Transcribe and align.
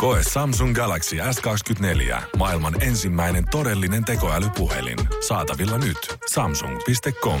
Koe 0.00 0.22
Samsung 0.32 0.74
Galaxy 0.74 1.16
S24. 1.16 2.22
Maailman 2.36 2.82
ensimmäinen 2.82 3.44
todellinen 3.50 4.04
tekoälypuhelin. 4.04 4.98
Saatavilla 5.28 5.78
nyt. 5.78 6.16
Samsung.com. 6.30 7.40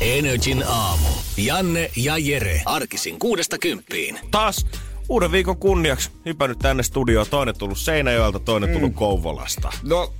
Energin 0.00 0.64
aamu. 0.68 1.08
Janne 1.36 1.90
ja 1.96 2.18
Jere. 2.18 2.62
Arkisin 2.64 3.18
kuudesta 3.18 3.58
kymppiin. 3.58 4.18
Taas 4.30 4.66
uuden 5.08 5.32
viikon 5.32 5.56
kunniaksi 5.56 6.10
hypännyt 6.24 6.58
tänne 6.58 6.82
studioon. 6.82 7.26
Toinen 7.30 7.58
tullut 7.58 7.78
Seinäjoelta, 7.78 8.38
toinen 8.38 8.72
tullut 8.72 8.94
Kouvolasta. 8.94 9.72
No, 9.82 10.14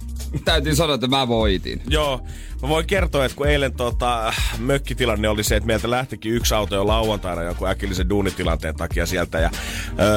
täytyy 0.44 0.74
sanoa, 0.74 0.94
että 0.94 1.06
mä 1.06 1.28
voitin. 1.28 1.82
Joo, 1.88 2.20
mä 2.62 2.68
voin 2.68 2.86
kertoa, 2.86 3.24
että 3.24 3.36
kun 3.36 3.46
eilen 3.46 3.72
tota, 3.72 4.32
mökkitilanne 4.58 5.28
oli 5.28 5.44
se, 5.44 5.56
että 5.56 5.66
meiltä 5.66 5.90
lähtikin 5.90 6.32
yksi 6.32 6.54
auto 6.54 6.74
jo 6.74 6.86
lauantaina 6.86 7.42
jonkun 7.42 7.68
äkillisen 7.68 8.08
duunitilanteen 8.08 8.76
takia 8.76 9.06
sieltä. 9.06 9.38
Ja 9.38 9.50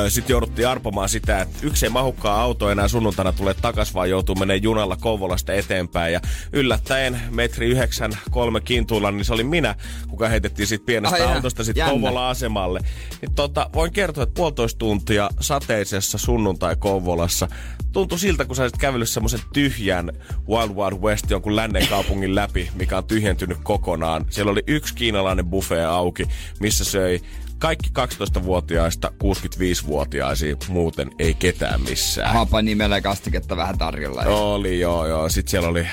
sitten 0.09 0.33
jouduttiin 0.33 0.67
arpomaan 0.67 1.09
sitä, 1.09 1.41
että 1.41 1.57
yksi 1.61 1.85
ei 1.85 1.89
mahukkaa 1.89 2.41
auto 2.41 2.71
enää 2.71 2.87
sunnuntaina 2.87 3.31
tulee 3.31 3.53
takas, 3.53 3.93
vaan 3.93 4.09
joutuu 4.09 4.35
menemään 4.35 4.63
junalla 4.63 4.95
Kouvolasta 4.95 5.53
eteenpäin. 5.53 6.13
Ja 6.13 6.21
yllättäen 6.53 7.21
metri 7.31 7.67
yhdeksän 7.67 8.11
kolme 8.31 8.61
kintuilla, 8.61 9.11
niin 9.11 9.25
se 9.25 9.33
oli 9.33 9.43
minä, 9.43 9.75
kuka 10.07 10.27
heitettiin 10.29 10.67
siitä 10.67 10.85
pienestä 10.85 11.15
Ai 11.15 11.33
autosta 11.33 11.63
sitten. 11.63 11.85
Kouvola-asemalle. 11.85 12.79
Niin 13.21 13.35
tota, 13.35 13.69
voin 13.73 13.91
kertoa, 13.91 14.23
että 14.23 14.33
puolitoista 14.33 14.77
tuntia 14.77 15.29
sateisessa 15.39 16.17
sunnuntai 16.17 16.75
Kouvolassa 16.75 17.47
tuntui 17.91 18.19
siltä, 18.19 18.45
kun 18.45 18.55
sä 18.55 18.61
olisit 18.61 18.79
kävellyt 18.79 19.09
semmoisen 19.09 19.39
tyhjän 19.53 20.11
Wild 20.49 20.75
Wild 20.75 21.01
West 21.01 21.29
jonkun 21.29 21.55
lännen 21.55 21.87
kaupungin 21.87 22.35
läpi, 22.35 22.69
mikä 22.75 22.97
on 22.97 23.03
tyhjentynyt 23.03 23.57
kokonaan. 23.63 24.25
Siellä 24.29 24.51
oli 24.51 24.63
yksi 24.67 24.95
kiinalainen 24.95 25.45
buffet 25.45 25.85
auki, 25.85 26.23
missä 26.59 26.83
söi 26.83 27.21
kaikki 27.59 27.89
12-vuotiaista 27.89 29.11
65-vuotiaisiin, 29.23 30.57
muuten 30.67 31.11
ei 31.19 31.33
ketään 31.33 31.81
missään. 31.81 32.33
Hapa 32.33 32.61
nimellä 32.61 33.01
kastiketta 33.01 33.57
vähän 33.57 33.77
tarjolla. 33.77 34.21
Oli, 34.21 34.79
joo, 34.79 35.07
joo. 35.07 35.29
Sitten 35.29 35.51
siellä 35.51 35.67
oli 35.69 35.87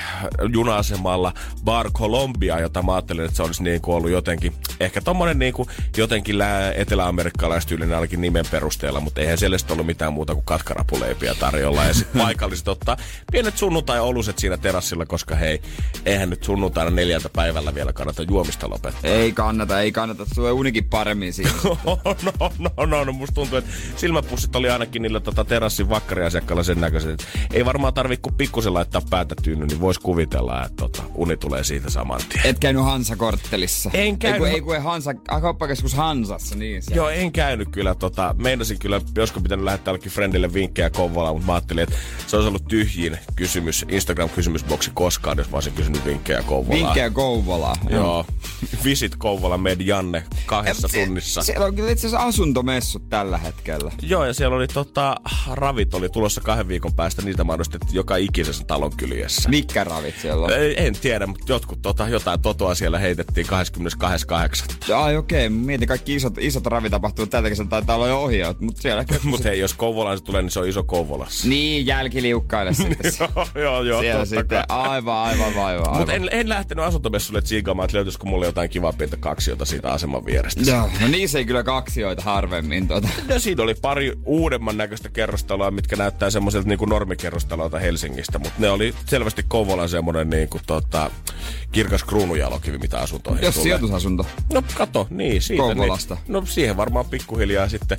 juna-asemalla 0.53 1.33
Bar 1.63 1.91
Colombia, 1.91 2.59
jota 2.59 2.83
mä 2.83 2.95
ajattelin, 2.95 3.25
että 3.25 3.37
se 3.37 3.43
olisi 3.43 3.63
niin 3.63 3.81
kuin 3.81 3.95
ollut 3.95 4.11
jotenkin, 4.11 4.53
ehkä 4.79 5.01
tommonen 5.01 5.39
niin 5.39 5.53
kuin 5.53 5.69
jotenkin 5.97 6.37
lää- 6.37 6.71
etelä-amerikkalaistyylinen 6.71 7.95
ainakin 7.95 8.21
nimen 8.21 8.45
perusteella, 8.51 8.99
mutta 8.99 9.21
eihän 9.21 9.37
siellä 9.37 9.57
ollut 9.71 9.85
mitään 9.85 10.13
muuta 10.13 10.33
kuin 10.33 10.45
katkarapuleipiä 10.45 11.35
tarjolla. 11.35 11.83
Ja 11.83 11.93
sitten 11.93 12.21
paikalliset 12.25 12.67
ottaa 12.67 12.97
pienet 13.31 13.57
sunnuntai-oluset 13.57 14.39
siinä 14.39 14.57
terassilla, 14.57 15.05
koska 15.05 15.35
hei, 15.35 15.61
eihän 16.05 16.29
nyt 16.29 16.43
sunnuntaina 16.43 16.91
neljältä 16.91 17.29
päivällä 17.29 17.75
vielä 17.75 17.93
kannata 17.93 18.23
juomista 18.23 18.69
lopettaa. 18.69 19.11
Ei 19.11 19.31
kannata, 19.31 19.81
ei 19.81 19.91
kannata. 19.91 20.25
Tulee 20.35 20.51
unikin 20.51 20.83
paremmin 20.89 21.33
siinä. 21.33 21.51
No, 21.63 21.99
no, 22.03 22.51
no, 22.77 22.85
no, 22.85 23.03
no, 23.03 23.11
musta 23.11 23.35
tuntuu, 23.35 23.57
että 23.57 23.71
silmäpussit 23.95 24.55
oli 24.55 24.69
ainakin 24.69 25.01
niillä 25.01 25.19
tota, 25.19 25.45
terassin 25.45 25.89
vakkariasiakkailla 25.89 26.63
sen 26.63 26.81
näköiset. 26.81 27.11
että 27.11 27.25
Ei 27.53 27.65
varmaan 27.65 27.93
tarvi 27.93 28.17
kuin 28.17 28.35
pikkusen 28.35 28.73
laittaa 28.73 29.01
päätä 29.09 29.35
tyyny, 29.43 29.65
niin 29.65 29.79
vois 29.79 29.99
kuvitella, 29.99 30.65
että 30.65 30.75
tota, 30.77 31.03
uni 31.15 31.37
tulee 31.37 31.63
siitä 31.63 31.89
saman 31.89 32.21
tien. 32.29 32.45
Et 32.45 32.59
käynyt 32.59 32.83
Hansa-korttelissa. 32.83 33.89
En 33.93 33.99
Ei 33.99 34.17
käynyt. 34.17 34.39
kun, 34.39 34.47
ei 34.47 34.61
kun 34.61 34.75
ei 34.75 34.81
Hansa, 34.81 35.13
ah, 35.27 35.41
kauppakeskus 35.41 35.93
Hansassa, 35.93 36.55
niin 36.55 36.81
se. 36.81 36.95
Joo, 36.95 37.09
en 37.09 37.31
käynyt 37.31 37.69
kyllä. 37.71 37.95
Tota, 37.95 38.35
meinasin 38.37 38.79
kyllä, 38.79 39.01
joskus 39.15 39.43
pitänyt 39.43 39.65
lähettää 39.65 39.91
jollekin 39.91 40.11
friendille 40.11 40.53
vinkkejä 40.53 40.89
Kouvolaan, 40.89 41.35
mutta 41.35 41.47
mä 41.47 41.53
ajattelin, 41.53 41.83
että 41.83 41.95
se 42.27 42.35
olisi 42.35 42.47
ollut 42.47 42.67
tyhjin 42.67 43.17
kysymys, 43.35 43.85
Instagram-kysymysboksi 43.89 44.91
koskaan, 44.93 45.37
jos 45.37 45.49
mä 45.49 45.57
olisin 45.57 45.73
kysynyt 45.73 46.05
vinkkejä 46.05 46.43
Kouvolaan. 46.43 46.85
Vinkkejä 46.85 47.09
Kouvolaa. 47.09 47.75
Joo. 47.89 48.25
Visit 48.83 49.15
Kouvola 49.15 49.57
med 49.57 49.81
Janne 49.81 50.23
kahdessa 50.47 50.87
Se- 50.87 51.05
tunnissa. 51.05 51.41
Siellä 51.41 51.65
on 51.65 51.75
kyllä 51.75 51.91
itse 51.91 52.07
asiassa 52.07 52.27
asuntomessut 52.27 53.09
tällä 53.09 53.37
hetkellä. 53.37 53.91
Joo, 54.01 54.25
ja 54.25 54.33
siellä 54.33 54.55
oli 54.55 54.67
tota, 54.67 55.15
ravit 55.51 55.93
oli 55.93 56.09
tulossa 56.09 56.41
kahden 56.41 56.67
viikon 56.67 56.93
päästä, 56.93 57.21
niitä 57.21 57.43
mainostettiin 57.43 57.95
joka 57.95 58.15
ikisessä 58.15 58.63
talon 58.63 58.97
kyljessä. 58.97 59.49
Mikä 59.49 59.83
ravit 59.83 60.15
siellä 60.21 60.45
on? 60.45 60.53
Ei, 60.53 60.85
en 60.85 60.93
tiedä, 60.93 61.27
mutta 61.27 61.51
jotkut 61.51 61.81
tota, 61.81 62.09
jotain 62.09 62.41
totoa 62.41 62.75
siellä 62.75 62.99
heitettiin 62.99 63.47
22.8. 63.47 64.93
Ai 64.93 65.17
okei, 65.17 65.47
okay. 65.47 65.57
mietin 65.59 65.87
kaikki 65.87 66.15
isot, 66.15 66.37
isot 66.37 66.65
ravitapahtumat 66.65 67.29
tältä 67.29 67.49
kesän 67.49 67.69
taitaa 67.69 67.95
olla 67.95 68.07
jo 68.07 68.23
ohi, 68.23 68.39
mutta 68.59 68.81
siellä... 68.81 69.05
Mutta 69.23 69.49
hei, 69.49 69.59
jos 69.59 69.73
Kouvolaan 69.73 70.17
se 70.17 70.23
tulee, 70.23 70.41
niin 70.41 70.51
se 70.51 70.59
on 70.59 70.67
iso 70.67 70.83
Kouvolassa. 70.83 71.47
niin, 71.47 71.85
jälkiliukkaille 71.85 72.73
sitten. 72.73 73.11
joo, 73.19 73.47
joo, 73.55 73.81
joo, 73.81 74.01
siellä 74.01 74.19
totta 74.19 74.35
sitten 74.35 74.63
kai. 74.67 74.77
aivan, 74.79 75.15
aivan, 75.15 75.65
aivan. 75.65 75.97
Mutta 75.97 76.13
aivan. 76.13 76.29
en, 76.31 76.39
en 76.39 76.49
lähtenyt 76.49 76.85
asuntomessulle 76.85 77.41
tsiikaamaan, 77.41 77.85
että 77.85 77.97
löytyisikö 77.97 78.25
mulle 78.25 78.45
jotain 78.45 78.69
kivaa 78.69 78.93
pientä 78.93 79.17
kaksiota 79.17 79.65
siitä 79.65 79.91
aseman 79.91 80.25
vierestä. 80.37 80.71
Joo, 80.71 80.89
no 81.01 81.07
niissä 81.07 81.39
ei 81.39 81.45
kyllä 81.45 81.63
kaksioita 81.63 82.21
harvemmin. 82.21 82.87
Tuota. 82.87 83.07
Ja 83.27 83.39
siinä 83.39 83.63
oli 83.63 83.75
pari 83.75 84.13
uudemman 84.25 84.77
näköistä 84.77 85.09
kerrostaloa, 85.09 85.71
mitkä 85.71 85.95
näyttää 85.95 86.29
semmoiselta 86.29 86.67
niin 86.67 86.79
normikerrostaloilta 86.89 87.79
Helsingistä, 87.79 88.39
mutta 88.39 88.55
ne 88.59 88.69
oli 88.69 88.93
selvästi 89.05 89.43
Kouvolan 89.47 89.89
semmoinen 89.89 90.29
niin 90.29 90.49
kuin, 90.49 90.63
tota, 90.67 91.11
kirkas 91.71 92.03
kruunujalokivi, 92.03 92.77
mitä 92.77 92.99
asuntoihin 92.99 93.45
Jos 93.45 93.55
tulee. 93.55 93.63
sijoitusasunto. 93.63 94.25
No 94.53 94.63
kato, 94.75 95.07
niin 95.09 95.41
siitä. 95.41 95.63
Kouvolasta. 95.63 96.15
Niin, 96.15 96.33
no 96.33 96.45
siihen 96.45 96.77
varmaan 96.77 97.05
pikkuhiljaa 97.05 97.69
sitten, 97.69 97.97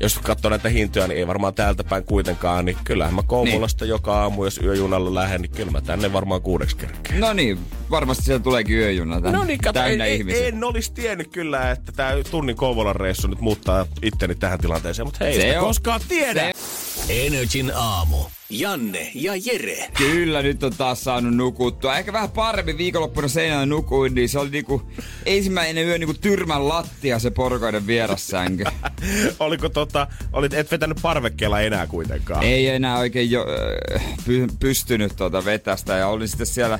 jos 0.00 0.18
katsoo 0.18 0.48
näitä 0.50 0.68
hintoja, 0.68 1.06
niin 1.08 1.18
ei 1.18 1.26
varmaan 1.26 1.54
täältä 1.54 1.84
päin 1.84 2.04
kuitenkaan, 2.04 2.64
niin 2.64 2.76
kyllähän 2.84 3.14
mä 3.14 3.22
Kouvolasta 3.26 3.84
niin. 3.84 3.90
joka 3.90 4.20
aamu, 4.22 4.44
jos 4.44 4.60
yöjunalla 4.62 5.14
lähden, 5.14 5.42
niin 5.42 5.50
kyllä 5.50 5.70
mä 5.70 5.80
tänne 5.80 6.12
varmaan 6.12 6.42
kuudeksi 6.42 6.76
kerkeen. 6.76 7.20
No 7.20 7.32
niin, 7.32 7.58
varmasti 7.90 8.24
siellä 8.24 8.42
tuleekin 8.42 8.76
yöjuna 8.76 9.20
tänne. 9.20 9.38
No 9.38 9.44
niin, 9.44 9.58
kato, 9.58 9.80
täynnä 9.80 10.04
en, 10.04 10.14
ihmisiä. 10.14 10.46
en, 10.46 10.54
en 10.54 10.64
olisi 10.64 10.92
tiennyt 10.92 11.28
kyllä, 11.28 11.70
että 11.70 11.92
tämä 11.92 12.12
tunnin 12.30 12.56
Kouvolan 12.56 12.96
reissu 12.96 13.28
nyt 13.28 13.40
muuttaa 13.40 13.86
itteni 14.02 14.34
tähän 14.34 14.58
tilanteeseen, 14.58 15.06
mutta 15.06 15.24
hei, 15.24 15.40
Se 15.40 15.58
on- 15.58 15.64
koskaan 15.66 16.00
tiedä. 16.08 16.50
se- 17.06 17.26
Energin 17.26 17.72
aamu. 17.74 18.16
Janne 18.50 19.10
ja 19.14 19.32
Jere. 19.36 19.88
Kyllä 19.98 20.42
nyt 20.42 20.62
on 20.62 20.72
taas 20.78 21.04
saanut 21.04 21.34
nukuttua. 21.34 21.98
Ehkä 21.98 22.12
vähän 22.12 22.30
paremmin 22.30 22.78
viikonloppuna 22.78 23.28
seinällä 23.28 23.66
nukuin, 23.66 24.14
niin 24.14 24.28
se 24.28 24.38
oli 24.38 24.50
niinku 24.50 24.82
ensimmäinen 25.26 25.86
yö 25.86 25.98
niinku 25.98 26.14
tyrmän 26.14 26.68
lattia 26.68 27.18
se 27.18 27.30
porukoiden 27.30 27.86
vierassänky. 27.86 28.64
Oliko 29.38 29.68
tota, 29.68 30.06
olit, 30.32 30.54
et 30.54 30.70
vetänyt 30.70 30.98
parvekkeella 31.02 31.60
enää 31.60 31.86
kuitenkaan? 31.86 32.44
Ei 32.44 32.68
enää 32.68 32.98
oikein 32.98 33.30
jo, 33.30 33.46
äh, 33.94 34.02
py, 34.26 34.46
pystynyt 34.60 35.16
tuota 35.16 35.44
vetästä 35.44 35.96
ja 35.96 36.08
olin 36.08 36.28
sitten 36.28 36.46
siellä 36.46 36.78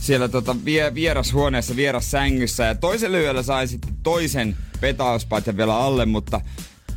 siellä 0.00 0.28
tota 0.28 0.56
vie, 0.64 0.94
vierashuoneessa, 0.94 1.76
vierassängyssä 1.76 2.64
ja 2.64 2.74
toisella 2.74 3.18
yöllä 3.18 3.42
sain 3.42 3.68
sitten 3.68 3.96
toisen 4.02 4.56
petauspatjan 4.80 5.56
vielä 5.56 5.76
alle, 5.76 6.06
mutta 6.06 6.40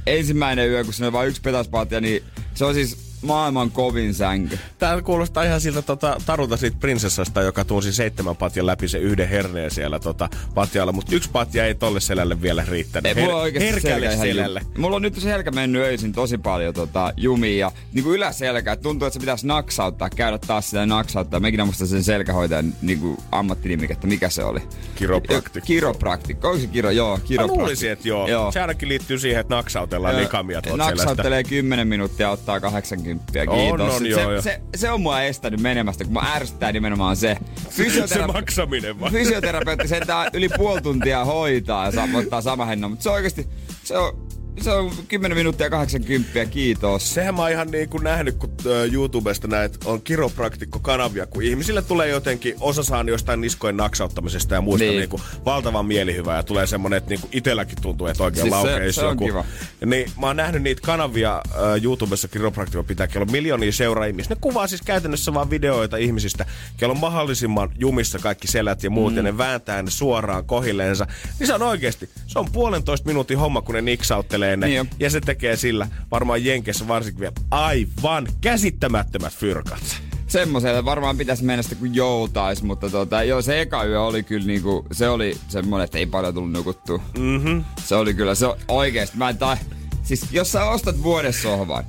ensimmäinen 0.08 0.70
yö, 0.70 0.84
kun 0.84 0.94
siinä 0.94 1.08
oli 1.08 1.14
vain 1.14 1.30
yksi 1.30 1.42
petauspatja, 1.42 2.02
niin 2.02 2.24
se 2.54 2.66
on 2.66 2.74
siis 2.74 3.11
maailman 3.22 3.72
kovin 3.72 4.14
sänky. 4.14 4.60
Tää 4.80 5.02
kuulostaa 5.02 5.44
ihan 5.44 5.62
siltä 5.62 5.82
tota, 5.82 6.18
tarulta 6.26 6.58
siitä 6.58 6.78
prinsessasta, 6.80 7.42
joka 7.42 7.66
tunsi 7.66 7.94
seitsemän 7.94 8.36
patjan 8.36 8.66
läpi 8.66 8.88
se 8.88 8.98
yhden 8.98 9.30
herneen 9.30 9.72
siellä 9.72 10.00
tota, 10.00 10.30
patjalla, 10.54 10.92
mutta 10.92 11.16
yksi 11.16 11.30
patja 11.32 11.66
ei 11.66 11.76
tolle 11.76 12.00
selälle 12.00 12.42
vielä 12.42 12.66
riittänyt. 12.68 13.18
Ei, 13.18 13.24
mulla 13.24 13.44
herkälle 13.60 14.08
selkä 14.10 14.24
selälle. 14.24 14.62
ju- 14.76 14.82
Mulla 14.82 14.96
on 14.96 15.02
nyt 15.02 15.16
selkä 15.22 15.52
mennyt 15.52 15.82
öisin 15.82 16.12
tosi 16.14 16.38
paljon 16.38 16.74
tota, 16.74 17.14
jumiin 17.18 17.60
ja 17.60 17.72
niin 17.94 18.04
kuin 18.04 18.16
yläselkä. 18.16 18.76
Tuntuu, 18.76 19.06
että 19.06 19.14
se 19.14 19.20
pitäisi 19.20 19.48
naksauttaa, 19.48 20.10
käydä 20.10 20.38
taas 20.38 20.70
sitä 20.70 20.86
naksauttaa. 20.86 21.40
Mekin 21.40 21.66
muista 21.66 21.86
sen 21.88 22.04
selkähoitajan 22.04 22.74
niin 22.82 23.00
kuin 23.00 23.18
ammattinimikettä, 23.32 24.08
mikä 24.08 24.30
se 24.30 24.44
oli. 24.44 24.60
Kiropraktikko. 24.96 25.66
Kiropraktikko. 25.68 26.48
Onko 26.48 26.60
se 26.62 26.68
kiro? 26.68 26.90
Joo, 26.90 27.18
Mä 27.18 27.24
kiropraktikko. 27.26 27.62
luulisin, 27.62 27.92
että 27.92 28.08
joo. 28.08 28.28
joo. 28.28 28.52
Se 28.52 28.60
liittyy 28.82 29.20
siihen, 29.20 29.42
että 29.42 29.56
naksautellaan 29.56 30.18
likamia 30.18 30.62
tuolta 30.62 30.84
selästä. 30.84 31.06
Naksauttelee 31.06 31.44
10 31.44 31.88
minuuttia 31.88 32.30
ottaa 32.30 32.60
80. 32.60 33.11
Kiitos. 33.20 33.72
On, 33.72 33.82
on, 33.82 34.00
se, 34.02 34.08
joo, 34.08 34.32
joo. 34.32 34.42
se, 34.42 34.62
se, 34.76 34.92
on 34.92 35.02
mua 35.02 35.22
estänyt 35.22 35.60
menemästä, 35.60 36.04
kun 36.04 36.14
mä 36.14 36.34
ärsyttää 36.36 36.72
nimenomaan 36.72 37.16
se. 37.16 37.38
Se 37.70 37.84
Fysiotera- 37.84 38.34
maksaminen 38.34 39.00
vaan. 39.00 39.12
fysioterapeutti 39.12 39.88
sentään 39.88 40.30
yli 40.34 40.50
puoli 40.58 40.82
tuntia 40.82 41.26
hoitaa 41.26 41.86
ja 41.86 41.92
saa 41.92 42.08
ottaa 42.14 42.42
sama 42.42 42.66
hennon, 42.66 42.92
mutta 42.92 43.04
se 43.04 43.10
oikeasti, 43.10 43.48
se 43.84 43.98
on, 43.98 44.28
Se 44.60 44.72
on 44.72 44.92
10 45.08 45.38
minuuttia 45.38 45.70
80, 45.70 46.46
kiitos. 46.46 47.14
Sehän 47.14 47.36
mä 47.36 47.42
oon 47.42 47.52
ihan 47.52 47.72
niin 47.72 47.90
kuin 47.90 48.04
nähnyt, 48.04 48.36
kun 48.36 48.50
YouTubesta 48.92 49.48
näet, 49.48 49.78
on 49.86 50.02
kiropraktikko-kanavia, 50.02 51.26
kun 51.26 51.44
ihmisille 51.44 51.82
tulee 51.82 52.08
jotenkin, 52.08 52.56
osa 52.60 52.84
saa 52.84 53.04
jostain 53.04 53.42
niskojen 53.42 53.78
naksauttamisesta 53.78 54.56
ja 54.56 54.62
muista 54.62 54.86
niin. 54.86 54.98
Niin 54.98 55.10
kuin 55.10 55.22
valtavan 55.46 55.86
mielihyvää 55.86 56.38
ja 56.38 56.44
tulee 56.44 56.68
semmonen, 56.68 56.98
että 56.98 57.10
niin 57.10 57.22
kuin 57.22 57.30
itelläkin 57.34 57.82
tuntuu, 57.82 58.08
että 58.08 58.24
oikein 58.24 58.42
siis 58.42 58.52
laukeisi 58.52 58.94
se, 58.94 59.02
se 59.02 59.08
joku. 59.08 59.26
Kiva. 59.26 59.46
Niin 59.86 60.12
mä 60.20 60.28
oon 60.28 60.36
nähnyt 60.36 60.64
niitä 60.64 60.82
kanavia 60.82 61.42
uh, 61.46 61.84
YouTubessa 61.84 62.28
kiropraktikko 62.28 62.84
pitää, 62.84 63.08
kello 63.08 63.24
on 63.24 63.32
miljoonia 63.32 63.72
seuraajia. 63.72 64.26
Ne 64.30 64.38
kuvaa 64.42 64.68
siis 64.68 64.82
käytännössä 64.82 65.34
vaan 65.34 65.50
videoita 65.50 65.98
ihmisistä, 65.98 66.46
kello 66.78 66.94
on 66.94 67.00
mahdollisimman 67.00 67.70
jumissa 67.78 68.20
kaikki 68.20 68.48
selät 68.48 68.84
ja 68.84 68.90
muut 68.90 69.14
mm. 69.14 69.18
ja 69.18 69.24
ne 69.24 69.38
vääntää 69.38 69.84
ne 69.84 69.92
suoraan 69.92 70.46
kohilleensa. 70.46 71.08
Niin 71.40 71.48
se 71.48 71.54
on 71.54 71.62
oikeasti, 71.62 72.10
se 72.28 72.40
on 72.40 72.52
puolentoista 72.52 73.08
minuutin 73.08 73.38
homma, 73.38 73.62
kun 73.62 73.76
ne 73.76 73.82
niksauttelee 73.82 74.41
ne. 74.48 74.68
Niin 74.68 74.90
ja 75.00 75.10
se 75.10 75.22
tekee 75.22 75.56
sillä 75.56 75.88
varmaan 76.12 76.46
Jenkessä 76.46 76.88
varsinkin 76.88 77.20
vielä 77.20 77.34
aivan 77.52 78.28
käsittämättömät 78.42 79.34
fyrkat 79.34 80.02
semmoiselle 80.32 80.86
varmaan 80.86 81.18
pitäisi 81.18 81.44
mennä 81.44 81.64
sitten 81.64 81.80
kun 81.80 81.96
joutais, 81.96 82.64
mutta 82.64 82.90
tota, 82.90 83.24
joo, 83.24 83.42
se 83.42 83.62
eka 83.62 83.84
yö 83.84 84.02
oli 84.04 84.24
kyllä 84.24 84.46
niinku, 84.46 84.86
se 84.92 85.10
oli 85.10 85.38
semmoinen, 85.48 85.86
että 85.86 85.98
ei 85.98 86.06
paljon 86.06 86.34
tullut 86.34 86.52
nukuttua. 86.52 87.02
Mm-hmm. 87.18 87.64
Se 87.84 87.96
oli 87.96 88.14
kyllä, 88.14 88.36
se 88.36 88.46
oikeesti, 88.68 89.18
mä 89.18 89.30
en 89.30 89.38
tai, 89.38 89.58
siis 90.04 90.26
jos 90.32 90.52
sä 90.52 90.66
ostat 90.66 91.04
vuodessohvan, 91.04 91.84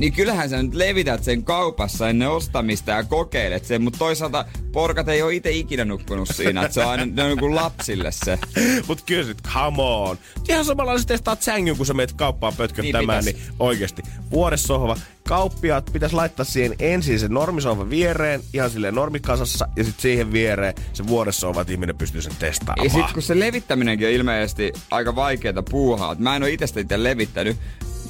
niin 0.00 0.12
kyllähän 0.12 0.50
sä 0.50 0.62
nyt 0.62 0.74
levität 0.74 1.24
sen 1.24 1.44
kaupassa 1.44 2.08
ennen 2.08 2.30
ostamista 2.30 2.90
ja 2.90 3.04
kokeilet 3.04 3.64
sen, 3.64 3.82
mutta 3.82 3.98
toisaalta 3.98 4.44
porkat 4.72 5.08
ei 5.08 5.22
ole 5.22 5.34
itse 5.34 5.50
ikinä 5.50 5.84
nukkunut 5.84 6.28
siinä, 6.32 6.62
että 6.62 6.74
se 6.74 6.80
on 6.80 6.90
aina 6.90 7.06
ne 7.06 7.22
on 7.22 7.38
niin 7.38 7.54
lapsille 7.54 8.10
se. 8.12 8.38
Mut 8.88 9.02
kyllä 9.02 9.24
sit, 9.24 9.38
come 9.54 9.82
on. 9.82 10.18
Ihan 10.48 10.64
samalla 10.64 10.98
sä 10.98 11.06
testaat 11.06 11.42
sängyn, 11.42 11.76
kun 11.76 11.86
sä 11.86 11.94
meet 11.94 12.12
kauppaan 12.12 12.52
pötköttämään, 12.56 13.24
niin, 13.24 13.36
niin 13.36 13.46
oikeesti. 13.58 14.02
Vuodessohva, 14.30 14.96
kauppiaat 15.30 15.90
pitäisi 15.92 16.14
laittaa 16.14 16.44
siihen 16.44 16.74
ensin 16.78 17.20
se 17.20 17.28
normisohva 17.28 17.90
viereen, 17.90 18.40
ihan 18.54 18.70
silleen 18.70 18.94
normikasassa, 18.94 19.68
ja 19.76 19.84
sitten 19.84 20.02
siihen 20.02 20.32
viereen 20.32 20.74
se 20.92 21.06
vuodessohva, 21.06 21.60
että 21.60 21.72
ihminen 21.72 21.96
pystyy 21.96 22.22
sen 22.22 22.32
testaamaan. 22.38 22.84
Ja 22.84 22.90
sitten 22.90 23.14
kun 23.14 23.22
se 23.22 23.38
levittäminenkin 23.38 24.08
on 24.08 24.12
ilmeisesti 24.12 24.72
aika 24.90 25.16
vaikeaa 25.16 25.62
puuhaa, 25.70 26.16
mä 26.18 26.36
en 26.36 26.42
ole 26.42 26.50
itse 26.50 26.80
itse 26.80 27.02
levittänyt, 27.02 27.56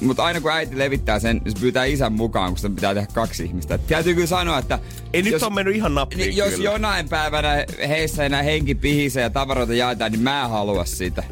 mutta 0.01 0.23
aina 0.23 0.41
kun 0.41 0.51
äiti 0.51 0.77
levittää 0.77 1.19
sen, 1.19 1.41
se 1.47 1.59
pyytää 1.59 1.85
isän 1.85 2.13
mukaan, 2.13 2.51
kun 2.51 2.57
sitä 2.57 2.75
pitää 2.75 2.93
tehdä 2.93 3.07
kaksi 3.13 3.43
ihmistä. 3.43 3.77
Täytyy 3.77 4.13
kyllä 4.13 4.27
sanoa, 4.27 4.57
että... 4.57 4.79
Ei 5.13 5.23
jos, 5.25 5.33
nyt 5.33 5.43
on 5.43 5.53
mennyt 5.53 5.75
ihan 5.75 5.95
nappiin 5.95 6.19
niin, 6.19 6.37
Jos 6.37 6.59
jonain 6.59 7.09
päivänä 7.09 7.65
heissä 7.87 8.25
enää 8.25 8.43
henki 8.43 8.75
pihisee 8.75 9.23
ja 9.23 9.29
tavaroita 9.29 9.73
jaetaan, 9.73 10.11
niin 10.11 10.21
mä 10.21 10.43
en 10.43 10.49
halua 10.49 10.85
sitä. 10.85 11.23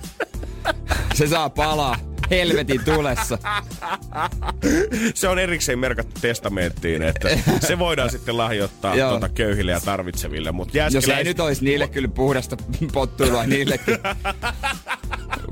se 1.17 1.27
saa 1.27 1.49
palaa 1.49 2.08
helvetin 2.29 2.85
tulessa. 2.85 3.37
Se 5.13 5.27
on 5.27 5.39
erikseen 5.39 5.79
merkattu 5.79 6.21
testamenttiin, 6.21 7.03
että 7.03 7.29
se 7.67 7.79
voidaan 7.79 8.09
sitten 8.09 8.37
lahjoittaa 8.37 8.95
tuota 8.95 9.29
köyhille 9.29 9.71
ja 9.71 9.79
tarvitseville. 9.79 10.51
Mut 10.51 10.69
Jos 10.91 11.09
ei 11.09 11.23
nyt 11.23 11.39
olisi 11.39 11.63
niille 11.63 11.87
kyllä 11.87 12.07
puhdasta 12.07 12.57
pottuilua 12.93 13.45
niillekin. 13.45 13.97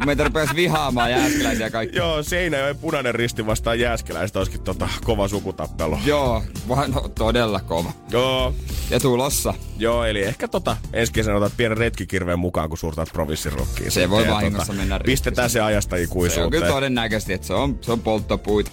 Meitä 0.05 0.23
rupesi 0.23 0.55
vihaamaan 0.55 1.11
jääskeläisiä 1.11 1.69
kaikki. 1.69 1.97
Joo, 1.97 2.23
Seinäjoen 2.23 2.77
punainen 2.77 3.15
risti 3.15 3.45
vastaan 3.45 3.79
jääskeläistä 3.79 4.39
olisikin 4.39 4.61
tota 4.61 4.89
kova 5.03 5.27
sukutappelu. 5.27 5.99
Joo, 6.05 6.43
vaan 6.67 6.91
no, 6.91 7.09
todella 7.17 7.59
kova. 7.59 7.91
Joo. 8.11 8.53
Ja 8.89 8.99
tulossa. 8.99 9.53
Joo, 9.77 10.05
eli 10.05 10.23
ehkä 10.23 10.47
tota 10.47 10.77
ensi 10.93 11.13
kesänä 11.13 11.37
otat 11.37 11.53
pienen 11.57 11.77
retkikirveen 11.77 12.39
mukaan, 12.39 12.69
kun 12.69 12.77
suurtaat 12.77 13.09
provinssirokkiin. 13.13 13.91
Se 13.91 14.09
voi 14.09 14.27
vahingossa 14.27 14.67
tota, 14.67 14.79
mennä 14.79 14.99
Pistetään 14.99 15.49
se 15.49 15.61
ajasta 15.61 15.95
ikuisuuteen. 15.95 16.33
Se 16.33 16.43
on 16.43 16.51
kyllä 16.51 16.66
todennäköisesti, 16.67 17.33
että 17.33 17.47
se 17.47 17.53
on, 17.53 17.77
se 17.81 17.91
on 17.91 17.99
polttopuita. 17.99 18.71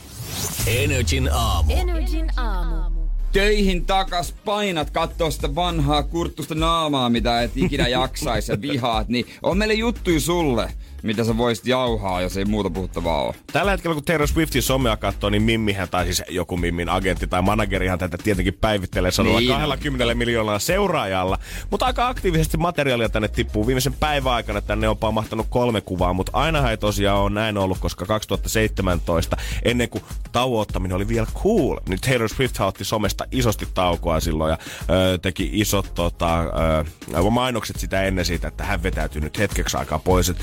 Energin 0.66 1.28
aamu. 1.32 1.72
Energin 1.72 2.30
aamu. 2.36 2.94
Töihin 3.32 3.86
takas 3.86 4.34
painat 4.44 4.90
kattoo 4.90 5.30
sitä 5.30 5.54
vanhaa 5.54 6.02
kurttusta 6.02 6.54
naamaa, 6.54 7.10
mitä 7.10 7.42
et 7.42 7.56
ikinä 7.56 7.88
jaksaisi 7.88 8.52
ja 8.52 8.60
vihaat, 8.60 9.08
niin 9.08 9.26
on 9.42 9.58
meille 9.58 9.74
juttuja 9.74 10.20
sulle 10.20 10.72
mitä 11.04 11.24
sä 11.24 11.36
voisit 11.36 11.66
jauhaa, 11.66 12.20
jos 12.20 12.36
ei 12.36 12.44
muuta 12.44 12.70
puhuttavaa 12.70 13.22
ole. 13.22 13.34
Tällä 13.52 13.70
hetkellä, 13.70 13.94
kun 13.94 14.04
Taylor 14.04 14.28
Swiftin 14.28 14.62
somea 14.62 14.96
katsoo, 14.96 15.30
niin 15.30 15.42
Mimmihän, 15.42 15.88
tai 15.88 16.04
siis 16.04 16.22
joku 16.28 16.56
Mimmin 16.56 16.88
agentti 16.88 17.26
tai 17.26 17.42
managerihan 17.42 17.98
tätä 17.98 18.18
tietenkin 18.24 18.54
päivittelee 18.54 19.10
sanoa 19.10 19.40
niin. 19.40 19.48
20 19.68 20.14
miljoonaa 20.14 20.58
seuraajalla. 20.58 21.38
Mutta 21.70 21.86
aika 21.86 22.08
aktiivisesti 22.08 22.56
materiaalia 22.56 23.08
tänne 23.08 23.28
tippuu. 23.28 23.66
Viimeisen 23.66 23.94
päivän 24.00 24.32
aikana 24.32 24.60
tänne 24.60 24.88
on 24.88 24.96
mahtanut 25.12 25.46
kolme 25.50 25.80
kuvaa, 25.80 26.12
mutta 26.12 26.32
aina 26.34 26.70
ei 26.70 26.76
tosiaan 26.76 27.18
ole 27.18 27.30
näin 27.30 27.58
ollut, 27.58 27.78
koska 27.78 28.06
2017, 28.06 29.36
ennen 29.62 29.88
kuin 29.88 30.04
tauottaminen 30.32 30.96
oli 30.96 31.08
vielä 31.08 31.26
cool, 31.34 31.76
niin 31.88 32.00
Taylor 32.00 32.28
Swift 32.28 32.60
otti 32.60 32.84
somesta 32.84 33.24
isosti 33.30 33.68
taukoa 33.74 34.20
silloin 34.20 34.50
ja 34.50 34.58
ö, 34.90 35.18
teki 35.18 35.50
isot 35.52 35.94
tota, 35.94 36.40
ö, 36.40 37.30
mainokset 37.30 37.76
sitä 37.78 38.02
ennen 38.02 38.24
siitä, 38.24 38.48
että 38.48 38.64
hän 38.64 38.82
vetäytyy 38.82 39.20
nyt 39.20 39.38
hetkeksi 39.38 39.76
aikaa 39.76 39.98
pois. 39.98 40.28
Et 40.28 40.36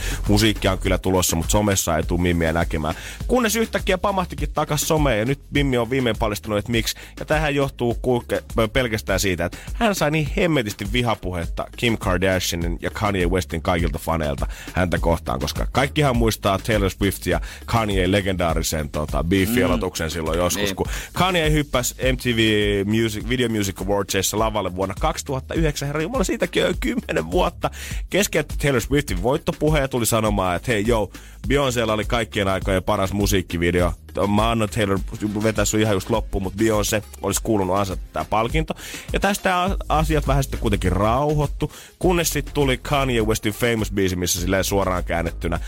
musiikkia 0.51 0.71
on 0.71 0.79
kyllä 0.79 0.97
tulossa, 0.97 1.35
mutta 1.35 1.51
somessa 1.51 1.97
ei 1.97 2.03
tule 2.03 2.21
Mimmiä 2.21 2.53
näkemään. 2.53 2.95
Kunnes 3.27 3.55
yhtäkkiä 3.55 3.97
pamahtikin 3.97 4.53
takas 4.53 4.87
someen 4.87 5.19
ja 5.19 5.25
nyt 5.25 5.39
Mimmi 5.51 5.77
on 5.77 5.89
viimein 5.89 6.17
paljastanut, 6.19 6.59
että 6.59 6.71
miksi. 6.71 6.95
Ja 7.19 7.25
tähän 7.25 7.55
johtuu 7.55 7.97
kulke, 8.01 8.43
pelkästään 8.73 9.19
siitä, 9.19 9.45
että 9.45 9.57
hän 9.73 9.95
sai 9.95 10.11
niin 10.11 10.27
hemmetisti 10.37 10.85
vihapuhetta 10.93 11.67
Kim 11.77 11.97
Kardashianin 11.97 12.77
ja 12.81 12.89
Kanye 12.89 13.25
Westin 13.25 13.61
kaikilta 13.61 13.99
faneilta 13.99 14.47
häntä 14.73 14.97
kohtaan, 14.97 15.39
koska 15.39 15.67
kaikkihan 15.71 16.17
muistaa 16.17 16.59
Taylor 16.59 16.89
Swift 16.89 17.25
ja 17.25 17.41
Kanye 17.65 18.11
legendaarisen 18.11 18.89
tota, 18.89 19.23
beef-aloituksen 19.23 20.07
mm. 20.07 20.11
silloin 20.11 20.37
joskus, 20.37 20.63
niin. 20.63 20.75
kun 20.75 20.87
Kanye 21.13 21.51
hyppäsi 21.51 21.95
MTV 22.13 22.39
Music, 22.85 23.29
Video 23.29 23.49
Music 23.49 23.81
Awardsissa 23.81 24.39
lavalle 24.39 24.75
vuonna 24.75 24.95
2009. 24.99 25.87
Herra 25.87 26.01
Jumala, 26.01 26.23
siitäkin 26.23 26.65
on 26.65 26.73
kymmenen 26.79 27.31
vuotta. 27.31 27.69
Keskeytti 28.09 28.55
Taylor 28.57 28.81
Swiftin 28.81 29.23
voittopuhe 29.23 29.87
tuli 29.87 30.05
sanomaan, 30.05 30.40
sanomaan, 30.41 30.55
että 30.55 30.71
hei 30.71 30.83
joo, 30.87 31.11
Beyoncélla 31.47 31.93
oli 31.93 32.05
kaikkien 32.05 32.47
aikojen 32.47 32.83
paras 32.83 33.13
musiikkivideo. 33.13 33.93
Mä 34.35 34.51
annan 34.51 34.69
Taylor 34.69 34.99
vetää 35.43 35.65
sun 35.65 35.79
ihan 35.79 35.93
just 35.93 36.09
loppuun, 36.09 36.43
mutta 36.43 36.63
Beyoncé 36.63 37.03
olisi 37.21 37.41
kuulunut 37.43 37.75
ansata 37.75 38.01
tämä 38.13 38.25
palkinto. 38.29 38.73
Ja 39.13 39.19
tästä 39.19 39.77
asiat 39.89 40.27
vähän 40.27 40.43
sitten 40.43 40.59
kuitenkin 40.59 40.91
rauhoittu, 40.91 41.71
kunnes 41.99 42.29
sitten 42.29 42.53
tuli 42.53 42.77
Kanye 42.77 43.21
Westin 43.21 43.53
Famous 43.53 43.91
biisi, 43.91 44.15
missä 44.15 44.41
silleen 44.41 44.63
suoraan 44.63 45.03
käännettynä 45.03 45.55
äh, 45.55 45.61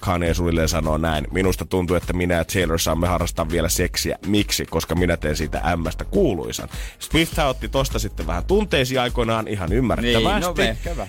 Kanye 0.00 0.34
suunnilleen 0.34 0.68
sanoo 0.68 0.98
näin. 0.98 1.26
Minusta 1.30 1.64
tuntuu, 1.64 1.96
että 1.96 2.12
minä 2.12 2.34
ja 2.34 2.44
Taylor 2.44 2.78
saamme 2.78 3.06
harrastaa 3.06 3.50
vielä 3.50 3.68
seksiä. 3.68 4.18
Miksi? 4.26 4.66
Koska 4.66 4.94
minä 4.94 5.16
teen 5.16 5.36
siitä 5.36 5.58
ämmästä 5.58 6.04
kuuluisan. 6.04 6.68
Swift 6.98 7.38
otti 7.38 7.68
tosta 7.68 7.98
sitten 7.98 8.26
vähän 8.26 8.44
tunteisia 8.44 9.02
aikoinaan 9.02 9.48
ihan 9.48 9.72
ymmärrettävästi. 9.72 10.62
Niin, 10.62 10.76
no. 10.96 11.02
Äh, 11.02 11.08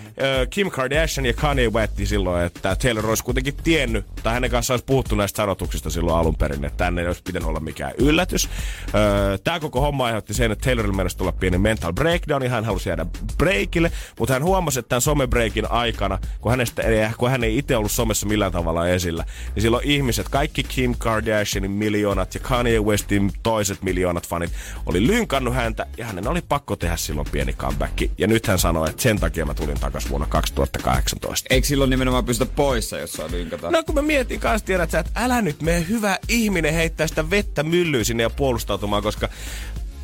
Kim 0.50 0.72
Kardashian 0.72 1.25
ja 1.25 1.34
Kanye 1.34 1.74
väitti 1.74 2.06
silloin, 2.06 2.46
että 2.46 2.75
Taylor 2.75 3.10
olisi 3.10 3.24
kuitenkin 3.24 3.56
tiennyt, 3.63 4.06
tai 4.24 4.34
hänen 4.34 4.51
kanssaan 4.51 4.75
olisi 4.75 4.86
puhuttu 4.86 5.16
näistä 5.16 5.38
sanotuksista 5.38 5.90
silloin 5.90 6.18
alun 6.18 6.36
perin, 6.36 6.44
että 6.53 6.69
tänne 6.77 7.01
ei 7.01 7.07
olisi 7.07 7.21
pitänyt 7.24 7.47
olla 7.50 7.59
mikään 7.59 7.94
yllätys. 7.97 8.50
Öö, 8.95 9.38
Tämä 9.38 9.59
koko 9.59 9.81
homma 9.81 10.06
aiheutti 10.06 10.33
sen, 10.33 10.51
että 10.51 10.65
Taylorille 10.65 10.95
mennessä 10.95 11.18
tulla 11.18 11.31
pieni 11.31 11.57
mental 11.57 11.94
breakdown, 11.94 12.44
ja 12.44 12.50
hän 12.50 12.65
halusi 12.65 12.89
jäädä 12.89 13.06
breakille, 13.38 13.92
mutta 14.19 14.33
hän 14.33 14.44
huomasi, 14.44 14.80
että 14.80 14.89
tämän 14.89 15.01
somebreakin 15.01 15.71
aikana, 15.71 16.19
kun, 16.42 16.51
hänestä, 16.51 16.84
kun 17.17 17.29
hän 17.29 17.43
ei 17.43 17.58
itse 17.58 17.77
ollut 17.77 17.91
somessa 17.91 18.27
millään 18.27 18.51
tavalla 18.51 18.88
esillä, 18.88 19.25
niin 19.55 19.62
silloin 19.62 19.88
ihmiset, 19.88 20.29
kaikki 20.29 20.63
Kim 20.63 20.96
Kardashianin 20.98 21.72
miljoonat 21.72 22.34
ja 22.34 22.39
Kanye 22.39 22.79
Westin 22.79 23.31
toiset 23.43 23.81
miljoonat 23.84 24.27
fanit, 24.27 24.51
oli 24.86 25.08
lynkannut 25.08 25.55
häntä, 25.55 25.86
ja 25.98 26.05
hänen 26.05 26.27
oli 26.27 26.41
pakko 26.41 26.75
tehdä 26.75 26.98
silloin 26.98 27.27
pieni 27.31 27.53
comeback. 27.53 28.01
Ja 28.17 28.27
nyt 28.27 28.48
hän 28.48 28.60
sanoi, 28.60 28.89
että 28.89 29.01
sen 29.01 29.20
takia 29.20 29.46
mä 29.46 29.53
tulin 29.53 29.79
takaisin 29.79 30.10
vuonna 30.10 30.27
2018. 30.27 31.48
Eikö 31.50 31.67
silloin 31.67 31.89
nimenomaan 31.89 32.25
pystytä 32.25 32.51
poissa, 32.55 32.98
jos 33.00 33.13
saa 33.13 33.31
lynkata? 33.31 33.72
No 33.72 33.84
kun 33.84 33.96
mä 33.96 34.01
mietin 34.01 34.39
kanssa, 34.39 34.65
tiedät 34.65 34.91
sä, 34.91 35.00
että 35.00 35.12
älä 35.15 35.41
nyt 35.41 35.62
mene 35.62 35.86
hyvä 35.89 36.20
ihminen 36.36 36.74
heittää 36.74 37.08
sitä 37.08 37.30
vettä 37.30 37.63
myllyyn 37.63 38.06
sinne 38.06 38.24
ja 38.24 38.30
puolustautumaan, 38.30 39.04
koska 39.04 39.30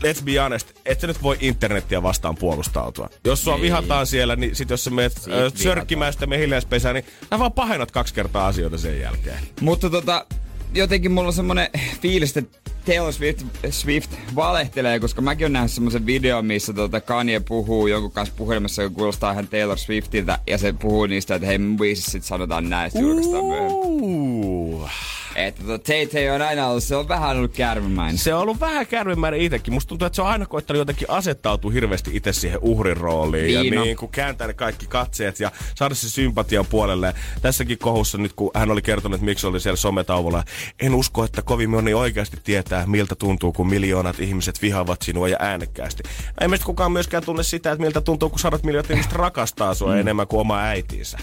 let's 0.03 0.23
be 0.23 0.37
honest, 0.37 0.71
et 0.85 0.99
sä 0.99 1.07
nyt 1.07 1.23
voi 1.23 1.37
internettiä 1.41 2.03
vastaan 2.03 2.35
puolustautua. 2.35 3.09
Jos 3.25 3.43
sua 3.43 3.55
Ei. 3.55 3.61
vihataan 3.61 4.07
siellä, 4.07 4.35
niin 4.35 4.55
sit 4.55 4.69
jos 4.69 4.83
sä 4.83 4.89
menet 4.89 5.17
äh, 5.17 5.53
sörkkimään 5.55 6.13
sitä 6.13 6.27
mehiläispesää, 6.27 6.93
niin 6.93 7.05
sä 7.29 7.39
vaan 7.39 7.51
pahennat 7.51 7.91
kaksi 7.91 8.13
kertaa 8.13 8.47
asioita 8.47 8.77
sen 8.77 8.99
jälkeen. 8.99 9.39
Mutta 9.61 9.89
tota, 9.89 10.25
jotenkin 10.73 11.11
mulla 11.11 11.27
on 11.27 11.33
semmonen 11.33 11.69
fiilis, 12.01 12.37
että 12.37 12.71
Taylor 12.85 13.13
Swift, 13.13 13.45
Swift 13.69 14.11
valehtelee, 14.35 14.99
koska 14.99 15.21
mäkin 15.21 15.45
olen 15.45 15.53
nähnyt 15.53 15.71
semmoisen 15.71 16.05
videon, 16.05 16.45
missä 16.45 16.73
tota 16.73 17.01
Kanye 17.01 17.39
puhuu 17.39 17.87
jonkun 17.87 18.11
kanssa 18.11 18.35
puhelimessa, 18.37 18.81
joka 18.81 18.95
kuulostaa 18.95 19.31
ihan 19.31 19.47
Taylor 19.47 19.77
Swiftiltä, 19.77 20.39
ja 20.47 20.57
se 20.57 20.73
puhuu 20.73 21.05
niistä, 21.05 21.35
että 21.35 21.47
hei, 21.47 21.57
mun 21.57 21.77
biisissä 21.77 22.11
sit 22.11 22.23
sanotaan 22.23 22.69
näistä 22.69 22.99
julkaistaan 22.99 23.45
myöhemmin. 23.45 24.89
Että 25.35 25.63
tota, 25.63 25.77
Tate 25.77 26.31
on 26.31 26.41
aina 26.41 26.67
ollut, 26.67 26.83
se 26.83 26.95
on 26.95 27.07
vähän 27.07 27.37
ollut 27.37 27.53
kärvimäinen. 27.53 28.17
Se 28.17 28.33
on 28.33 28.41
ollut 28.41 28.59
vähän 28.59 28.87
kärvimäinen 28.87 29.41
itsekin. 29.41 29.73
Musta 29.73 29.89
tuntuu, 29.89 30.05
että 30.05 30.15
se 30.15 30.21
on 30.21 30.27
aina 30.27 30.45
koittanut 30.45 30.77
jotenkin 30.77 31.09
asettautua 31.09 31.71
hirveästi 31.71 32.11
itse 32.13 32.33
siihen 32.33 32.59
uhrin 32.61 32.97
rooliin. 32.97 33.45
Niin 33.45 33.73
ja 33.73 33.81
niin 33.81 33.97
kuin 33.97 34.11
kääntää 34.11 34.47
ne 34.47 34.53
kaikki 34.53 34.87
katseet 34.87 35.39
ja 35.39 35.51
saada 35.75 35.95
se 35.95 36.09
sympatian 36.09 36.65
puolelle. 36.65 37.13
Tässäkin 37.41 37.77
kohussa 37.77 38.17
nyt, 38.17 38.33
kun 38.33 38.51
hän 38.55 38.71
oli 38.71 38.81
kertonut, 38.81 39.15
että 39.15 39.25
miksi 39.25 39.47
oli 39.47 39.59
siellä 39.59 39.77
sometauvolla. 39.77 40.43
En 40.79 40.95
usko, 40.95 41.23
että 41.23 41.41
kovin 41.41 41.69
moni 41.69 41.93
oikeasti 41.93 42.37
tietää, 42.43 42.85
miltä 42.85 43.15
tuntuu, 43.15 43.51
kun 43.51 43.69
miljoonat 43.69 44.19
ihmiset 44.19 44.61
vihaavat 44.61 45.01
sinua 45.01 45.27
ja 45.27 45.37
äänekkäästi. 45.39 46.03
Ei 46.41 46.47
meistä 46.47 46.65
kukaan 46.65 46.91
myöskään 46.91 47.23
tunne 47.23 47.43
sitä, 47.43 47.71
että 47.71 47.83
miltä 47.83 48.01
tuntuu, 48.01 48.29
kun 48.29 48.39
sadat 48.39 48.63
miljoonat 48.63 48.91
ihmiset 48.91 49.13
rakastaa 49.13 49.73
sua 49.73 49.97
enemmän 49.97 50.27
kuin 50.27 50.39
oma 50.39 50.59
äitinsä. 50.59 51.17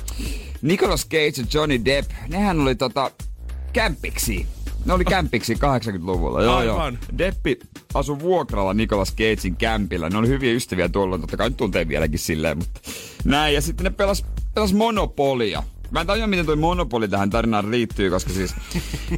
Nicolas 0.62 1.04
Cage 1.04 1.40
ja 1.40 1.46
Johnny 1.54 1.84
Depp, 1.84 2.10
nehän 2.28 2.60
oli 2.60 2.74
tota 2.74 3.10
kämpiksi. 3.72 4.46
Ne 4.84 4.92
oli 4.92 5.04
kämpiksi 5.04 5.54
80-luvulla. 5.54 6.42
Joo, 6.42 6.56
Aivan. 6.56 6.94
joo. 6.94 7.18
Deppi 7.18 7.58
asui 7.94 8.18
vuokralla 8.20 8.74
Nicolas 8.74 9.10
Cagein 9.14 9.56
kämpillä. 9.56 10.10
Ne 10.10 10.18
oli 10.18 10.28
hyviä 10.28 10.52
ystäviä 10.52 10.88
tuolla, 10.88 11.18
totta 11.18 11.36
kai 11.36 11.48
nyt 11.48 11.56
tuntee 11.56 11.88
vieläkin 11.88 12.18
silleen, 12.18 12.58
mutta 12.58 12.80
näin. 13.24 13.54
Ja 13.54 13.60
sitten 13.60 13.84
ne 13.84 13.90
pelas, 13.90 14.24
pelas 14.54 14.74
Monopolia. 14.74 15.62
Mä 15.90 16.00
en 16.00 16.06
tajua, 16.06 16.26
miten 16.26 16.46
toi 16.46 16.56
Monopoli 16.56 17.08
tähän 17.08 17.30
tarinaan 17.30 17.70
liittyy, 17.70 18.10
koska 18.10 18.32
siis 18.32 18.54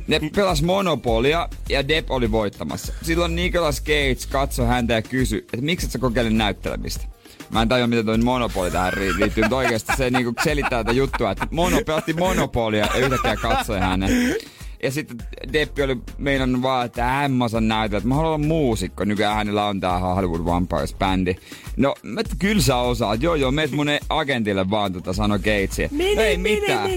ne 0.06 0.20
pelas 0.34 0.62
Monopolia 0.62 1.48
ja 1.68 1.88
Depp 1.88 2.10
oli 2.10 2.32
voittamassa. 2.32 2.92
Silloin 3.02 3.36
Nicolas 3.36 3.82
Cage 3.82 4.28
katsoi 4.30 4.66
häntä 4.66 4.94
ja 4.94 5.02
kysyi, 5.02 5.38
että 5.38 5.60
miksi 5.60 5.86
et 5.86 5.92
sä 5.92 5.98
kokeile 5.98 6.30
näyttelemistä? 6.30 7.04
Mä 7.52 7.62
en 7.62 7.68
tajua, 7.68 7.86
miten 7.86 8.06
toi 8.06 8.18
Monopoli 8.18 8.70
tähän 8.70 8.92
liittyy, 9.16 9.44
mutta 9.44 9.56
oikeasti 9.56 9.92
se 9.96 10.10
niinku 10.10 10.32
selittää 10.44 10.84
tätä 10.84 10.92
juttua, 10.92 11.30
että 11.30 11.46
mono, 11.50 11.76
pelatti 11.86 12.12
Monopolia 12.12 12.86
ja 12.94 13.06
yhtäkkiä 13.06 13.36
katsoi 13.36 13.78
hänen. 13.80 14.10
Ja 14.82 14.90
sitten 14.90 15.18
Deppi 15.52 15.82
oli 15.82 15.96
meinannut 16.18 16.62
vaan, 16.62 16.86
että 16.86 17.04
hän 17.04 17.32
mä 17.32 17.44
osaan 17.44 17.68
näytellä, 17.68 17.98
että 17.98 18.08
mä 18.08 18.14
haluan 18.14 18.34
olla 18.34 18.46
muusikko. 18.46 19.04
Nykyään 19.04 19.36
hänellä 19.36 19.64
on 19.66 19.80
tää 19.80 19.98
Hollywood 19.98 20.40
Vampires-bändi. 20.40 21.36
No, 21.76 21.94
mä, 22.02 22.20
että 22.20 22.36
kyllä 22.38 22.62
sä 22.62 22.76
osaat. 22.76 23.22
Joo, 23.22 23.34
joo, 23.34 23.50
meet 23.50 23.70
mun 23.70 23.86
agentille 24.08 24.70
vaan 24.70 24.92
tota 24.92 25.12
sano 25.12 25.38
Gatesia. 25.38 25.88
No 26.16 26.22
ei 26.22 26.38
mitään. 26.38 26.90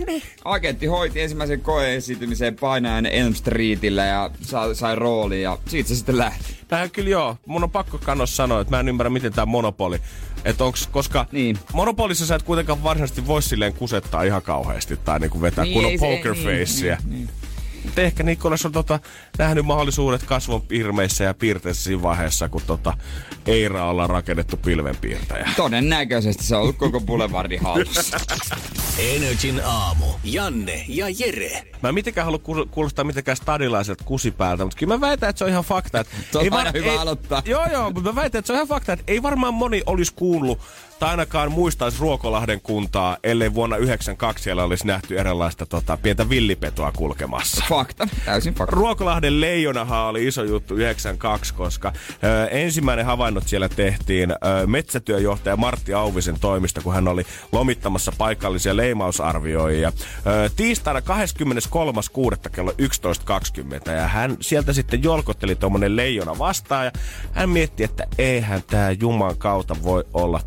Agentti 0.45 0.85
hoiti 0.85 1.21
ensimmäisen 1.21 1.61
koeesitymisen 1.61 2.55
painajan 2.55 3.05
Elm 3.05 3.33
Streetillä 3.33 4.05
ja 4.05 4.29
sai, 4.41 4.75
sai 4.75 4.95
roolin 4.95 5.41
ja 5.41 5.57
siitä 5.67 5.89
se 5.89 5.95
sitten 5.95 6.17
lähti. 6.17 6.53
Tähän 6.67 6.91
kyllä 6.91 7.09
joo. 7.09 7.37
Mun 7.45 7.63
on 7.63 7.71
pakko 7.71 7.97
kannos 7.97 8.35
sanoa, 8.37 8.61
että 8.61 8.71
mä 8.71 8.79
en 8.79 8.89
ymmärrä, 8.89 9.09
miten 9.09 9.33
tämä 9.33 9.45
monopoli. 9.45 9.99
Että 10.45 10.63
onks, 10.63 10.87
koska 10.87 11.25
Niin. 11.31 11.57
monopolissa 11.73 12.25
sä 12.25 12.35
et 12.35 12.43
kuitenkaan 12.43 12.83
varsinaisesti 12.83 13.27
voi 13.27 13.41
silleen 13.41 13.73
kusettaa 13.73 14.23
ihan 14.23 14.41
kauheasti 14.41 14.97
tai 14.97 15.19
niinku 15.19 15.41
vetää 15.41 15.63
Niin, 15.63 15.73
kunnon 15.73 15.91
poker 15.99 16.33
niin, 16.33 16.43
facea. 16.67 16.97
niin, 17.05 17.11
niin. 17.15 17.29
Mutta 17.83 18.01
ehkä 18.01 18.23
Nikolas 18.23 18.65
on 18.65 18.71
tota, 18.71 18.99
nähnyt 19.37 19.65
mahdollisuudet 19.65 20.23
kasvon 20.23 20.61
pirmeissä 20.61 21.23
ja 21.23 21.33
piirteissä 21.33 21.83
siinä 21.83 22.01
vaiheessa, 22.01 22.49
kun 22.49 22.61
tota, 22.67 22.97
Eira 23.45 23.85
ollaan 23.89 24.09
rakennettu 24.09 24.57
pilvenpiirtäjä. 24.57 25.49
Todennäköisesti 25.55 26.43
se 26.43 26.55
on 26.55 26.61
ollut 26.61 26.77
koko 26.77 27.01
Boulevardin 27.01 27.61
hallussa. 27.61 28.17
Energin 29.15 29.61
aamu. 29.65 30.05
Janne 30.23 30.85
ja 30.87 31.05
Jere. 31.19 31.63
Mä 31.83 31.89
en 31.89 31.95
mitenkään 31.95 32.25
halua 32.25 32.39
kuul- 32.39 32.67
kuulostaa 32.71 33.05
mitenkään 33.05 33.37
stadilaiselta 33.37 34.03
kusipäältä, 34.03 34.63
mutta 34.63 34.77
kyllä 34.79 34.95
mä 34.97 35.01
väitän, 35.01 35.29
että 35.29 35.37
se 35.37 35.43
on 35.43 35.49
ihan 35.49 35.63
fakta. 35.63 35.99
Että 35.99 36.15
Se 36.31 36.37
on 36.37 36.43
ei 36.43 36.49
aina 36.51 36.71
hyvä 36.73 37.01
aloittaa. 37.01 37.41
Joo, 37.45 37.65
joo, 37.71 37.91
mutta 37.91 38.09
mä 38.09 38.15
väitän, 38.15 38.39
että 38.39 38.47
se 38.47 38.53
on 38.53 38.57
ihan 38.57 38.67
fakta, 38.67 38.93
että 38.93 39.03
ei 39.07 39.23
varmaan 39.23 39.53
moni 39.53 39.83
olisi 39.85 40.13
kuullut 40.15 40.59
tai 41.03 41.11
ainakaan 41.11 41.51
muistaisi 41.51 41.99
Ruokolahden 41.99 42.61
kuntaa, 42.61 43.17
ellei 43.23 43.53
vuonna 43.53 43.77
92 43.77 44.43
siellä 44.43 44.63
olisi 44.63 44.87
nähty 44.87 45.19
erilaista 45.19 45.65
tota, 45.65 45.97
pientä 45.97 46.29
villipetoa 46.29 46.91
kulkemassa. 46.91 47.65
Fakta, 47.69 48.07
täysin 48.25 48.53
fakta. 48.53 48.75
Ruokolahden 48.75 49.41
leijonahan 49.41 50.05
oli 50.05 50.27
iso 50.27 50.43
juttu 50.43 50.75
92, 50.75 51.53
koska 51.53 51.93
ö, 52.23 52.47
ensimmäinen 52.47 53.05
havainnot 53.05 53.47
siellä 53.47 53.69
tehtiin 53.69 54.31
ö, 54.31 54.35
metsätyöjohtaja 54.67 55.57
Martti 55.57 55.93
Auvisen 55.93 56.39
toimista, 56.39 56.81
kun 56.81 56.93
hän 56.93 57.07
oli 57.07 57.25
lomittamassa 57.51 58.11
paikallisia 58.17 58.75
leimausarvioijia. 58.75 59.91
Ö, 60.27 60.49
tiistaina 60.55 60.99
23.6. 60.99 62.49
kello 62.51 62.71
11.20 62.71 63.91
ja 63.91 64.07
hän 64.07 64.37
sieltä 64.41 64.73
sitten 64.73 65.03
jolkotteli 65.03 65.55
tuommoinen 65.55 65.95
leijona 65.95 66.37
vastaan 66.37 66.85
ja 66.85 66.91
hän 67.31 67.49
mietti, 67.49 67.83
että 67.83 68.07
eihän 68.17 68.63
tämä 68.67 68.91
Juman 68.91 69.37
kautta 69.37 69.75
voi 69.83 70.03
olla 70.13 70.41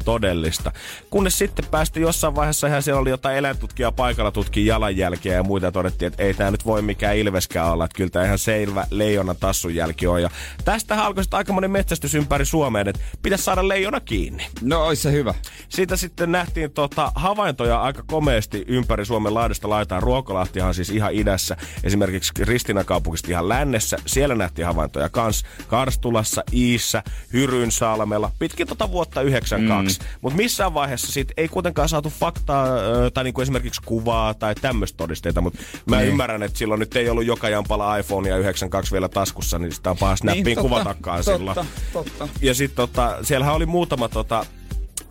todellista. 0.47 0.73
Kunnes 1.11 1.39
sitten 1.39 1.65
päästi 1.71 2.01
jossain 2.01 2.35
vaiheessa 2.35 2.67
ihan 2.67 2.83
siellä 2.83 3.01
oli 3.01 3.11
jotain 3.11 3.37
eläintutkijaa 3.37 3.93
paikalla 3.93 4.31
tutki 4.31 4.67
jalanjälkiä 4.67 5.35
ja 5.35 5.43
muita 5.43 5.67
ja 5.67 5.73
todettiin, 5.73 6.07
että 6.07 6.23
ei 6.23 6.35
tämä 6.35 6.51
nyt 6.51 6.67
voi 6.67 6.83
mikään 6.83 7.17
ilveskään 7.17 7.73
olla, 7.73 7.85
että 7.85 7.97
kyllä 7.97 8.11
tämä 8.11 8.25
ihan 8.25 8.39
selvä 8.39 8.87
leijona 8.91 9.35
tassun 9.35 9.75
jälki 9.75 10.07
on. 10.07 10.23
Ja 10.23 10.31
tästä 10.65 11.05
alkoi 11.05 11.25
sitten 11.25 11.39
aika 11.39 11.53
monen 11.53 11.71
metsästys 11.71 12.15
ympäri 12.15 12.45
Suomeen, 12.45 12.89
että 12.89 13.03
pitäisi 13.23 13.45
saada 13.45 13.69
leijona 13.69 14.01
kiinni. 14.01 14.47
No, 14.61 14.85
ois 14.85 15.03
se 15.03 15.13
hyvä. 15.13 15.35
Siitä 15.69 15.97
sitten 15.97 16.33
nähtiin 16.33 16.71
tota, 16.71 17.13
havaintoja 17.15 17.83
aika 17.83 18.03
komeasti 18.07 18.65
ympäri 18.69 19.05
Suomen 19.05 19.35
laidasta 19.35 19.69
laitaan. 19.69 20.03
Ruokolahtihan 20.03 20.75
siis 20.75 20.91
ihan 20.91 21.15
idässä, 21.15 21.57
esimerkiksi 21.85 22.33
Ristinakaupungista 22.41 23.31
ihan 23.31 23.49
lännessä. 23.49 23.97
Siellä 24.07 24.35
nähtiin 24.35 24.67
havaintoja 24.67 25.09
kans 25.09 25.45
Karstulassa, 25.69 26.43
Iissä, 26.53 27.03
Hyrynsalmella, 27.33 28.31
pitkin 28.39 28.67
tota 28.67 28.91
vuotta 28.91 29.23
92. 29.23 30.01
Mm. 30.01 30.07
Mutta 30.21 30.36
missään 30.37 30.75
vaiheessa 30.75 31.13
siitä 31.13 31.35
ei 31.37 31.49
kuitenkaan 31.49 31.89
saatu 31.89 32.11
faktaa 32.21 32.69
tai 33.15 33.25
niinku 33.25 33.41
esimerkiksi 33.41 33.81
kuvaa 33.85 34.35
tai 34.35 34.55
tämmöistä 34.55 34.97
todisteita. 34.97 35.41
Mutta 35.41 35.59
mä 35.91 35.97
Niin. 35.97 36.09
ymmärrän, 36.09 36.43
että 36.43 36.59
silloin 36.59 36.79
nyt 36.81 36.97
ei 36.97 37.09
ollut 37.11 37.25
joka 37.27 37.49
jampala 37.49 37.97
iPhonea 37.97 38.37
92 38.37 38.93
vielä 38.93 39.09
taskussa, 39.09 39.59
niin 39.59 39.73
sitä 39.73 39.91
on 39.91 39.97
paha 39.99 40.17
snappiin 40.17 40.45
Niin, 40.45 40.55
totta, 40.57 40.69
kuvatakaan 40.69 41.25
totta, 41.25 41.39
silloin. 41.39 41.57
totta. 41.93 42.29
Ja 42.41 42.55
sitten 42.55 42.77
tota, 42.77 43.19
siellähän 43.23 43.55
oli 43.55 43.67
muutama 43.67 44.09
tota, 44.09 44.47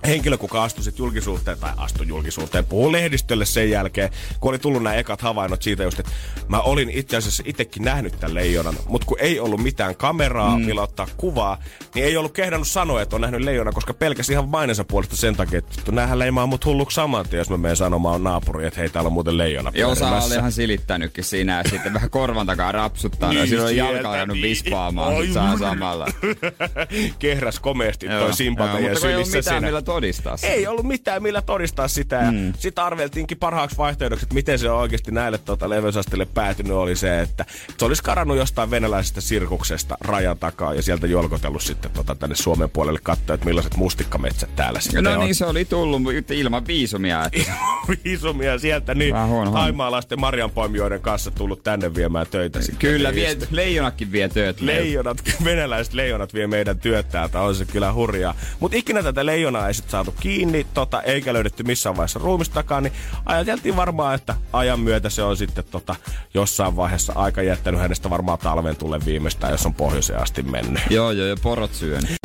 henkilö, 0.06 0.38
kuka 0.38 0.64
astui 0.64 0.84
sit 0.84 1.00
julkisuuteen, 1.00 1.58
tai 1.60 1.72
astui 1.78 2.08
julkisuuteen, 2.08 2.66
puhui 2.66 2.92
lehdistölle 2.92 3.46
sen 3.46 3.70
jälkeen, 3.70 4.10
kun 4.40 4.50
oli 4.50 4.60
tullut 4.60 4.84
nämä 4.84 4.96
ekat 4.96 5.22
havainnot 5.22 5.62
siitä 5.62 5.84
just, 5.84 6.00
että 6.00 6.12
mä 6.48 6.60
olin 6.60 6.90
itse 6.90 7.18
asiassa 7.18 7.44
itsekin 7.46 7.84
nähnyt 7.84 8.20
tämän 8.20 8.36
leijonan, 8.36 8.76
mutta 8.88 9.08
kun 9.08 9.18
ei 9.20 9.40
ollut 9.40 9.64
mitään 9.64 9.96
kameraa, 9.96 10.58
mm. 10.58 10.66
millä 10.66 10.82
ottaa 10.82 11.08
kuvaa, 11.18 11.58
niin 11.96 12.06
ei 12.06 12.18
ollut 12.18 12.34
kehdannut 12.34 12.68
sanoa, 12.68 13.02
että 13.02 13.16
on 13.16 13.22
nähnyt 13.22 13.42
leijonan, 13.42 13.74
koska 13.74 13.94
pelkäsi 13.94 14.32
ihan 14.32 14.50
mainensa 14.50 14.84
puolesta 14.84 15.16
sen 15.16 15.36
takia, 15.36 15.60
että 15.60 15.92
näähän 15.92 16.20
leimaa 16.20 16.46
mut 16.46 16.66
hulluksi 16.66 16.96
saman 16.96 17.30
tien, 17.30 17.38
jos 17.38 17.50
mä 17.50 17.58
menen 17.58 17.78
sanomaan 17.78 18.24
naapuriin, 18.24 18.68
että 18.68 18.80
hei, 18.80 18.90
täällä 18.90 19.08
on 19.08 19.14
muuten 19.14 19.38
leijona 19.38 19.70
osa 19.70 20.06
pyörimässä. 20.06 20.28
oli 20.28 20.36
ihan 20.36 20.52
silittänytkin 20.52 21.24
siinä 21.24 21.58
ja 21.58 21.70
sitten 21.70 21.94
vähän 21.94 22.10
korvan 22.10 22.46
takaa 22.46 22.72
rapsuttaa. 22.72 23.30
Niin, 23.30 23.40
ja 23.40 23.48
silloin 23.48 23.78
jalka 23.78 24.12
alkanut 24.12 24.38
niin. 24.38 24.44
vispaamaan 24.44 25.24
sit 25.24 25.34
saa 25.34 25.58
samalla. 25.58 26.06
Kehräs 27.20 27.60
komeasti 27.60 28.06
Joo, 28.06 28.20
toi 28.20 28.34
simpata 28.34 28.80
joo, 28.80 28.90
ja 28.90 29.00
sylissä 29.00 29.60
millä 29.60 29.82
todistaa 29.96 30.38
sitä. 30.38 30.54
Ei 30.54 30.68
ollut 30.68 30.86
mitään 30.86 31.24
millä 31.24 31.42
todistaa 31.42 31.88
sitä. 31.88 32.32
Mm. 32.32 32.54
Sitten 32.58 32.84
arveltiinkin 32.84 33.38
parhaaksi 33.38 33.78
vaihtoehdoksi, 33.78 34.26
että 34.26 34.36
miten 34.36 34.60
se 34.60 34.70
on 34.70 34.80
oikeasti 34.80 35.12
näille 35.12 35.38
tuota 35.38 35.70
leveysasteelle 35.70 36.26
päätynyt, 36.26 36.72
oli 36.72 36.96
se, 36.96 37.22
että 37.22 37.46
se 37.78 37.86
olisi 37.86 38.04
karannut 38.04 38.38
jostain 38.38 38.72
venäläisestä 38.72 39.22
sirkuksesta 39.22 39.98
rajan 40.02 40.38
takaa 40.38 40.74
ja 40.74 40.82
sieltä 40.82 41.08
jolkotellut 41.08 41.62
sitten 41.62 41.92
tota 41.92 42.16
tänne 42.16 42.36
Suomen 42.36 42.70
puolelle 42.70 43.00
katsoa, 43.04 43.34
että 43.34 43.46
millaiset 43.46 43.76
mustikkametsät 43.76 44.56
täällä 44.56 44.80
sitten 44.80 45.04
No 45.04 45.12
on. 45.14 45.20
niin, 45.20 45.36
se 45.36 45.46
oli 45.46 45.66
tullut 45.66 46.02
ilman 46.32 46.68
viisumia. 46.68 47.26
Että 47.26 47.52
Viisumia 48.06 48.60
sieltä, 48.60 48.96
niin 48.96 49.16
taimaalaisten 49.54 50.20
marjanpoimijoiden 50.20 51.02
kanssa 51.02 51.32
tullut 51.32 51.64
tänne 51.64 51.96
viemään 51.96 52.28
töitä 52.32 52.60
sitten. 52.62 52.78
kyllä, 52.80 53.12
Niin 53.12 53.40
vie, 53.40 53.48
leijonatkin 53.52 54.12
vie 54.12 54.30
työt. 54.30 54.62
Leijonat, 54.62 55.18
venäläiset 55.44 55.94
leijonat 55.94 56.34
vie 56.34 56.48
meidän 56.48 56.80
työt 56.80 57.10
täältä, 57.10 57.42
on 57.42 57.56
se 57.56 57.66
kyllä 57.66 57.94
hurjaa. 57.94 58.36
Mutta 58.60 58.78
ikinä 58.78 59.04
tätä 59.04 59.26
leijonaa 59.26 59.68
ei 59.68 59.74
sit 59.76 59.90
saatu 59.90 60.16
kiinni, 60.20 60.68
tota, 60.74 61.02
eikä 61.02 61.34
löydetty 61.34 61.64
missään 61.64 61.98
vaiheessa 61.98 62.20
ruumistakaan, 62.20 62.84
niin 62.84 62.94
ajateltiin 63.26 63.76
varmaan, 63.76 64.16
että 64.16 64.36
ajan 64.54 64.80
myötä 64.80 65.10
se 65.10 65.24
on 65.24 65.38
sitten 65.38 65.64
tota, 65.72 65.96
jossain 66.34 66.76
vaiheessa 66.76 67.14
aika 67.16 67.42
jättänyt 67.42 67.82
hänestä 67.82 68.10
varmaan 68.10 68.40
talven 68.40 68.76
tulle 68.76 69.00
viimeistään, 69.06 69.52
jos 69.52 69.66
on 69.66 69.74
pohjoiseen 69.74 70.22
asti 70.22 70.44
mennyt. 70.44 70.82
Joo, 70.90 71.12
joo, 71.12 71.28
ja 71.28 71.36
porot 71.42 71.74
syönyt. 71.74 72.16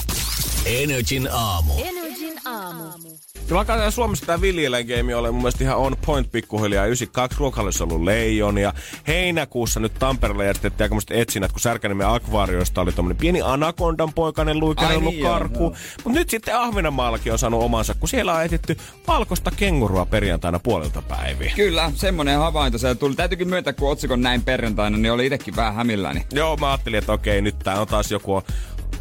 Energin 0.66 1.28
aamu. 1.32 1.72
Energin 1.72 1.94
aamu. 2.00 2.09
Kyllä 3.50 3.60
alkaa 3.60 3.90
Suomessa 3.90 4.26
tämä 4.26 4.40
villieläinkeimi 4.40 5.14
ole 5.14 5.30
mun 5.30 5.40
mielestä 5.40 5.64
ihan 5.64 5.76
on 5.76 5.96
point 6.06 6.32
pikkuhiljaa. 6.32 6.86
92 6.86 7.38
ruokalissa 7.38 7.84
ollut 7.84 8.02
leijon 8.02 8.58
ja 8.58 8.72
heinäkuussa 9.06 9.80
nyt 9.80 9.94
Tampereella 9.98 10.44
järjestettiin 10.44 10.84
aikamoiset 10.84 11.10
etsinnät, 11.10 11.52
kun 11.52 11.60
Särkänniemen 11.60 12.08
akvaariosta 12.08 12.80
oli 12.80 12.92
tommonen 12.92 13.16
pieni 13.16 13.42
anakondan 13.42 14.12
poikainen 14.12 14.56
Ai 14.56 14.60
luikerellut 14.60 15.14
niin, 15.14 15.24
karku. 15.24 15.62
joo. 15.62 15.74
Mutta 16.04 16.18
nyt 16.18 16.30
sitten 16.30 16.56
Ahvenanmaallakin 16.58 17.32
on 17.32 17.38
saanut 17.38 17.62
omansa, 17.62 17.94
kun 17.94 18.08
siellä 18.08 18.34
on 18.34 18.44
etitty 18.44 18.76
valkoista 19.06 19.50
kengurua 19.56 20.06
perjantaina 20.06 20.58
puolelta 20.58 21.02
päiviä. 21.02 21.52
Kyllä, 21.56 21.92
semmonen 21.94 22.38
havainto 22.38 22.78
se 22.78 22.94
tuli. 22.94 23.14
Täytyykin 23.14 23.48
myöntää, 23.48 23.72
kun 23.72 23.90
otsikon 23.90 24.20
näin 24.20 24.42
perjantaina, 24.42 24.96
niin 24.96 25.12
oli 25.12 25.26
itekin 25.26 25.56
vähän 25.56 25.74
hämilläni. 25.74 26.26
Joo, 26.32 26.56
mä 26.56 26.70
ajattelin, 26.70 26.98
että 26.98 27.12
okei, 27.12 27.42
nyt 27.42 27.58
tää 27.58 27.80
on 27.80 27.86
taas 27.86 28.10
joku 28.10 28.42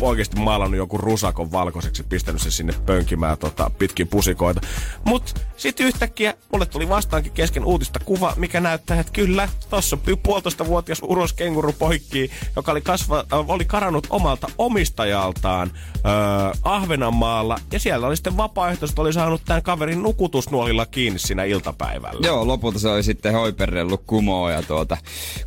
oikeasti 0.02 0.40
maalannut 0.40 0.78
joku 0.78 0.98
rusakon 0.98 1.52
valkoiseksi, 1.52 2.04
pistänyt 2.04 2.42
se 2.42 2.52
sinne 2.52 2.74
pönkimään 2.86 3.38
tota, 3.38 3.72
pitkin 3.78 4.08
pusikoita. 4.08 4.62
Mut 5.04 5.42
sitten 5.58 5.86
yhtäkkiä 5.86 6.34
mulle 6.52 6.66
tuli 6.66 6.90
vastaankin 6.90 7.32
kesken 7.32 7.66
uutista 7.66 8.00
kuva, 8.00 8.34
mikä 8.38 8.60
näyttää, 8.60 9.00
että 9.00 9.14
kyllä, 9.14 9.50
tossa 9.70 9.96
on 9.96 10.18
puolitoista 10.24 10.66
vuotias 10.66 11.02
uros 11.02 11.34
kenguru 11.34 11.74
poikki, 11.74 12.32
joka 12.56 12.72
oli, 12.72 12.82
kasva, 12.82 13.26
äh, 13.34 13.50
oli 13.50 13.66
karannut 13.66 14.08
omalta 14.10 14.48
omistajaltaan 14.58 15.72
äh, 15.96 16.60
Ahvenanmaalla. 16.64 17.60
Ja 17.72 17.80
siellä 17.80 18.08
oli 18.08 18.16
sitten 18.16 18.38
vapaaehtoiset 18.38 19.00
oli 19.00 19.14
saanut 19.14 19.42
tämän 19.46 19.64
kaverin 19.64 20.04
nukutusnuolilla 20.04 20.86
kiinni 20.86 21.20
siinä 21.20 21.44
iltapäivällä. 21.44 22.28
Joo, 22.28 22.48
lopulta 22.48 22.80
se 22.80 22.90
oli 22.90 23.04
sitten 23.04 23.34
hoiperrellut 23.34 24.04
kumoa 24.08 24.52
ja 24.52 24.64
tuota, 24.64 24.98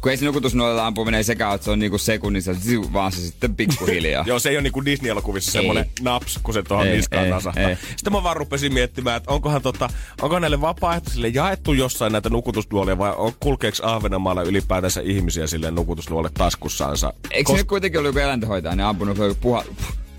kun 0.01 0.11
ei 0.11 0.17
se 0.17 0.25
nukutusnuolilla 0.25 0.87
ampuminen 0.87 1.19
ei 1.19 1.25
sekään, 1.25 1.55
että 1.55 1.65
se 1.65 1.71
on 1.71 1.79
niinku 1.79 1.99
sekunnissa, 1.99 2.53
vaan 2.93 3.13
se 3.13 3.21
sitten 3.21 3.57
pikkuhiljaa. 3.57 4.25
Joo, 4.33 4.39
se 4.39 4.49
ei 4.49 4.57
ole 4.57 4.63
niinku 4.63 4.85
Disney-elokuvissa 4.85 5.53
semmonen 5.53 5.91
naps, 6.01 6.41
kun 6.43 6.55
se 6.55 6.63
tuohon 6.63 6.87
niskaan 6.87 7.31
nasahtaa. 7.31 7.69
Sitten 7.97 8.13
mä 8.13 8.23
vaan 8.23 8.37
rupesin 8.37 8.73
miettimään, 8.75 9.17
että 9.17 9.31
onkohan 9.31 9.63
tota, 9.63 9.89
onko 10.23 10.39
näille 10.39 10.61
vapaaehtoisille 10.61 11.29
jaettu 11.29 11.73
jossain 11.73 12.13
näitä 12.13 12.31
nukutusnuolia 12.31 12.99
vai 12.99 13.13
on, 13.17 13.33
kulkeeko 13.41 13.77
Ahvenanmaalla 13.83 14.43
ylipäätänsä 14.43 15.01
ihmisiä 15.05 15.47
sille 15.47 15.71
nukutusnuolle 15.71 16.31
taskussaansa? 16.35 17.13
Eikö 17.31 17.53
Kos... 17.53 17.61
se 17.61 17.65
kuitenkin 17.65 17.99
ollut 17.99 18.09
joku 18.09 18.19
eläintenhoitaja, 18.19 18.77
ne 18.77 18.83
ampunut 18.83 19.19
joku 19.19 19.35
puha, 19.41 19.65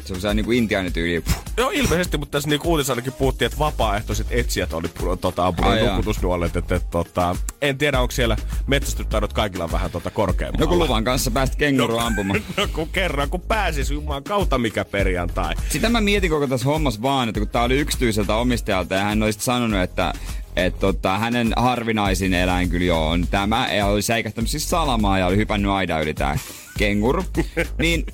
se 0.08 0.14
on 0.14 0.22
se 0.22 0.34
niinku 0.34 0.52
intiaanityyli. 0.52 1.24
Joo, 1.58 1.70
ilmeisesti, 1.74 2.18
mutta 2.18 2.32
tässä 2.32 2.50
niinku 2.50 2.70
uutisessa 2.70 2.94
ainakin 2.94 3.14
puhuttiin, 3.14 3.46
että 3.46 3.60
vapaaehtoiset 3.60 4.28
etsijät 4.30 4.74
oli 4.74 4.88
tota, 5.22 5.48
ampunut 5.48 5.80
nukutusnuolet. 5.90 6.56
Että, 6.56 6.76
että, 6.76 6.90
tota, 6.92 7.36
en 7.62 7.78
tiedä, 7.78 8.00
onko 8.02 8.12
siellä 8.12 8.38
metsästystaidot 8.68 9.34
kaikilla 9.34 9.72
vähän 9.72 9.92
tota, 9.92 10.10
korkeammalla. 10.10 10.68
Kun 10.68 10.80
luvan 10.80 11.04
kanssa 11.04 11.32
päästä 11.32 11.58
kenguru 11.58 11.94
no, 11.94 12.06
ampumaan. 12.06 12.44
No 12.58 12.68
kun 12.74 12.90
kerran, 12.90 13.30
kun 13.30 13.42
pääsis 13.42 13.92
jumaan 13.92 14.24
kautta 14.24 14.58
mikä 14.58 14.86
perjantai. 14.86 15.56
Sitä 15.70 15.90
mä 15.90 16.02
mietin 16.02 16.30
koko 16.30 16.48
tässä 16.48 16.66
hommassa 16.66 17.02
vaan, 17.02 17.30
että 17.30 17.40
kun 17.40 17.50
tää 17.50 17.64
oli 17.64 17.80
yksityiseltä 17.80 18.36
omistajalta 18.36 18.96
ja 18.96 19.04
hän 19.04 19.24
olisi 19.24 19.40
sanonut, 19.42 19.80
että 19.80 20.14
että 20.56 20.80
tota, 20.80 21.18
hänen 21.18 21.54
harvinaisin 21.56 22.34
eläin 22.34 22.70
kyllä 22.70 22.96
on 22.96 23.28
tämä. 23.28 23.74
Ja 23.74 23.86
oli 23.86 24.02
säikähtänyt 24.02 24.50
siis 24.50 24.70
salamaa 24.70 25.20
ja 25.20 25.28
oli 25.28 25.38
hypännyt 25.38 25.72
aida 25.72 26.00
yli 26.00 26.14
tää 26.14 26.40
kenguru. 26.78 27.26
niin 27.78 28.06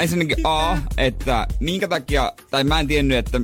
ensinnäkin 0.00 0.36
A, 0.44 0.78
että 0.98 1.46
minkä 1.60 1.88
takia, 1.88 2.32
tai 2.50 2.64
mä 2.64 2.80
en 2.80 2.86
tiennyt, 2.86 3.18
että 3.18 3.40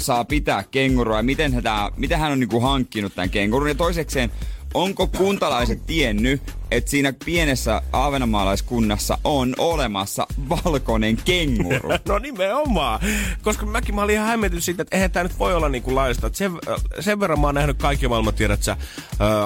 saa 0.00 0.24
pitää 0.24 0.64
kengurua 0.70 1.16
ja 1.16 1.22
miten, 1.22 1.52
hän, 1.52 1.62
miten 1.96 2.18
hän 2.18 2.32
on 2.32 2.40
niinku 2.40 2.60
hankkinut 2.60 3.14
tämän 3.14 3.30
kengurun. 3.30 3.68
Ja 3.68 3.74
toisekseen, 3.74 4.30
onko 4.74 5.06
kuntalaiset 5.06 5.86
tiennyt, 5.86 6.42
että 6.70 6.90
siinä 6.90 7.12
pienessä 7.24 7.82
aavenamaalaiskunnassa 7.92 9.18
on 9.24 9.54
olemassa 9.58 10.26
valkoinen 10.48 11.16
kenguru. 11.16 11.88
no 12.08 12.18
nimenomaan. 12.18 13.00
Koska 13.42 13.66
mäkin 13.66 13.94
mä 13.94 14.02
olin 14.02 14.14
ihan 14.14 14.28
hämmentynyt 14.28 14.64
siitä, 14.64 14.82
että 14.82 14.96
eihän 14.96 15.10
tämä 15.10 15.22
nyt 15.22 15.38
voi 15.38 15.54
olla 15.54 15.68
niin 15.68 15.82
kuin 15.82 15.94
laista. 15.94 16.30
Sen, 16.32 16.52
sen 17.00 17.20
verran 17.20 17.40
mä 17.40 17.46
oon 17.46 17.54
nähnyt 17.54 17.78
kaikki 17.78 18.08
maailman 18.08 18.34
tiedät 18.34 18.62
sä, 18.62 18.76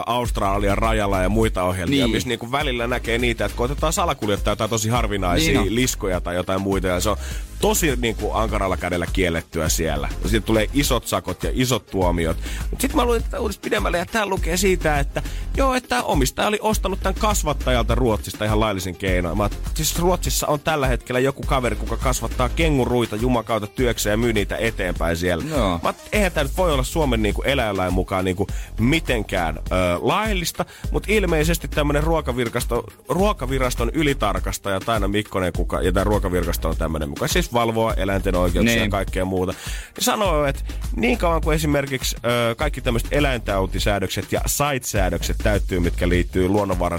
Australian 0.06 0.78
rajalla 0.78 1.22
ja 1.22 1.28
muita 1.28 1.62
ohjelmia, 1.62 2.04
niin. 2.04 2.14
missä 2.14 2.28
niin 2.28 2.38
kuin 2.38 2.52
välillä 2.52 2.86
näkee 2.86 3.18
niitä, 3.18 3.44
että 3.44 3.56
koitetaan 3.56 3.92
salakuljettaa 3.92 4.52
jotain 4.52 4.70
tosi 4.70 4.88
harvinaisia 4.88 5.60
niin 5.60 5.74
liskoja 5.74 6.20
tai 6.20 6.34
jotain 6.34 6.60
muita. 6.60 6.86
Ja 6.86 7.00
se 7.00 7.10
on 7.10 7.16
tosi 7.60 7.96
niin 7.96 8.16
kuin 8.16 8.34
ankaralla 8.34 8.76
kädellä 8.76 9.06
kiellettyä 9.12 9.68
siellä. 9.68 10.08
Sitten 10.22 10.42
tulee 10.42 10.70
isot 10.74 11.06
sakot 11.06 11.42
ja 11.42 11.50
isot 11.52 11.86
tuomiot. 11.86 12.36
Mutta 12.70 12.82
sitten 12.82 12.96
mä 12.96 13.04
luin 13.04 13.22
tätä 13.22 13.40
uudesta 13.40 13.64
pidemmälle 13.64 13.98
ja 13.98 14.06
tää 14.06 14.26
lukee 14.26 14.56
siitä, 14.56 14.98
että 14.98 15.22
joo, 15.56 15.74
että 15.74 16.02
omistaja 16.02 16.48
oli 16.48 16.58
ostanut 16.62 17.00
tämän 17.00 17.13
kasvattajalta 17.18 17.94
Ruotsista 17.94 18.44
ihan 18.44 18.60
laillisin 18.60 18.96
keinoin. 18.96 19.36
Mä, 19.36 19.50
siis 19.74 19.98
Ruotsissa 19.98 20.46
on 20.46 20.60
tällä 20.60 20.86
hetkellä 20.86 21.20
joku 21.20 21.42
kaveri, 21.46 21.76
kuka 21.76 21.96
kasvattaa 21.96 22.48
kenguruita 22.48 23.16
jumakauta 23.16 23.66
työkseen 23.66 24.12
ja 24.12 24.16
myy 24.16 24.32
niitä 24.32 24.56
eteenpäin 24.56 25.16
siellä. 25.16 25.44
No. 25.44 25.80
Mä, 25.82 25.94
eihän 26.12 26.32
tämä 26.32 26.44
nyt 26.44 26.56
voi 26.56 26.72
olla 26.72 26.84
Suomen 26.84 27.22
niinku 27.22 27.42
eläinlain 27.42 27.92
mukaan 27.92 28.24
niinku 28.24 28.46
mitenkään 28.80 29.58
ö, 29.58 29.72
laillista, 30.00 30.64
mutta 30.90 31.12
ilmeisesti 31.12 31.68
tämmöinen 31.68 32.04
ruokavirkasto, 32.04 32.84
ruokaviraston 33.08 33.90
ylitarkastaja 33.94 34.80
Taina 34.80 35.08
Mikkonen, 35.08 35.52
kuka, 35.52 35.82
ja 35.82 35.92
tämä 35.92 36.04
ruokavirkasto 36.04 36.68
on 36.68 36.76
tämmöinen 36.76 37.08
mukaan, 37.08 37.28
siis 37.28 37.52
valvoa 37.52 37.94
eläinten 37.94 38.34
oikeuksia 38.36 38.74
niin. 38.74 38.84
ja 38.84 38.90
kaikkea 38.90 39.24
muuta. 39.24 39.54
Ja 39.96 40.02
sanoo, 40.02 40.44
että 40.44 40.62
niin 40.96 41.18
kauan 41.18 41.40
kuin 41.40 41.54
esimerkiksi 41.54 42.16
ö, 42.16 42.54
kaikki 42.54 42.80
tämmöiset 42.80 43.08
eläintautisäädökset 43.12 44.32
ja 44.32 44.40
sait-säädökset 44.46 45.36
täyttyy, 45.38 45.80
mitkä 45.80 46.08
liittyy 46.08 46.48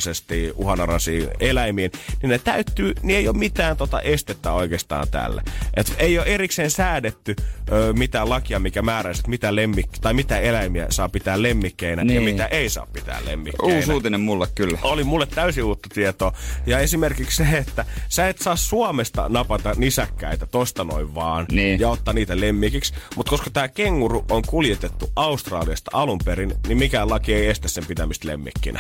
luonnonvaraisesti 0.06 0.52
uhanaraisiin 0.56 1.28
eläimiin, 1.40 1.92
niin 2.22 2.30
ne 2.30 2.40
täyttyy, 2.40 2.94
niin 3.02 3.18
ei 3.18 3.28
ole 3.28 3.38
mitään 3.38 3.78
tota 3.78 4.02
estettä 4.02 4.52
oikeastaan 4.52 5.08
tälle. 5.12 5.42
Et 5.76 5.96
ei 6.00 6.20
ole 6.20 6.28
erikseen 6.28 6.72
säädetty 6.72 7.36
ö, 7.72 7.94
mitään 7.94 8.30
lakia, 8.30 8.60
mikä 8.60 8.82
määräisi, 8.82 9.20
että 9.20 9.30
mitä 9.30 9.56
lemmik 9.56 9.90
tai 10.02 10.14
mitä 10.14 10.40
eläimiä 10.40 10.86
saa 10.90 11.10
pitää 11.10 11.42
lemmikkeinä 11.42 12.04
niin. 12.04 12.16
ja 12.16 12.22
mitä 12.22 12.46
ei 12.46 12.70
saa 12.70 12.88
pitää 12.94 13.20
lemmikkeinä. 13.26 13.76
Uusi 13.76 13.92
uutinen 13.92 14.22
mulle 14.22 14.48
kyllä. 14.56 14.80
Oli 14.82 15.04
mulle 15.04 15.26
täysin 15.26 15.64
uutta 15.64 15.90
tietoa. 15.94 16.34
Ja 16.66 16.80
esimerkiksi 16.80 17.44
se, 17.44 17.58
että 17.58 17.86
sä 18.10 18.30
et 18.30 18.38
saa 18.38 18.56
Suomesta 18.56 19.30
napata 19.30 19.74
nisäkkäitä 19.78 20.46
tosta 20.46 20.84
noin 20.84 21.16
vaan 21.16 21.46
niin. 21.52 21.80
ja 21.80 21.90
ottaa 21.90 22.14
niitä 22.14 22.40
lemmikiksi. 22.40 22.94
Mutta 23.16 23.30
koska 23.30 23.50
tämä 23.50 23.68
kenguru 23.68 24.26
on 24.30 24.44
kuljetettu 24.48 25.12
Australiasta 25.16 25.92
alun 25.94 26.20
perin, 26.26 26.54
niin 26.68 26.78
mikään 26.78 27.10
laki 27.10 27.34
ei 27.34 27.48
estä 27.48 27.68
sen 27.68 27.86
pitämistä 27.86 28.28
lemmikkinä. 28.28 28.80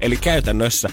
Eli 0.00 0.16
käytännössä 0.16 0.65
mössä 0.66 0.88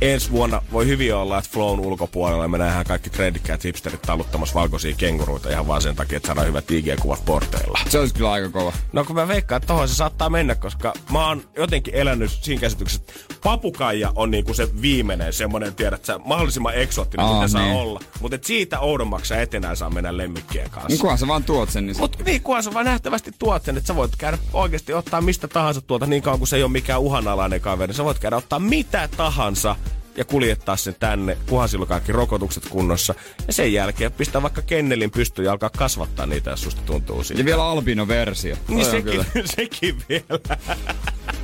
ensi 0.00 0.30
vuonna 0.30 0.62
voi 0.72 0.86
hyvin 0.86 1.14
olla, 1.14 1.38
että 1.38 1.50
Flown 1.52 1.80
ulkopuolella 1.80 2.48
me 2.48 2.58
nähdään 2.58 2.86
kaikki 2.86 3.10
trendikkäät 3.10 3.64
hipsterit 3.64 4.02
taluttamassa 4.02 4.54
valkoisia 4.54 4.94
kenguruita 4.96 5.50
ihan 5.50 5.66
vaan 5.66 5.82
sen 5.82 5.96
takia, 5.96 6.16
että 6.16 6.26
saadaan 6.26 6.46
hyvät 6.46 6.70
IG-kuvat 6.70 7.24
porteilla. 7.24 7.78
Se 7.88 7.98
olisi 7.98 8.14
kyllä 8.14 8.32
aika 8.32 8.48
kova. 8.48 8.72
No 8.92 9.04
kun 9.04 9.16
mä 9.16 9.28
veikkaan, 9.28 9.56
että 9.56 9.66
tohon 9.66 9.88
se 9.88 9.94
saattaa 9.94 10.30
mennä, 10.30 10.54
koska 10.54 10.92
mä 11.12 11.28
oon 11.28 11.42
jotenkin 11.56 11.94
elänyt 11.94 12.30
siinä 12.30 12.60
käsityksessä, 12.60 13.02
että 13.10 13.36
papukaija 13.42 14.12
on 14.14 14.30
niinku 14.30 14.54
se 14.54 14.68
viimeinen 14.82 15.32
semmonen, 15.32 15.74
tiedät 15.74 16.04
sä, 16.04 16.18
mahdollisimman 16.24 16.74
eksoottinen, 16.74 17.26
mitä 17.26 17.38
niin. 17.38 17.48
saa 17.48 17.66
olla. 17.66 18.00
Mutta 18.20 18.38
siitä 18.42 18.80
oudommaksi 18.80 19.28
sä 19.28 19.42
etenää 19.42 19.74
saa 19.74 19.90
mennä 19.90 20.16
lemmikkien 20.16 20.70
kanssa. 20.70 20.88
Niin 20.88 20.98
kunhan 20.98 21.18
sä 21.18 21.26
vaan 21.26 21.44
tuot 21.44 21.70
sen. 21.70 21.86
Niin 21.86 21.98
Mut 21.98 22.16
niin 22.24 22.42
kunhan 22.42 22.62
sä 22.62 22.74
vaan 22.74 22.84
nähtävästi 22.84 23.30
tuot 23.38 23.64
sen, 23.64 23.76
että 23.76 23.86
sä 23.86 23.96
voit 23.96 24.16
käydä 24.16 24.38
oikeasti 24.52 24.92
ottaa 24.92 25.20
mistä 25.20 25.48
tahansa 25.48 25.80
tuolta 25.80 26.06
niin 26.06 26.22
kauan 26.22 26.38
kuin 26.38 26.48
se 26.48 26.56
ei 26.56 26.62
ole 26.62 26.72
mikään 26.72 27.00
uhanalainen 27.00 27.60
kaveri. 27.60 27.94
Sä 27.94 28.04
voit 28.04 28.18
käydä 28.18 28.36
ottaa 28.36 28.58
mitä 28.58 29.08
tahansa 29.16 29.76
ja 30.16 30.24
kuljettaa 30.24 30.76
sen 30.76 30.96
tänne, 30.98 31.38
kunhan 31.48 31.68
silloin 31.68 31.88
kaikki 31.88 32.12
rokotukset 32.12 32.68
kunnossa. 32.68 33.14
Ja 33.46 33.52
sen 33.52 33.72
jälkeen 33.72 34.12
pistää 34.12 34.42
vaikka 34.42 34.62
kennelin 34.62 35.10
pystyyn 35.10 35.46
ja 35.46 35.52
alkaa 35.52 35.70
kasvattaa 35.70 36.26
niitä, 36.26 36.50
jos 36.50 36.62
susta 36.62 36.82
tuntuu 36.86 37.24
siitä. 37.24 37.40
Ja 37.40 37.44
vielä 37.44 37.64
albino-versio. 37.64 38.56
Niin 38.68 38.86
sekin, 38.86 39.26
sekin 39.56 39.96
vielä. 40.08 40.40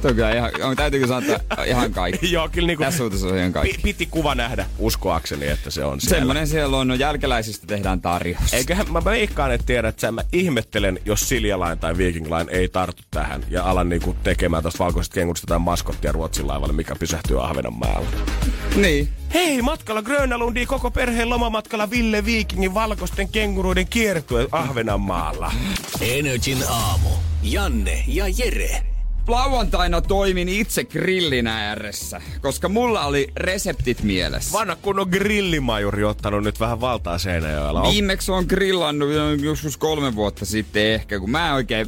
Toi 0.03 0.15
kyllä 0.15 0.33
ihan, 0.33 0.51
on, 0.63 0.77
täytyykö 0.77 1.07
sanoa, 1.07 1.37
että 1.37 1.65
ihan 1.65 1.93
kaikki. 1.93 2.33
Joo, 2.33 2.49
kyllä 2.49 2.67
niinku, 2.67 2.85
Tässä 2.85 3.05
on 3.05 3.39
ihan 3.39 3.53
kaikki. 3.53 3.79
Piti 3.83 4.07
kuva 4.07 4.35
nähdä 4.35 4.67
uskoakseni, 4.79 5.47
että 5.47 5.71
se 5.71 5.85
on 5.85 6.01
siellä. 6.01 6.19
Semmoinen 6.19 6.47
siellä 6.47 6.77
on, 6.77 6.89
no 6.89 6.95
jälkeläisistä 6.95 7.67
tehdään 7.67 8.01
tarjous. 8.01 8.55
Eiköhän 8.55 8.93
mä 8.93 9.05
veikkaan, 9.05 9.53
että 9.53 9.67
tiedät, 9.67 9.95
että 9.95 10.13
mä 10.13 10.23
ihmettelen, 10.33 10.99
jos 11.05 11.29
Silja 11.29 11.77
tai 11.81 11.99
Viking 11.99 12.27
Line 12.27 12.53
ei 12.53 12.69
tartu 12.69 13.03
tähän 13.11 13.45
ja 13.51 13.65
alan 13.65 13.89
niinku 13.89 14.17
tekemään 14.23 14.63
tästä 14.63 14.79
valkoisesta 14.79 15.15
kengusta 15.15 15.47
tai 15.47 15.59
maskottia 15.59 16.13
Ruotsin 16.13 16.49
laivalle, 16.49 16.75
mikä 16.75 16.97
pysähtyy 16.97 17.45
Ahvenanmaalle. 17.45 18.09
Niin. 18.77 19.09
Hei, 19.35 19.63
matkalla 19.63 20.03
Grönalundiin 20.03 20.67
koko 20.67 20.91
perheen 20.91 21.31
lomamatkalla 21.31 21.91
Ville 21.91 22.25
Viikingin 22.25 22.75
valkoisten 22.75 23.29
kenguruiden 23.29 23.87
kiertue 23.87 24.49
Ahvenanmaalla. 24.53 25.53
Energin 26.01 26.59
aamu. 26.69 27.09
Janne 27.43 28.05
ja 28.07 28.25
Jere 28.29 28.92
lauantaina 29.29 30.01
toimin 30.01 30.49
itse 30.49 30.85
grillin 30.85 31.47
ääressä, 31.47 32.21
koska 32.41 32.69
mulla 32.69 33.05
oli 33.07 33.29
reseptit 33.37 34.03
mielessä. 34.03 34.59
Vanha 34.59 34.77
kunnon 34.77 35.09
grillimajuri 35.09 36.05
ottanut 36.05 36.45
nyt 36.45 36.61
vähän 36.61 36.81
valtaa 36.81 37.19
Seinäjoella. 37.19 37.83
Viimeksi 37.83 38.33
on 38.33 38.45
grillannut 38.49 39.09
joskus 39.43 39.77
kolme 39.77 40.15
vuotta 40.15 40.47
sitten 40.47 40.87
ehkä, 40.87 41.21
kun 41.21 41.31
mä 41.31 41.55
oikein... 41.55 41.87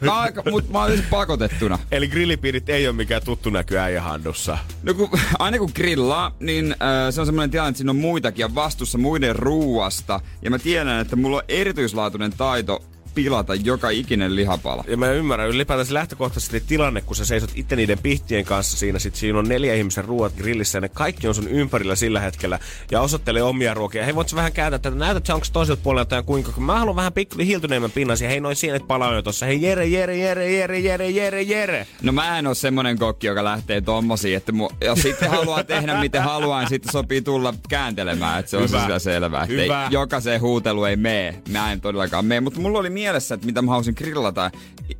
Mä, 0.00 0.20
aika, 0.20 0.42
mut 0.50 0.70
mä 0.70 0.82
olin 0.82 1.04
pakotettuna. 1.10 1.78
Eli 1.90 2.08
grillipiirit 2.08 2.68
ei 2.68 2.88
ole 2.88 2.96
mikään 2.96 3.22
tuttu 3.24 3.50
näky 3.50 3.78
äijähandussa. 3.78 4.58
No 4.82 4.94
kun, 4.94 5.10
aina 5.38 5.58
kun 5.58 5.70
grillaa, 5.74 6.34
niin 6.40 6.72
äh, 6.72 7.14
se 7.14 7.20
on 7.20 7.26
semmoinen 7.26 7.50
tilanne, 7.50 7.68
että 7.68 7.78
siinä 7.78 7.90
on 7.90 7.96
muitakin 7.96 8.40
ja 8.42 8.54
vastuussa 8.54 8.98
muiden 8.98 9.36
ruuasta. 9.36 10.20
Ja 10.42 10.50
mä 10.50 10.58
tiedän, 10.58 11.00
että 11.00 11.16
mulla 11.16 11.36
on 11.36 11.42
erityislaatuinen 11.48 12.32
taito 12.36 12.82
pilata 13.16 13.54
joka 13.54 13.90
ikinen 13.90 14.36
lihapala. 14.36 14.84
Ja 14.88 14.96
mä 14.96 15.10
ymmärrän 15.10 15.48
ylipäätään 15.48 15.86
se 15.86 15.94
lähtökohtaisesti 15.94 16.60
tilanne, 16.60 17.00
kun 17.00 17.16
sä 17.16 17.24
seisot 17.24 17.50
itse 17.54 17.76
niiden 17.76 17.98
pihtien 17.98 18.44
kanssa 18.44 18.76
siinä, 18.76 18.98
sit 18.98 19.14
siinä 19.14 19.38
on 19.38 19.48
neljä 19.48 19.74
ihmisen 19.74 20.04
ruoat 20.04 20.32
grillissä 20.36 20.76
ja 20.76 20.80
ne 20.80 20.88
kaikki 20.88 21.28
on 21.28 21.34
sun 21.34 21.48
ympärillä 21.48 21.96
sillä 21.96 22.20
hetkellä 22.20 22.58
ja 22.90 23.00
osoittelee 23.00 23.42
omia 23.42 23.74
ruokia. 23.74 24.04
Hei, 24.04 24.14
voit 24.14 24.34
vähän 24.34 24.52
kääntää 24.52 24.78
tätä, 24.78 24.96
näytät 24.96 25.26
sä 25.26 25.34
onko 25.34 25.46
toiselta 25.52 25.82
puolelta 25.82 26.14
ja 26.14 26.22
kuinka, 26.22 26.52
kun 26.52 26.64
mä 26.64 26.78
haluan 26.78 26.96
vähän 26.96 27.12
pikku 27.12 27.38
hiiltyneemmän 27.38 27.90
pinnan 27.90 28.16
hei 28.20 28.40
noin 28.40 28.56
sienet 28.56 28.86
palaa 28.86 29.14
jo 29.14 29.22
tossa, 29.22 29.46
hei 29.46 29.62
Jere, 29.62 29.86
Jere, 29.86 30.16
Jere, 30.16 30.52
Jere, 30.52 30.78
Jere, 30.78 31.10
Jere, 31.10 31.42
Jere. 31.42 31.86
No 32.02 32.12
mä 32.12 32.38
en 32.38 32.46
oo 32.46 32.54
semmonen 32.54 32.98
kokki, 32.98 33.26
joka 33.26 33.44
lähtee 33.44 33.80
tommosiin, 33.80 34.36
että 34.36 34.52
mu- 34.52 34.74
jos 34.80 35.02
sitten 35.02 35.30
haluaa 35.30 35.64
tehdä 35.64 36.00
miten 36.00 36.22
haluaa, 36.22 36.60
niin 36.60 36.68
sitten 36.68 36.92
sopii 36.92 37.22
tulla 37.22 37.54
kääntelemään, 37.68 38.40
että 38.40 38.50
se 38.50 38.56
on 38.56 38.68
sitä 38.68 38.98
selvää. 38.98 39.42
Että 39.42 39.62
ei, 39.62 39.68
jokaiseen 39.90 40.40
huutelu 40.40 40.84
ei 40.84 40.96
mene. 40.96 41.42
Mä 41.48 41.72
en 41.72 41.80
todellakaan 41.80 42.24
mene, 42.24 42.40
mutta 42.40 42.60
mulla 42.60 42.78
oli 42.78 42.90
mielessä, 43.06 43.34
että 43.34 43.46
mitä 43.46 43.62
mä 43.62 43.70
halusin 43.70 43.94
grillata. 43.98 44.50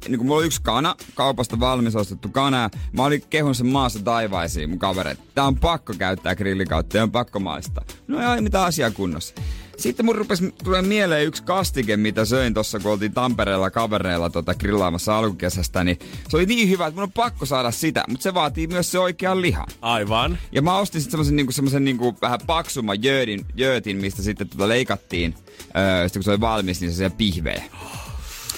Niin 0.08 0.18
kun 0.18 0.26
mulla 0.26 0.38
oli 0.38 0.46
yksi 0.46 0.62
kana, 0.62 0.94
kaupasta 1.14 1.60
valmis 1.60 1.96
ostettu 1.96 2.28
kana. 2.28 2.70
Mä 2.92 3.04
olin 3.04 3.22
kehun 3.30 3.54
sen 3.54 3.66
maassa 3.66 4.00
taivaisiin 4.04 4.70
mun 4.70 4.78
kavereita. 4.78 5.22
Tää 5.34 5.44
on 5.44 5.56
pakko 5.56 5.94
käyttää 5.98 6.34
grillikautta 6.34 6.96
ja 6.96 7.02
on 7.02 7.12
pakko 7.12 7.40
maistaa. 7.40 7.84
No 8.08 8.34
ei 8.34 8.40
mitä 8.40 8.64
asia 8.64 8.90
kunnossa. 8.90 9.34
Sitten 9.76 10.06
mun 10.06 10.14
rupesi 10.14 10.54
tulee 10.64 10.82
mieleen 10.82 11.26
yksi 11.26 11.42
kastike, 11.42 11.96
mitä 11.96 12.24
söin 12.24 12.54
tuossa, 12.54 12.78
kun 12.80 12.92
oltiin 12.92 13.14
Tampereella 13.14 13.70
kavereilla 13.70 14.30
tota, 14.30 14.54
grillaamassa 14.54 15.18
alkukesästä, 15.18 15.84
niin 15.84 15.98
se 16.28 16.36
oli 16.36 16.46
niin 16.46 16.68
hyvä, 16.68 16.86
että 16.86 16.94
mun 16.94 17.02
on 17.02 17.12
pakko 17.12 17.46
saada 17.46 17.70
sitä, 17.70 18.04
mutta 18.08 18.22
se 18.22 18.34
vaatii 18.34 18.66
myös 18.66 18.90
se 18.90 18.98
oikea 18.98 19.40
liha. 19.40 19.66
Aivan. 19.80 20.38
Ja 20.52 20.62
mä 20.62 20.78
ostin 20.78 21.00
sitten 21.00 21.10
semmosen, 21.10 21.36
niinku, 21.36 21.52
semmosen 21.52 21.84
niinku, 21.84 22.16
vähän 22.22 22.40
paksumman 22.46 23.02
jöötin, 23.02 23.46
jöötin, 23.54 23.96
mistä 23.96 24.22
sitten 24.22 24.48
tota 24.48 24.68
leikattiin, 24.68 25.34
öö, 25.76 26.08
sitten 26.08 26.20
kun 26.20 26.24
se 26.24 26.30
oli 26.30 26.40
valmis, 26.40 26.80
niin 26.80 26.90
se 26.90 26.96
siellä 26.96 27.16
pihvejä. 27.16 27.64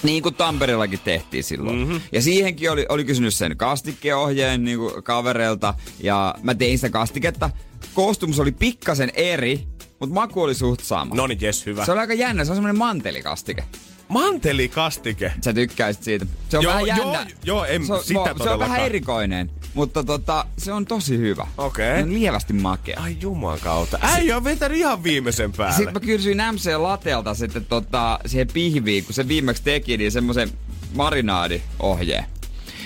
Niin 0.02 0.22
kuin 0.22 0.34
Tampereellakin 0.34 1.00
tehtiin 1.04 1.44
silloin. 1.44 1.78
Mm-hmm. 1.78 2.00
Ja 2.12 2.22
siihenkin 2.22 2.70
oli, 2.70 2.86
oli 2.88 3.04
kysynyt 3.04 3.34
sen 3.34 3.56
kastikkeohjeen 3.56 4.64
niin 4.64 4.78
kavereilta. 5.04 5.74
Ja 6.00 6.34
mä 6.42 6.54
tein 6.54 6.78
sitä 6.78 6.90
kastiketta. 6.90 7.50
Koostumus 7.94 8.38
oli 8.38 8.52
pikkasen 8.52 9.10
eri, 9.14 9.68
mutta 10.00 10.14
maku 10.14 10.42
oli 10.42 10.54
suht 10.54 10.80
sama. 10.80 11.14
No 11.14 11.26
niin, 11.26 11.38
jes, 11.40 11.66
hyvä. 11.66 11.84
Se 11.84 11.92
oli 11.92 12.00
aika 12.00 12.14
jännä, 12.14 12.44
se 12.44 12.50
on 12.50 12.56
semmoinen 12.56 12.78
mantelikastike. 12.78 13.64
Mantelikastike? 14.08 15.32
Sä 15.44 15.52
tykkäisit 15.52 16.02
siitä. 16.02 16.26
Se 16.48 16.58
on 16.58 16.64
joo, 16.64 16.72
vähän 16.72 16.86
jännä. 16.86 17.02
Joo, 17.04 17.24
joo 17.44 17.64
en 17.64 17.86
se 17.86 17.92
on, 17.92 18.04
sitä 18.04 18.34
Se 18.42 18.50
on 18.50 18.58
vähän 18.58 18.80
erikoinen, 18.80 19.50
mutta 19.74 20.04
tota, 20.04 20.46
se 20.58 20.72
on 20.72 20.84
tosi 20.84 21.18
hyvä. 21.18 21.46
Okei. 21.58 21.90
Okay. 21.90 22.02
On 22.02 22.14
lievästi 22.14 22.52
makea. 22.52 23.00
Ai 23.00 23.16
juman 23.20 23.58
kautta. 23.60 23.98
Äijä 24.02 24.36
on 24.36 24.44
vetänyt 24.44 24.78
ihan 24.78 25.02
viimeisen 25.02 25.52
päälle. 25.52 25.76
Sitten 25.76 25.94
mä 25.94 26.00
kysyin 26.00 26.38
MC 26.52 26.76
Latelta 26.76 27.34
sitten 27.34 27.64
tota, 27.64 28.18
siihen 28.26 28.48
pihviin, 28.52 29.04
kun 29.04 29.14
se 29.14 29.28
viimeksi 29.28 29.62
teki, 29.62 29.96
niin 29.96 30.12
semmoisen 30.12 30.50
marinaadiohjeen. 30.94 32.24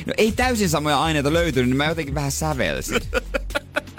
No 0.06 0.14
ei 0.16 0.32
täysin 0.32 0.68
samoja 0.68 1.02
aineita 1.02 1.32
löytynyt, 1.32 1.68
niin 1.68 1.76
mä 1.76 1.84
jotenkin 1.84 2.14
vähän 2.14 2.32
sävelsin. 2.32 3.00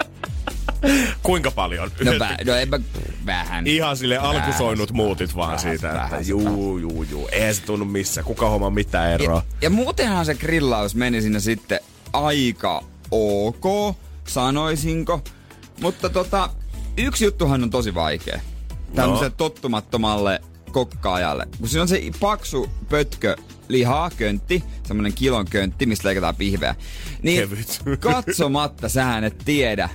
Kuinka 1.22 1.50
paljon? 1.50 1.90
No, 2.04 2.12
vä, 2.18 2.36
no 2.46 2.54
en 2.54 2.68
mä, 2.68 2.78
vähän. 3.26 3.66
Ihan 3.66 3.96
sille 3.96 4.16
alkusoinut 4.16 4.92
muutit 4.92 5.36
vaan 5.36 5.46
vähän, 5.46 5.60
siitä, 5.60 5.88
vähän, 5.88 6.04
että 6.04 6.30
juu, 6.30 6.78
juu, 6.78 7.02
juu, 7.02 7.28
ei 7.32 7.54
se 7.54 7.62
tunnu 7.62 7.84
missään. 7.84 8.24
Kuka 8.24 8.48
homma 8.48 8.70
mitään 8.70 9.12
eroa. 9.12 9.34
Ja, 9.34 9.42
ja 9.60 9.70
muutenhan 9.70 10.26
se 10.26 10.34
grillaus 10.34 10.94
meni 10.94 11.22
sinne 11.22 11.40
sitten 11.40 11.80
aika 12.12 12.84
ok, 13.10 13.96
sanoisinko. 14.28 15.20
Mutta 15.80 16.08
tota, 16.08 16.50
yksi 16.96 17.24
juttuhan 17.24 17.62
on 17.62 17.70
tosi 17.70 17.94
vaikea. 17.94 18.40
Tämmöiselle 18.94 19.28
no. 19.28 19.34
tottumattomalle 19.36 20.40
kokkaajalle. 20.72 21.48
Kun 21.58 21.68
siinä 21.68 21.82
on 21.82 21.88
se 21.88 22.02
paksu 22.20 22.70
pötkö 22.88 23.36
lihaa, 23.68 24.10
köntti, 24.16 24.64
semmonen 24.86 25.12
kilon 25.12 25.46
köntti, 25.50 25.86
mistä 25.86 26.08
leikataan 26.08 26.36
pihveä. 26.36 26.74
Niin 27.22 27.40
Kevyt. 27.40 27.82
katsomatta 28.00 28.88
sähän 28.88 29.24
et 29.24 29.38
tiedä, 29.44 29.88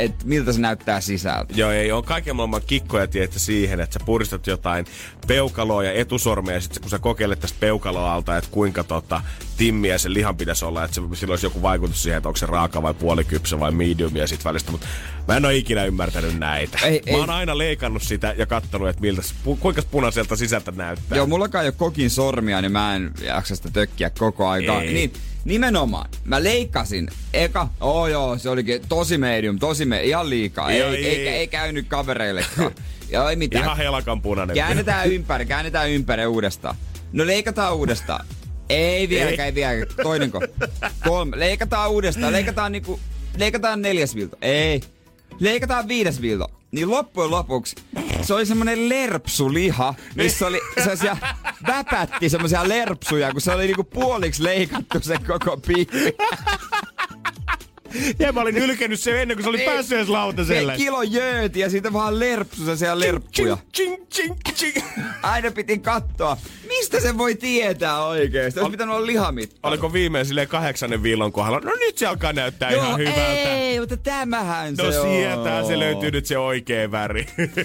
että 0.00 0.24
miltä 0.26 0.52
se 0.52 0.60
näyttää 0.60 1.00
sisältä. 1.00 1.54
Joo, 1.56 1.70
ei 1.70 1.92
ole 1.92 2.02
kaiken 2.02 2.36
maailman 2.36 2.62
kikkoja 2.66 3.06
tietä 3.06 3.38
siihen, 3.38 3.80
että 3.80 3.94
sä 3.94 4.00
puristat 4.06 4.46
jotain 4.46 4.86
peukaloa 5.26 5.84
ja 5.84 5.92
etusormea 5.92 6.54
ja 6.54 6.60
sitten 6.60 6.80
kun 6.80 6.90
sä 6.90 6.98
kokeilet 6.98 7.40
tästä 7.40 7.56
peukaloalta, 7.60 8.36
että 8.36 8.50
kuinka 8.50 8.84
tota, 8.84 9.22
timmiä 9.60 9.98
sen 9.98 10.14
lihan 10.14 10.36
pitäisi 10.36 10.64
olla, 10.64 10.84
että 10.84 10.94
se, 10.94 11.02
sillä 11.14 11.32
olisi 11.32 11.46
joku 11.46 11.62
vaikutus 11.62 12.02
siihen, 12.02 12.16
että 12.16 12.28
onko 12.28 12.36
se 12.36 12.46
raaka 12.46 12.82
vai 12.82 12.94
puolikypsä 12.94 13.60
vai 13.60 13.72
medium 13.72 14.16
ja 14.16 14.26
sit 14.26 14.44
välistä, 14.44 14.70
mutta 14.70 14.86
mä 15.28 15.36
en 15.36 15.44
ole 15.44 15.56
ikinä 15.56 15.84
ymmärtänyt 15.84 16.38
näitä. 16.38 16.78
Ei, 16.82 17.02
mä 17.10 17.16
oon 17.16 17.30
ei. 17.30 17.36
aina 17.36 17.58
leikannut 17.58 18.02
sitä 18.02 18.34
ja 18.38 18.46
kattonut, 18.46 18.88
että 18.88 19.00
miltä, 19.00 19.22
kuinka 19.60 19.82
punaiselta 19.90 20.36
sisältä 20.36 20.70
näyttää. 20.70 21.16
Joo, 21.16 21.26
mulla 21.26 21.48
ei 21.60 21.66
ole 21.66 21.72
kokin 21.72 22.10
sormia, 22.10 22.60
niin 22.60 22.72
mä 22.72 22.96
en 22.96 23.10
jaksa 23.22 23.56
sitä 23.56 23.70
tökkiä 23.72 24.10
koko 24.10 24.48
aikaa. 24.48 24.80
Niin, 24.80 25.12
Nimenomaan. 25.44 26.10
Mä 26.24 26.42
leikkasin. 26.42 27.08
Eka, 27.32 27.68
oh 27.80 28.06
joo, 28.06 28.38
se 28.38 28.50
olikin 28.50 28.82
tosi 28.88 29.18
medium, 29.18 29.58
tosi 29.58 29.84
medium, 29.84 30.08
ihan 30.08 30.30
liikaa. 30.30 30.70
Ei, 30.70 30.82
ei, 30.82 31.06
ei, 31.06 31.28
ei 31.28 31.48
käynyt 31.48 31.88
kavereillekaan. 31.88 32.70
Joo, 33.12 33.28
ei 33.28 33.36
mitään. 33.36 33.64
Ihan 33.64 33.76
helakan 33.76 34.22
punainen. 34.22 34.56
Käännetään 34.56 35.12
ympäri, 35.12 35.46
käännetään 35.46 35.90
ympäri 35.90 36.26
uudestaan. 36.26 36.76
No 37.12 37.26
leikataan 37.26 37.76
uudestaan. 37.76 38.26
Ei 38.70 39.08
vieläkään, 39.08 39.40
ei, 39.40 39.46
ei 39.46 39.54
vieläkään. 39.54 39.96
Toinenko? 40.02 40.40
Kolme. 41.04 41.38
Leikataan 41.38 41.90
uudestaan. 41.90 42.32
Leikataan 42.32 42.72
niinku, 42.72 43.00
leikataan 43.36 43.82
neljäs 43.82 44.14
vilto. 44.14 44.36
Ei. 44.42 44.80
Leikataan 45.40 45.88
viides 45.88 46.22
vilto 46.22 46.60
niin 46.72 46.90
loppujen 46.90 47.30
lopuksi 47.30 47.76
se 48.22 48.34
oli 48.34 48.46
semmonen 48.46 48.88
lerpsuliha, 48.88 49.94
missä 50.14 50.46
oli 50.46 50.60
sellaisia 50.74 51.16
väpätti 51.66 52.28
semmoisia 52.28 52.68
lerpsuja, 52.68 53.32
kun 53.32 53.40
se 53.40 53.52
oli 53.52 53.66
niinku 53.66 53.84
puoliksi 53.84 54.44
leikattu 54.44 55.00
se 55.00 55.16
koko 55.26 55.56
piikki. 55.66 56.16
Ja 58.18 58.32
mä 58.32 58.40
olin 58.40 58.56
ylkenyt 58.56 59.00
se 59.00 59.22
ennen 59.22 59.36
kuin 59.36 59.44
se 59.44 59.48
oli 59.48 59.58
niin, 59.58 59.70
päässyt 59.70 59.96
edes 59.96 60.08
lautaselle. 60.08 60.74
kilo 60.76 61.02
jööti 61.02 61.60
ja 61.60 61.70
siitä 61.70 61.92
vaan 61.92 62.18
lerpsu 62.18 62.76
siellä 62.76 63.00
lerppuja. 63.00 63.58
Ching, 63.74 63.96
ching, 64.14 64.34
ching, 64.44 64.72
ching. 64.72 64.86
Aina 65.22 65.50
piti 65.50 65.78
katsoa, 65.78 66.36
mistä 66.68 67.00
se 67.00 67.18
voi 67.18 67.34
tietää 67.34 68.04
oikeesti. 68.04 68.60
Olisi 68.60 68.66
Ol, 68.66 68.70
pitänyt 68.70 68.94
olla 68.94 69.06
lihamitta. 69.06 69.68
Oliko 69.68 69.92
viimein 69.92 70.26
silleen 70.26 70.48
kahdeksannen 70.48 71.02
viillon 71.02 71.32
kohdalla? 71.32 71.60
No 71.60 71.72
nyt 71.80 71.98
se 71.98 72.06
alkaa 72.06 72.32
näyttää 72.32 72.70
Joo, 72.70 72.84
ihan 72.84 72.98
hyvältä. 72.98 73.54
ei, 73.54 73.80
mutta 73.80 73.96
tämähän 73.96 74.74
no, 74.74 74.92
se 74.92 74.98
No 74.98 75.02
sieltä 75.02 75.64
se 75.66 75.78
löytyy 75.78 76.10
nyt 76.10 76.26
se 76.26 76.38
oikea 76.38 76.90
väri. 76.90 77.26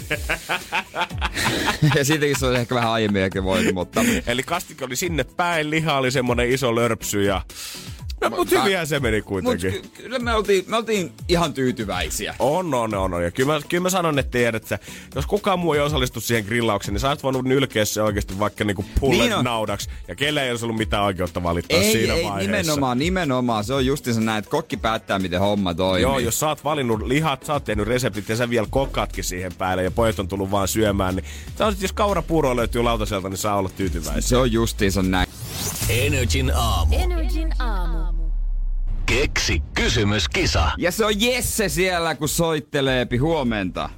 ja 1.95 2.05
siitäkin 2.05 2.39
se 2.39 2.45
olisi 2.45 2.61
ehkä 2.61 2.75
vähän 2.75 2.91
aiemmin 2.91 3.21
voinut, 3.43 3.73
mutta... 3.73 4.01
Eli 4.27 4.43
kastike 4.43 4.85
oli 4.85 4.95
sinne 4.95 5.23
päin, 5.23 5.69
liha 5.69 5.97
oli 5.97 6.11
semmonen 6.11 6.51
iso 6.51 6.75
lörpsy 6.75 7.23
ja 7.23 7.41
No, 8.21 8.29
mutta 8.29 8.61
hyviä 8.61 8.85
se 8.85 8.99
meni 8.99 9.21
kuitenkin. 9.21 9.73
Mut 9.73 9.81
ky- 9.81 10.03
kyllä 10.03 10.19
me 10.19 10.33
oltiin, 10.33 10.63
me 10.67 10.77
oltiin 10.77 11.11
ihan 11.27 11.53
tyytyväisiä. 11.53 12.35
On, 12.39 12.73
on, 12.73 12.95
on. 12.95 13.13
on. 13.13 13.23
Ja 13.23 13.31
kyllä 13.31 13.53
mä, 13.53 13.59
kyllä 13.69 13.81
mä 13.81 13.89
sanon, 13.89 14.19
että 14.19 14.31
tiedät, 14.31 14.63
että 14.63 14.79
jos 15.15 15.25
kukaan 15.25 15.59
muu 15.59 15.73
ei 15.73 15.79
osallistu 15.79 16.19
siihen 16.21 16.45
grillaukseen, 16.45 16.93
niin 16.93 16.99
sä 16.99 17.09
oot 17.09 17.23
voinut 17.23 17.45
nylkeä 17.45 17.85
se 17.85 18.01
oikeasti 18.01 18.39
vaikka 18.39 18.63
niinku 18.63 18.85
pullet 18.99 19.29
niin 19.29 19.43
naudaksi. 19.43 19.89
Ja 20.07 20.15
kelle 20.15 20.43
ei 20.43 20.51
olisi 20.51 20.65
ollut 20.65 20.77
mitään 20.77 21.03
oikeutta 21.03 21.43
valittaa 21.43 21.79
ei, 21.79 21.91
siinä 21.91 22.13
ei, 22.13 22.23
vaiheessa. 22.23 22.51
nimenomaan, 22.61 22.99
nimenomaan. 22.99 23.63
Se 23.63 23.73
on 23.73 23.85
justiinsa 23.85 24.21
näin, 24.21 24.39
että 24.39 24.51
kokki 24.51 24.77
päättää, 24.77 25.19
miten 25.19 25.39
homma 25.39 25.73
toimii. 25.73 26.01
Joo, 26.01 26.19
jos 26.19 26.39
sä 26.39 26.47
oot 26.47 26.63
valinnut 26.63 27.01
lihat, 27.01 27.45
sä 27.45 27.53
oot 27.53 27.63
tehnyt 27.63 27.87
reseptit 27.87 28.29
ja 28.29 28.35
sä 28.35 28.49
vielä 28.49 28.67
kokkaatkin 28.69 29.23
siihen 29.23 29.51
päälle 29.57 29.83
ja 29.83 29.91
pojat 29.91 30.19
on 30.19 30.27
tullut 30.27 30.51
vaan 30.51 30.67
syömään, 30.67 31.15
niin 31.15 31.25
sä 31.57 31.73
jos 31.81 31.93
kaurapuuro 31.93 32.55
löytyy 32.55 32.83
lautaselta, 32.83 33.29
niin 33.29 33.37
saa 33.37 33.55
olla 33.55 33.69
tyytyväinen. 33.69 34.23
Se 34.23 34.37
on 34.37 34.51
justiinsa 34.51 35.01
näin. 35.03 35.27
Energin 35.89 36.51
aamu. 36.55 36.95
Energin 36.95 37.53
aamu. 37.59 38.23
Keksi 39.05 39.63
kysymyskisa. 39.73 40.71
Ja 40.77 40.91
se 40.91 41.05
on 41.05 41.21
Jesse 41.21 41.69
siellä, 41.69 42.15
kun 42.15 42.29
soitteleepi 42.29 43.17
huomenta. 43.17 43.89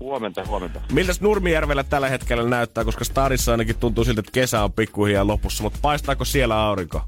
Huomenta, 0.00 0.44
huomenta. 0.44 0.80
Miltä 0.92 1.12
Nurmijärvellä 1.20 1.84
tällä 1.84 2.08
hetkellä 2.08 2.48
näyttää, 2.48 2.84
koska 2.84 3.04
Starissa 3.04 3.52
ainakin 3.52 3.76
tuntuu 3.76 4.04
siltä, 4.04 4.20
että 4.20 4.32
kesä 4.32 4.64
on 4.64 4.72
pikkuhiljaa 4.72 5.26
lopussa, 5.26 5.62
mutta 5.62 5.78
paistaako 5.82 6.24
siellä 6.24 6.60
aurinko? 6.62 7.02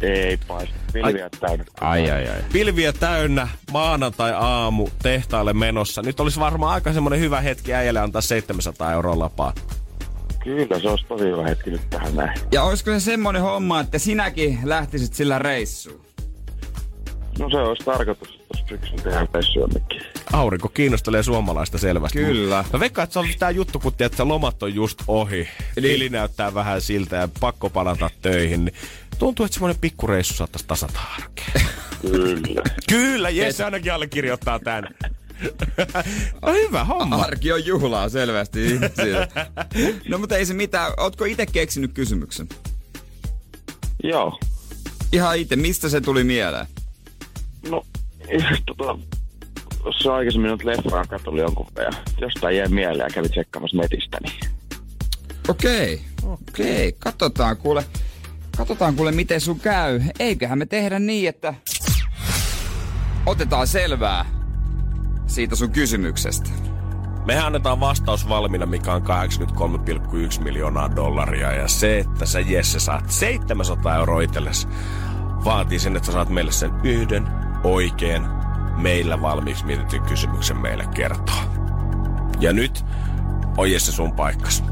Ei 0.00 0.36
paista. 0.36 0.74
Pilviä 0.92 1.24
ai, 1.24 1.30
täynnä. 1.40 1.64
Ai, 1.80 2.10
ai, 2.10 2.28
ai. 2.28 2.42
Pilviä 2.52 2.92
täynnä, 2.92 3.48
maanantai-aamu 3.72 4.88
tehtaalle 5.02 5.52
menossa. 5.52 6.02
Nyt 6.02 6.20
olisi 6.20 6.40
varmaan 6.40 6.74
aika 6.74 6.92
semmoinen 6.92 7.20
hyvä 7.20 7.40
hetki 7.40 7.74
äijälle 7.74 8.00
antaa 8.00 8.22
700 8.22 8.92
euroa 8.92 9.18
lapaa. 9.18 9.52
Kyllä, 10.44 10.80
se 10.80 10.88
olisi 10.88 11.04
tosi 11.06 11.24
hyvä 11.24 11.42
hetki 11.48 11.70
nyt 11.70 11.80
tähän 11.90 12.16
näin. 12.16 12.40
Ja 12.52 12.62
olisiko 12.62 12.90
se 12.90 13.00
semmoinen 13.00 13.42
homma, 13.42 13.80
että 13.80 13.98
sinäkin 13.98 14.58
lähtisit 14.64 15.14
sillä 15.14 15.38
reissuun? 15.38 16.00
No 17.38 17.50
se 17.50 17.56
olisi 17.56 17.84
tarkoitus, 17.84 18.28
että 18.28 18.44
tuossa 18.48 18.66
syksyn 18.68 19.02
tehdään 19.02 19.28
pessu 19.28 19.60
jonnekin. 19.60 20.02
Aurinko 20.32 20.68
kiinnostelee 20.68 21.22
suomalaista 21.22 21.78
selvästi. 21.78 22.18
Kyllä. 22.18 22.64
Mä 22.72 22.80
veikkaan, 22.80 23.04
että 23.04 23.12
se 23.12 23.18
on 23.18 23.26
tää 23.38 23.50
juttu, 23.50 23.78
kun 23.78 23.92
tiedät, 23.92 24.12
että 24.12 24.28
lomat 24.28 24.62
on 24.62 24.74
just 24.74 25.02
ohi. 25.08 25.48
Eli... 25.76 25.88
Tili 25.88 26.08
näyttää 26.08 26.54
vähän 26.54 26.80
siltä 26.80 27.16
ja 27.16 27.28
pakko 27.40 27.70
palata 27.70 28.10
töihin. 28.22 28.64
Niin 28.64 28.74
tuntuu, 29.18 29.46
että 29.46 29.54
semmoinen 29.54 29.80
pikkureissu 29.80 30.34
saattaisi 30.34 30.66
tasata 30.66 31.00
arkeen. 31.16 31.66
Kyllä. 32.02 32.62
Kyllä, 32.90 33.30
Jesse 33.30 33.64
ainakin 33.64 33.92
allekirjoittaa 33.92 34.58
tän. 34.58 34.88
no 36.42 36.52
hyvä 36.52 36.84
homma. 36.84 37.16
Arki 37.16 37.52
on 37.52 37.66
juhlaa 37.66 38.08
selvästi 38.08 38.66
ihmisille. 38.66 39.28
No 40.08 40.18
mutta 40.18 40.36
ei 40.36 40.46
se 40.46 40.54
mitään. 40.54 40.92
Ootko 40.96 41.24
itse 41.24 41.46
keksinyt 41.46 41.92
kysymyksen? 41.92 42.48
Joo. 44.02 44.38
Ihan 45.12 45.36
itse. 45.36 45.56
Mistä 45.56 45.88
se 45.88 46.00
tuli 46.00 46.24
mieleen? 46.24 46.66
No, 47.70 47.86
tota, 48.66 48.98
tuossa 49.82 50.14
aikaisemmin 50.14 50.50
nyt 50.50 50.64
leffaan 50.64 51.08
katselin 51.08 51.38
jonkun 51.38 51.66
ja 51.76 51.90
jostain 52.20 52.56
jäi 52.56 52.68
mieleen 52.68 53.04
ja 53.04 53.14
kävin 53.14 53.30
tsekkaamassa 53.30 53.76
netistä. 53.76 54.18
Niin. 54.22 54.50
Okei, 55.48 56.00
okei. 56.22 56.92
Katsotaan 56.98 57.56
kuule. 57.56 57.84
Katsotaan 58.56 58.94
kuule 58.94 59.12
miten 59.12 59.40
sun 59.40 59.60
käy. 59.60 60.00
Eiköhän 60.18 60.58
me 60.58 60.66
tehdä 60.66 60.98
niin, 60.98 61.28
että 61.28 61.54
otetaan 63.26 63.66
selvää 63.66 64.37
siitä 65.28 65.56
sun 65.56 65.70
kysymyksestä. 65.70 66.50
Mehän 67.26 67.46
annetaan 67.46 67.80
vastaus 67.80 68.28
valmiina, 68.28 68.66
mikä 68.66 68.94
on 68.94 69.02
83,1 70.36 70.42
miljoonaa 70.42 70.96
dollaria. 70.96 71.52
Ja 71.52 71.68
se, 71.68 71.98
että 71.98 72.26
sä 72.26 72.40
Jesse 72.40 72.80
saat 72.80 73.10
700 73.10 73.96
euroa 73.96 74.20
itsellesi, 74.20 74.68
vaatii 75.44 75.78
sen, 75.78 75.96
että 75.96 76.06
sä 76.06 76.12
saat 76.12 76.28
meille 76.28 76.52
sen 76.52 76.70
yhden 76.82 77.28
oikein 77.64 78.22
meillä 78.76 79.22
valmiiksi 79.22 79.66
mietityn 79.66 80.02
kysymyksen 80.02 80.56
meille 80.56 80.86
kertoa. 80.94 81.42
Ja 82.40 82.52
nyt 82.52 82.84
on 83.56 83.70
Jesse 83.70 83.92
sun 83.92 84.12
paikkas. 84.12 84.64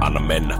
Anna 0.00 0.20
mennä. 0.20 0.58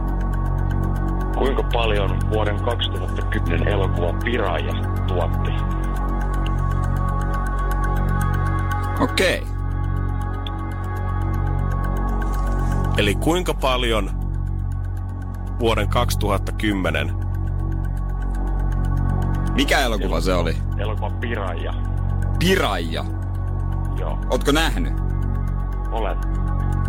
Kuinka 1.38 1.62
paljon 1.62 2.18
vuoden 2.30 2.62
2010 2.62 3.68
elokuva 3.68 4.12
Piraja 4.24 4.72
tuotti? 5.08 5.50
Okei. 9.00 9.46
Eli 12.98 13.14
kuinka 13.14 13.54
paljon 13.54 14.10
vuoden 15.60 15.88
2010 15.88 17.12
Mikä 19.54 19.78
elokuva 19.78 20.20
se 20.20 20.34
oli? 20.34 20.56
Elokuva 20.78 21.10
Piraja. 21.10 21.72
Piraja. 22.38 23.04
Joo, 23.98 24.18
Ootko 24.30 24.52
nähnyt? 24.52 24.92
olen. 25.90 26.16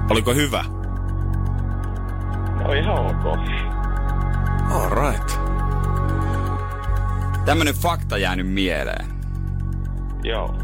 Oliko 0.10 0.34
hyvä? 0.34 0.64
No 2.64 2.74
ihan 2.74 3.06
ok. 3.06 3.40
All 4.72 4.90
right. 5.12 5.40
Tämmönen 7.46 7.74
fakta 7.74 8.18
jäänyt 8.18 8.48
mieleen. 8.54 9.06
Joo. 10.24 10.56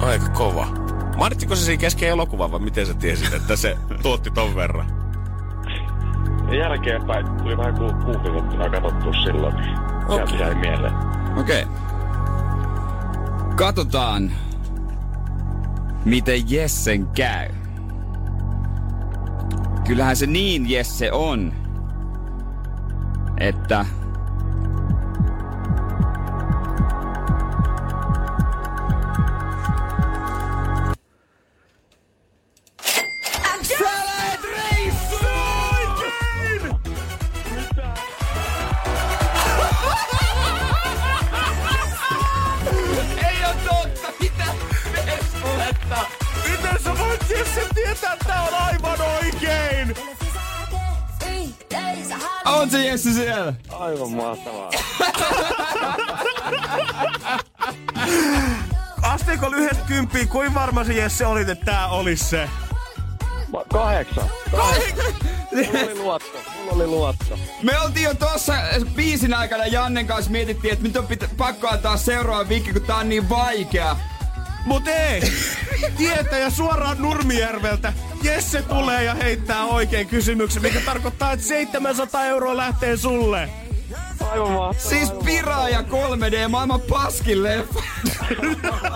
Aika 0.00 0.28
kova. 0.28 0.66
Mainitsiko 1.16 1.56
se 1.56 1.64
siinä 1.64 1.80
kesken 1.80 2.08
elokuvan 2.08 2.52
vai 2.52 2.60
miten 2.60 2.86
sä 2.86 2.94
tiesit, 2.94 3.34
että 3.34 3.56
se 3.56 3.76
tuotti 4.02 4.30
ton 4.30 4.54
verran? 4.56 4.86
Jälkeenpäin 6.58 7.26
tuli 7.30 7.56
vähän 7.56 7.74
ku- 7.74 7.92
googletettuna 8.12 8.68
katsottua 8.70 9.12
silloin. 9.24 9.56
niin. 9.56 9.76
Sieltä 10.08 10.34
jäi 10.36 10.54
mieleen. 10.54 10.92
Okei. 11.36 11.64
Katsotaan, 13.56 14.30
miten 16.04 16.50
Jessen 16.50 17.06
käy. 17.06 17.48
Kyllähän 19.86 20.16
se 20.16 20.26
niin 20.26 20.70
Jesse 20.70 21.12
on, 21.12 21.52
että 23.38 23.84
se 60.90 60.94
Jesse 60.94 61.26
olit, 61.26 61.48
että 61.48 61.64
tää 61.64 61.88
olisi 61.88 62.24
se? 62.24 62.48
Ma- 63.52 63.64
kahdeksan. 63.72 64.24
Mulla 64.52 64.64
oli 65.84 65.94
luotto. 65.94 66.38
Mulla 66.56 66.72
oli 66.72 66.86
luotto. 66.86 67.38
Me 67.62 67.80
oltiin 67.80 68.04
jo 68.04 68.14
tuossa 68.14 68.54
biisin 68.94 69.34
aikana 69.34 69.66
Jannen 69.66 70.06
kanssa 70.06 70.30
mietittiin, 70.30 70.72
että 70.72 70.84
nyt 70.84 70.96
on 70.96 71.06
pitä, 71.06 71.28
pakko 71.36 71.68
antaa 71.68 71.96
seuraava 71.96 72.48
viikki, 72.48 72.72
kun 72.72 72.82
tää 72.82 72.96
on 72.96 73.08
niin 73.08 73.28
vaikea. 73.28 73.96
Mut 74.64 74.88
ei! 74.88 75.22
Tietäjä 75.98 76.50
suoraan 76.50 77.02
Nurmijärveltä. 77.02 77.92
Jesse 78.22 78.62
tulee 78.62 79.04
ja 79.04 79.14
heittää 79.14 79.64
oikein 79.64 80.06
kysymyksen, 80.06 80.62
mikä 80.62 80.80
tarkoittaa, 80.80 81.32
että 81.32 81.46
700 81.46 82.24
euroa 82.24 82.56
lähtee 82.56 82.96
sulle. 82.96 83.48
Aivan 84.30 84.52
mahtavaa. 84.52 84.72
Siis 84.72 85.10
Piraaja 85.10 85.82
3D, 85.82 86.48
maailman 86.48 86.80
paskin 86.80 87.42
leffa. 87.42 87.82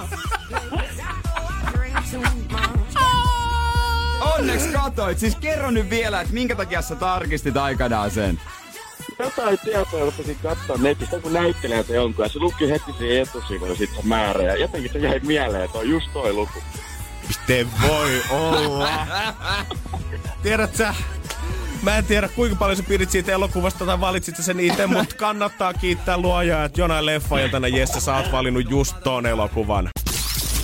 Katoit. 5.04 5.18
Siis 5.18 5.36
kerro 5.36 5.70
nyt 5.70 5.90
vielä, 5.90 6.20
että 6.20 6.34
minkä 6.34 6.56
takia 6.56 6.82
sä 6.82 6.94
tarkistit 6.94 7.56
aikanaan 7.56 8.10
sen. 8.10 8.40
Jotain 9.18 9.58
tietoa 9.64 10.00
rupesin 10.00 10.36
katsoa 10.42 10.76
netistä, 10.76 11.20
kun 11.20 11.32
näyttelijät 11.32 11.88
jonkun, 11.88 12.24
ja 12.24 12.28
se 12.28 12.38
luki 12.38 12.70
heti 12.70 12.92
siinä 12.98 13.22
etusivulla 13.22 13.74
sit 13.74 13.90
se 13.96 14.02
määrä, 14.02 14.42
ja 14.42 14.56
jotenkin 14.56 14.92
se 14.92 14.98
jäi 14.98 15.20
mieleen, 15.20 15.64
että 15.64 15.78
on 15.78 15.88
just 15.88 16.12
toi 16.12 16.32
luku. 16.32 16.62
Miten 17.28 17.68
voi 17.88 18.22
olla? 18.30 18.88
Tiedät 20.42 20.76
sä, 20.76 20.94
mä 21.82 21.96
en 21.96 22.04
tiedä 22.04 22.28
kuinka 22.28 22.56
paljon 22.56 22.76
sä 22.76 22.82
pidit 22.82 23.10
siitä 23.10 23.32
elokuvasta 23.32 23.86
tai 23.86 24.00
valitsit 24.00 24.36
sen 24.36 24.60
itse, 24.60 24.86
mutta 24.86 25.16
kannattaa 25.16 25.74
kiittää 25.74 26.18
luojaa, 26.18 26.64
että 26.64 26.80
jonain 26.80 27.06
leffailtana 27.06 27.68
Jesse 27.68 28.00
sä 28.00 28.16
oot 28.16 28.32
valinnut 28.32 28.70
just 28.70 28.96
ton 29.04 29.26
elokuvan. 29.26 29.88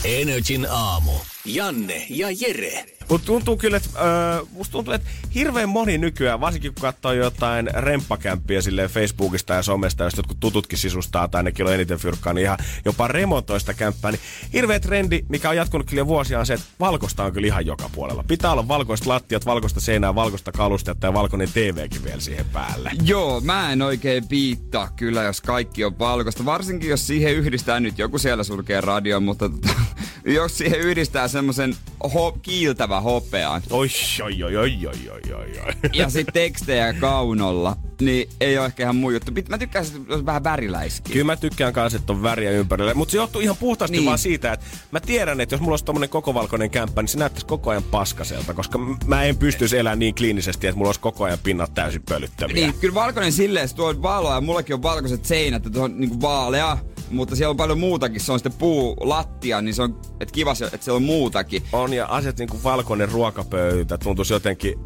Energin 0.04 0.66
aamu. 0.70 1.12
Janne 1.44 2.06
ja 2.08 2.28
Jere. 2.30 2.84
Mutta 3.10 3.26
tuntuu 3.26 3.56
kyllä, 3.56 3.76
että 3.76 3.90
öö, 4.00 4.42
musta 4.52 4.72
tuntuu, 4.72 4.94
että 4.94 5.10
hirveän 5.34 5.68
moni 5.68 5.98
nykyään, 5.98 6.40
varsinkin 6.40 6.74
kun 6.74 6.82
katsoo 6.82 7.12
jotain 7.12 7.70
remppakämppiä 7.74 8.60
silleen 8.60 8.90
Facebookista 8.90 9.54
ja 9.54 9.62
somesta, 9.62 10.04
jos 10.04 10.16
jotkut 10.16 10.40
tututkin 10.40 10.78
sisustaa 10.78 11.28
tai 11.28 11.42
nekin 11.42 11.66
on 11.66 11.74
eniten 11.74 11.98
fyrkkaa, 11.98 12.32
niin 12.32 12.42
ihan 12.44 12.58
jopa 12.84 13.08
remontoista 13.08 13.74
kämppää, 13.74 14.10
niin 14.10 14.20
hirveä 14.52 14.80
trendi, 14.80 15.24
mikä 15.28 15.50
on 15.50 15.56
jatkunut 15.56 15.86
kyllä 15.86 16.00
jo 16.00 16.06
vuosia, 16.06 16.38
on 16.38 16.46
se, 16.46 16.54
että 16.54 16.66
valkoista 16.80 17.24
on 17.24 17.32
kyllä 17.32 17.46
ihan 17.46 17.66
joka 17.66 17.90
puolella. 17.94 18.24
Pitää 18.28 18.52
olla 18.52 18.68
valkoiset 18.68 19.06
lattiat, 19.06 19.46
valkoista 19.46 19.80
seinää, 19.80 20.14
valkoista 20.14 20.52
kalustetta 20.52 21.06
ja 21.06 21.14
valkoinen 21.14 21.48
TVkin 21.48 22.04
vielä 22.04 22.20
siihen 22.20 22.46
päälle. 22.52 22.90
Joo, 23.04 23.40
mä 23.40 23.72
en 23.72 23.82
oikein 23.82 24.28
piittaa 24.28 24.88
kyllä, 24.96 25.22
jos 25.22 25.40
kaikki 25.40 25.84
on 25.84 25.98
valkoista. 25.98 26.44
Varsinkin 26.44 26.90
jos 26.90 27.06
siihen 27.06 27.34
yhdistää 27.34 27.80
nyt 27.80 27.98
joku 27.98 28.18
siellä 28.18 28.44
sulkee 28.44 28.80
radio, 28.80 29.20
mutta 29.20 29.48
tota, 29.48 29.74
jos 30.24 30.58
siihen 30.58 30.80
yhdistää 30.80 31.28
semmoisen 31.30 31.76
ho- 32.04 32.38
kiiltävä 32.42 33.00
hopean 33.00 33.62
Oi, 33.70 33.88
oi, 34.22 34.44
oi, 34.44 34.56
oi, 34.56 34.78
oi, 34.86 35.10
oi, 35.10 35.34
oi, 35.34 35.72
ja 35.92 36.10
sitten 36.10 36.32
tekstejä 36.34 36.92
kaunolla, 36.92 37.76
niin 38.00 38.28
ei 38.40 38.58
ole 38.58 38.66
ehkä 38.66 38.82
ihan 38.82 38.96
muu 38.96 39.10
juttu. 39.10 39.32
Mä 39.48 39.58
tykkään, 39.58 39.86
että 39.86 39.98
olisi 40.12 40.26
vähän 40.26 40.44
väriläiskiä. 40.44 41.12
Kyllä 41.12 41.24
mä 41.24 41.36
tykkään 41.36 41.72
kanssa, 41.72 41.98
että 41.98 42.12
on 42.12 42.22
väriä 42.22 42.50
ympärillä. 42.50 42.94
Mutta 42.94 43.12
se 43.12 43.18
johtuu 43.18 43.40
ihan 43.40 43.56
puhtaasti 43.56 43.92
Niin. 43.92 44.00
niin. 44.00 44.06
vaan 44.06 44.18
siitä, 44.18 44.52
että 44.52 44.66
mä 44.90 45.00
tiedän, 45.00 45.40
että 45.40 45.54
jos 45.54 45.60
mulla 45.60 45.72
olisi 45.72 45.84
tommonen 45.84 46.08
koko 46.08 46.34
valkoinen 46.34 46.70
kämppä, 46.70 47.02
niin 47.02 47.08
se 47.08 47.18
näyttäisi 47.18 47.46
koko 47.46 47.70
ajan 47.70 47.82
paskaselta, 47.82 48.54
koska 48.54 48.78
mä 49.06 49.22
en 49.24 49.36
pystyisi 49.36 49.78
elämään 49.78 49.98
niin 49.98 50.14
kliinisesti, 50.14 50.66
että 50.66 50.76
mulla 50.78 50.88
olisi 50.88 51.00
koko 51.00 51.24
ajan 51.24 51.38
pinnat 51.42 51.74
täysin 51.74 52.02
pölyttäviä. 52.08 52.54
Niin, 52.54 52.74
kyllä 52.80 52.94
valkoinen 52.94 53.32
silleen, 53.32 53.68
se 53.68 53.74
tuo 53.76 54.02
valoa 54.02 54.34
ja 54.34 54.40
mullakin 54.40 54.74
on 54.74 54.82
valkoiset 54.82 55.24
seinät, 55.24 55.66
että 55.66 55.82
on 55.82 56.00
niinku 56.00 56.20
vaalea, 56.20 56.78
mutta 57.10 57.36
siellä 57.36 57.50
on 57.50 57.56
paljon 57.56 57.80
muutakin. 57.80 58.20
Se 58.20 58.32
on 58.32 58.38
sitten 58.38 58.58
puulattia, 58.58 59.62
niin 59.62 59.74
se 59.74 59.82
on 59.82 60.00
et 60.20 60.32
kiva, 60.32 60.52
että 60.52 60.84
siellä 60.84 60.96
on 60.96 61.02
muutakin. 61.02 61.62
On 61.72 61.92
ja 61.92 62.06
asiat 62.06 62.38
niin 62.38 62.48
kuin 62.48 62.62
valkoinen 62.62 63.08
ruokapöytä 63.08 63.98
tuntuisi 63.98 64.32
jotenkin... 64.32 64.78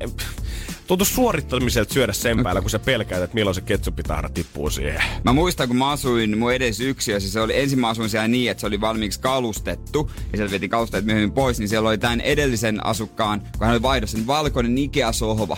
Tuntuisi 0.87 1.15
suorittamiselta 1.15 1.95
syödä 1.95 2.13
sen 2.13 2.43
päällä, 2.43 2.61
kun 2.61 2.71
sä 2.71 2.79
pelkäät, 2.79 3.23
että 3.23 3.35
milloin 3.35 3.55
se 3.55 3.61
ketsuppitahra 3.61 4.29
tippuu 4.29 4.71
siihen. 4.71 5.03
Mä 5.25 5.33
muistan, 5.33 5.69
kun 5.69 5.77
mä 5.77 5.91
asuin 5.91 6.39
mun 6.39 6.53
edes 6.53 6.81
yksiössä, 6.81 7.31
se 7.31 7.41
oli 7.41 7.61
ensin 7.61 7.81
mä 7.81 7.89
asuin 7.89 8.11
siellä 8.11 8.29
niin, 8.29 8.51
että 8.51 8.61
se 8.61 8.67
oli 8.67 8.81
valmiiksi 8.81 9.21
kalustettu, 9.21 10.11
ja 10.33 10.37
sieltä 10.37 10.51
vietiin 10.51 10.71
kalusteet 10.71 11.05
myöhemmin 11.05 11.33
pois, 11.33 11.59
niin 11.59 11.69
siellä 11.69 11.89
oli 11.89 11.99
tämän 11.99 12.21
edellisen 12.21 12.87
asukkaan, 12.87 13.41
kun 13.41 13.67
hän 13.67 13.71
oli 13.71 13.83
vaihdossa, 13.83 14.17
niin 14.17 14.27
valkoinen 14.27 14.79
Ikea-sohva. 14.79 15.57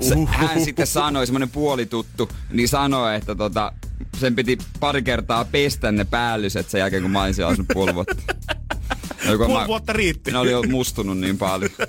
Se, 0.00 0.14
hän 0.26 0.64
sitten 0.64 0.86
sanoi, 0.86 1.26
semmonen 1.26 1.50
puolituttu, 1.50 2.28
niin 2.52 2.68
sanoi, 2.68 3.16
että 3.16 3.34
tota, 3.34 3.72
sen 4.18 4.36
piti 4.36 4.58
pari 4.80 5.02
kertaa 5.02 5.44
pestä 5.44 5.92
ne 5.92 6.04
päällyset 6.04 6.70
sen 6.70 6.78
jälkeen, 6.78 7.02
kun 7.02 7.10
mä 7.10 7.22
olin 7.22 7.34
siellä 7.34 7.52
asunut 7.52 7.68
puoli 7.74 7.94
vuotta. 7.94 8.16
Joko 9.28 9.46
Puoli 9.46 9.60
mä- 9.60 9.66
vuotta 9.66 9.92
riitti. 9.92 10.30
Ne 10.30 10.38
oli 10.38 10.50
jo 10.50 10.62
mustunut 10.62 11.18
niin 11.18 11.38
paljon. 11.38 11.70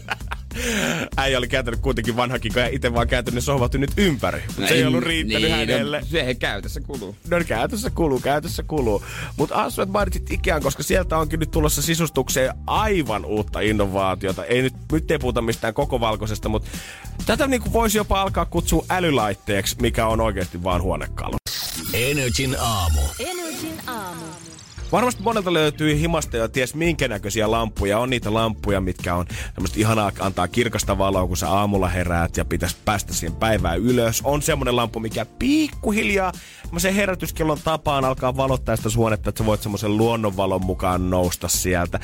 Äijä 1.17 1.38
oli 1.38 1.48
kääntänyt 1.48 1.80
kuitenkin 1.80 2.15
vanhakin, 2.15 2.54
kun 2.54 2.63
itse 2.72 2.94
vaan 2.94 3.08
kääntänyt 3.08 3.36
ne 3.36 3.41
sohvat 3.41 3.74
nyt 3.74 3.91
ympäri. 3.98 4.44
Mut 4.58 4.67
se 4.67 4.74
ei 4.74 4.86
ollut 4.86 5.04
riittänyt 5.04 5.41
niin, 5.41 5.56
hänelle. 5.56 6.00
No, 6.00 6.06
se 6.06 6.36
käytössä 6.36 6.82
kuluu. 6.82 7.15
No 7.30 7.38
käytössä 7.48 7.89
kuluu, 7.89 8.20
käytössä 8.20 8.63
kuluu. 8.63 9.04
Mutta 9.38 9.56
Asu, 9.56 9.82
että 9.82 9.94
mainitsit 9.94 10.32
Ikean, 10.32 10.62
koska 10.62 10.84
sieltä 10.84 11.17
onkin 11.17 11.39
nyt 11.39 11.52
tulossa 11.52 11.82
sisustukseen 11.82 12.54
aivan 12.67 13.26
uutta 13.26 13.60
innovaatiota. 13.60 14.46
Ei 14.46 14.62
nyt, 14.62 14.74
nyt 14.91 15.12
ei 15.12 15.20
puhuta 15.20 15.41
mistään 15.41 15.74
koko 15.74 16.00
valkoisesta, 16.00 16.50
mutta 16.50 16.70
tätä 17.26 17.48
niinku 17.48 17.74
voisi 17.74 17.98
jopa 17.98 18.22
alkaa 18.22 18.46
kutsua 18.46 18.86
älylaitteeksi, 18.89 19.76
mikä 19.82 20.08
on 20.08 20.22
oikeasti 20.22 20.63
vaan 20.63 20.82
huonekalu. 20.82 21.36
Energin 21.94 22.56
aamu. 22.60 23.02
Energin 23.20 23.82
aamu. 23.88 24.26
Varmasti 24.91 25.23
monelta 25.23 25.54
löytyy 25.54 25.99
himasta 25.99 26.38
jo 26.38 26.47
ties 26.47 26.75
minkä 26.75 27.08
näköisiä 27.08 27.51
lampuja. 27.51 27.99
On 27.99 28.10
niitä 28.10 28.34
lampuja, 28.34 28.82
mitkä 28.82 29.15
on 29.15 29.25
semmoista 29.54 29.80
ihanaa 29.80 30.12
antaa 30.19 30.47
kirkasta 30.47 30.97
valoa, 30.97 31.27
kun 31.27 31.38
sä 31.38 31.49
aamulla 31.49 31.88
heräät 31.89 32.38
ja 32.38 32.45
pitäisi 32.45 32.75
päästä 32.86 33.13
siihen 33.13 33.36
päivään 33.36 33.80
ylös. 33.80 34.21
On 34.23 34.41
semmoinen 34.41 34.75
lampu, 34.75 34.99
mikä 34.99 35.25
pikkuhiljaa 35.25 36.32
semmoisen 36.63 36.93
herätyskellon 36.93 37.58
tapaan 37.63 38.06
alkaa 38.06 38.38
valottaa 38.38 38.75
sitä 38.75 38.89
suonetta, 38.89 39.30
että 39.30 39.39
sä 39.39 39.45
voit 39.45 39.62
semmoisen 39.62 39.97
luonnonvalon 39.97 40.65
mukaan 40.65 41.10
nousta 41.10 41.47
sieltä. 41.47 41.99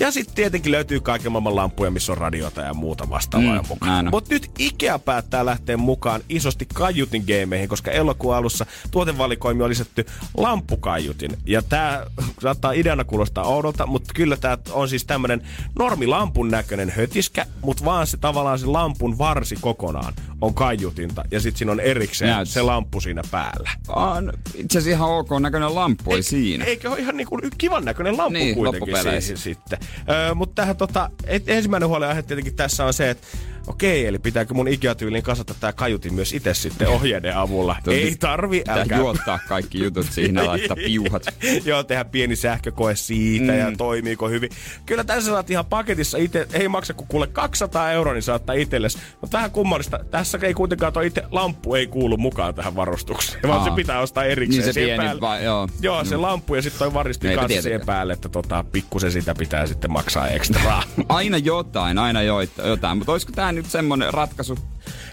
Ja 0.00 0.10
sitten 0.10 0.34
tietenkin 0.34 0.72
löytyy 0.72 1.00
kaiken 1.00 1.32
maailman 1.32 1.56
lampuja, 1.56 1.90
missä 1.90 2.12
on 2.12 2.18
radiota 2.18 2.60
ja 2.60 2.74
muuta 2.74 3.10
vastaavaa 3.10 3.62
Mm, 3.62 3.68
mukaan. 3.68 4.08
Mutta 4.10 4.34
nyt 4.34 4.50
Ikea 4.58 4.98
päättää 4.98 5.46
lähteä 5.46 5.76
mukaan 5.76 6.20
isosti 6.28 6.66
kaiutin 6.74 7.24
gameihin, 7.26 7.68
koska 7.68 7.90
elokuun 7.90 8.34
alussa 8.34 8.66
tuotevalikoimi 8.90 9.62
on 9.62 9.70
lisätty 9.70 10.06
lampukaiutin. 10.36 11.30
Ja 11.46 11.62
tämä 11.62 12.06
saattaa 12.40 12.72
ideana 12.72 13.04
kuulostaa 13.04 13.44
oudolta, 13.44 13.86
mutta 13.86 14.12
kyllä 14.14 14.36
tämä 14.36 14.58
on 14.70 14.88
siis 14.88 15.04
tämmöinen 15.04 15.42
normilampun 15.78 16.48
näköinen 16.50 16.90
hötiskä, 16.90 17.46
mutta 17.62 17.84
vaan 17.84 18.06
se 18.06 18.16
tavallaan 18.16 18.58
se 18.58 18.66
lampun 18.66 19.18
varsi 19.18 19.56
kokonaan 19.60 20.14
on 20.40 20.54
kaiutinta 20.54 21.24
ja 21.30 21.40
sitten 21.40 21.58
siinä 21.58 21.72
on 21.72 21.80
erikseen 21.80 22.30
Näytös. 22.30 22.54
se 22.54 22.62
lamppu 22.62 23.00
siinä 23.00 23.22
päällä. 23.30 23.70
On 23.88 24.32
itse 24.54 24.78
asiassa 24.78 24.96
ihan 24.96 25.10
ok 25.10 25.28
näköinen 25.40 25.74
lamppu, 25.74 26.14
ei 26.14 26.22
siinä. 26.22 26.64
Eikö 26.64 26.90
ole 26.90 26.98
ihan 26.98 27.16
niinku 27.16 27.38
kivan 27.58 27.84
näköinen 27.84 28.16
lamppu 28.16 28.38
Niin, 28.38 28.54
kuitenkin 28.54 28.96
siihen 29.20 29.38
sitten. 29.38 29.78
Öö, 30.10 30.34
mutta 30.34 30.54
tähän 30.54 30.76
tota, 30.76 31.10
et, 31.26 31.48
ensimmäinen 31.48 31.88
huolenaihe 31.88 32.22
tietenkin 32.22 32.56
tässä 32.56 32.84
on 32.84 32.94
se, 32.94 33.10
että 33.10 33.26
okei, 33.66 34.06
eli 34.06 34.18
pitääkö 34.18 34.54
mun 34.54 34.68
Ikea-tyyliin 34.68 35.22
kasata 35.22 35.54
tää 35.60 35.72
kajutin 35.72 36.14
myös 36.14 36.32
itse 36.32 36.54
sitten 36.54 36.88
ohjeiden 36.88 37.36
avulla. 37.36 37.76
Tosi- 37.84 37.96
Ei 38.02 38.16
tarvi, 38.20 38.62
älkää. 38.68 38.98
juottaa 38.98 39.38
kaikki 39.48 39.78
jutut 39.84 40.06
siihen 40.10 40.34
ja 40.36 40.46
laittaa 40.46 40.76
piuhat. 40.76 41.22
Joo, 41.64 41.82
tehdä 41.82 42.04
pieni 42.04 42.36
sähkökoe 42.36 42.94
siitä 42.96 43.52
mm. 43.52 43.58
ja 43.58 43.72
toimiiko 43.78 44.28
hyvin. 44.28 44.50
Kyllä 44.86 45.04
tässä 45.04 45.30
saat 45.30 45.50
ihan 45.50 45.66
paketissa 45.66 46.18
itse, 46.18 46.46
ei 46.52 46.68
maksa 46.68 46.94
kuin 46.94 47.08
kuule 47.08 47.26
200 47.26 47.92
euroa, 47.92 48.12
niin 48.14 48.22
saattaa 48.22 48.54
itsellesi. 48.54 48.98
Mutta 49.20 49.36
vähän 49.36 49.50
kummallista, 49.50 50.00
tässä 50.10 50.38
ei 50.42 50.54
kuitenkaan 50.54 50.92
toi 50.92 51.06
itse 51.06 51.22
lamppu 51.30 51.74
ei 51.74 51.86
kuulu 51.86 52.16
mukaan 52.16 52.54
tähän 52.54 52.76
varustukseen, 52.76 53.42
vaan 53.48 53.58
Aa. 53.58 53.64
se 53.64 53.70
pitää 53.70 54.00
ostaa 54.00 54.24
erikseen 54.24 54.64
Niin 54.64 54.74
se 54.74 54.80
pieni 54.80 55.02
päälle. 55.04 55.20
va- 55.20 55.38
joo. 55.38 55.68
joo, 55.80 56.04
se 56.04 56.16
Mm. 56.16 56.22
lamppu 56.22 56.54
ja 56.54 56.62
sitten 56.62 56.78
toi 56.78 56.94
varistin 56.94 57.34
kanssa 57.34 57.62
siihen 57.62 57.86
päälle, 57.86 58.12
että 58.12 58.28
tota, 58.28 58.64
pikkusen 58.72 59.12
sitä 59.12 59.34
pitää 59.34 59.66
sitten 59.66 59.92
maksaa 59.92 60.28
ekstraa. 60.28 60.82
Aina 61.08 61.38
jotain, 61.38 61.98
aina 61.98 62.22
joita- 62.22 62.66
jotain. 62.66 62.98
Mutta 62.98 63.12
olisiko 63.12 63.32
tää 63.54 63.62
nyt 63.62 63.70
semmonen 63.70 64.14
ratkaisu? 64.14 64.58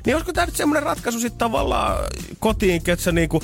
Niin 0.05 0.15
olisiko 0.15 0.33
tämä 0.33 0.45
nyt 0.45 0.55
semmoinen 0.55 0.83
ratkaisu 0.83 1.19
sitten 1.19 1.39
tavallaan 1.39 1.97
kotiin, 2.39 2.81
ketkä, 2.81 3.11
niinku, 3.11 3.41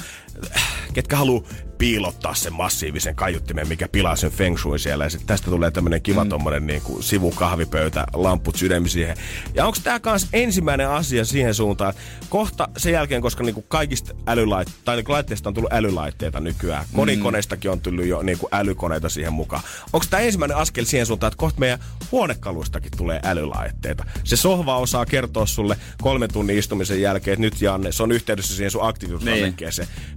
ketkä 0.94 1.18
haluu 1.18 1.48
piilottaa 1.78 2.36
sen 2.36 2.54
massiivisen 2.54 3.16
kaiuttimen, 3.16 3.68
mikä 3.68 3.88
pilaa 3.88 4.16
sen 4.16 4.32
feng 4.32 4.58
shui 4.58 4.80
siellä. 4.80 5.04
Ja 5.04 5.10
sitten 5.10 5.28
tästä 5.28 5.52
tulee 5.52 5.72
tämmöinen 5.72 6.02
kiva 6.02 6.24
mm. 6.24 6.30
tommonen 6.30 6.68
niinku 6.68 7.02
sivukahvipöytä, 7.02 8.06
lamput 8.14 8.56
sydämi 8.56 8.90
siihen. 8.90 9.18
Ja 9.54 9.66
onko 9.66 9.78
tämä 9.84 10.00
kans 10.00 10.28
ensimmäinen 10.34 10.90
asia 10.90 11.26
siihen 11.26 11.54
suuntaan, 11.54 11.90
että 11.90 12.02
kohta 12.30 12.68
sen 12.78 12.94
jälkeen, 12.94 13.22
koska 13.22 13.44
niinku 13.44 13.62
kaikista 13.62 14.14
älylait, 14.28 14.68
tai 14.86 14.96
niinku 14.96 15.12
laitteista 15.12 15.50
on 15.50 15.54
tullut 15.54 15.74
älylaitteita 15.74 16.40
nykyään. 16.40 16.86
Kodikoneistakin 16.96 17.72
on 17.72 17.82
tullut 17.82 18.06
jo 18.06 18.22
niinku 18.22 18.48
älykoneita 18.52 19.10
siihen 19.10 19.34
mukaan. 19.34 19.64
Onko 19.94 20.06
tämä 20.10 20.24
ensimmäinen 20.24 20.58
askel 20.58 20.86
siihen 20.86 21.06
suuntaan, 21.06 21.28
että 21.28 21.40
kohta 21.40 21.60
meidän 21.60 21.80
huonekaluistakin 22.12 22.92
tulee 22.98 23.20
älylaitteita? 23.24 24.06
Se 24.24 24.36
sohva 24.36 24.78
osaa 24.78 25.06
kertoa 25.06 25.46
sulle 25.46 25.78
kolmen 26.02 26.34
tunnin 26.34 26.58
istumisen 26.58 27.02
jälkeen, 27.02 27.34
että 27.34 27.42
nyt 27.42 27.62
Janne, 27.62 27.92
se 27.92 28.04
on 28.04 28.12
yhteydessä 28.12 28.56
siihen 28.56 28.72
sun. 28.72 28.82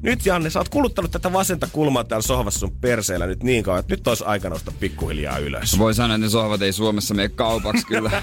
Nyt 0.08 0.26
Janne, 0.26 0.50
sä 0.50 0.58
oot 0.58 0.68
kuluttanut 0.68 1.10
tätä 1.10 1.32
vasenta 1.32 1.68
kulmaa 1.72 2.04
täällä 2.04 2.26
sohvassa 2.26 2.60
sun 2.60 2.76
perseellä 2.80 3.26
nyt 3.26 3.42
niin 3.42 3.64
kauan, 3.64 3.80
että 3.80 3.94
nyt 3.94 4.08
olisi 4.08 4.24
aika 4.24 4.48
nousta 4.48 4.72
pikkuhiljaa 4.80 5.38
ylös. 5.38 5.78
Voi 5.78 5.94
sanoa, 5.94 6.14
että 6.14 6.26
ne 6.26 6.30
sohvat 6.30 6.62
ei 6.62 6.72
Suomessa 6.72 7.14
mene 7.14 7.28
kaupaksi 7.28 7.86
kyllä. 7.86 8.22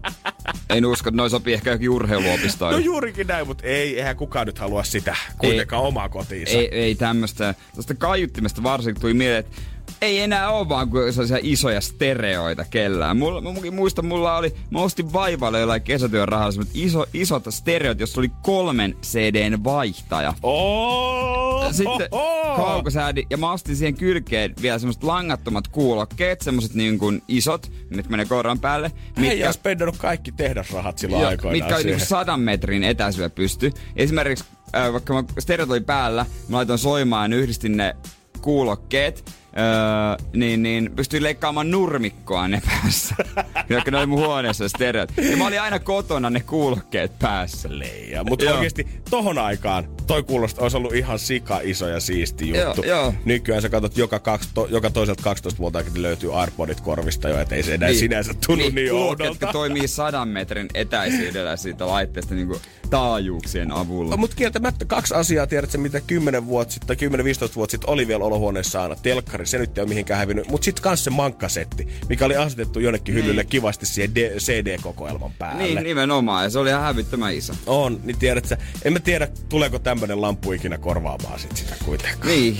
en 0.70 0.86
usko, 0.86 1.08
että 1.08 1.16
noi 1.16 1.30
sopii 1.30 1.54
ehkä 1.54 1.70
johonkin 1.70 1.90
urheiluopistoon. 1.90 2.72
No 2.72 2.78
juurikin 2.78 3.26
näin, 3.26 3.46
mutta 3.46 3.66
ei, 3.66 3.98
eihän 3.98 4.16
kukaan 4.16 4.46
nyt 4.46 4.58
halua 4.58 4.84
sitä 4.84 5.16
kuitenkaan 5.38 5.82
omaa 5.82 6.08
kotiinsa. 6.08 6.52
Ei, 6.52 6.68
ei 6.68 6.94
tämmöstä. 6.94 7.54
Tästä 7.76 7.94
kaiuttimesta 7.94 8.62
varsinkin 8.62 9.00
tuli 9.00 9.14
mieleen, 9.14 9.40
että 9.40 9.56
ei 10.02 10.20
enää 10.20 10.50
ole 10.50 10.68
vaan 10.68 10.90
kuin 10.90 11.12
sellaisia 11.12 11.38
isoja 11.42 11.80
stereoita 11.80 12.64
kellään. 12.64 13.16
Mulla, 13.16 13.40
mä 13.40 13.50
muistan, 13.70 14.06
mulla 14.06 14.36
oli, 14.36 14.54
mä 14.70 14.80
ostin 14.80 15.12
vaivalle 15.12 15.60
jollain 15.60 15.82
kesätyön 15.82 16.28
rahalla 16.28 16.64
iso, 16.74 17.06
isot 17.14 17.44
stereot, 17.50 18.00
jossa 18.00 18.20
oli 18.20 18.30
kolmen 18.42 18.96
CDn 19.02 19.64
vaihtaja. 19.64 20.34
Oh, 20.42 21.72
Sitten 21.72 22.08
oh, 22.10 22.20
oh. 22.20 22.56
kaukosäädi, 22.56 23.26
ja 23.30 23.36
mä 23.36 23.52
ostin 23.52 23.76
siihen 23.76 23.94
kylkeen 23.94 24.54
vielä 24.62 24.78
semmoset 24.78 25.02
langattomat 25.02 25.68
kuulokkeet, 25.68 26.40
semmoset 26.40 26.74
niin 26.74 26.98
kuin 26.98 27.22
isot, 27.28 27.72
mitkä 27.90 28.10
menee 28.10 28.26
koiran 28.26 28.58
päälle. 28.58 28.92
Mitkä... 29.16 29.46
Ei 29.46 29.52
spendannut 29.52 29.96
kaikki 29.96 30.32
tehdasrahat 30.32 30.98
silloin 30.98 31.20
Joo, 31.20 31.30
aikoinaan 31.30 31.58
mitkä 31.58 31.76
oli 31.76 31.84
niinku 31.84 32.04
sadan 32.04 32.40
metrin 32.40 32.84
etäisyydellä 32.84 33.34
pysty. 33.34 33.72
Esimerkiksi 33.96 34.44
äh, 34.76 34.92
vaikka 34.92 35.14
mä 35.14 35.24
stereot 35.38 35.70
oli 35.70 35.80
päällä, 35.80 36.26
mä 36.48 36.56
laitoin 36.56 36.78
soimaan 36.78 37.32
ja 37.32 37.38
yhdistin 37.38 37.76
ne 37.76 37.96
kuulokkeet, 38.40 39.24
öö, 39.58 40.26
niin, 40.36 40.62
niin 40.62 40.90
pystyin 40.96 41.22
leikkaamaan 41.22 41.70
nurmikkoa 41.70 42.48
ne 42.48 42.62
päässä. 42.66 43.14
Jotka 43.68 43.90
ne 43.90 43.98
oli 43.98 44.06
mun 44.06 44.18
huoneessa 44.26 44.68
stereot. 44.68 45.12
Ja 45.30 45.36
mä 45.36 45.46
olin 45.46 45.60
aina 45.60 45.78
kotona 45.78 46.30
ne 46.30 46.40
kuulokkeet 46.40 47.18
päässä. 47.18 47.68
Leija. 47.72 48.24
Mutta 48.24 48.44
Joo. 48.44 48.54
oikeesti 48.54 48.86
tohon 49.10 49.38
aikaan 49.38 49.84
toi 50.08 50.22
kuulostaa, 50.22 50.62
olisi 50.62 50.76
ollut 50.76 50.94
ihan 50.94 51.18
sika 51.18 51.60
iso 51.62 51.88
ja 51.88 52.00
siisti 52.00 52.48
juttu. 52.48 52.82
Joo, 52.82 53.00
joo. 53.02 53.14
Nykyään 53.24 53.62
sä 53.62 53.68
katsot 53.68 53.96
joka, 53.96 54.18
kaksi, 54.18 54.48
to, 54.54 54.66
joka 54.70 54.90
toiselta 54.90 55.22
12 55.22 55.58
vuotta 55.58 55.82
löytyy 55.94 56.40
Airpodit 56.40 56.80
korvista 56.80 57.28
jo, 57.28 57.40
ettei 57.40 57.62
se 57.62 57.74
enää 57.74 57.88
niin. 57.88 57.98
sinänsä 57.98 58.34
tunnu 58.46 58.64
niin, 58.64 58.74
niin 58.74 58.92
oudolta. 58.92 59.24
jotka 59.24 59.52
toimii 59.52 59.88
sadan 59.88 60.28
metrin 60.28 60.68
etäisyydellä 60.74 61.56
siitä 61.56 61.86
laitteesta 61.86 62.34
niin 62.34 62.46
kuin 62.46 62.60
taajuuksien 62.90 63.72
avulla. 63.72 64.16
Mutta 64.16 64.36
kieltämättä 64.36 64.84
kaksi 64.84 65.14
asiaa, 65.14 65.46
tiedätkö, 65.46 65.78
mitä 65.78 66.00
10 66.00 66.46
vuotta 66.46 66.74
sitten 66.74 66.96
tai 66.96 67.08
10-15 67.50 67.54
vuotta 67.56 67.70
sitten 67.70 67.90
oli 67.90 68.08
vielä 68.08 68.24
olohuoneessa 68.24 68.82
aina. 68.82 68.96
Telkkari, 68.96 69.46
se 69.46 69.58
nyt 69.58 69.78
ei 69.78 69.82
ole 69.82 69.88
mihinkään 69.88 70.18
hävinnyt. 70.18 70.48
Mutta 70.48 70.64
sitten 70.64 70.82
kans 70.82 71.04
se 71.04 71.10
mankkasetti, 71.10 71.88
mikä 72.08 72.24
oli 72.24 72.36
asetettu 72.36 72.80
jonnekin 72.80 73.14
hyllylle 73.14 73.44
kivasti 73.44 73.86
siihen 73.86 74.14
D- 74.14 74.38
CD-kokoelman 74.38 75.32
päälle. 75.38 75.62
Niin, 75.62 75.82
nimenomaan. 75.82 76.44
Ja 76.44 76.50
se 76.50 76.58
oli 76.58 76.68
ihan 76.68 76.82
hävyttömän 76.82 77.34
iso. 77.34 77.52
On, 77.66 78.00
niin 78.04 78.18
tiedätkö, 78.18 78.56
en 78.84 78.92
mä 78.92 79.00
tiedä, 79.00 79.28
tuleeko 79.48 79.78
tämmönen 80.00 80.22
lamppu 80.22 80.52
ikinä 80.52 80.78
korvaamaan 80.78 81.40
sit 81.40 81.56
sitä 81.56 81.74
kuitenkaan. 81.84 82.28
Niin. 82.28 82.56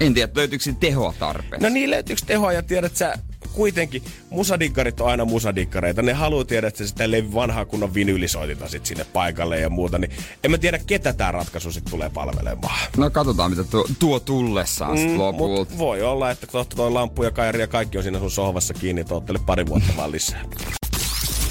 En 0.00 0.14
tiedä, 0.14 0.32
löytyykö 0.34 0.72
tehoa 0.80 1.14
tarpeeksi. 1.18 1.68
No 1.68 1.68
niin, 1.68 1.90
löytyykö 1.90 2.22
tehoa 2.26 2.52
ja 2.52 2.62
tiedät 2.62 2.96
sä, 2.96 3.18
kuitenkin 3.52 4.02
musadikkarit 4.30 5.00
on 5.00 5.08
aina 5.08 5.24
musadikkareita. 5.24 6.02
Ne 6.02 6.12
haluaa 6.12 6.44
tiedä, 6.44 6.66
että 6.66 6.86
sitä 6.86 7.04
vanhaa 7.34 7.64
kunnon 7.64 7.94
vinyylisoitinta 7.94 8.68
sit 8.68 8.86
sinne 8.86 9.04
paikalle 9.04 9.60
ja 9.60 9.70
muuta. 9.70 9.98
Niin 9.98 10.10
en 10.44 10.50
mä 10.50 10.58
tiedä, 10.58 10.78
ketä 10.86 11.12
tämä 11.12 11.32
ratkaisu 11.32 11.72
sit 11.72 11.84
tulee 11.90 12.10
palvelemaan. 12.10 12.88
No 12.96 13.10
katsotaan, 13.10 13.50
mitä 13.50 13.64
tuo, 13.64 13.86
tuo 13.98 14.20
tullessaan 14.20 14.98
mm, 14.98 15.18
lopulta. 15.18 15.78
voi 15.78 16.02
olla, 16.02 16.30
että 16.30 16.46
totta 16.46 16.76
toi 16.76 16.90
lamppu 16.90 17.22
ja 17.22 17.30
kairi 17.30 17.60
ja 17.60 17.66
kaikki 17.66 17.98
on 17.98 18.02
siinä 18.02 18.18
sun 18.18 18.30
sohvassa 18.30 18.74
kiinni, 18.74 19.04
toottele 19.04 19.38
pari 19.46 19.66
vuotta 19.66 19.92
vaan 19.96 20.12
lisää. 20.12 20.44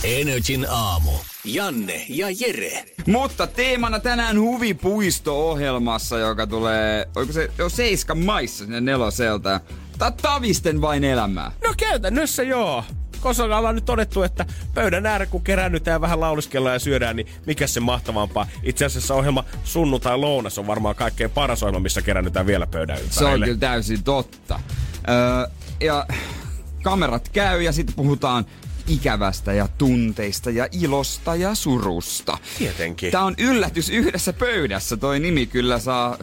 Energin 0.03 0.65
aamu. 0.69 1.11
Janne 1.45 2.05
ja 2.09 2.27
Jere. 2.39 2.85
Mutta 3.07 3.47
teemana 3.47 3.99
tänään 3.99 4.39
huvipuisto-ohjelmassa, 4.39 6.17
joka 6.19 6.47
tulee, 6.47 7.07
oliko 7.15 7.33
se 7.33 7.51
jo 7.57 7.69
Seiskan 7.69 8.17
maissa 8.17 8.63
sinne 8.65 8.81
neloselta. 8.81 9.59
Tää 9.97 10.11
tavisten 10.11 10.81
vain 10.81 11.03
elämää. 11.03 11.51
No 11.67 11.73
käytännössä 11.77 12.43
joo. 12.43 12.83
Koska 13.19 13.43
ollaan 13.43 13.75
nyt 13.75 13.85
todettu, 13.85 14.23
että 14.23 14.45
pöydän 14.73 15.05
äärä 15.05 15.25
kun 15.25 15.43
kerännytään 15.43 15.95
ja 15.95 16.01
vähän 16.01 16.19
lauliskellaan 16.19 16.75
ja 16.75 16.79
syödään, 16.79 17.15
niin 17.15 17.27
mikä 17.45 17.67
se 17.67 17.79
mahtavampaa. 17.79 18.47
Itse 18.63 18.85
asiassa 18.85 19.15
ohjelma 19.15 19.43
Sunnuntai 19.63 20.17
lounas 20.17 20.57
on 20.57 20.67
varmaan 20.67 20.95
kaikkein 20.95 21.29
paras 21.31 21.63
ohjelma, 21.63 21.79
missä 21.79 22.01
kerännytään 22.01 22.45
vielä 22.45 22.67
pöydän 22.67 22.97
Se 22.97 23.03
on 23.03 23.09
ympärille. 23.33 23.45
kyllä 23.45 23.59
täysin 23.59 24.03
totta. 24.03 24.59
Öö, 25.09 25.47
ja 25.81 26.05
kamerat 26.83 27.29
käy 27.29 27.61
ja 27.61 27.71
sitten 27.71 27.95
puhutaan 27.95 28.45
ikävästä 28.88 29.54
ja 29.54 29.67
tunteista 29.78 30.50
ja 30.50 30.67
ilosta 30.72 31.36
ja 31.36 31.56
surusta. 31.56 32.38
Tietenkin. 32.58 33.12
Tää 33.12 33.24
on 33.24 33.36
yllätys 33.38 33.89
yhdessä 33.89 34.34
pöydässä. 34.34 34.98
Toi 34.98 35.20
nimi 35.20 35.46
kyllä 35.46 35.80
saa 35.80 36.17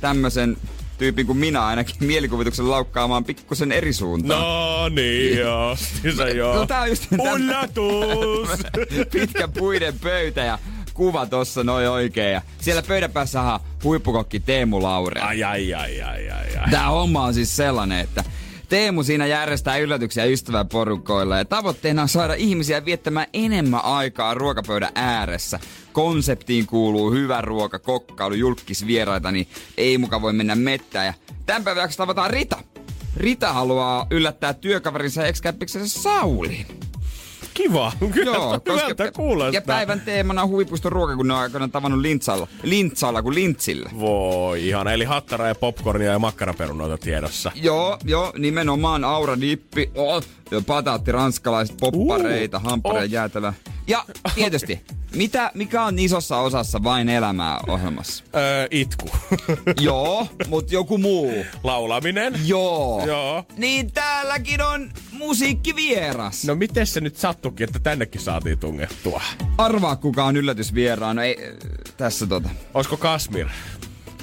tämmöisen 0.00 0.56
tyypin 0.98 1.26
kuin 1.26 1.38
minä 1.38 1.66
ainakin 1.66 1.96
mielikuvituksen 2.06 2.70
laukkaamaan 2.70 3.24
pikkusen 3.24 3.72
eri 3.72 3.92
suuntaan. 3.92 4.40
No 4.40 4.88
niin, 4.88 5.38
joo. 5.38 5.76
Se 6.16 6.30
joo. 6.30 6.54
No, 6.54 6.66
tää 6.66 6.80
on 6.80 6.88
just 6.88 7.06
Ullatus! 7.18 8.48
pitkä 9.12 9.48
puiden 9.48 9.98
pöytä 9.98 10.40
ja 10.40 10.58
kuva 10.94 11.26
tossa 11.26 11.64
noin 11.64 11.88
oikein. 11.88 12.32
Ja 12.32 12.42
siellä 12.60 12.82
pöydän 12.82 13.12
päässä 13.12 13.60
huippukokki 13.84 14.40
Teemu 14.40 14.82
Laure. 14.82 15.20
Ai, 15.20 15.44
ai, 15.44 15.74
ai, 15.74 16.02
ai, 16.02 16.30
ai, 16.30 16.56
ai. 16.56 16.70
Tää 16.70 16.88
homma 16.88 17.24
on 17.24 17.34
siis 17.34 17.56
sellainen, 17.56 18.00
että 18.00 18.24
Teemu 18.72 19.02
siinä 19.02 19.26
järjestää 19.26 19.76
yllätyksiä 19.76 20.24
ystäväporukoilla 20.24 21.38
ja 21.38 21.44
tavoitteena 21.44 22.02
on 22.02 22.08
saada 22.08 22.34
ihmisiä 22.34 22.84
viettämään 22.84 23.26
enemmän 23.32 23.84
aikaa 23.84 24.34
ruokapöydän 24.34 24.92
ääressä. 24.94 25.60
Konseptiin 25.92 26.66
kuuluu 26.66 27.10
hyvä 27.10 27.40
ruoka, 27.40 27.78
kokkailu, 27.78 28.34
julkisvieraita, 28.34 29.32
niin 29.32 29.48
ei 29.76 29.98
muka 29.98 30.22
voi 30.22 30.32
mennä 30.32 30.54
mettään. 30.54 31.06
Ja 31.06 31.14
tämän 31.46 31.64
päivän 31.64 31.90
tavataan 31.96 32.30
Rita. 32.30 32.58
Rita 33.16 33.52
haluaa 33.52 34.06
yllättää 34.10 34.54
työkaverinsa 34.54 35.26
ex 35.26 35.42
Sauli. 35.86 36.66
Kiva. 37.54 37.92
Kyllä 38.12 38.32
Joo, 38.36 38.60
koska, 38.66 39.12
kuulostaa. 39.16 39.52
Ja 39.52 39.62
päivän 39.62 40.00
teemana 40.00 40.42
on 40.42 40.48
huipuiston 40.48 40.92
ruoka, 40.92 41.16
kun 41.16 41.28
ne 41.28 41.34
on 41.34 41.40
aikoinaan 41.40 41.70
tavannut 41.70 42.00
lintsalla. 42.00 42.48
Lintsalla 42.62 43.22
kuin 43.22 43.34
lintsillä. 43.34 43.90
Voi 43.98 44.68
ihan, 44.68 44.88
eli 44.88 45.04
hattara 45.04 45.48
ja 45.48 45.54
popcornia 45.54 46.12
ja 46.12 46.18
makkaraperunoita 46.18 46.98
tiedossa. 46.98 47.52
Joo, 47.54 47.98
joo, 48.04 48.32
nimenomaan 48.38 49.04
aura 49.04 49.40
dippi, 49.40 49.90
oh, 49.94 50.24
pataatti, 50.66 51.12
ranskalaiset, 51.12 51.76
poppareita, 51.80 52.56
uh, 52.56 52.62
hamppareja, 52.64 53.04
oh. 53.04 53.10
jäätelä. 53.10 53.54
Ja 53.86 54.04
tietysti, 54.34 54.80
mitä, 55.16 55.50
mikä 55.54 55.84
on 55.84 55.98
isossa 55.98 56.38
osassa 56.38 56.82
vain 56.82 57.08
elämää 57.08 57.60
ohjelmassa? 57.68 58.24
Öö, 58.36 58.68
itku. 58.70 59.08
Joo, 59.80 60.26
mutta 60.48 60.74
joku 60.74 60.98
muu. 60.98 61.44
Laulaminen. 61.64 62.34
Joo. 62.44 63.06
Joo. 63.06 63.44
Niin 63.56 63.92
täälläkin 63.92 64.62
on 64.62 64.90
musiikkivieras. 65.12 66.44
No 66.44 66.54
miten 66.54 66.86
se 66.86 67.00
nyt 67.00 67.16
sattukin, 67.16 67.64
että 67.64 67.78
tännekin 67.78 68.20
saatiin 68.20 68.58
tungettua? 68.58 69.22
Arvaa 69.58 69.96
kuka 69.96 70.24
on 70.24 70.36
yllätysvieraan. 70.36 71.16
No 71.16 71.22
ei, 71.22 71.36
tässä 71.96 72.26
tota. 72.26 72.48
Olisiko 72.74 72.96
Kasmir? 72.96 73.46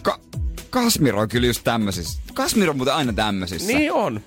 Ka- 0.01 0.19
Kasmir 0.69 1.15
on 1.15 1.29
kyllä 1.29 1.47
just 1.47 1.63
tämmöisissä. 1.63 2.21
Kasmir 2.33 2.69
on 2.69 2.77
muuten 2.77 2.93
aina 2.95 3.13
tämmöisissä. 3.13 3.67
Niin 3.73 3.91
on. 3.93 4.21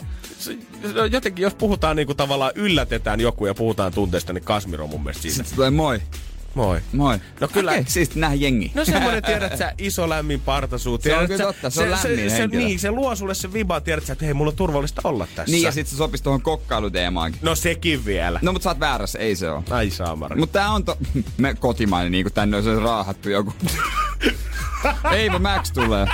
Jotenkin 1.13 1.43
jos 1.43 1.55
puhutaan 1.55 1.97
niinku 1.97 2.15
tavallaan 2.15 2.53
yllätetään 2.55 3.21
joku 3.21 3.47
ja 3.47 3.55
puhutaan 3.55 3.93
tunteista, 3.93 4.33
niin 4.33 4.45
Kasmir 4.45 4.83
on 4.83 4.91
mun 4.91 5.03
mielestä 5.03 5.23
siinä. 5.23 5.37
Sitten 5.37 5.55
tulee 5.57 5.71
moi. 5.71 6.01
Moi. 6.55 6.81
Moi. 6.93 7.19
No 7.41 7.49
kyllä. 7.49 7.71
Okay, 7.71 7.85
siis 7.89 8.17
nähdä 8.17 8.35
jengi. 8.35 8.73
No 8.75 8.85
semmoinen, 8.85 9.23
tiedät 9.23 9.59
sä, 9.59 9.73
iso 9.79 10.09
lämmin 10.09 10.41
partasuu. 10.41 10.99
Se 11.03 11.17
on 11.17 11.27
kyllä 11.27 11.45
totta, 11.45 11.71
se 11.71 11.83
on 11.83 11.91
lämmin 11.91 12.31
se, 12.31 12.37
se, 12.37 12.47
niin, 12.47 12.79
se 12.79 12.91
luo 12.91 13.17
sulle 13.17 13.35
se 13.35 13.53
viba, 13.53 13.81
tiedät 13.81 14.07
sä, 14.07 14.13
että 14.13 14.25
hei, 14.25 14.35
mulla 14.35 14.51
on 14.51 14.57
turvallista 14.57 15.01
olla 15.05 15.27
tässä. 15.35 15.53
Niin, 15.53 15.63
ja 15.63 15.73
sit 15.73 15.87
se 15.87 15.97
sopisi 15.97 16.25
tuohon 16.25 16.43
kokkailuteemaankin. 16.43 17.41
No 17.43 17.55
sekin 17.55 18.05
vielä. 18.05 18.39
No, 18.43 18.53
mutta 18.53 18.65
sä 18.65 18.71
oot 18.71 18.81
väärässä, 18.81 19.19
ei 19.19 19.37
se 19.37 19.51
oo. 19.51 19.65
Ai 19.71 19.91
saamari. 19.91 20.37
Mutta 20.37 20.59
tää 20.59 20.71
on 20.71 20.85
to... 20.85 20.99
Me 21.39 21.55
kotimainen, 21.55 22.13
niinku 22.13 22.31
tänne 22.31 22.57
on 22.57 22.63
se 22.63 22.75
raahattu 22.75 23.31
joku. 23.31 23.55
Eivä 25.13 25.39
Max 25.39 25.73
tulee. 25.73 26.07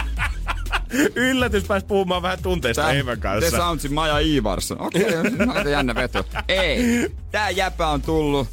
Yllätys 1.15 1.65
pääs 1.65 1.85
puhumaan 1.85 2.23
vähän 2.23 2.43
tunteista 2.43 2.83
Tää, 2.83 2.93
Eivän 2.93 3.21
kanssa. 3.21 3.51
The 3.51 3.57
Soundsin 3.57 3.95
Maja 3.95 4.19
Ivarsson. 4.19 4.81
Okei, 4.81 5.05
okay, 5.19 5.47
aika 5.55 5.71
jännä 5.71 5.95
veto. 5.95 6.25
Ei, 6.49 7.09
tää 7.31 7.51
jäpä 7.51 7.89
on 7.89 8.03
tullut 8.03 8.49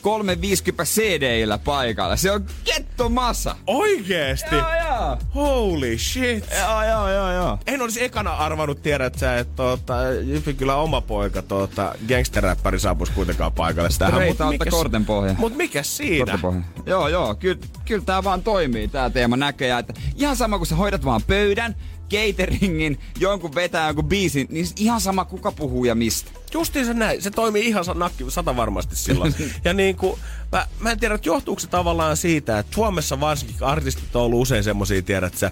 350 0.00 0.84
CD-illä 0.84 1.58
paikalla. 1.58 2.16
Se 2.16 2.30
on 2.30 2.46
ketto 2.64 3.08
massa. 3.08 3.56
Oikeesti? 3.66 4.54
Joo, 4.54 4.66
joo. 4.88 5.16
Holy 5.34 5.98
shit. 5.98 6.44
Joo, 6.60 6.84
joo, 6.84 7.12
joo, 7.12 7.32
joo. 7.32 7.58
En 7.66 7.82
olisi 7.82 8.04
ekana 8.04 8.34
arvannut 8.34 8.82
tiedä, 8.82 9.06
että 9.06 9.18
sä, 9.18 9.38
että 9.38 9.56
tuota, 9.56 9.94
Jyppi 10.22 10.54
kyllä 10.54 10.76
oma 10.76 11.00
poika 11.00 11.42
tuota, 11.42 11.94
gangsteräppäri 12.08 12.80
saapuisi 12.80 13.12
kuitenkaan 13.12 13.52
paikalle 13.52 13.88
tähän. 13.98 14.26
Mutta 14.26 14.46
mikä, 14.46 14.70
korten 14.70 15.04
pohja. 15.04 15.34
Mut 15.38 15.56
mikä 15.56 15.82
siinä? 15.82 16.38
Joo, 16.86 17.08
joo. 17.08 17.34
Kyllä, 17.34 17.60
kyllä 17.84 18.04
tää 18.04 18.24
vaan 18.24 18.42
toimii, 18.42 18.88
tää 18.88 19.10
teema 19.10 19.36
näköjään. 19.36 19.80
Että 19.80 19.94
ihan 20.16 20.36
sama, 20.36 20.58
kun 20.58 20.66
sä 20.66 20.76
hoidat 20.76 21.04
vaan 21.04 21.22
pöydän, 21.26 21.74
cateringin, 22.10 22.98
jonkun 23.18 23.54
vetää 23.54 23.86
jonkun 23.86 24.04
biisin, 24.04 24.46
niin 24.50 24.66
ihan 24.76 25.00
sama 25.00 25.24
kuka 25.24 25.52
puhuu 25.52 25.84
ja 25.84 25.94
mistä. 25.94 26.30
se 26.72 26.94
näin. 26.94 27.22
Se 27.22 27.30
toimii 27.30 27.66
ihan 27.66 27.84
nakki, 27.94 28.24
sata 28.28 28.56
varmasti 28.56 28.96
silloin. 28.96 29.34
ja 29.64 29.72
niin 29.72 29.96
kuin, 29.96 30.20
mä, 30.52 30.66
mä 30.80 30.90
en 30.90 31.00
tiedä, 31.00 31.14
että 31.14 31.28
johtuuko 31.28 31.60
se 31.60 31.66
tavallaan 31.66 32.16
siitä, 32.16 32.58
että 32.58 32.74
Suomessa 32.74 33.20
varsinkin 33.20 33.62
artistit 33.62 34.16
on 34.16 34.22
ollut 34.22 34.42
usein 34.42 34.64
semmosia, 34.64 35.02
tiedät 35.02 35.36
sä, 35.36 35.50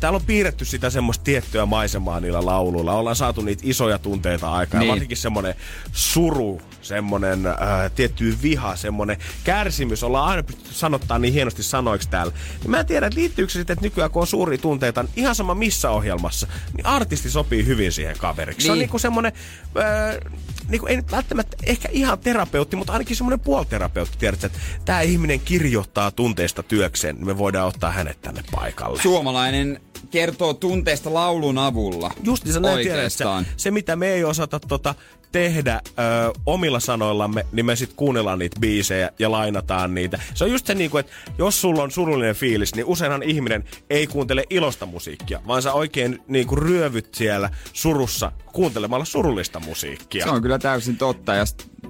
Täällä 0.00 0.16
on 0.16 0.26
piirretty 0.26 0.64
sitä 0.64 0.90
semmoista 0.90 1.24
tiettyä 1.24 1.66
maisemaa 1.66 2.20
niillä 2.20 2.46
lauluilla. 2.46 2.92
Ollaan 2.92 3.16
saatu 3.16 3.40
niitä 3.40 3.62
isoja 3.66 3.98
tunteita 3.98 4.52
aikaa. 4.52 4.80
Niin. 4.80 4.90
Varsinkin 4.90 5.16
semmoinen 5.16 5.54
suru, 5.92 6.60
semmoinen 6.82 7.46
äh, 7.46 7.56
tietty 7.94 8.36
viha, 8.42 8.76
semmoinen 8.76 9.16
kärsimys. 9.44 10.02
Ollaan 10.02 10.28
aina 10.28 10.42
pystytty 10.42 10.74
sanottaa 10.74 11.18
niin 11.18 11.34
hienosti 11.34 11.62
sanoiksi 11.62 12.08
täällä. 12.08 12.32
Niin 12.60 12.70
mä 12.70 12.80
en 12.80 12.86
tiedä, 12.86 13.06
että 13.06 13.20
liittyykö 13.20 13.52
se 13.52 13.58
sitten, 13.58 13.74
että 13.74 13.86
nykyään 13.86 14.10
kun 14.10 14.20
on 14.20 14.26
suuria 14.26 14.58
tunteita, 14.58 15.02
niin 15.02 15.12
ihan 15.16 15.34
sama 15.34 15.54
missä 15.54 15.90
ohjelmassa, 15.90 16.46
niin 16.76 16.86
artisti 16.86 17.30
sopii 17.30 17.66
hyvin 17.66 17.92
siihen 17.92 18.18
kaveriksi. 18.18 18.58
Niin. 18.58 18.66
Se 18.66 18.72
on 18.72 18.78
niin. 18.78 18.82
niinku 18.82 18.98
semmoinen, 18.98 19.32
äh, 19.78 20.32
niinku, 20.68 20.86
ei 20.86 20.96
nyt 20.96 21.12
välttämättä 21.12 21.56
ehkä 21.66 21.88
ihan 21.92 22.18
terapeutti, 22.18 22.76
mutta 22.76 22.92
ainakin 22.92 23.16
semmoinen 23.16 23.40
puolterapeutti. 23.40 24.18
Tiedätkö, 24.18 24.46
että 24.46 24.58
tämä 24.84 25.00
ihminen 25.00 25.40
kirjoittaa 25.40 26.10
tunteista 26.10 26.62
työkseen, 26.62 27.16
niin 27.16 27.26
me 27.26 27.38
voidaan 27.38 27.68
ottaa 27.68 27.90
hänet 27.90 28.20
tänne 28.20 28.44
paikalle. 28.52 29.02
Suomalainen 29.02 29.80
kertoo 30.10 30.54
tunteista 30.54 31.14
laulun 31.14 31.58
avulla. 31.58 32.10
Just 32.22 32.44
niin 32.44 32.62
näin 32.62 32.78
tiedät, 32.78 33.12
se, 33.12 33.24
se 33.56 33.70
mitä 33.70 33.96
me 33.96 34.08
ei 34.12 34.24
osata 34.24 34.60
tota, 34.60 34.94
tehdä 35.32 35.80
ö, 35.86 35.92
omilla 36.46 36.80
sanoillamme, 36.80 37.46
niin 37.52 37.66
me 37.66 37.76
sitten 37.76 37.96
kuunnellaan 37.96 38.38
niitä 38.38 38.60
biisejä 38.60 39.10
ja 39.18 39.30
lainataan 39.30 39.94
niitä. 39.94 40.20
Se 40.34 40.44
on 40.44 40.50
just 40.50 40.66
se, 40.66 40.74
niinku, 40.74 40.98
että 40.98 41.12
jos 41.38 41.60
sulla 41.60 41.82
on 41.82 41.90
surullinen 41.90 42.34
fiilis, 42.34 42.74
niin 42.74 42.86
useinhan 42.86 43.22
ihminen 43.22 43.64
ei 43.90 44.06
kuuntele 44.06 44.44
ilosta 44.50 44.86
musiikkia, 44.86 45.40
vaan 45.46 45.62
sä 45.62 45.72
oikein 45.72 46.22
niinku, 46.28 46.56
ryövyt 46.56 47.14
siellä 47.14 47.50
surussa 47.72 48.32
kuuntelemalla 48.52 49.04
surullista 49.04 49.60
musiikkia. 49.60 50.24
Se 50.24 50.30
on 50.30 50.42
kyllä 50.42 50.58
täysin 50.58 50.96
totta 50.96 51.34
ja 51.34 51.44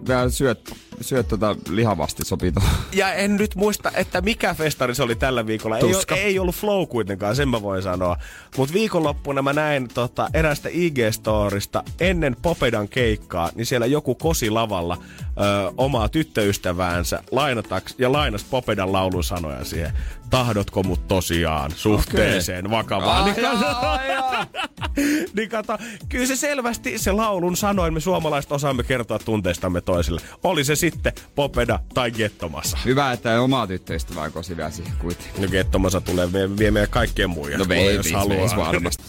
vielä 0.09 0.31
syöt, 0.31 0.73
syöt 1.01 1.29
tota 1.29 1.57
lihavasti 1.71 2.25
sopii 2.25 2.53
tuohon. 2.53 2.71
Ja 2.93 3.13
en 3.15 3.37
nyt 3.37 3.55
muista, 3.55 3.91
että 3.95 4.21
mikä 4.21 4.55
festari 4.55 4.95
se 4.95 5.03
oli 5.03 5.15
tällä 5.15 5.47
viikolla. 5.47 5.79
Ei, 5.79 5.85
ei 6.17 6.39
ollut 6.39 6.55
flow 6.55 6.87
kuitenkaan, 6.87 7.37
sen 7.37 7.49
mä 7.49 7.63
voin 7.63 7.83
sanoa. 7.83 8.17
Mutta 8.57 8.75
viikonloppuna 8.75 9.43
mä 9.43 9.53
näin 9.53 9.89
tota, 9.95 10.29
erästä 10.35 10.69
IG-storista 10.69 11.83
ennen 12.01 12.37
Popedan 12.43 12.89
keikkaa, 12.89 13.51
niin 13.55 13.67
siellä 13.67 13.87
joku 13.87 14.15
kosi 14.15 14.51
lavalla 14.51 14.99
ö, 15.25 15.73
omaa 15.77 16.09
tyttöystäväänsä 16.09 17.23
lainataks, 17.31 17.95
ja 17.99 18.13
lainas 18.13 18.45
Popedan 18.45 18.93
laulun 18.93 19.25
sanoja 19.25 19.65
siihen. 19.65 19.93
Tahdotko 20.33 20.83
mut 20.83 21.09
tosiaan 21.09 21.71
suhteeseen 21.71 22.67
okay. 22.67 22.79
vakavaan? 22.79 23.25
Niin, 23.25 23.37
niin 25.37 25.49
kato, 25.49 25.79
kyllä 26.09 26.27
se 26.27 26.37
selvästi 26.37 26.99
se 26.99 27.13
laulun 27.13 27.57
sanoin, 27.57 27.95
me 27.95 28.01
suomalaiset 28.01 28.53
osaamme 28.53 28.83
kertoa 28.83 29.19
tunteistamme 29.19 29.81
toisille. 29.81 30.21
Oli 30.45 30.65
se 30.65 30.77
sitten 30.77 31.13
Popeda 31.35 31.79
tai 31.95 32.11
Gettomassa. 32.11 32.79
Hyvä, 32.85 33.13
että 33.13 33.33
ei 33.33 33.39
omaa 33.39 33.67
tyttöystävää 33.67 34.31
kosi 34.31 34.57
vielä 34.57 34.71
siihen 34.71 34.93
kuitenkin. 34.99 35.43
No 35.43 35.49
Gettomassa 35.49 36.01
tulee 36.01 36.33
vie, 36.33 36.59
vie 36.59 36.71
meidän 36.71 36.91
kaikkien 36.91 37.31
muija. 37.31 37.59
No 37.59 37.69
vei, 37.69 37.95
jos 37.95 38.13
haluaa. 38.13 38.57
varmasti. 38.57 39.05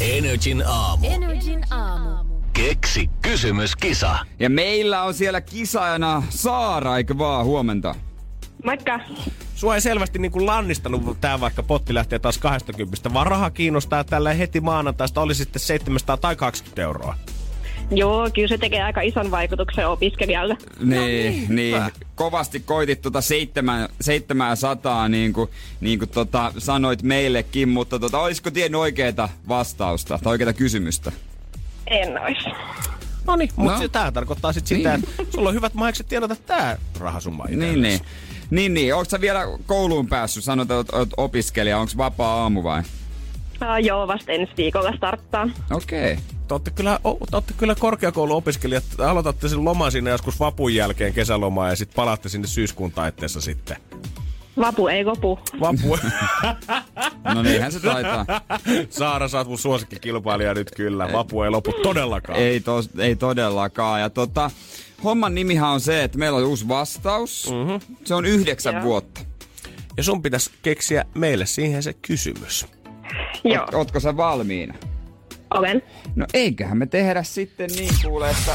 Energin 0.00 0.62
aamu. 0.66 1.06
Energin 1.06 1.64
aamu. 1.70 2.42
Keksi 2.52 3.10
kysymyskisa. 3.22 4.18
Ja 4.40 4.50
meillä 4.50 5.02
on 5.02 5.14
siellä 5.14 5.40
kisajana 5.40 6.22
Saara, 6.30 6.96
eikö 6.96 7.18
vaan? 7.18 7.44
Huomenta. 7.44 7.94
Moikka. 8.64 9.00
Sua 9.54 9.74
ei 9.74 9.80
selvästi 9.80 10.18
niin 10.18 10.32
kuin 10.32 10.46
lannistanut 10.46 11.20
tää 11.20 11.40
vaikka 11.40 11.62
potti 11.62 11.94
lähtee 11.94 12.18
taas 12.18 12.38
20, 12.38 13.14
vaan 13.14 13.26
raha 13.26 13.50
kiinnostaa 13.50 14.04
tällä 14.04 14.34
heti 14.34 14.60
maanantaista, 14.60 15.20
oli 15.20 15.34
sitten 15.34 15.60
700 15.60 16.16
tai 16.16 16.36
20 16.36 16.82
euroa. 16.82 17.14
Joo, 17.90 18.30
kyllä 18.34 18.48
se 18.48 18.58
tekee 18.58 18.82
aika 18.82 19.00
ison 19.00 19.30
vaikutuksen 19.30 19.88
opiskelijalle. 19.88 20.56
Niin, 20.80 21.00
no 21.00 21.06
niin, 21.06 21.56
niin. 21.56 21.82
kovasti 22.14 22.60
koitit 22.60 23.02
tuota 23.02 23.20
700, 24.00 25.08
niin 25.08 25.32
kuin, 25.32 25.50
niin 25.80 25.98
kuin 25.98 26.08
tota, 26.08 26.52
sanoit 26.58 27.02
meillekin, 27.02 27.68
mutta 27.68 27.98
tota, 27.98 28.18
olisiko 28.18 28.50
tiennyt 28.50 28.80
oikeita 28.80 29.28
vastausta 29.48 30.18
tai 30.22 30.30
oikeita 30.30 30.52
kysymystä? 30.52 31.12
En 31.86 32.20
ois. 32.22 32.44
No 33.26 33.36
niin, 33.36 33.50
mutta 33.56 33.82
no. 33.82 33.88
tämä 33.88 34.12
tarkoittaa 34.12 34.52
sitten 34.52 34.76
sitä, 34.76 34.96
niin. 34.96 35.08
että 35.18 35.32
sulla 35.34 35.48
on 35.48 35.54
hyvät 35.54 35.74
maikset 35.74 36.08
tiedota 36.08 36.36
tämä 36.36 36.76
rahasumma 36.98 37.44
Niin, 37.44 37.82
niin. 37.82 38.00
Niin, 38.52 38.74
niin. 38.74 38.94
Onko 38.94 39.04
sä 39.04 39.20
vielä 39.20 39.44
kouluun 39.66 40.08
päässyt? 40.08 40.44
Sanoit, 40.44 40.70
että 40.70 40.96
olet 40.96 41.10
opiskelija. 41.16 41.78
Onko 41.78 41.92
vapaa 41.96 42.42
aamu 42.42 42.62
vai? 42.62 42.80
Uh, 42.80 43.84
joo, 43.86 44.08
vasta 44.08 44.32
ensi 44.32 44.52
viikolla 44.56 44.92
starttaa. 44.96 45.48
Okei. 45.70 46.12
Okay. 46.12 46.24
Te 46.48 46.54
olette 46.54 46.70
kyllä, 46.70 47.00
olette 47.04 47.54
kyllä 47.56 47.74
korkeakouluopiskelijat. 47.74 48.84
Aloitatte 48.98 49.48
sen 49.48 49.64
loman 49.64 49.92
sinne 49.92 50.10
joskus 50.10 50.40
vapun 50.40 50.74
jälkeen 50.74 51.12
kesälomaa 51.12 51.68
ja 51.68 51.76
sitten 51.76 51.96
palaatte 51.96 52.28
sinne 52.28 52.46
syyskuun 52.46 52.92
taitteessa 52.92 53.40
sitten. 53.40 53.76
Vapu 54.58 54.88
ei 54.88 55.04
kopu. 55.04 55.38
Vapu. 55.60 55.98
No 57.34 57.42
niinhän 57.42 57.72
se 57.72 57.80
taitaa. 57.80 58.26
Saara, 58.90 59.28
sä 59.28 59.38
oot 59.38 59.48
mun 59.48 59.58
suosikkikilpailija 59.58 60.54
nyt 60.54 60.70
kyllä. 60.76 61.12
Vapu 61.12 61.42
ei 61.42 61.50
lopu 61.50 61.72
todellakaan. 61.72 62.38
Ei, 62.38 62.60
tos, 62.60 62.90
ei 62.98 63.16
todellakaan. 63.16 64.00
Ja 64.00 64.10
tota, 64.10 64.50
homman 65.04 65.34
nimihän 65.34 65.68
on 65.70 65.80
se, 65.80 66.04
että 66.04 66.18
meillä 66.18 66.38
on 66.38 66.44
uusi 66.44 66.68
vastaus. 66.68 67.50
Mm-hmm. 67.50 67.96
Se 68.04 68.14
on 68.14 68.26
yhdeksän 68.26 68.74
Joo. 68.74 68.82
vuotta. 68.82 69.20
Ja 69.96 70.02
sun 70.02 70.22
pitäisi 70.22 70.50
keksiä 70.62 71.04
meille 71.14 71.46
siihen 71.46 71.82
se 71.82 71.92
kysymys. 71.92 72.66
Joo, 73.44 73.62
Oot, 73.64 73.74
ootko 73.74 74.00
sä 74.00 74.16
valmiina? 74.16 74.74
olen. 75.54 75.82
No 76.16 76.26
eiköhän 76.34 76.78
me 76.78 76.86
tehdä 76.86 77.22
sitten 77.22 77.70
niin 77.76 77.94
kuule, 78.04 78.30
että 78.30 78.52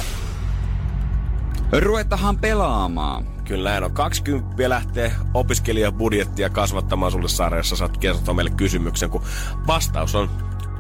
ruvettahan 1.80 2.38
pelaamaan. 2.38 3.28
Kyllä 3.46 3.82
on. 3.86 3.92
20 3.92 4.70
lähtee 4.70 5.12
opiskelijabudjettia 5.34 6.50
kasvattamaan 6.50 7.12
sulle 7.12 7.30
sarjassa. 7.30 7.76
Saat 7.76 7.98
kertoa 7.98 8.34
meille 8.34 8.52
kysymyksen, 8.58 9.10
kun 9.10 9.24
vastaus 9.68 10.16
on 10.16 10.30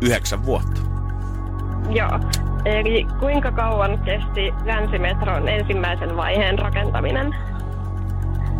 yhdeksän 0.01 0.45
vuotta. 0.45 0.81
Joo. 1.89 2.19
Eli 2.67 3.07
kuinka 3.19 3.51
kauan 3.51 3.99
kesti 3.99 4.53
Länsimetron 4.65 5.49
ensimmäisen 5.49 6.17
vaiheen 6.17 6.59
rakentaminen? 6.59 7.35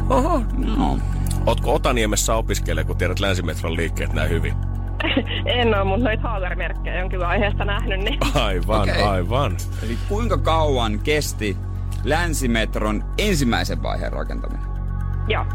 Oho. 0.09 0.41
No. 0.77 0.97
Ootko 1.45 1.73
Otaniemessä 1.73 2.35
opiskelija, 2.35 2.83
kun 2.85 2.97
tiedät 2.97 3.19
Länsimetron 3.19 3.75
liikkeet 3.75 4.13
näin 4.13 4.29
hyvin? 4.29 4.53
en 5.45 5.75
ole, 5.75 5.83
mutta 5.83 6.05
noita 6.05 6.23
haagarmerkkejä 6.23 7.03
on 7.03 7.09
kyllä 7.09 7.27
aiheesta 7.27 7.65
nähnyt, 7.65 7.99
niin 7.99 8.19
Aivan, 8.35 8.89
okay. 8.89 9.03
aivan. 9.03 9.57
Eli 9.83 9.97
kuinka 10.09 10.37
kauan 10.37 10.99
kesti 10.99 11.57
Länsimetron 12.03 13.03
ensimmäisen 13.17 13.83
vaiheen 13.83 14.13
rakentaminen? 14.13 14.65
joo. 15.27 15.45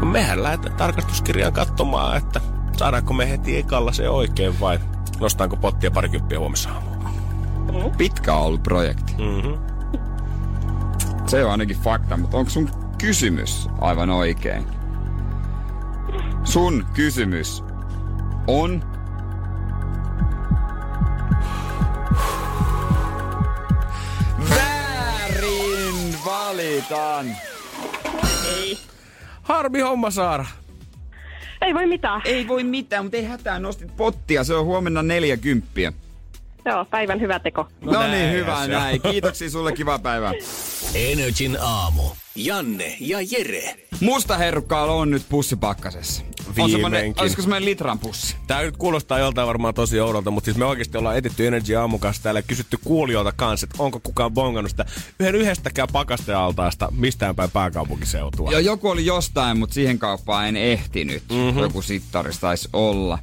No 0.00 0.06
mehän 0.06 0.42
lähdetään 0.42 0.76
tarkastuskirjaan 0.76 1.52
katsomaan, 1.52 2.16
että 2.16 2.40
saadaanko 2.76 3.12
me 3.14 3.30
heti 3.30 3.56
ekalla 3.56 3.92
se 3.92 4.08
oikein 4.08 4.60
vai 4.60 4.78
nostaanko 5.20 5.56
pottia 5.56 5.90
parikymppiä 5.90 6.38
huomissa 6.38 6.70
aamulla. 7.74 7.94
Pitkä 7.98 8.34
on 8.34 8.42
ollut 8.42 8.62
projekti. 8.62 9.12
Mm-hmm. 9.18 9.58
Se 11.26 11.44
on 11.44 11.50
ainakin 11.50 11.76
fakta, 11.76 12.16
mutta 12.16 12.36
onko 12.36 12.50
sun 12.50 12.70
kysymys 12.98 13.68
aivan 13.80 14.10
oikein? 14.10 14.66
Sun 16.44 16.86
kysymys 16.94 17.64
on... 18.46 18.82
Väärin 24.50 26.14
valitaan. 26.24 27.26
Harmi 29.42 29.80
homma, 29.80 30.10
Saara. 30.10 30.46
Ei 31.62 31.74
voi 31.74 31.86
mitään. 31.86 32.22
Ei 32.24 32.48
voi 32.48 32.64
mitään, 32.64 33.04
mutta 33.04 33.16
ei 33.16 33.24
hätää, 33.24 33.58
nostit 33.58 33.96
pottia. 33.96 34.44
Se 34.44 34.54
on 34.54 34.64
huomenna 34.64 35.02
40. 35.02 36.03
Joo, 36.64 36.84
päivän 36.84 37.20
hyvä 37.20 37.38
teko. 37.38 37.68
No, 37.80 37.92
no 37.92 38.06
niin, 38.06 38.32
hyvä 38.32 38.66
näin. 38.66 39.02
Kiitoksia 39.02 39.50
sulle, 39.50 39.72
kivaa 39.72 39.98
päivää. 39.98 40.32
Energin 40.94 41.58
aamu. 41.60 42.02
Janne 42.34 42.96
ja 43.00 43.18
Jere. 43.30 43.74
Musta 44.00 44.36
herukkaalla 44.36 44.92
on 44.92 45.10
nyt 45.10 45.22
pussi 45.28 45.56
pakkasessa. 45.56 46.22
On 46.22 46.24
semmonen, 46.24 46.33
Viimeinkin. 46.56 47.22
olisiko 47.22 47.42
semmonen 47.42 47.64
litran 47.64 47.98
pussi? 47.98 48.36
Tää 48.46 48.62
nyt 48.62 48.76
kuulostaa 48.76 49.18
joltain 49.18 49.48
varmaan 49.48 49.74
tosi 49.74 50.00
oudolta, 50.00 50.30
mutta 50.30 50.44
siis 50.44 50.56
me 50.56 50.64
oikeasti 50.64 50.98
ollaan 50.98 51.16
etitty 51.16 51.46
Energy 51.46 51.76
aamun 51.76 52.00
kanssa 52.00 52.22
täällä 52.22 52.38
ja 52.38 52.42
kysytty 52.42 52.78
kuulijoilta 52.84 53.32
kanssa, 53.36 53.64
että 53.64 53.82
onko 53.82 54.00
kukaan 54.00 54.32
bongannut 54.32 54.70
sitä 54.70 54.84
yhden 55.20 55.34
yhdestäkään 55.34 55.88
pakastealtaasta 55.92 56.88
mistään 56.96 57.36
päin 57.36 57.50
pääkaupunkiseutua. 57.50 58.50
Joo, 58.50 58.60
joku 58.60 58.88
oli 58.88 59.06
jostain, 59.06 59.58
mutta 59.58 59.74
siihen 59.74 59.98
kauppaan 59.98 60.48
en 60.48 60.56
ehtinyt. 60.56 61.22
Mm-hmm. 61.30 61.60
Joku 61.60 61.82
sittaris 61.82 62.38
taisi 62.38 62.68
olla. 62.72 63.18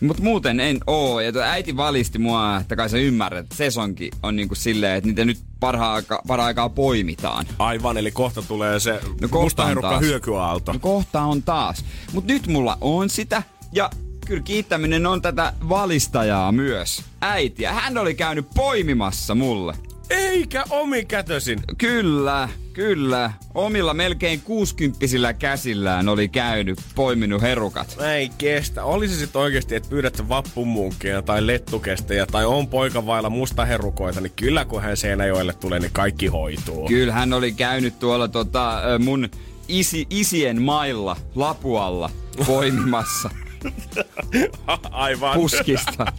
Mutta 0.00 0.22
muuten 0.22 0.60
en 0.60 0.78
oo. 0.86 1.20
Ja 1.20 1.32
äiti 1.42 1.76
valisti 1.76 2.18
mua, 2.18 2.56
että 2.56 2.76
kai 2.76 2.90
sä 2.90 2.98
ymmärrät, 2.98 3.44
että 3.44 3.56
sesonki 3.56 4.10
on 4.22 4.36
niinku 4.36 4.54
silleen, 4.54 4.96
että 4.96 5.08
niitä 5.08 5.24
nyt 5.24 5.38
parhaa 5.64 5.94
aika, 5.94 6.22
aikaa 6.28 6.68
poimitaan. 6.68 7.46
Aivan, 7.58 7.96
eli 7.96 8.10
kohta 8.10 8.42
tulee 8.42 8.80
se 8.80 9.00
No 9.20 9.28
kohta 9.28 9.66
taas. 9.80 10.00
hyökyaalto. 10.00 10.72
No 10.72 10.78
kohta 10.78 11.20
on 11.22 11.42
taas. 11.42 11.84
Mutta 12.12 12.32
nyt 12.32 12.46
mulla 12.46 12.78
on 12.80 13.10
sitä. 13.10 13.42
Ja 13.72 13.90
kyllä 14.26 14.42
kiittäminen 14.42 15.06
on 15.06 15.22
tätä 15.22 15.52
valistajaa 15.68 16.52
myös. 16.52 17.02
Äitiä. 17.20 17.72
Hän 17.72 17.98
oli 17.98 18.14
käynyt 18.14 18.46
poimimassa 18.54 19.34
mulle. 19.34 19.74
Eikä 20.10 20.64
omikätösin. 20.70 21.60
Kyllä, 21.78 22.48
kyllä. 22.74 23.32
Omilla 23.54 23.94
melkein 23.94 24.40
60 24.40 25.32
käsillään 25.32 26.08
oli 26.08 26.28
käynyt 26.28 26.78
poiminut 26.94 27.42
herukat. 27.42 27.96
Mä 28.00 28.14
ei 28.14 28.30
kestä. 28.38 28.84
Oli 28.84 29.08
se 29.08 29.16
sitten 29.16 29.42
oikeasti, 29.42 29.74
että 29.74 29.88
pyydät 29.88 30.14
sä 30.14 30.28
vappumunkia 30.28 31.22
tai 31.22 31.46
lettukestejä 31.46 32.26
tai 32.26 32.44
on 32.44 32.68
poika 32.68 33.06
vailla 33.06 33.30
mustaherukoita, 33.30 34.20
niin 34.20 34.32
kyllä 34.36 34.64
kun 34.64 34.82
hän 34.82 34.96
Seinäjoelle 34.96 35.52
tulee, 35.52 35.80
niin 35.80 35.92
kaikki 35.92 36.26
hoituu. 36.26 36.88
Kyllä 36.88 37.12
hän 37.12 37.32
oli 37.32 37.52
käynyt 37.52 37.98
tuolla 37.98 38.28
tota, 38.28 38.82
mun 39.04 39.28
isi, 39.68 40.06
isien 40.10 40.62
mailla 40.62 41.16
Lapualla 41.34 42.10
poimimassa 42.46 43.30
Aivan. 44.90 45.34
puskista. 45.34 46.12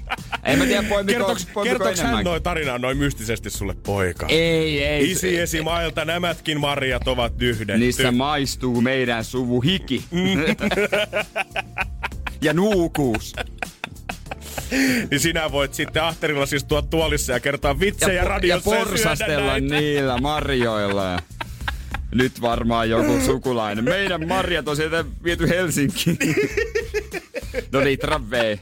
En 0.46 0.60
mä 0.60 0.66
tiedä 0.66 0.84
poimiko, 0.90 1.18
Kertoks, 1.18 1.46
poimiko 1.46 1.78
kertoks 1.84 2.00
hän 2.00 2.24
noin 2.24 2.44
tarinaa 2.44 2.78
noin 2.78 2.98
mystisesti 2.98 3.50
sulle, 3.50 3.76
poika? 3.86 4.26
Ei, 4.30 4.84
ei. 4.84 5.12
Isi 5.12 5.38
esimailta 5.38 6.06
nämätkin 6.06 6.60
marjat 6.60 7.08
ovat 7.08 7.42
yhdetty. 7.42 7.80
Niissä 7.80 8.12
maistuu 8.12 8.82
meidän 8.82 9.24
suvu 9.24 9.62
hiki. 9.62 10.04
ja 12.42 12.54
nuukuus. 12.54 13.34
niin 15.12 15.20
sinä 15.20 15.52
voit 15.52 15.74
sitten 15.74 16.04
ahterilla 16.04 16.46
siis 16.46 16.64
tuoda 16.64 16.88
tuolissa 16.88 17.34
ja 17.34 17.40
kertoa 17.40 17.80
vitsejä 17.80 18.14
ja, 18.14 18.24
ja 18.24 18.30
radiossa 18.30 18.70
syödä 18.70 18.86
porsastella 18.86 19.60
näitä. 19.60 19.76
niillä 19.76 20.18
marjoilla. 20.18 21.20
Nyt 22.12 22.42
varmaan 22.42 22.90
joku 22.90 23.22
sukulainen. 23.26 23.86
Meidän 23.86 24.28
marjat 24.28 24.68
on 24.68 24.76
sieltä 24.76 25.06
viety 25.24 25.50
Helsinkiin. 25.50 26.18
no 27.72 27.80
niin, 27.80 28.00
travee. 28.00 28.60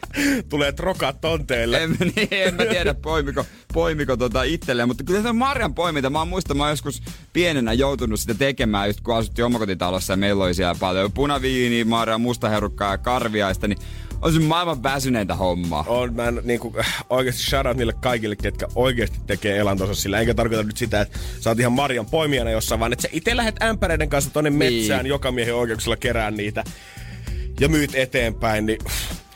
Tulee 0.49 0.71
trokat 0.71 1.21
tonteille. 1.21 1.83
En, 1.83 1.97
niin, 2.15 2.27
en 2.31 2.55
mä 2.55 2.65
tiedä 2.65 2.93
poimiko, 2.93 3.45
poimiko 3.73 4.17
tota 4.17 4.43
itselleen, 4.43 4.87
mutta 4.87 5.03
kyllä 5.03 5.21
se 5.21 5.29
on 5.29 5.35
marjan 5.35 5.73
poiminta. 5.73 6.09
Mä 6.09 6.25
muistan, 6.25 6.57
mä 6.57 6.63
oon 6.63 6.71
joskus 6.71 7.03
pienenä 7.33 7.73
joutunut 7.73 8.19
sitä 8.19 8.33
tekemään, 8.33 8.87
just 8.89 9.01
kun 9.01 9.15
asuttiin 9.15 9.45
omakotitalossa 9.45 10.13
ja 10.13 10.17
meillä 10.17 10.43
oli 10.43 10.53
siellä 10.53 10.75
paljon 10.79 11.11
punaviiniä, 11.11 11.85
marja, 11.85 12.17
mustaherukkaa 12.17 12.91
ja 12.91 12.97
karviaista, 12.97 13.67
niin 13.67 13.77
on 14.21 14.33
se 14.33 14.39
maailman 14.39 14.83
väsyneintä 14.83 15.35
hommaa. 15.35 15.85
on, 15.87 16.13
mä 16.13 16.27
en 16.27 16.41
niinku, 16.43 16.75
oikeasti 17.09 17.41
shout 17.41 17.65
out 17.65 17.77
niille 17.77 17.93
kaikille, 17.93 18.35
ketkä 18.35 18.67
oikeasti 18.75 19.19
tekee 19.27 19.57
elantonsa 19.57 19.95
sillä. 19.95 20.19
Enkä 20.19 20.33
tarkoita 20.33 20.63
nyt 20.63 20.77
sitä, 20.77 21.01
että 21.01 21.19
sä 21.39 21.49
oot 21.49 21.59
ihan 21.59 21.73
Marjan 21.73 22.05
poimijana 22.05 22.51
jossain, 22.51 22.79
vaan 22.79 22.93
että 22.93 23.01
sä 23.01 23.09
itse 23.11 23.37
lähdet 23.37 23.63
ämpäreiden 23.63 24.09
kanssa 24.09 24.29
tonne 24.29 24.49
Niin. 24.49 24.73
metsään 24.73 25.05
joka 25.05 25.31
miehen 25.31 25.55
oikeuksilla 25.55 25.95
kerää 25.97 26.31
niitä 26.31 26.63
ja 27.59 27.69
myyt 27.69 27.95
eteenpäin, 27.95 28.65
niin 28.65 28.79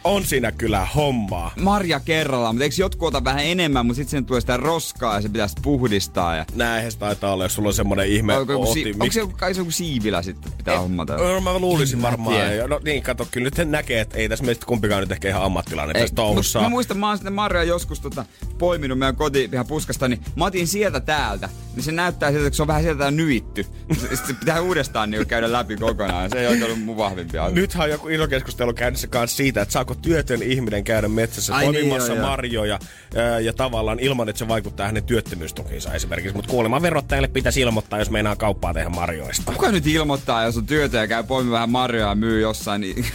on 0.07 0.25
siinä 0.25 0.51
kyllä 0.51 0.85
hommaa. 0.95 1.51
Marja 1.61 1.99
kerrallaan, 1.99 2.55
mutta 2.55 2.63
eikö 2.63 2.75
jotkut 2.79 3.07
ota 3.07 3.23
vähän 3.23 3.45
enemmän, 3.45 3.85
mutta 3.85 3.95
sitten 3.95 4.11
sen 4.11 4.25
tulee 4.25 4.41
sitä 4.41 4.57
roskaa 4.57 5.15
ja 5.15 5.21
se 5.21 5.29
pitäisi 5.29 5.55
puhdistaa. 5.61 6.35
Ja... 6.35 6.45
Näinhän 6.55 6.91
se 6.91 6.97
taitaa 6.97 7.33
olla, 7.33 7.43
jos 7.45 7.53
sulla 7.53 7.69
on 7.69 7.73
semmonen 7.73 8.07
ihme 8.07 8.37
Onko, 8.37 8.51
joku, 8.51 8.73
si- 8.73 8.81
oti. 8.81 8.91
onko 8.91 9.11
se 9.11 9.19
joku, 9.19 9.33
kai 9.37 9.53
se 9.53 9.61
joku 9.61 9.71
siivilä 9.71 10.21
sitten 10.21 10.51
pitää 10.57 10.79
hommata? 10.79 11.17
No, 11.17 11.41
mä 11.41 11.59
luulisin 11.59 11.99
mä 11.99 12.07
varmaan. 12.07 12.57
Ja 12.57 12.67
No 12.67 12.79
niin, 12.83 13.03
kato, 13.03 13.27
kyllä 13.31 13.49
nyt 13.57 13.71
näkee, 13.71 14.01
että 14.01 14.17
ei 14.17 14.29
tässä 14.29 14.45
meistä 14.45 14.65
kumpikaan 14.65 15.01
nyt 15.01 15.11
ehkä 15.11 15.29
ihan 15.29 15.43
ammattilainen 15.43 15.95
Ei, 15.95 16.01
tässä 16.03 16.15
touhussa. 16.15 16.61
Mä 16.61 16.69
muistan, 16.69 16.97
mä 16.97 17.07
oon 17.07 17.17
sitten 17.17 17.33
Marja 17.33 17.63
joskus 17.63 17.99
tota, 17.99 18.25
poiminut 18.57 18.99
meidän 18.99 19.15
kotipihan 19.15 19.67
puskasta, 19.67 20.07
niin 20.07 20.21
mä 20.35 20.45
otin 20.45 20.67
sieltä 20.67 20.99
täältä. 20.99 21.49
Niin 21.75 21.83
se 21.83 21.91
näyttää 21.91 22.31
siltä, 22.31 22.47
että 22.47 22.55
se 22.57 22.61
on 22.63 22.67
vähän 22.67 22.83
sieltä 22.83 23.11
nyitty. 23.11 23.65
Sitten 23.93 24.17
se 24.27 24.33
pitää 24.33 24.61
uudestaan 24.61 25.11
niin 25.11 25.27
käydä 25.27 25.51
läpi 25.51 25.75
kokonaan. 25.77 26.29
Se 26.29 26.39
ei 26.39 26.47
oikein 26.47 26.63
ollut 26.65 26.83
mun 26.83 26.97
vahvimpi 26.97 27.37
asia. 27.37 27.55
Nythän 27.55 27.83
on 27.83 27.89
joku 27.89 28.07
iso 28.07 28.27
keskustelu 28.27 28.73
käynnissä 28.73 29.07
kanssa 29.07 29.37
siitä, 29.37 29.61
että 29.61 29.73
saako 29.73 29.95
työtön 30.01 30.43
ihminen 30.43 30.83
käydä 30.83 31.07
metsässä 31.07 31.55
Ai 31.55 31.63
niin, 31.63 31.73
poimimassa 31.73 32.13
joo, 32.13 32.27
marjoja 32.27 32.79
ää, 33.15 33.39
ja 33.39 33.53
tavallaan 33.53 33.99
ilman, 33.99 34.29
että 34.29 34.39
se 34.39 34.47
vaikuttaa 34.47 34.85
hänen 34.85 35.03
työttömyystukiinsa 35.03 35.93
esimerkiksi. 35.93 36.35
Mutta 36.35 36.51
kuulemma 36.51 36.81
verottajalle 36.81 37.27
pitäisi 37.27 37.61
ilmoittaa, 37.61 37.99
jos 37.99 38.09
meinaa 38.09 38.35
kauppaa 38.35 38.73
tehdä 38.73 38.89
marjoista. 38.89 39.51
Kuka 39.51 39.71
nyt 39.71 39.87
ilmoittaa, 39.87 40.43
jos 40.43 40.57
on 40.57 40.65
työtä 40.65 40.97
ja 40.97 41.07
käy 41.07 41.23
poimin 41.23 41.51
vähän 41.51 41.69
marjoja 41.69 42.09
ja 42.09 42.15
myy 42.15 42.41
jossain, 42.41 42.81
niin 42.81 43.05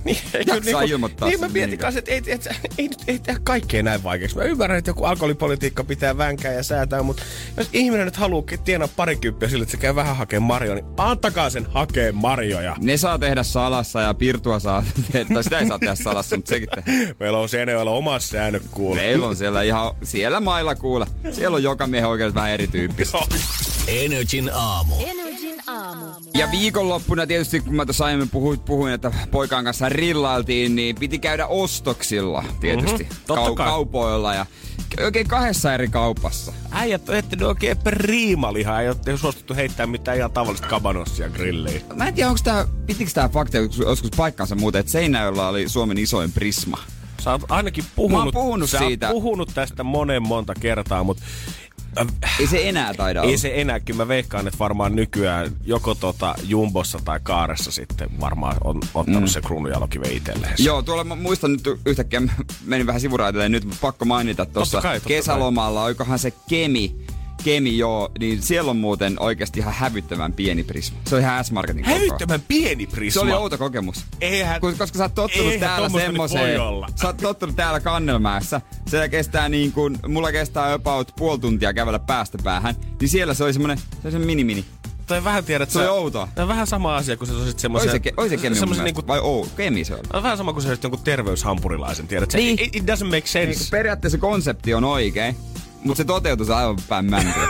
Niin, 0.04 0.18
Jaksaa 0.46 0.82
ilmoittaa 0.82 1.28
Niin 1.28 1.38
sen 1.38 1.48
mä 1.48 1.52
mietin 1.52 1.78
kanssa, 1.78 1.98
että 1.98 2.10
ei, 2.10 2.22
et, 2.26 2.48
ei, 2.78 2.88
nyt 2.88 3.04
ei 3.06 3.18
tehdä 3.18 3.40
kaikkea 3.44 3.82
näin 3.82 4.02
vaikeaksi. 4.02 4.36
Mä 4.36 4.42
ymmärrän, 4.42 4.78
että 4.78 4.90
joku 4.90 5.04
alkoholipolitiikka 5.04 5.84
pitää 5.84 6.18
vänkää 6.18 6.52
ja 6.52 6.62
säätää, 6.62 7.02
mutta 7.02 7.22
jos 7.56 7.68
ihminen 7.72 8.04
nyt 8.04 8.16
haluaa 8.16 8.44
tienaa 8.64 8.88
parikymppiä 8.96 9.48
sille, 9.48 9.62
että 9.62 9.70
se 9.70 9.76
käy 9.76 9.94
vähän 9.94 10.16
hakemaan 10.16 10.46
marjoja, 10.46 10.74
niin 10.74 10.86
antakaa 10.96 11.50
sen 11.50 11.66
hakea 11.66 12.12
marjoja. 12.12 12.76
ne 12.80 12.96
saa 12.96 13.18
tehdä 13.18 13.42
salassa 13.42 14.00
ja 14.00 14.14
pirtua 14.14 14.58
saa 14.58 14.84
tehdä, 15.12 15.34
tai 15.34 15.44
sitä 15.44 15.58
ei 15.58 15.66
saa 15.66 15.78
tehdä 15.78 15.94
salassa, 15.94 16.36
mutta 16.36 16.48
sekin 16.48 16.68
tehdään. 16.74 17.16
Meillä 17.20 17.38
on 17.38 17.48
Seinäjoella 17.48 17.90
omat 17.90 18.22
säännöt 18.22 18.62
kuule. 18.70 19.00
Meillä 19.00 19.26
on 19.26 19.36
siellä 19.36 19.62
ihan, 19.62 19.94
siellä 20.02 20.40
mailla 20.40 20.74
kuule. 20.74 21.06
Siellä 21.32 21.54
on 21.54 21.62
joka 21.62 21.86
miehen 21.86 22.08
oikeudet 22.08 22.34
vähän 22.34 22.50
erityyppistä. 22.50 23.18
Energin 23.88 24.50
aamu. 24.54 24.94
Energin 25.00 25.29
aamu. 25.66 26.06
Ja 26.34 26.48
viikonloppuna 26.50 27.26
tietysti, 27.26 27.60
kun 27.60 27.74
mä 27.74 27.84
tuossa 27.84 28.04
aiemmin 28.04 28.28
puhuin, 28.28 28.60
puhuin, 28.60 28.92
että 28.92 29.12
poikaan 29.30 29.64
kanssa 29.64 29.88
rillailtiin, 29.88 30.76
niin 30.76 30.96
piti 30.96 31.18
käydä 31.18 31.46
ostoksilla 31.46 32.44
tietysti. 32.60 33.02
Mhm, 33.02 33.12
totta 33.26 33.54
kai. 33.54 33.66
kaupoilla 33.66 34.34
ja 34.34 34.46
oikein 35.04 35.28
kahdessa 35.28 35.74
eri 35.74 35.88
kaupassa. 35.88 36.52
Äijät 36.70 37.08
on 37.08 37.16
etsinyt 37.16 37.48
oikein 37.48 37.76
priimalihaa, 37.76 38.80
ei 38.80 38.88
ole 38.88 39.18
suostuttu 39.18 39.54
heittää 39.54 39.86
mitään 39.86 40.16
ihan 40.16 40.32
tavallista 40.32 40.66
kabanossia 40.66 41.28
grilliin. 41.28 41.82
Mä 41.94 42.08
en 42.08 42.14
tiedä, 42.14 42.28
onko 42.28 42.40
tää, 42.44 42.66
pitikö 42.86 43.10
tää 43.14 43.28
fakta 43.28 43.56
joskus 43.58 44.10
paikkansa 44.16 44.54
muuten, 44.54 44.80
että 44.80 44.92
Seinäjoella 44.92 45.48
oli 45.48 45.68
Suomen 45.68 45.98
isoin 45.98 46.32
prisma. 46.32 46.78
Sä 47.20 47.30
oot 47.30 47.42
ainakin 47.48 47.84
puhunut, 47.96 48.34
puhunut 48.34 48.70
sä 48.70 48.78
siitä. 48.78 49.08
Puhunut 49.08 49.50
tästä 49.54 49.84
monen 49.84 50.22
monta 50.22 50.54
kertaa, 50.60 51.04
mutta 51.04 51.22
Ei 52.40 52.46
se 52.46 52.68
enää 52.68 52.94
taida 52.94 53.20
olla. 53.20 53.30
ei 53.30 53.38
se 53.38 53.52
enää, 53.54 53.80
kyllä 53.80 53.96
mä 53.96 54.08
veikkaan, 54.08 54.46
että 54.46 54.58
varmaan 54.58 54.96
nykyään 54.96 55.50
joko 55.64 55.94
tota 55.94 56.34
Jumbossa 56.42 56.98
tai 57.04 57.20
Kaaressa 57.22 57.72
sitten 57.72 58.20
varmaan 58.20 58.56
on 58.64 58.80
ottanut 58.94 59.22
mm. 59.22 59.28
se 59.28 59.40
kruununjalokive 59.40 60.08
itselleen. 60.08 60.54
Joo, 60.58 60.82
tuolla 60.82 61.04
mä 61.04 61.14
muistan 61.14 61.52
nyt 61.52 61.80
yhtäkkiä, 61.86 62.22
menin 62.64 62.86
vähän 62.86 63.00
sivuraiteille 63.00 63.48
nyt, 63.48 63.64
mutta 63.64 63.78
pakko 63.80 64.04
mainita 64.04 64.46
tuossa 64.46 64.80
kai, 64.80 65.00
kesälomalla, 65.06 65.82
oikohan 65.82 66.18
se 66.18 66.32
Kemi, 66.48 66.96
Kemi 67.44 67.78
joo, 67.78 68.10
niin 68.18 68.42
siellä 68.42 68.70
on 68.70 68.76
muuten 68.76 69.16
oikeasti 69.20 69.60
ihan 69.60 69.74
hävyttömän 69.74 70.32
pieni 70.32 70.64
prisma. 70.64 70.98
Se 71.06 71.14
on 71.14 71.20
ihan 71.20 71.44
S-Marketin 71.44 71.84
koko. 71.84 71.94
Hävyttömän 71.96 72.40
pieni 72.48 72.86
prisma. 72.86 73.14
Se 73.14 73.20
oli 73.20 73.32
outo 73.32 73.58
kokemus. 73.58 74.04
Eihän, 74.20 74.60
Koska 74.60 74.86
sä 74.98 75.04
oot 75.04 75.14
tottunut 75.14 75.52
eihän 75.52 75.68
täällä 75.70 75.88
semmoiseen. 75.88 76.60
Sä 77.00 77.06
oot 77.06 77.16
tottunut 77.16 77.56
täällä 77.56 77.80
Kannelmäessä. 77.80 78.60
Se 78.86 79.08
kestää 79.08 79.48
niin 79.48 79.72
kuin, 79.72 79.98
mulla 80.08 80.32
kestää 80.32 80.72
about 80.72 81.12
puoli 81.16 81.38
tuntia 81.38 81.74
kävellä 81.74 81.98
päästä 81.98 82.38
päähän. 82.44 82.74
Niin 83.00 83.08
siellä 83.08 83.34
se 83.34 83.44
oli 83.44 83.52
semmonen, 83.52 83.78
se 83.78 83.84
oli 84.04 84.10
semmonen 84.12 84.26
mini-mini. 84.26 84.64
Tai 85.06 85.24
vähän 85.24 85.44
tiedät, 85.44 85.70
Se 85.70 85.78
sä- 85.78 85.92
outoa. 85.92 86.28
Tää 86.34 86.44
on 86.44 86.48
vähän 86.48 86.66
sama 86.66 86.96
asia, 86.96 87.16
kun 87.16 87.26
sä 87.26 87.32
olisit 87.32 87.54
Oi 87.56 87.60
semmoisen... 87.60 87.90
se, 87.90 87.98
ke- 87.98 88.14
oi 88.16 88.28
se 88.28 88.36
Kemi 88.36 88.56
semmoisen 88.56 88.84
niinku, 88.84 89.02
Vai 89.06 89.20
ou, 89.20 89.46
Kemi 89.56 89.84
se 89.84 89.94
oli. 89.94 90.02
on 90.12 90.22
vähän 90.22 90.38
sama 90.38 90.52
kuin 90.52 90.62
sä 90.62 90.68
olisit 90.68 90.82
jonkun 90.84 91.00
terveyshampurilaisen, 91.04 92.06
tiedät. 92.08 92.30
Se, 92.30 92.38
Niin. 92.38 92.58
it, 92.62 92.76
it, 92.76 92.82
doesn't 92.84 93.04
make 93.04 93.10
Niin, 93.16 93.26
sense. 93.28 93.58
kun 93.58 93.66
periaatteessa 93.70 94.18
konsepti 94.18 94.74
on 94.74 94.84
oikein, 94.84 95.36
mutta 95.84 95.96
se 95.96 96.04
toteutus 96.04 96.50
on 96.50 96.56
aivan 96.56 96.76
päin 96.88 97.10
mäntyä. 97.10 97.48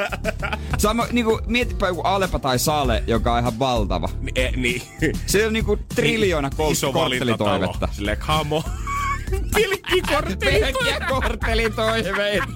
Sama, 0.78 1.06
niinku, 1.12 1.40
mietipä 1.46 1.88
joku 1.88 2.00
Alepa 2.00 2.38
tai 2.38 2.58
Sale, 2.58 3.02
joka 3.06 3.32
on 3.32 3.40
ihan 3.40 3.58
valtava. 3.58 4.08
Ni- 4.20 4.32
e, 4.34 4.50
niin. 4.56 4.82
Se 5.26 5.46
on 5.46 5.52
niinku 5.52 5.78
triljoona 5.94 6.50
kol- 6.56 6.72
Iso 6.72 6.92
korttelitoivetta. 6.92 7.88
Silleen, 7.92 8.18
kamo. 8.18 8.64
Pilkki 9.54 10.02
Pelkkiä 10.40 11.00
korttelitoiveita. 11.08 12.46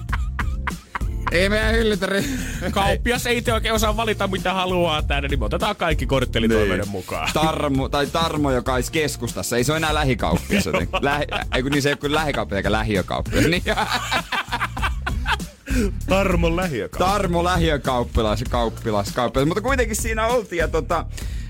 Ei 1.31 1.49
meidän 1.49 1.73
hyllytä 1.75 2.07
Kauppias 2.71 3.25
ei 3.25 3.41
te 3.41 3.53
oikein 3.53 3.73
osaa 3.73 3.97
valita 3.97 4.27
mitä 4.27 4.53
haluaa 4.53 5.01
tänne, 5.01 5.27
niin 5.29 5.39
me 5.39 5.45
otetaan 5.45 5.75
kaikki 5.75 6.05
korttelitoiveiden 6.05 6.87
mukaan. 6.89 7.29
Tarmo, 7.33 7.89
tai 7.89 8.07
Tarmo, 8.07 8.51
joka 8.51 8.73
olisi 8.73 8.91
keskustassa. 8.91 9.57
Ei 9.57 9.63
se 9.63 9.71
ole 9.71 9.77
enää 9.77 9.93
lähikauppias. 9.93 10.63
Lähi, 11.01 11.25
ei 11.55 11.63
kun 11.63 11.71
niin 11.71 11.81
se 11.81 11.89
ei 11.89 11.93
ole 11.93 11.97
kuin 11.99 12.13
lähikauppias 12.13 12.57
eikä 12.57 12.71
lähiökauppias. 12.71 13.45
Niin, 13.45 13.63
Tarmon 16.07 16.55
lähiökauppa. 16.55 17.05
Tarmo 17.11 17.43
lähiökauppilas 17.43 18.39
ja 18.41 18.45
kauppilas, 18.49 19.11
kauppilas. 19.11 19.47
Mutta 19.47 19.61
kuitenkin 19.61 19.95
siinä 19.95 20.27
oltiin 20.27 20.59
ja 20.59 20.67
tota, 20.67 21.05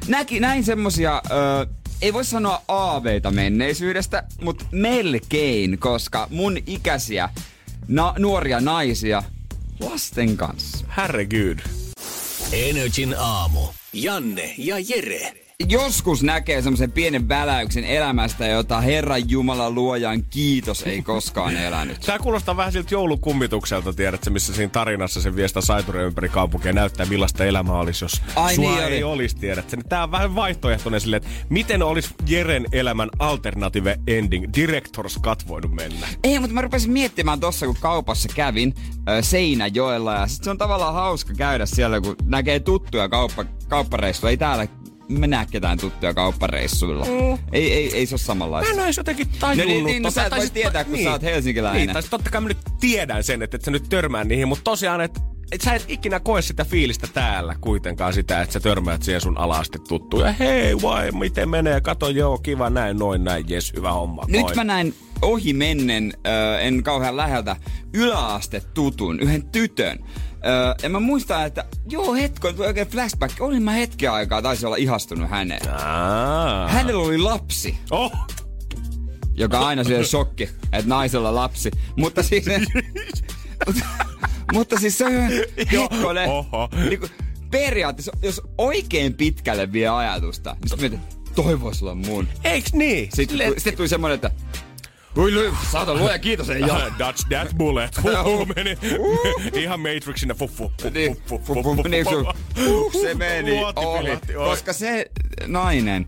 näki, 0.08 0.40
näin 0.40 0.64
semmosia, 0.64 1.22
ö, 1.62 1.68
ei 2.02 2.14
voi 2.14 2.26
sanoa 2.26 2.62
aaveita 2.68 3.32
menneisyydestä, 3.32 4.24
mutta 4.42 4.66
melkein, 4.72 5.80
koska 5.80 6.28
mun 6.30 6.58
ikäisiä 6.68 7.30
na- 7.88 8.16
nuoria 8.20 8.62
naisia 8.62 9.24
lasten 9.80 10.38
kanssa. 10.38 10.86
Herregud. 10.98 11.60
Energin 12.52 13.16
aamu. 13.18 13.60
Janne 13.94 14.54
ja 14.58 14.76
Jere. 14.80 15.43
Joskus 15.70 16.24
näkee 16.24 16.62
semmoisen 16.62 16.92
pienen 16.92 17.30
väläyksen 17.30 17.84
elämästä, 17.86 18.48
jota 18.48 18.82
Herran 18.82 19.30
Jumala 19.30 19.72
luojan 19.72 20.24
kiitos 20.24 20.84
ei 20.84 21.02
koskaan 21.02 21.58
elänyt. 21.58 22.00
Tää 22.00 22.20
kuulostaa 22.20 22.58
vähän 22.58 22.72
siltä 22.72 22.94
joulukummitukselta, 22.96 23.94
tiedätkö, 23.94 24.30
missä 24.30 24.54
siinä 24.54 24.70
tarinassa 24.70 25.22
se 25.22 25.36
viestä 25.36 25.62
saituria 25.62 26.02
ympäri 26.06 26.30
kaupunkia 26.30 26.70
ja 26.70 26.74
näyttää 26.74 27.06
millaista 27.06 27.46
elämä 27.46 27.74
olisi, 27.74 28.06
jos 28.06 28.22
Ai 28.36 28.56
sua 28.56 28.70
niin 28.72 28.84
ei 28.84 29.04
oli. 29.04 29.04
olisi, 29.14 29.36
tiedätkö. 29.36 29.76
Niin 29.76 29.90
Tää 29.90 30.04
on 30.04 30.12
vähän 30.12 30.36
vaihtoehtoinen 30.36 31.02
silleen, 31.02 31.24
että 31.24 31.46
miten 31.50 31.84
olisi 31.84 32.10
Jeren 32.28 32.66
elämän 32.72 33.10
alternative 33.20 34.00
ending, 34.08 34.46
director's 34.58 35.22
cut 35.22 35.48
voinut 35.48 35.72
mennä. 35.72 36.08
Ei, 36.24 36.40
mutta 36.40 36.54
mä 36.54 36.62
rupesin 36.62 36.92
miettimään 36.92 37.40
tossa, 37.40 37.66
kun 37.66 37.78
kaupassa 37.80 38.30
kävin 38.36 38.74
ö, 39.10 39.22
Seinäjoella. 39.22 40.14
Ja 40.14 40.28
sit 40.28 40.44
se 40.44 40.50
on 40.50 40.58
tavallaan 40.58 40.94
hauska 40.94 41.34
käydä 41.34 41.66
siellä, 41.66 42.02
kun 42.02 42.16
näkee 42.26 42.60
tuttuja 42.60 43.10
kauppa, 43.10 43.46
kauppareissuja. 43.68 44.30
Ei 44.32 44.38
täällä 44.38 44.68
mä 45.20 45.28
näe 45.28 45.46
ketään 45.52 45.78
tuttuja 45.78 46.14
kauppareissuilla. 46.14 47.06
Mm. 47.06 47.38
Ei, 47.52 47.74
ei, 47.74 47.96
ei 47.96 48.06
se 48.06 48.16
ole 48.16 48.20
Mä 48.22 48.26
samanlaista. 48.26 48.72
en 48.72 48.78
ole 48.80 48.86
edes 48.86 48.98
jotenkin 48.98 49.28
No 49.28 49.34
tajunnut. 49.40 49.68
niin, 49.68 49.86
niin, 49.86 50.04
no 50.04 50.12
sä 50.12 50.26
et 50.26 50.36
voi 50.36 50.50
tietää, 50.50 50.84
kun 50.84 50.98
sä 51.04 51.12
oot 51.12 51.22
helsinkiläinen. 51.22 51.82
Niin, 51.82 51.94
tai 51.94 52.04
totta 52.10 52.30
kai 52.30 52.42
mä 52.42 52.48
nyt 52.48 52.58
tiedän 52.80 53.24
sen, 53.24 53.42
että 53.42 53.58
et 53.58 53.62
sä 53.62 53.72
nyt 53.72 53.90
törmää 53.90 54.24
niihin, 54.24 54.48
mutta 54.48 54.64
tosiaan, 54.64 55.02
että 55.02 55.20
et 55.52 55.62
sä 55.62 55.74
et 55.74 55.86
ikinä 55.88 56.20
koe 56.20 56.42
sitä 56.42 56.66
fiilistä 56.66 57.08
täällä 57.14 57.56
kuitenkaan 57.62 58.14
sitä, 58.14 58.42
että 58.42 58.54
sä 58.54 58.60
törmäät 58.60 59.04
siihen 59.04 59.22
sun 59.22 59.38
alaasti 59.38 59.80
tuttuun. 59.88 60.24
Ja 60.26 60.32
hei, 60.32 60.82
vai, 60.82 61.12
miten 61.12 61.50
menee? 61.50 61.82
Kato, 61.82 62.10
joo, 62.10 62.38
kiva, 62.38 62.70
näin, 62.70 62.98
noin, 63.00 63.24
näin, 63.24 63.46
jes, 63.48 63.74
hyvä 63.76 63.92
homma. 63.92 64.24
Nyt 64.28 64.56
mä 64.56 64.64
näin 64.64 64.94
ohi 65.22 65.54
mennen, 65.54 66.14
ö, 66.28 66.60
en 66.60 66.84
kauhean 66.84 67.18
läheltä, 67.18 67.56
yläaste 67.94 68.62
tutun, 68.74 69.20
yhden 69.20 69.44
tytön. 69.52 70.00
Ö, 70.46 70.76
ja 70.84 70.90
mä 70.90 71.00
muistan, 71.00 71.46
että 71.46 71.66
joo 71.90 72.14
hetko, 72.14 72.54
tuli 72.54 72.68
oikein 72.68 72.88
flashback. 72.88 73.42
Olin 73.42 73.64
mä 73.64 73.72
hetken 73.72 74.12
aikaa, 74.12 74.42
taisi 74.42 74.66
olla 74.66 74.76
ihastunut 74.76 75.30
häneen. 75.30 75.70
Aa. 75.70 76.68
Hänellä 76.68 77.04
oli 77.04 77.18
lapsi. 77.18 77.78
Oh, 77.92 78.12
joka 79.36 79.60
aina 79.60 79.84
siellä 79.84 80.06
shokki, 80.06 80.44
että 80.44 80.90
naisella 80.90 81.36
lapsi. 81.36 81.72
Mutta 81.96 82.24
siis, 82.24 82.46
mutta, 84.54 84.80
siis 84.80 84.98
se 84.98 85.06
on 85.06 85.12
hetkonen. 85.72 86.30
Niin 86.90 87.00
kuin, 87.00 87.12
periaatteessa, 87.52 88.12
jos 88.22 88.42
oikein 88.58 89.14
pitkälle 89.14 89.72
vie 89.72 89.88
ajatusta, 89.88 90.56
niin 90.62 90.70
sitten 90.70 90.92
mietin, 90.92 91.00
toi 91.36 91.62
voisi 91.62 91.86
olla 91.86 91.96
mun. 91.96 92.28
eiks 92.44 92.74
niin? 92.74 93.10
Sitten, 93.14 93.28
Silleen, 93.30 93.54
sitten 93.54 93.78
tuli 93.78 93.88
semmonen, 93.88 94.16
että 94.16 94.32
Ui, 95.18 95.32
lui, 95.34 95.54
saata 95.72 95.94
luoja, 95.96 96.20
kiitos, 96.20 96.50
ei 96.50 96.62
jaa. 96.62 96.80
Dodge 97.00 97.24
that 97.30 97.58
bullet. 97.58 97.98
Huhu, 98.24 98.46
meni. 98.56 98.78
Ihan 99.54 99.80
Matrixina. 99.80 100.34
Fuh, 100.34 100.52
fuh, 100.52 100.72
fuh, 100.82 100.92
Niin, 100.92 101.18
fuh, 101.28 101.42
fuh, 101.44 101.64
fuh, 101.64 101.76
fuh, 101.76 101.86
niin, 101.86 102.06
fuh, 102.06 102.14
sun- 102.14 102.34
fuh. 102.56 102.86
uh, 102.86 103.02
se 103.02 103.14
meni. 103.14 103.52
Koska 104.36 104.74
se 104.74 105.06
nainen 105.48 106.08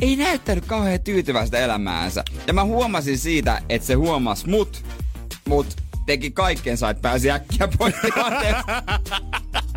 ei 0.00 0.16
näyttänyt 0.16 0.64
kauhean 0.64 1.00
tyytyväistä 1.00 1.58
elämäänsä. 1.58 2.24
Ja 2.46 2.52
mä 2.52 2.64
huomasin 2.64 3.18
siitä, 3.18 3.62
että 3.68 3.86
se 3.86 3.94
huomasi 3.94 4.48
mut, 4.48 4.84
mut 5.48 5.66
teki 6.06 6.30
kaikkensa, 6.30 6.90
että 6.90 7.00
pääsi 7.02 7.30
äkkiä 7.30 7.68
pois 7.78 7.94
tilanteesta. 8.02 8.82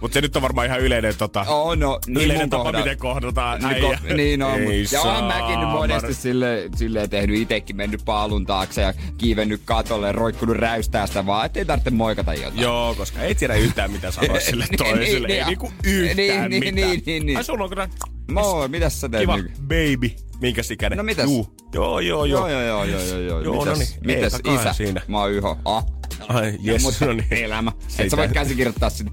Mut 0.00 0.12
se 0.12 0.20
nyt 0.20 0.36
on 0.36 0.42
varmaan 0.42 0.66
ihan 0.66 0.80
yleinen 0.80 1.16
tota... 1.16 1.44
Oh, 1.48 1.76
no, 1.76 1.98
niin 2.06 2.24
yleinen 2.24 2.50
tapa, 2.50 2.62
kohdalla. 2.64 2.84
miten 2.84 2.98
kohdataan 2.98 3.58
Niin, 3.60 3.72
äijä. 3.72 3.98
ko- 4.08 4.12
niin 4.14 4.42
on, 4.42 4.60
mut, 4.60 4.72
ja 4.92 5.00
oon 5.00 5.24
mäkin 5.24 5.60
nyt 5.60 5.68
monesti 5.68 6.14
sille, 6.14 6.68
silleen 6.76 7.10
tehnyt 7.10 7.36
itekin, 7.40 7.76
mennyt 7.76 8.00
paalun 8.04 8.46
taakse 8.46 8.80
ja 8.82 8.94
kiivennyt 9.18 9.60
katolle, 9.64 10.12
roikkunut 10.12 10.56
räystää 10.56 11.06
sitä 11.06 11.26
vaan, 11.26 11.46
ettei 11.46 11.64
tarvitse 11.64 11.90
moikata 11.90 12.34
jotain. 12.34 12.60
Joo, 12.60 12.94
koska 12.94 13.20
ei 13.22 13.34
tiedä 13.34 13.54
yhtään 13.54 13.90
mitä 13.90 14.10
sanoa 14.10 14.40
sille 14.50 14.64
Niin, 14.70 14.78
toiselle. 14.78 15.28
niin, 15.28 15.30
ei 15.30 15.36
niin, 15.36 15.46
niinku 15.46 15.72
yhtään 15.84 16.16
niin, 16.16 16.50
niin, 16.50 16.74
mitään. 16.74 16.90
niin, 16.90 17.02
niin, 17.06 17.26
niin. 17.26 17.36
Ai 17.38 17.44
sulla 17.44 17.64
on 17.64 17.70
kyllä 17.70 17.88
Moi, 18.30 18.68
mitäs 18.68 19.00
sä 19.00 19.08
teet 19.08 19.20
kiva 19.22 19.36
nyt? 19.36 19.52
baby. 19.60 20.10
Minkäs 20.40 20.70
ikäinen? 20.70 20.96
No 20.96 21.02
mitäs? 21.02 21.24
Juu. 21.24 21.54
Joo, 21.74 22.00
joo, 22.00 22.24
joo. 22.24 22.48
Joo, 22.48 22.48
joo, 22.48 22.62
joo, 22.62 22.84
joo, 22.84 23.00
joo, 23.00 23.18
joo. 23.20 23.40
Joo, 23.40 23.64
mitäs, 23.64 23.78
no 23.78 23.84
niin, 24.06 24.16
mitäs 24.16 24.40
kai 24.44 24.54
isä? 24.54 24.72
siinä. 24.72 25.02
Mä 25.08 25.20
oon 25.20 25.32
Yho. 25.32 25.58
Ah. 25.64 25.84
Ai, 26.28 26.54
jes, 26.62 26.82
Mutta 26.82 27.04
no 27.06 27.12
niin. 27.12 27.26
elämä. 27.30 27.72
Et 27.78 27.90
Sitä- 27.90 28.08
sä 28.08 28.16
voit 28.16 28.32
käsikirjoittaa 28.32 28.90
sinne. 28.90 29.12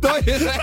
Toi 0.00 0.22
se. 0.26 0.54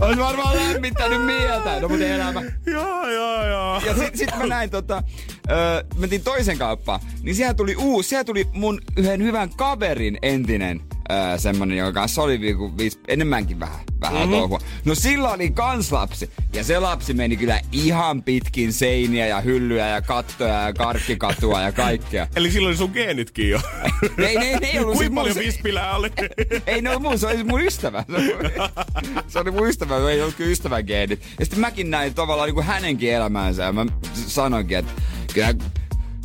Ois 0.00 0.18
varmaan 0.18 0.56
lämmittänyt 0.56 1.26
mieltä. 1.26 1.80
No 1.80 1.88
mutta 1.88 2.04
elämä. 2.04 2.42
Joo, 2.66 3.10
joo, 3.10 3.46
joo. 3.46 3.80
Ja 3.86 3.94
sit, 3.94 4.16
sit 4.16 4.30
mä 4.38 4.46
näin 4.46 4.70
tota, 4.70 5.02
öö, 5.50 5.82
mentiin 5.96 6.22
toisen 6.22 6.58
kauppaan, 6.58 7.00
niin 7.22 7.34
siellä 7.34 7.54
tuli 7.54 7.76
uusi, 7.76 8.08
siellä 8.08 8.24
tuli 8.24 8.46
mun 8.52 8.80
yhden 8.96 9.22
hyvän 9.22 9.50
kaverin 9.56 10.18
entinen 10.22 10.80
öö, 11.10 11.38
semmonen, 11.38 11.78
joka 11.78 11.92
kanssa 12.00 12.22
oli 12.22 12.38
niinku 12.38 12.72
viis, 12.78 12.98
enemmänkin 13.08 13.60
vähän, 13.60 13.78
vähän 14.00 14.14
Mhm. 14.14 14.22
mm-hmm. 14.22 14.38
touhua. 14.38 14.58
No 14.84 14.94
sillä 14.94 15.30
oli 15.30 15.50
kans 15.50 15.92
lapsi, 15.92 16.30
ja 16.52 16.64
se 16.64 16.78
lapsi 16.78 17.14
meni 17.14 17.36
kyllä 17.36 17.60
ihan 17.72 18.22
pitkin 18.22 18.72
seiniä 18.72 19.26
ja 19.26 19.40
hyllyjä 19.40 19.88
ja 19.88 20.02
kattoja 20.02 20.54
ja 20.62 20.72
karkkikatua 20.72 21.62
ja 21.62 21.72
kaikkea. 21.72 22.26
Eli 22.36 22.50
silloin 22.50 22.76
sun 22.76 22.90
geenitkin 22.90 23.50
jo. 23.50 23.60
Ei, 24.26 24.34
ne, 24.38 24.58
ne 24.60 24.66
ei 24.66 24.78
ollut 24.78 24.96
Kuinka 24.96 25.22
siis 25.24 25.34
paljon 25.34 25.46
vispilää 25.46 25.96
oli? 25.96 26.10
Ei 26.66 26.82
ne 26.82 26.90
ollut 26.90 27.02
mun, 27.02 27.18
se 27.18 27.26
oli 27.26 27.44
mun 27.44 27.60
ystävä. 27.60 28.04
Se 29.28 29.38
oli, 29.38 29.50
mun 29.50 29.68
ystävä, 29.68 30.10
ei 30.10 30.22
ollut 30.22 30.34
kyllä 30.34 30.50
ystävän 30.50 30.84
geenit. 30.84 31.20
Ja 31.38 31.44
sitten 31.44 31.60
mäkin 31.60 31.90
näin 31.90 32.14
tavallaan 32.14 32.46
niin 32.46 32.54
kuin 32.54 32.66
hänenkin 32.66 33.12
elämäänsä 33.12 33.62
ja 33.62 33.72
mä 33.72 33.86
sanoinkin, 34.14 34.78
että 34.78 34.92
kyllä, 35.46 35.54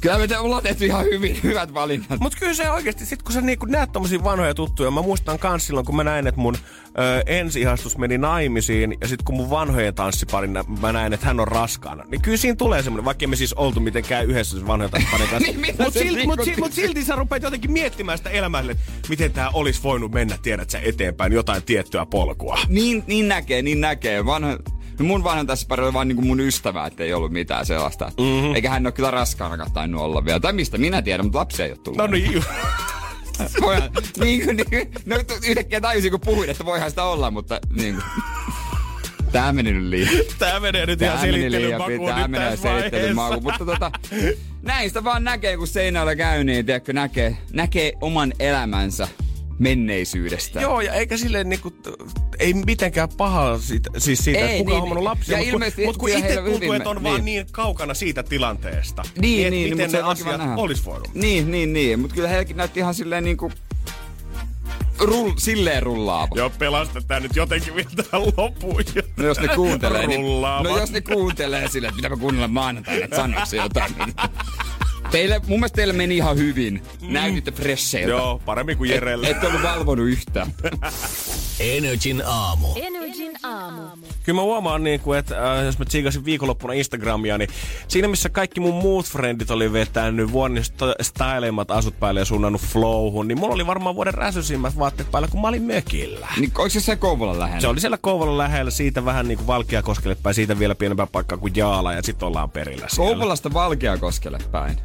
Kyllä 0.03 0.17
me 0.27 0.37
ollaan 0.37 0.63
tehty 0.63 0.85
ihan 0.85 1.05
hyvin, 1.05 1.39
hyvät 1.43 1.73
valinnat. 1.73 2.19
Mut 2.19 2.35
kyllä 2.39 2.53
se 2.53 2.69
oikeasti, 2.69 3.05
sit 3.05 3.23
kun 3.23 3.33
sä 3.33 3.41
niinku 3.41 3.65
näet 3.65 3.91
tommosia 3.91 4.23
vanhoja 4.23 4.53
tuttuja, 4.53 4.91
mä 4.91 5.01
muistan 5.01 5.39
kans 5.39 5.67
silloin, 5.67 5.85
kun 5.85 5.95
mä 5.95 6.03
näin, 6.03 6.27
että 6.27 6.41
mun 6.41 6.55
ö, 6.55 7.23
ensihastus 7.25 7.97
meni 7.97 8.17
naimisiin, 8.17 8.97
ja 9.01 9.07
sit 9.07 9.23
kun 9.23 9.35
mun 9.35 9.49
vanhojen 9.49 9.95
tanssiparin 9.95 10.57
mä 10.81 10.91
näin, 10.91 11.13
että 11.13 11.25
hän 11.25 11.39
on 11.39 11.47
raskaana, 11.47 12.03
niin 12.03 12.21
kyllä 12.21 12.37
siinä 12.37 12.55
tulee 12.55 12.83
semmoinen, 12.83 13.05
vaikka 13.05 13.27
me 13.27 13.35
siis 13.35 13.53
oltu 13.53 13.79
mitenkään 13.79 14.25
yhdessä 14.25 14.57
sen 14.57 14.67
vanhojen 14.67 14.91
tanssiparin 14.91 15.27
kanssa. 15.31 15.51
Niin, 15.51 15.59
mitä 15.59 15.83
mut, 15.83 15.93
se 15.93 15.99
silti, 15.99 16.25
mut, 16.25 16.43
silti, 16.43 16.61
mut 16.61 16.73
silti 16.73 17.03
sä 17.03 17.15
rupeat 17.15 17.43
jotenkin 17.43 17.71
miettimään 17.71 18.17
sitä 18.17 18.29
elämää, 18.29 18.61
että 18.61 19.09
miten 19.09 19.31
tää 19.31 19.49
olisi 19.49 19.83
voinut 19.83 20.11
mennä, 20.11 20.37
tiedät 20.41 20.69
sä, 20.69 20.79
eteenpäin 20.79 21.33
jotain 21.33 21.63
tiettyä 21.63 22.05
polkua. 22.05 22.59
Niin, 22.67 23.03
niin 23.07 23.27
näkee, 23.27 23.61
niin 23.61 23.81
näkee. 23.81 24.25
Vanha, 24.25 24.57
no 24.99 25.05
mun 25.05 25.23
vanhan 25.23 25.47
tässä 25.47 25.67
pari 25.67 25.83
oli 25.83 25.93
vaan 25.93 26.07
niinku 26.07 26.21
mun 26.21 26.39
ystävä, 26.39 26.85
ettei 26.85 27.13
ollut 27.13 27.31
mitään 27.31 27.65
sellaista. 27.65 28.05
Mm-hmm. 28.05 28.55
Eikä 28.55 28.69
hän 28.69 28.85
ole 28.85 28.91
kyllä 28.91 29.11
raskaana 29.11 29.65
tainnut 29.73 30.01
olla 30.01 30.25
vielä. 30.25 30.39
Tai 30.39 30.53
mistä 30.53 30.77
minä 30.77 31.01
tiedän, 31.01 31.25
mutta 31.25 31.39
lapsia 31.39 31.65
ei 31.65 31.71
ole 31.71 31.79
tullut. 31.83 31.97
No 31.97 32.07
niin, 32.07 32.43
Voihan, 33.61 33.89
niin 34.19 34.45
kuin, 34.45 34.57
niin, 34.71 34.91
no 35.05 35.15
yhtäkkiä 35.47 35.81
tajusin, 35.81 36.11
kun 36.11 36.19
puhuin, 36.19 36.49
että 36.49 36.65
voihan 36.65 36.89
sitä 36.89 37.03
olla, 37.03 37.31
mutta 37.31 37.59
niin 37.75 37.95
kuin. 37.95 38.03
Tää 39.31 39.53
meni 39.53 39.73
nyt 39.73 39.83
liian. 39.83 40.09
tää 40.39 40.59
menee 40.59 40.85
nyt 40.85 41.01
ihan 41.01 41.17
Tää 41.17 41.25
meni 41.25 41.37
selittelyn 41.37 41.77
makuun. 41.77 42.09
Tää 42.09 42.27
menee 42.27 42.57
selittelyn 42.57 43.15
makuun. 43.15 43.43
Mutta 43.43 43.65
tota, 43.65 43.91
näin 44.61 44.89
sitä 44.89 45.03
vaan 45.03 45.23
näkee, 45.23 45.57
kun 45.57 45.67
seinällä 45.67 46.15
käy, 46.15 46.43
niin 46.43 46.65
tiedätkö, 46.65 46.93
näkee, 46.93 47.37
näkee 47.53 47.93
oman 48.01 48.33
elämänsä 48.39 49.07
menneisyydestä. 49.63 50.61
Joo, 50.61 50.81
ja 50.81 50.93
eikä 50.93 51.17
silleen 51.17 51.49
niinku, 51.49 51.73
ei 52.39 52.53
mitenkään 52.53 53.09
pahaa 53.17 53.57
siitä, 53.57 53.89
siis 53.97 54.19
siitä, 54.19 54.39
Ei, 54.39 54.45
että 54.45 54.57
kuka 54.57 54.69
niin, 54.69 54.75
on 54.75 54.79
hommannut 54.81 55.03
lapsia, 55.03 55.37
ja 55.37 55.37
mutta 55.37 55.45
kun, 55.51 55.53
ilmeisesti 55.53 55.85
mut 55.85 55.97
kun 55.97 56.09
itse 56.09 56.35
tuntuu, 56.35 56.53
hyvin 56.53 56.75
että 56.75 56.89
on 56.89 56.95
me- 57.01 57.09
vaan 57.09 57.25
niin. 57.25 57.43
niin 57.43 57.47
kaukana 57.51 57.93
siitä 57.93 58.23
tilanteesta. 58.23 59.03
Niin, 59.17 59.39
että 59.39 59.49
niin, 59.49 59.69
miten 59.69 59.85
mutta 59.85 59.97
se 59.97 60.03
ne 60.03 60.09
asiat 60.11 60.37
nähdä. 60.37 60.55
olisi 60.55 60.85
voinut. 60.85 61.13
Niin, 61.13 61.51
niin, 61.51 61.73
niin. 61.73 61.99
Mutta 61.99 62.15
kyllä 62.15 62.27
heilläkin 62.27 62.57
näytti 62.57 62.79
ihan 62.79 62.93
silleen 62.93 63.23
niinku... 63.23 63.51
Rull, 64.99 65.31
silleen 65.37 65.83
rullaava. 65.83 66.35
Joo, 66.35 66.49
pelastetaan 66.49 67.23
nyt 67.23 67.35
jotenkin 67.35 67.75
vielä 67.75 67.89
tähän 67.95 68.27
loppuun. 68.37 68.83
No 69.17 69.25
jos 69.25 69.39
ne 69.39 69.47
kuuntelee, 69.47 70.07
niin, 70.07 70.21
no 70.41 70.77
jos 70.77 70.91
ne 70.91 71.01
kuuntelee 71.01 71.67
silleen, 71.67 71.89
että 71.89 71.95
pitääpä 71.95 72.17
kuunnella 72.17 72.47
maanantaina, 72.47 73.03
että 73.05 73.15
sanoiko 73.15 73.45
se 73.45 73.57
jotain. 73.57 73.95
Niin. 73.97 74.13
Teille, 75.11 75.41
mun 75.47 75.59
mielestä 75.59 75.75
teille 75.75 75.93
meni 75.93 76.17
ihan 76.17 76.37
hyvin. 76.37 76.83
Näytitte 77.01 77.51
fresheiltä. 77.51 78.09
Joo, 78.11 78.41
paremmin 78.45 78.77
kuin 78.77 78.89
Jerelle. 78.89 79.27
Et, 79.27 79.35
ette 79.35 79.47
ollut 79.47 79.63
valvonut 79.63 80.07
yhtään. 80.07 80.53
Energin 81.59 82.23
aamu. 82.25 82.67
Energin 82.75 83.31
aamu. 83.43 83.81
Kyllä 84.23 84.35
mä 84.35 84.41
huomaan, 84.41 84.83
niin 84.83 84.99
kuin, 84.99 85.19
että 85.19 85.57
äh, 85.57 85.65
jos 85.65 85.79
mä 85.79 85.85
tsiikasin 85.85 86.25
viikonloppuna 86.25 86.73
Instagramia, 86.73 87.37
niin 87.37 87.49
siinä 87.87 88.07
missä 88.07 88.29
kaikki 88.29 88.59
mun 88.59 88.73
muut 88.73 89.05
frendit 89.05 89.51
oli 89.51 89.73
vetänyt 89.73 90.31
vuoden 90.31 90.57
st- 90.63 91.03
styleimmat 91.03 91.71
asut 91.71 91.99
päälle 91.99 92.19
ja 92.19 92.25
suunnannut 92.25 92.61
flowhun, 92.61 93.27
niin 93.27 93.39
mulla 93.39 93.53
oli 93.55 93.67
varmaan 93.67 93.95
vuoden 93.95 94.13
räsysimmät 94.13 94.79
vaatteet 94.79 95.11
päällä, 95.11 95.27
kun 95.27 95.41
mä 95.41 95.47
olin 95.47 95.63
mökillä. 95.63 96.27
Niin 96.39 96.51
onko 96.57 96.69
se 96.69 96.79
se 96.79 96.95
Kouvolan 96.95 97.39
lähellä? 97.39 97.61
Se 97.61 97.67
oli 97.67 97.79
siellä 97.79 97.97
Kouvolan 97.97 98.37
lähellä, 98.37 98.71
siitä 98.71 99.05
vähän 99.05 99.27
niin 99.27 99.37
kuin 99.37 99.47
Valkeakoskelle 99.47 100.15
päin, 100.23 100.35
siitä 100.35 100.59
vielä 100.59 100.75
pienempää 100.75 101.07
paikkaa 101.07 101.37
kuin 101.37 101.53
Jaala, 101.55 101.93
ja 101.93 102.03
sitten 102.03 102.27
ollaan 102.27 102.49
perillä 102.49 102.87
siellä. 102.89 103.09
Kouvolasta 103.11 103.53
Valkeakoskelle 103.53 104.37
päin. 104.51 104.77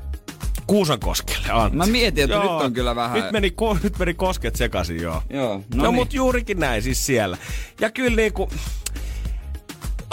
Kuusankoskelle, 0.68 1.48
anteeksi. 1.50 1.76
Mä 1.76 1.86
mietin, 1.86 2.24
että 2.24 2.38
nyt 2.38 2.50
on 2.50 2.72
kyllä 2.72 2.94
vähän- 2.96 3.20
Nyt 3.22 3.32
meni, 3.32 3.48
ko- 3.62 3.78
nyt 3.82 3.98
meni 3.98 4.14
kosket 4.14 4.56
sekaisin, 4.56 5.02
joo. 5.02 5.22
Joo, 5.30 5.54
No, 5.54 5.62
no, 5.74 5.82
niin. 5.82 5.94
mut 5.94 6.12
juurikin 6.14 6.60
näin 6.60 6.82
siis 6.82 7.06
siellä. 7.06 7.38
Ja 7.80 7.90
kyllä 7.90 8.16
niinku... 8.16 8.50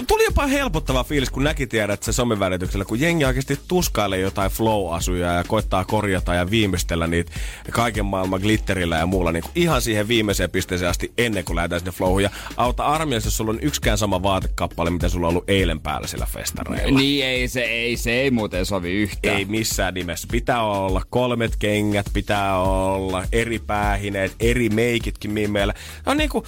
Tuli 0.07 0.25
jopa 0.25 0.47
helpottava 0.47 1.03
fiilis, 1.03 1.29
kun 1.29 1.43
näki 1.43 1.67
tiedät 1.67 2.03
se 2.03 2.13
somevälityksellä, 2.13 2.85
kun 2.85 2.99
jengi 2.99 3.25
oikeasti 3.25 3.59
tuskailee 3.67 4.19
jotain 4.19 4.51
flow-asuja 4.51 5.33
ja 5.33 5.43
koittaa 5.47 5.85
korjata 5.85 6.33
ja 6.33 6.51
viimeistellä 6.51 7.07
niitä 7.07 7.31
kaiken 7.71 8.05
maailman 8.05 8.41
glitterillä 8.41 8.97
ja 8.97 9.05
muulla 9.05 9.31
niin 9.31 9.43
ihan 9.55 9.81
siihen 9.81 10.07
viimeiseen 10.07 10.49
pisteeseen 10.49 10.89
asti 10.89 11.11
ennen 11.17 11.45
kuin 11.45 11.55
lähdetään 11.55 11.79
sinne 11.79 11.91
flowhun. 11.91 12.23
Ja 12.23 12.29
auta 12.57 12.85
armiassa, 12.85 13.27
jos 13.27 13.37
sulla 13.37 13.51
on 13.51 13.59
yksikään 13.61 13.97
sama 13.97 14.23
vaatekappale, 14.23 14.89
mitä 14.89 15.09
sulla 15.09 15.27
on 15.27 15.29
ollut 15.29 15.49
eilen 15.49 15.79
päällä 15.79 16.07
sillä 16.07 16.27
festareilla. 16.31 16.99
Niin 16.99 17.25
ei 17.25 17.47
se, 17.47 17.61
ei 17.61 17.97
se 17.97 18.11
ei 18.11 18.31
muuten 18.31 18.65
sovi 18.65 18.91
yhtään. 18.91 19.37
Ei 19.37 19.45
missään 19.45 19.93
nimessä. 19.93 20.27
Pitää 20.31 20.63
olla 20.63 21.01
kolmet 21.09 21.55
kengät, 21.55 22.05
pitää 22.13 22.59
olla 22.59 23.23
eri 23.31 23.59
päähineet, 23.59 24.35
eri 24.39 24.69
meikitkin 24.69 25.31
mimeillä. 25.31 25.73
No 26.05 26.13
niinku, 26.13 26.43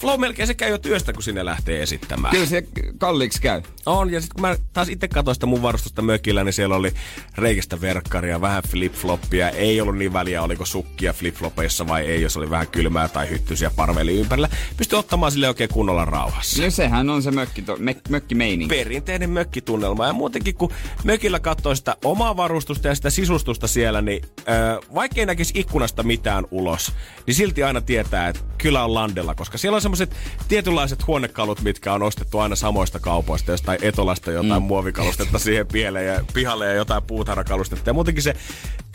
Flow 0.00 0.20
melkein 0.20 0.46
se 0.46 0.54
käy 0.54 0.70
jo 0.70 0.78
työstä, 0.78 1.12
kun 1.12 1.22
sinne 1.22 1.44
lähtee 1.44 1.82
esittämään. 1.82 2.32
Kyllä 2.32 2.46
se 2.46 2.64
kalliiksi 2.98 3.42
käy. 3.42 3.62
On, 3.86 4.12
ja 4.12 4.20
sitten 4.20 4.34
kun 4.34 4.42
mä 4.42 4.56
taas 4.72 4.88
itse 4.88 5.08
katsoin 5.08 5.34
sitä 5.34 5.46
mun 5.46 5.62
varustusta 5.62 6.02
mökillä, 6.02 6.44
niin 6.44 6.52
siellä 6.52 6.76
oli 6.76 6.92
reikistä 7.34 7.80
verkkaria, 7.80 8.40
vähän 8.40 8.62
flip-floppia. 8.68 9.54
Ei 9.54 9.80
ollut 9.80 9.96
niin 9.96 10.12
väliä, 10.12 10.42
oliko 10.42 10.64
sukkia 10.66 11.12
flip-flopeissa 11.12 11.88
vai 11.88 12.06
ei, 12.06 12.22
jos 12.22 12.36
oli 12.36 12.50
vähän 12.50 12.68
kylmää 12.68 13.08
tai 13.08 13.30
hyttysiä 13.30 13.70
parveli 13.76 14.20
ympärillä. 14.20 14.48
Pystyi 14.76 14.98
ottamaan 14.98 15.32
sille 15.32 15.48
oikein 15.48 15.70
kunnolla 15.70 16.04
rauhassa. 16.04 16.62
No 16.62 16.70
sehän 16.70 17.10
on 17.10 17.22
se 17.22 17.30
mökki, 17.30 17.62
to, 17.62 17.76
me, 17.78 17.96
mökkimeininki. 18.08 18.74
perinteinen 18.76 19.30
mökkitunnelma. 19.30 20.06
Ja 20.06 20.12
muutenkin, 20.12 20.54
kun 20.54 20.72
mökillä 21.04 21.40
katsoo 21.40 21.74
sitä 21.74 21.96
omaa 22.04 22.36
varustusta 22.36 22.88
ja 22.88 22.94
sitä 22.94 23.10
sisustusta 23.10 23.66
siellä, 23.66 24.02
niin 24.02 24.22
ö, 24.38 24.80
vaikka 24.94 25.20
ei 25.20 25.26
näkisi 25.26 25.52
ikkunasta 25.56 26.02
mitään 26.02 26.46
ulos, 26.50 26.92
niin 27.26 27.34
silti 27.34 27.62
aina 27.62 27.80
tietää, 27.80 28.28
että 28.28 28.40
kyllä 28.58 28.84
on 28.84 28.94
landella, 28.94 29.34
koska 29.34 29.58
siellä 29.58 29.76
on 29.76 29.82
semmoiset 29.96 30.16
tietynlaiset 30.48 31.06
huonekalut, 31.06 31.60
mitkä 31.60 31.92
on 31.92 32.02
ostettu 32.02 32.38
aina 32.38 32.56
samoista 32.56 32.98
kaupoista, 33.00 33.50
jostain 33.50 33.78
etolasta 33.82 34.30
jotain 34.30 34.62
mm. 34.62 34.66
muovikalustetta 34.66 35.38
siihen 35.38 35.66
pieleen 35.66 36.06
ja 36.06 36.24
pihalle 36.34 36.66
ja 36.66 36.72
jotain 36.72 37.02
puutarhakalustetta. 37.02 37.90
Ja 37.90 37.94
muutenkin 37.94 38.22
se 38.22 38.34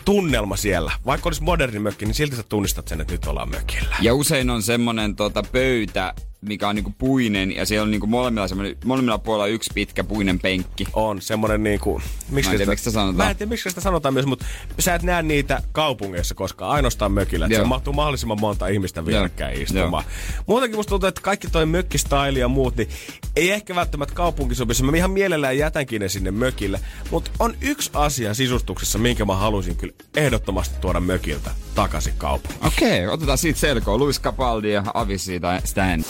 tunnelma 0.06 0.56
siellä, 0.56 0.92
vaikka 1.06 1.28
olisi 1.28 1.42
moderni 1.42 1.78
mökki, 1.78 2.04
niin 2.04 2.14
silti 2.14 2.36
sä 2.36 2.42
tunnistat 2.42 2.88
sen, 2.88 3.00
että 3.00 3.14
nyt 3.14 3.26
ollaan 3.26 3.50
mökillä. 3.50 3.96
Ja 4.00 4.14
usein 4.14 4.50
on 4.50 4.62
semmonen 4.62 5.16
tota, 5.16 5.42
pöytä, 5.52 6.14
mikä 6.40 6.68
on 6.68 6.74
niinku 6.74 6.94
puinen, 6.98 7.56
ja 7.56 7.66
siellä 7.66 7.84
on 7.84 7.90
niinku 7.90 8.06
molemmilla, 8.06 8.46
molemmilla 8.84 9.18
puolilla 9.18 9.46
yksi 9.46 9.70
pitkä 9.74 10.04
puinen 10.04 10.38
penkki. 10.38 10.86
on 10.92 11.22
semmonen 11.22 11.62
niinku... 11.62 12.02
Miksi 12.28 12.48
Mä 12.48 12.52
en 12.52 12.58
tiedä, 12.58 12.70
miksi 12.70 12.82
sitä 12.82 12.94
sanotaan. 12.94 13.16
Mä 13.16 13.30
en 13.30 13.36
tiedä, 13.36 13.48
miksi 13.50 13.68
sitä 13.68 13.80
sanotaan 13.80 14.14
myös, 14.14 14.26
mutta 14.26 14.44
sä 14.78 14.94
et 14.94 15.02
näe 15.02 15.22
niitä 15.22 15.62
kaupungeissa 15.72 16.34
koskaan, 16.34 16.70
ainoastaan 16.70 17.12
mökillä. 17.12 17.46
Että 17.46 17.56
Joo. 17.56 17.64
se 17.64 17.68
mahtuu 17.68 17.92
mahdollisimman 17.92 18.40
monta 18.40 18.68
ihmistä 18.68 19.06
vierekkäin 19.06 19.54
Joo. 19.54 19.62
istumaan. 19.62 20.04
Muutenkin 20.46 20.78
musta 20.78 20.90
tuntuu, 20.90 21.08
että 21.08 21.20
kaikki 21.20 21.48
toi 21.50 21.66
mökkistaili 21.66 22.38
ja 22.38 22.48
muut, 22.48 22.76
niin 22.76 22.88
ei 23.36 23.50
ehkä 23.50 23.74
välttämättä 23.74 24.14
kaupunkisopissa. 24.14 24.84
Mä 24.84 24.96
ihan 24.96 25.10
mielellään 25.10 25.58
jätänkin 25.58 26.00
ne 26.00 26.08
sinne 26.08 26.30
mökille. 26.30 26.80
Mutta 27.10 27.30
on 27.38 27.56
yksi 27.60 27.90
asia 27.94 28.34
sisustuksessa, 28.34 28.98
minkä 28.98 29.24
mä 29.24 29.36
haluaisin 29.36 29.76
kyllä 29.76 29.94
ehdottomasti 30.16 30.76
tuoda 30.80 31.00
mökiltä 31.00 31.50
takaisin 31.74 32.14
kaupunkiin. 32.18 32.66
Okei, 32.66 33.08
otetaan 33.08 33.38
siitä 33.38 33.60
selkoa. 33.60 33.98
Luis 33.98 34.20
Capaldi 34.20 34.72
ja 34.72 34.84
Avisi 34.94 35.40
tai 35.40 35.60
Stan. 35.64 36.04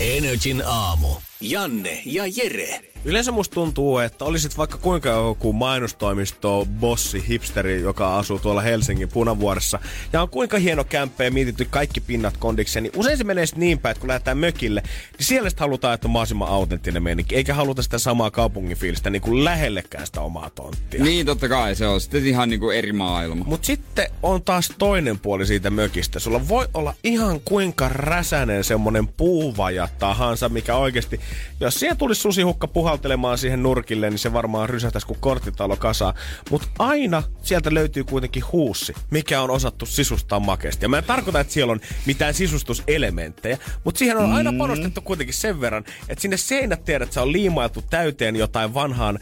Energin 0.00 0.62
aamu. 0.66 1.08
Janne 1.40 2.02
ja 2.04 2.24
Jere. 2.26 2.91
Yleensä 3.04 3.32
musta 3.32 3.54
tuntuu, 3.54 3.98
että 3.98 4.24
olisit 4.24 4.58
vaikka 4.58 4.78
kuinka 4.78 5.08
joku 5.08 5.52
mainostoimisto, 5.52 6.66
bossi, 6.80 7.24
hipsteri, 7.28 7.80
joka 7.80 8.18
asuu 8.18 8.38
tuolla 8.38 8.60
Helsingin 8.60 9.08
punavuoressa, 9.08 9.78
ja 10.12 10.22
on 10.22 10.28
kuinka 10.28 10.58
hieno 10.58 10.84
kämppä 10.84 11.24
ja 11.24 11.30
mietitty 11.30 11.66
kaikki 11.70 12.00
pinnat 12.00 12.36
kondikseen, 12.36 12.82
niin 12.82 12.92
usein 12.96 13.18
se 13.18 13.24
menee 13.24 13.44
niin 13.56 13.78
päin, 13.78 13.90
että 13.90 14.00
kun 14.00 14.08
lähdetään 14.08 14.38
mökille, 14.38 14.82
niin 15.18 15.26
siellä 15.26 15.50
sit 15.50 15.60
halutaan, 15.60 15.94
että 15.94 16.08
on 16.08 16.12
mahdollisimman 16.12 16.48
autenttinen 16.48 17.02
meininki, 17.02 17.36
eikä 17.36 17.54
haluta 17.54 17.82
sitä 17.82 17.98
samaa 17.98 18.30
kaupungin 18.30 18.76
fiilistä 18.76 19.10
niin 19.10 19.22
kuin 19.22 19.44
lähellekään 19.44 20.06
sitä 20.06 20.20
omaa 20.20 20.50
tonttia. 20.50 21.04
Niin, 21.04 21.26
totta 21.26 21.48
kai 21.48 21.74
se 21.74 21.86
on 21.86 22.00
sitten 22.00 22.26
ihan 22.26 22.48
niinku 22.48 22.70
eri 22.70 22.92
maailma. 22.92 23.44
Mutta 23.44 23.66
sitten 23.66 24.10
on 24.22 24.42
taas 24.42 24.72
toinen 24.78 25.18
puoli 25.18 25.46
siitä 25.46 25.70
mökistä. 25.70 26.18
Sulla 26.18 26.48
voi 26.48 26.68
olla 26.74 26.94
ihan 27.04 27.40
kuinka 27.40 27.88
räsänen 27.88 28.64
semmonen 28.64 29.08
puuvaja 29.08 29.88
tahansa, 29.98 30.48
mikä 30.48 30.76
oikeasti, 30.76 31.20
jos 31.60 31.80
siihen 31.80 31.96
tulisi 31.96 32.20
susihukka 32.20 32.68
puhaltelemaan 32.92 33.38
siihen 33.38 33.62
nurkille, 33.62 34.10
niin 34.10 34.18
se 34.18 34.32
varmaan 34.32 34.68
rysähtäisi 34.68 35.06
kuin 35.06 35.20
korttitalo 35.20 35.76
kasaan. 35.76 36.14
Mutta 36.50 36.68
aina 36.78 37.22
sieltä 37.42 37.74
löytyy 37.74 38.04
kuitenkin 38.04 38.42
huussi, 38.52 38.94
mikä 39.10 39.42
on 39.42 39.50
osattu 39.50 39.86
sisustaa 39.86 40.40
makeasti. 40.40 40.84
Ja 40.84 40.88
mä 40.88 40.98
en 40.98 41.04
tarkoita, 41.04 41.40
että 41.40 41.52
siellä 41.52 41.72
on 41.72 41.80
mitään 42.06 42.34
sisustuselementtejä, 42.34 43.58
mutta 43.84 43.98
siihen 43.98 44.16
on 44.16 44.32
aina 44.32 44.52
panostettu 44.58 45.00
kuitenkin 45.00 45.34
sen 45.34 45.60
verran, 45.60 45.84
että 46.08 46.22
sinne 46.22 46.36
seinät 46.36 46.84
tiedät, 46.84 47.06
että 47.06 47.14
se 47.14 47.20
on 47.20 47.32
liimailtu 47.32 47.82
täyteen 47.90 48.36
jotain 48.36 48.74
vanhaan, 48.74 49.18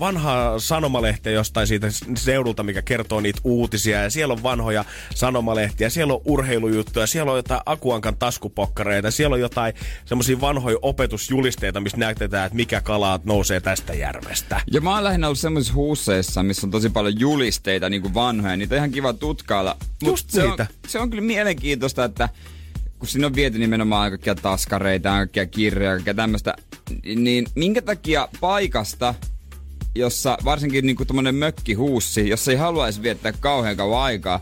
vanhaa 0.00 0.58
sanomalehtiä 0.58 1.32
jostain 1.32 1.66
siitä 1.66 1.86
seudulta, 2.16 2.62
mikä 2.62 2.82
kertoo 2.82 3.20
niitä 3.20 3.40
uutisia. 3.44 4.02
Ja 4.02 4.10
siellä 4.10 4.32
on 4.32 4.42
vanhoja 4.42 4.84
sanomalehtiä, 5.14 5.90
siellä 5.90 6.14
on 6.14 6.20
urheilujuttuja, 6.24 7.06
siellä 7.06 7.32
on 7.32 7.38
jotain 7.38 7.60
Akuankan 7.66 8.16
taskupokkareita, 8.16 9.10
siellä 9.10 9.34
on 9.34 9.40
jotain 9.40 9.74
semmoisia 10.04 10.40
vanhoja 10.40 10.78
opetusjulisteita, 10.82 11.80
missä 11.80 11.98
näytetään, 11.98 12.46
että 12.46 12.56
mikä 12.56 12.80
kala 12.80 13.07
nousee 13.24 13.60
tästä 13.60 13.94
järvestä. 13.94 14.60
Ja 14.72 14.80
mä 14.80 14.94
oon 14.94 15.04
lähinnä 15.04 15.26
ollut 15.26 15.38
semmoisissa 15.38 15.74
huusseissa, 15.74 16.42
missä 16.42 16.66
on 16.66 16.70
tosi 16.70 16.90
paljon 16.90 17.20
julisteita, 17.20 17.88
niin 17.88 18.02
kuin 18.02 18.14
vanhoja. 18.14 18.56
Niitä 18.56 18.74
on 18.74 18.76
ihan 18.76 18.90
kiva 18.90 19.12
tutkailla. 19.12 19.76
Mut 20.02 20.10
Just 20.10 20.30
se 20.30 20.42
niitä. 20.42 20.66
On, 20.70 20.88
se 20.88 20.98
on 20.98 21.10
kyllä 21.10 21.22
mielenkiintoista, 21.22 22.04
että 22.04 22.28
kun 22.98 23.08
sinne 23.08 23.26
on 23.26 23.34
viety 23.34 23.58
nimenomaan 23.58 24.10
kaikkia 24.10 24.34
taskareita, 24.34 25.10
kaikkia 25.10 25.46
kirjoja, 25.46 25.90
kaikkia 25.90 26.14
tämmöistä, 26.14 26.54
niin 27.16 27.46
minkä 27.54 27.82
takia 27.82 28.28
paikasta 28.40 29.14
jossa 29.94 30.38
varsinkin 30.44 30.86
niinku 30.86 31.04
tommonen 31.04 31.34
mökkihuussi, 31.34 32.28
jossa 32.28 32.50
ei 32.50 32.56
haluaisi 32.56 33.02
viettää 33.02 33.32
kauhean 33.40 33.76
kauan 33.76 34.02
aikaa, 34.02 34.40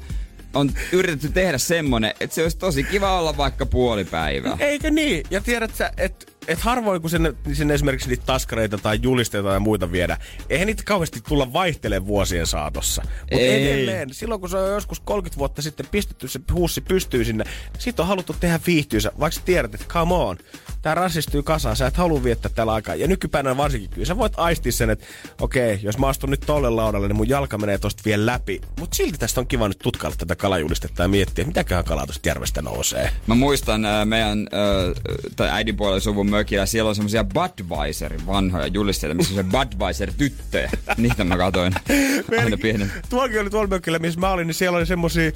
on 0.54 0.70
yritetty 0.92 1.28
tehdä 1.28 1.58
semmonen, 1.58 2.14
että 2.20 2.34
se 2.34 2.42
olisi 2.42 2.58
tosi 2.58 2.84
kiva 2.84 3.18
olla 3.18 3.36
vaikka 3.36 3.66
puoli 3.66 4.04
päivää. 4.04 4.56
Eikö 4.60 4.90
niin? 4.90 5.24
Ja 5.30 5.40
tiedät 5.40 5.74
sä, 5.74 5.92
että 5.96 6.26
et 6.48 6.58
harvoin 6.58 7.00
kun 7.00 7.10
sinne, 7.10 7.34
sinne 7.52 7.74
esimerkiksi 7.74 8.08
niitä 8.08 8.26
taskareita 8.26 8.78
tai 8.78 8.98
julisteita 9.02 9.52
ja 9.52 9.60
muita 9.60 9.92
viedä, 9.92 10.18
eihän 10.50 10.66
niitä 10.66 10.82
kauheasti 10.86 11.20
tulla 11.28 11.52
vaihtelee 11.52 12.06
vuosien 12.06 12.46
saatossa. 12.46 13.02
Mutta 13.20 13.46
edelleen, 13.46 14.14
silloin 14.14 14.40
kun 14.40 14.50
se 14.50 14.56
on 14.56 14.72
joskus 14.72 15.00
30 15.00 15.38
vuotta 15.38 15.62
sitten 15.62 15.86
pistetty 15.90 16.28
se 16.28 16.40
huussi 16.52 16.80
pystyy 16.80 17.24
sinne, 17.24 17.44
siitä 17.78 18.02
on 18.02 18.08
haluttu 18.08 18.36
tehdä 18.40 18.60
viihtyysä, 18.66 19.12
vaikka 19.20 19.34
sä 19.34 19.40
tiedät, 19.44 19.74
että 19.74 19.86
come 19.86 20.14
on, 20.14 20.36
tää 20.82 20.94
rasistyy 20.94 21.42
kasaan, 21.42 21.76
sä 21.76 21.86
et 21.86 21.96
halua 21.96 22.24
viettää 22.24 22.50
tällä 22.54 22.72
aikaa. 22.72 22.94
Ja 22.94 23.06
nykypäivänä 23.06 23.56
varsinkin 23.56 23.90
kyllä 23.90 24.06
sä 24.06 24.16
voit 24.16 24.32
aistia 24.36 24.72
sen, 24.72 24.90
että 24.90 25.06
okei, 25.40 25.78
jos 25.82 25.98
mä 25.98 26.08
astun 26.08 26.30
nyt 26.30 26.42
tolle 26.46 26.70
laudalle, 26.70 27.08
niin 27.08 27.16
mun 27.16 27.28
jalka 27.28 27.58
menee 27.58 27.78
tosta 27.78 28.02
vielä 28.04 28.26
läpi. 28.26 28.60
Mutta 28.80 28.96
silti 28.96 29.18
tästä 29.18 29.40
on 29.40 29.46
kiva 29.46 29.68
nyt 29.68 29.78
tutkailla 29.78 30.16
tätä 30.16 30.36
kalajulistetta 30.36 31.02
ja 31.02 31.08
miettiä, 31.08 31.42
että 31.42 31.48
mitäköhän 31.48 31.84
kalaa 31.84 32.06
tosta 32.06 32.28
järvestä 32.28 32.62
nousee. 32.62 33.10
Mä 33.26 33.34
muistan 33.34 33.84
äh, 33.84 34.06
meidän 34.06 34.38
äh, 34.38 35.02
tai 35.36 35.48
äidinpuolen 35.50 36.00
suvun 36.00 36.30
mökillä, 36.36 36.66
siellä 36.66 36.88
on 36.88 36.94
semmosia 36.94 37.24
Budweiserin 37.24 38.26
vanhoja 38.26 38.66
julisteita, 38.66 39.14
missä 39.14 39.34
on 39.34 39.44
se 39.44 39.50
Budweiser-tyttöjä. 39.50 40.70
Niitä 40.96 41.24
mä 41.24 41.36
katoin 41.36 41.74
aina 42.38 42.56
pienen. 42.56 42.92
Tuollakin 43.10 43.40
oli 43.40 43.50
tuolla 43.50 43.68
mökillä, 43.68 43.98
missä 43.98 44.20
mä 44.20 44.30
olin, 44.30 44.46
niin 44.46 44.54
siellä 44.54 44.78
oli 44.78 44.86
semmosia... 44.86 45.32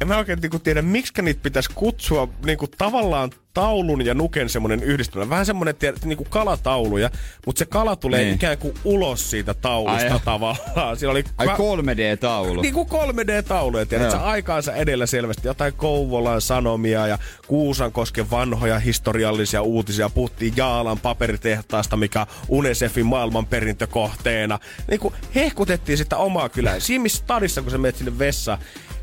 En 0.00 0.08
mä 0.08 0.16
oikein 0.18 0.38
niinku 0.42 0.58
tiedä, 0.58 0.82
miksi 0.82 1.22
niitä 1.22 1.40
pitäisi 1.42 1.70
kutsua 1.74 2.28
niinku 2.46 2.66
tavallaan 2.78 3.30
taulun 3.54 4.06
ja 4.06 4.14
nuken 4.14 4.48
semmonen 4.48 4.82
yhdistelmä. 4.82 5.30
Vähän 5.30 5.46
semmonen, 5.46 5.76
tiedät, 5.76 6.04
niinku 6.04 6.26
kalatauluja, 6.30 7.10
mutta 7.46 7.58
se 7.58 7.64
kala 7.66 7.96
tulee 7.96 8.22
Niin. 8.22 8.34
ikään 8.34 8.58
kuin 8.58 8.74
ulos 8.84 9.30
siitä 9.30 9.54
taulusta 9.54 10.12
Ai. 10.14 10.20
tavallaan. 10.24 10.96
Siellä 10.96 11.10
oli 11.12 11.24
Ai 11.38 11.46
ka- 11.46 11.56
3D-taulu. 11.56 12.62
Niin 12.62 12.74
kuin 12.74 12.88
3D-tauluja, 12.88 13.86
tiedät 13.86 14.10
sä, 14.10 14.24
aikaansa 14.24 14.74
edellä 14.74 15.06
selvästi 15.06 15.48
jotain 15.48 15.72
Kouvolan 15.72 16.40
sanomia 16.40 17.06
ja 17.06 17.18
Kuusankosken 17.46 18.30
vanhoja 18.30 18.78
historiallisia 18.78 19.62
uutisia. 19.62 20.08
Puhuttiin 20.10 20.52
Jaalan 20.56 20.98
paperitehtaasta, 20.98 21.96
mikä 21.96 22.20
on 22.20 22.26
UNICEFin 22.48 23.06
maailmanperintökohteena. 23.06 24.58
Niin 24.90 25.00
kuin 25.00 25.14
hehkutettiin 25.34 25.98
sitä 25.98 26.16
omaa 26.16 26.48
kylää. 26.48 26.80
Siinä 26.80 27.02
missä 27.02 27.18
stadissa, 27.18 27.62
kun 27.62 27.70
sä 27.70 27.78
menet 27.78 27.96
sinne 27.96 28.18
vessaan, 28.18 28.58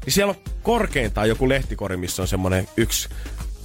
niin 0.06 0.14
siellä 0.14 0.30
on 0.32 0.54
korkeintaan 0.64 1.30
joku 1.30 1.50
lehtikori, 1.50 1.98
missä 1.98 2.22
on 2.22 2.28
semmonen 2.28 2.68
yksi 2.78 3.10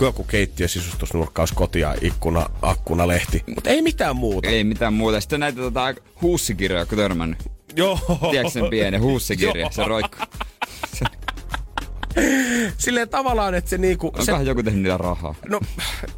joku 0.01 0.25
keittiö, 0.25 0.69
sisustusnurkkaus, 0.69 1.53
kotia, 1.53 1.95
ikkuna, 2.01 2.51
akkuna, 2.63 3.09
lehti. 3.09 3.45
Mutta 3.55 3.71
ei 3.71 3.83
mitään 3.83 4.17
muuta. 4.17 4.49
Ei 4.49 4.65
mitään 4.65 4.93
muuta. 4.93 5.21
Sitten 5.21 5.41
näitä 5.41 5.61
tota, 5.61 5.95
huussikirjoja, 6.23 6.87
kun 6.87 6.99
törmännyt. 6.99 7.39
Joo. 7.77 7.99
Tiedätkö 8.31 8.53
sen 8.53 8.71
pienen 8.71 9.03
huussikirja? 9.03 9.71
Se 9.71 9.85
roikku. 9.85 10.17
Silleen 12.79 13.09
tavallaan, 13.09 13.55
että 13.55 13.71
se 13.71 13.79
niinku... 13.79 14.13
Se, 14.15 14.21
Onkohan 14.21 14.47
joku 14.47 14.63
tehnyt 14.63 14.83
niillä 14.83 14.99
rahaa? 14.99 15.35
No, 15.49 15.61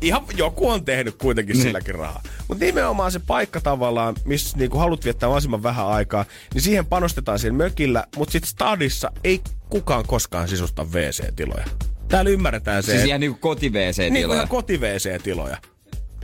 ihan 0.00 0.22
joku 0.36 0.68
on 0.70 0.84
tehnyt 0.84 1.14
kuitenkin 1.18 1.52
Niin. 1.54 1.62
silläkin 1.62 1.94
rahaa. 1.94 2.22
Mutta 2.48 2.64
nimenomaan 2.64 3.12
se 3.12 3.18
paikka 3.26 3.60
tavallaan, 3.60 4.14
missä 4.24 4.56
niinku 4.58 4.78
haluat 4.78 5.04
viettää 5.04 5.28
mahdollisimman 5.28 5.62
vähän 5.62 5.86
aikaa, 5.86 6.24
niin 6.54 6.62
siihen 6.62 6.86
panostetaan 6.86 7.38
siellä 7.38 7.56
mökillä, 7.56 8.04
mutta 8.16 8.32
sitten 8.32 8.48
stadissa 8.50 9.12
ei 9.24 9.40
kukaan 9.70 10.04
koskaan 10.06 10.48
sisusta 10.48 10.84
WC-tiloja. 10.84 11.64
Täällä 12.08 12.30
ymmärretään 12.30 12.82
se. 12.82 12.92
Siis 12.92 13.04
ihan 13.04 13.20
niinku 13.20 13.38
koti 13.40 13.70
niin 13.70 13.72
kuin 13.72 13.86
WC-tiloja. 14.08 14.34
ihan 14.34 14.48
koti 14.48 14.78
WC-tiloja. 14.80 15.56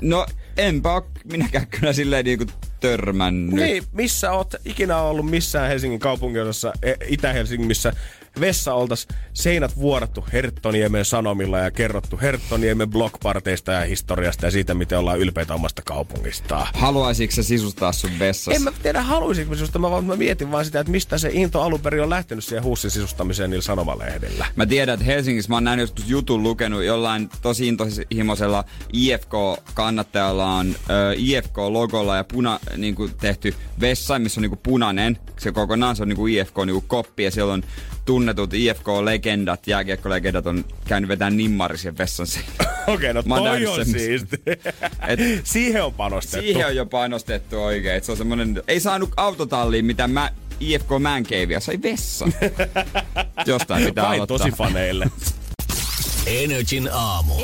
No, 0.00 0.26
enpä 0.56 0.92
oo 0.92 1.06
minäkään 1.32 1.66
kyllä 1.66 1.92
silleen 1.92 2.24
niinku 2.24 2.44
törmännyt. 2.80 3.54
Niin, 3.54 3.82
missä 3.92 4.32
oot 4.32 4.54
ikinä 4.64 4.98
ollut 4.98 5.30
missään 5.30 5.68
Helsingin 5.68 6.00
kaupunginosassa, 6.00 6.72
e- 6.82 6.94
Itä-Helsingin, 7.08 7.66
missä 7.66 7.92
vessa 8.40 8.74
oltas 8.74 9.08
seinät 9.32 9.76
vuorattu 9.76 10.24
Herttoniemen 10.32 11.04
sanomilla 11.04 11.58
ja 11.58 11.70
kerrottu 11.70 12.18
Herttoniemen 12.22 12.90
blogparteista 12.90 13.72
ja 13.72 13.80
historiasta 13.80 14.46
ja 14.46 14.50
siitä, 14.50 14.74
miten 14.74 14.98
ollaan 14.98 15.18
ylpeitä 15.18 15.54
omasta 15.54 15.82
kaupungistaan. 15.84 16.66
Haluaisitko 16.74 17.34
sä 17.36 17.42
sisustaa 17.42 17.92
sun 17.92 18.10
vessassa? 18.18 18.52
En 18.52 18.62
mä 18.62 18.72
tiedä, 18.82 19.02
haluaisinko 19.02 19.50
mä 19.50 19.56
sisusta, 19.56 19.78
mä, 19.78 19.90
vaan, 19.90 20.04
mä 20.04 20.16
mietin 20.16 20.50
vaan 20.50 20.64
sitä, 20.64 20.80
että 20.80 20.90
mistä 20.90 21.18
se 21.18 21.30
into 21.32 21.62
alun 21.62 21.80
perin 21.80 22.02
on 22.02 22.10
lähtenyt 22.10 22.44
siihen 22.44 22.64
huussin 22.64 22.90
sisustamiseen 22.90 23.50
niillä 23.50 23.62
sanomalehdillä. 23.62 24.46
Mä 24.56 24.66
tiedän, 24.66 24.94
että 24.94 25.06
Helsingissä 25.06 25.48
mä 25.48 25.56
oon 25.56 25.64
nähnyt 25.64 25.82
joskus 25.82 26.08
jutun 26.08 26.42
lukenut 26.42 26.84
jollain 26.84 27.28
tosi 27.42 27.68
intohimoisella 27.68 28.64
IFK-kannattajalla 28.92 30.54
on 30.54 30.74
ö, 30.90 31.14
IFK-logolla 31.16 32.16
ja 32.16 32.24
puna, 32.24 32.60
niin 32.76 32.94
kuin 32.94 33.12
tehty 33.20 33.54
vessa, 33.80 34.18
missä 34.18 34.40
on 34.40 34.42
niin 34.42 34.50
kuin 34.50 34.60
punainen. 34.62 35.18
Se 35.38 35.52
kokonaan 35.52 35.96
se 35.96 36.02
on 36.02 36.08
niin 36.08 36.16
kuin 36.16 36.34
IFK 36.34 36.56
niin 36.56 36.74
kuin 36.74 36.84
koppi 36.88 37.24
ja 37.24 37.30
siellä 37.30 37.52
on 37.52 37.62
tunnetut 38.06 38.54
IFK-legendat, 38.54 39.66
jääkiekko-legendat 39.66 40.46
on 40.46 40.64
käynyt 40.88 41.08
vetämään 41.08 41.36
nimmarin 41.36 41.78
siihen 41.78 41.98
vessan. 41.98 42.26
Okei, 42.94 43.14
no 43.14 43.22
Mä 43.26 43.34
oon 43.34 43.44
toi 43.44 43.66
on 43.66 43.86
siisti. 43.86 44.36
Et- 45.08 45.20
Siihen 45.44 45.84
on 45.84 45.94
panostettu. 45.94 46.46
Siihen 46.46 46.66
on 46.66 46.76
jo 46.76 46.86
painostettu 46.86 47.62
oikein. 47.62 47.96
Et 47.96 48.04
se 48.04 48.12
on 48.12 48.18
semmonen, 48.18 48.62
ei 48.68 48.80
saanut 48.80 49.10
autotalliin, 49.16 49.84
mitä 49.84 50.08
mä 50.08 50.30
IFK 50.60 50.88
Man 51.00 51.24
Cavea, 51.24 51.60
sai 51.60 51.78
vessa. 51.82 52.28
Jostain 53.46 53.84
pitää 53.84 54.04
Vain 54.04 54.14
aloittaa. 54.14 54.38
tosi 54.38 54.50
faneille. 54.50 55.06
Energin 56.26 56.88
aamu. 56.92 57.34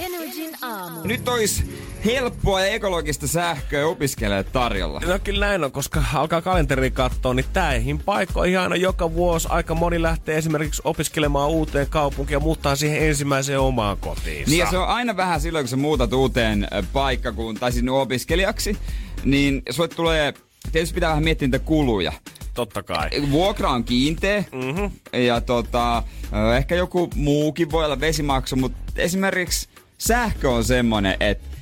Nyt 1.05 1.29
olisi 1.29 1.83
helppoa 2.05 2.61
ja 2.61 2.67
ekologista 2.67 3.27
sähköä 3.27 3.87
opiskelijalle 3.87 4.45
tarjolla. 4.45 5.01
No 5.07 5.19
kyllä 5.25 5.47
näin 5.47 5.65
on, 5.65 5.73
koska 5.73 6.05
alkaa 6.15 6.43
kalenteri 6.43 6.91
katsoa, 6.91 7.35
niin 7.35 7.45
täihin 7.53 7.99
paikkoihin 7.99 8.59
aina 8.59 8.77
joka 8.77 9.15
vuosi 9.15 9.49
aika 9.51 9.75
moni 9.75 10.03
lähtee 10.03 10.39
esimerkiksi 10.39 10.83
opiskelemaan 10.85 11.51
uuteen 11.51 11.87
kaupunkiin 11.87 12.37
ja 12.37 12.41
muuttaa 12.41 12.77
siihen 12.77 13.09
ensimmäiseen 13.09 13.61
omaan 13.61 13.97
kotiinsa. 13.97 14.51
Niin 14.51 14.59
ja 14.59 14.71
se 14.71 14.79
on 14.79 14.89
aina 14.89 15.17
vähän 15.17 15.41
silloin, 15.41 15.63
kun 15.63 15.69
sä 15.69 15.77
muutat 15.77 16.13
uuteen 16.13 16.69
paikkakuntaan, 16.93 17.61
tai 17.61 17.73
sinne 17.73 17.91
opiskelijaksi, 17.91 18.77
niin 19.25 19.63
sulle 19.71 19.89
tulee, 19.89 20.35
tietysti 20.73 20.95
pitää 20.95 21.11
vähän 21.11 21.25
miettiä 21.25 21.49
niitä 21.49 21.59
kuluja. 21.59 22.13
Totta 22.55 22.83
kai. 22.83 23.11
Vuokra 23.31 23.71
on 23.71 23.85
kiinteä 23.85 24.45
mm-hmm. 24.53 24.91
ja 25.21 25.41
tota, 25.41 26.03
ehkä 26.57 26.75
joku 26.75 27.11
muukin 27.15 27.71
voi 27.71 27.85
olla 27.85 28.01
vesimaksu, 28.01 28.57
mutta 28.57 28.79
esimerkiksi 28.97 29.69
sähkö 30.07 30.51
on 30.51 30.65
semmonen, 30.65 31.17
että 31.21 31.53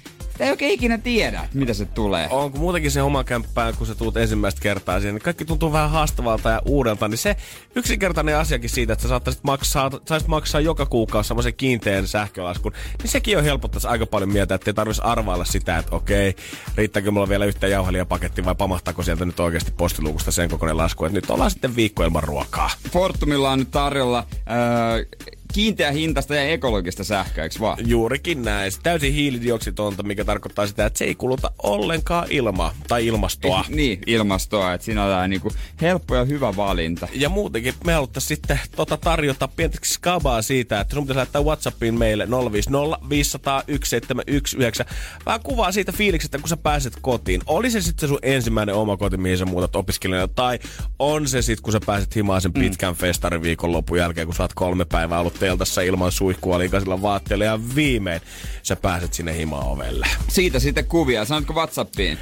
ei 0.41 0.51
oikein 0.51 0.73
ikinä 0.73 0.99
tiedä, 0.99 1.49
mitä 1.55 1.75
se 1.75 1.85
tulee. 1.85 2.29
On, 2.31 2.51
kun 2.51 2.61
muutenkin 2.61 2.91
se 2.91 3.03
oma 3.03 3.25
kämppää, 3.25 3.73
kun 3.73 3.87
sä 3.87 3.95
tuut 3.95 4.17
ensimmäistä 4.17 4.61
kertaa 4.61 5.01
siihen, 5.01 5.15
niin 5.15 5.23
kaikki 5.23 5.45
tuntuu 5.45 5.73
vähän 5.73 5.91
haastavalta 5.91 6.51
ja 6.51 6.63
uudelta, 6.65 7.09
niin 7.09 7.19
se 7.19 7.37
yksinkertainen 7.75 8.37
asiakin 8.37 8.71
siitä, 8.71 8.93
että 8.93 9.03
sä 9.03 9.09
saattaisit 9.09 9.45
maksaa, 9.45 9.91
saisit 10.09 10.29
maksaa 10.29 10.61
joka 10.61 10.87
kuukausi 10.87 11.29
semmoisen 11.29 11.55
kiinteän 11.55 12.07
sähkölaskun, 12.07 12.73
niin 12.99 13.11
sekin 13.11 13.39
on 13.39 13.45
helpottaisi 13.45 13.87
aika 13.87 14.07
paljon 14.07 14.33
mieltä, 14.33 14.55
että 14.55 14.71
ei 14.71 14.75
tarvitsisi 14.75 15.07
arvailla 15.07 15.45
sitä, 15.45 15.79
että 15.79 15.97
okei, 15.97 16.37
riittääkö 16.75 17.11
mulla 17.11 17.29
vielä 17.29 17.45
yhtä 17.45 17.69
jauhelijapaketti 17.69 18.45
vai 18.45 18.55
pamahtaako 18.55 19.03
sieltä 19.03 19.25
nyt 19.25 19.41
oikeasti 19.41 19.73
postiluukusta 19.77 20.33
sen 20.33 20.51
kokoinen 20.51 20.77
lasku, 20.77 21.05
että 21.05 21.19
nyt 21.19 21.31
ollaan 21.31 21.51
sitten 21.51 21.77
viikko 21.77 22.05
ilman 22.05 22.23
ruokaa. 22.23 22.71
Fortumilla 22.91 23.51
on 23.51 23.59
nyt 23.59 23.71
tarjolla 23.71 24.27
öö, 24.33 25.05
kiinteä 25.53 25.91
hintaista 25.91 26.35
ja 26.35 26.43
ekologista 26.43 27.05
sähköä, 27.05 27.45
eikö 27.45 27.57
vaan? 27.61 27.79
Juurikin 27.87 28.43
näin. 28.43 28.73
Täysin 28.83 29.13
hiilidioksitonta, 29.13 30.03
mikä 30.03 30.25
tarkoittaa 30.25 30.67
sitä, 30.67 30.87
että 30.87 30.99
se 30.99 31.05
ei 31.05 31.15
kuluta 31.15 31.51
ollenkaan 31.63 32.27
ilmaa 32.31 32.75
tai 32.89 33.07
ilmastoa. 33.07 33.65
Niin, 33.81 34.01
ilmastoa, 34.07 34.75
että 34.75 34.85
siinä 34.85 35.05
on 35.05 35.11
tää 35.11 35.29
niinku 35.29 35.53
helppo 35.81 36.17
ja 36.17 36.25
hyvä 36.25 36.57
valinta. 36.57 37.09
Ja 37.13 37.29
muutenkin 37.29 37.75
me 37.85 37.93
haluttaisiin 37.93 38.37
sitten 38.37 38.61
tota 38.77 38.97
tarjota 38.97 39.49
pientä 39.49 39.79
skabaa 39.85 40.43
siitä, 40.43 40.81
että 40.81 40.95
sun 40.95 41.05
pitäisi 41.05 41.17
laittaa 41.17 41.43
Whatsappiin 41.43 41.99
meille 41.99 42.29
050 42.53 43.09
500 43.09 43.63
1719. 43.63 44.85
Vähän 45.27 45.41
kuvaa 45.43 45.73
siitä 45.73 45.93
fiiliksestä, 45.93 46.39
kun 46.39 46.49
sä 46.49 46.57
pääset 46.57 46.93
kotiin. 47.01 47.41
Oli 47.47 47.71
se 47.71 47.81
sitten 47.81 48.09
sun 48.09 48.19
ensimmäinen 48.23 48.75
oma 48.75 48.97
koti, 48.97 49.17
mihin 49.17 49.39
sä 49.39 49.45
muutat 49.45 49.77
opiskelijana, 49.77 50.29
tai 50.29 50.59
on 50.99 51.29
se 51.29 51.43
sitten, 51.43 51.63
kun 51.63 51.73
sä 51.73 51.81
pääset 51.87 52.17
himaan 52.17 52.41
sen 52.41 52.53
pitkän 52.53 52.95
mm. 52.95 52.97
festarin 52.97 53.43
viikonlopun 53.43 53.99
jälkeen, 53.99 54.27
kun 54.27 54.35
sä 54.35 54.43
oot 54.43 54.55
kolme 54.55 54.85
päivää 54.85 55.21
ollut 55.21 55.40
teltassa 55.41 55.81
ilman 55.81 56.13
suihkua 56.13 56.59
liikaisilla 56.59 57.03
vaatteilla 57.03 57.45
ja 57.45 57.61
viimein 57.75 58.21
sä 58.63 58.77
pääset 58.77 59.15
sinne 59.15 59.37
himaovelle. 59.37 60.07
Siitä 60.29 60.59
sitten 60.59 60.85
kuvia. 60.85 61.25
Sanotko 61.25 61.53
Whatsappiin? 61.55 62.19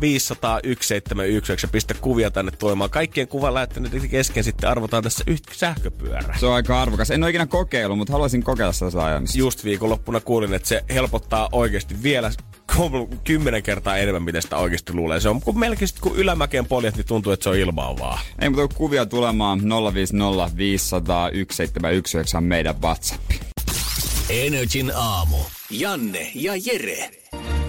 050 0.00 1.68
Pistä 1.72 1.94
kuvia 1.94 2.30
tänne 2.30 2.52
toimaan. 2.58 2.90
Kaikkien 2.90 3.28
kuvan 3.28 3.54
lähettäneet 3.54 4.10
kesken 4.10 4.44
sitten 4.44 4.70
arvotaan 4.70 5.02
tässä 5.02 5.24
yhtä 5.26 5.52
sähköpyörä. 5.54 6.36
Se 6.40 6.46
on 6.46 6.54
aika 6.54 6.82
arvokas. 6.82 7.10
En 7.10 7.22
ole 7.22 7.30
ikinä 7.30 7.46
kokeillut, 7.46 7.98
mutta 7.98 8.12
haluaisin 8.12 8.42
kokeilla 8.42 8.72
sitä 8.72 9.04
ajamista. 9.04 9.38
Just 9.38 9.64
viikonloppuna 9.64 10.20
kuulin, 10.20 10.54
että 10.54 10.68
se 10.68 10.84
helpottaa 10.90 11.48
oikeasti 11.52 12.02
vielä 12.02 12.30
kymmenen 13.24 13.62
kertaa 13.62 13.96
enemmän, 13.96 14.22
mitä 14.22 14.40
sitä 14.40 14.56
oikeasti 14.56 14.92
luulee. 14.92 15.20
Se 15.20 15.28
on 15.28 15.40
kun 15.40 15.58
melkein 15.58 15.88
sit, 15.88 16.00
kun 16.00 16.16
ylämäkeen 16.16 16.66
poljet, 16.66 16.96
niin 16.96 17.06
tuntuu, 17.06 17.32
että 17.32 17.44
se 17.44 17.50
on 17.50 17.56
ilmaa 17.56 17.98
vaan. 17.98 18.18
Ei 18.40 18.50
muuta 18.50 18.74
kuvia 18.74 19.06
tulemaan 19.06 19.60
050 19.94 20.56
500 20.56 21.30
119 22.06 22.40
meidän 22.40 22.82
WhatsApp. 22.82 23.30
Energin 24.28 24.92
aamu. 24.94 25.36
Janne 25.70 26.30
ja 26.34 26.52
Jere. 26.56 27.23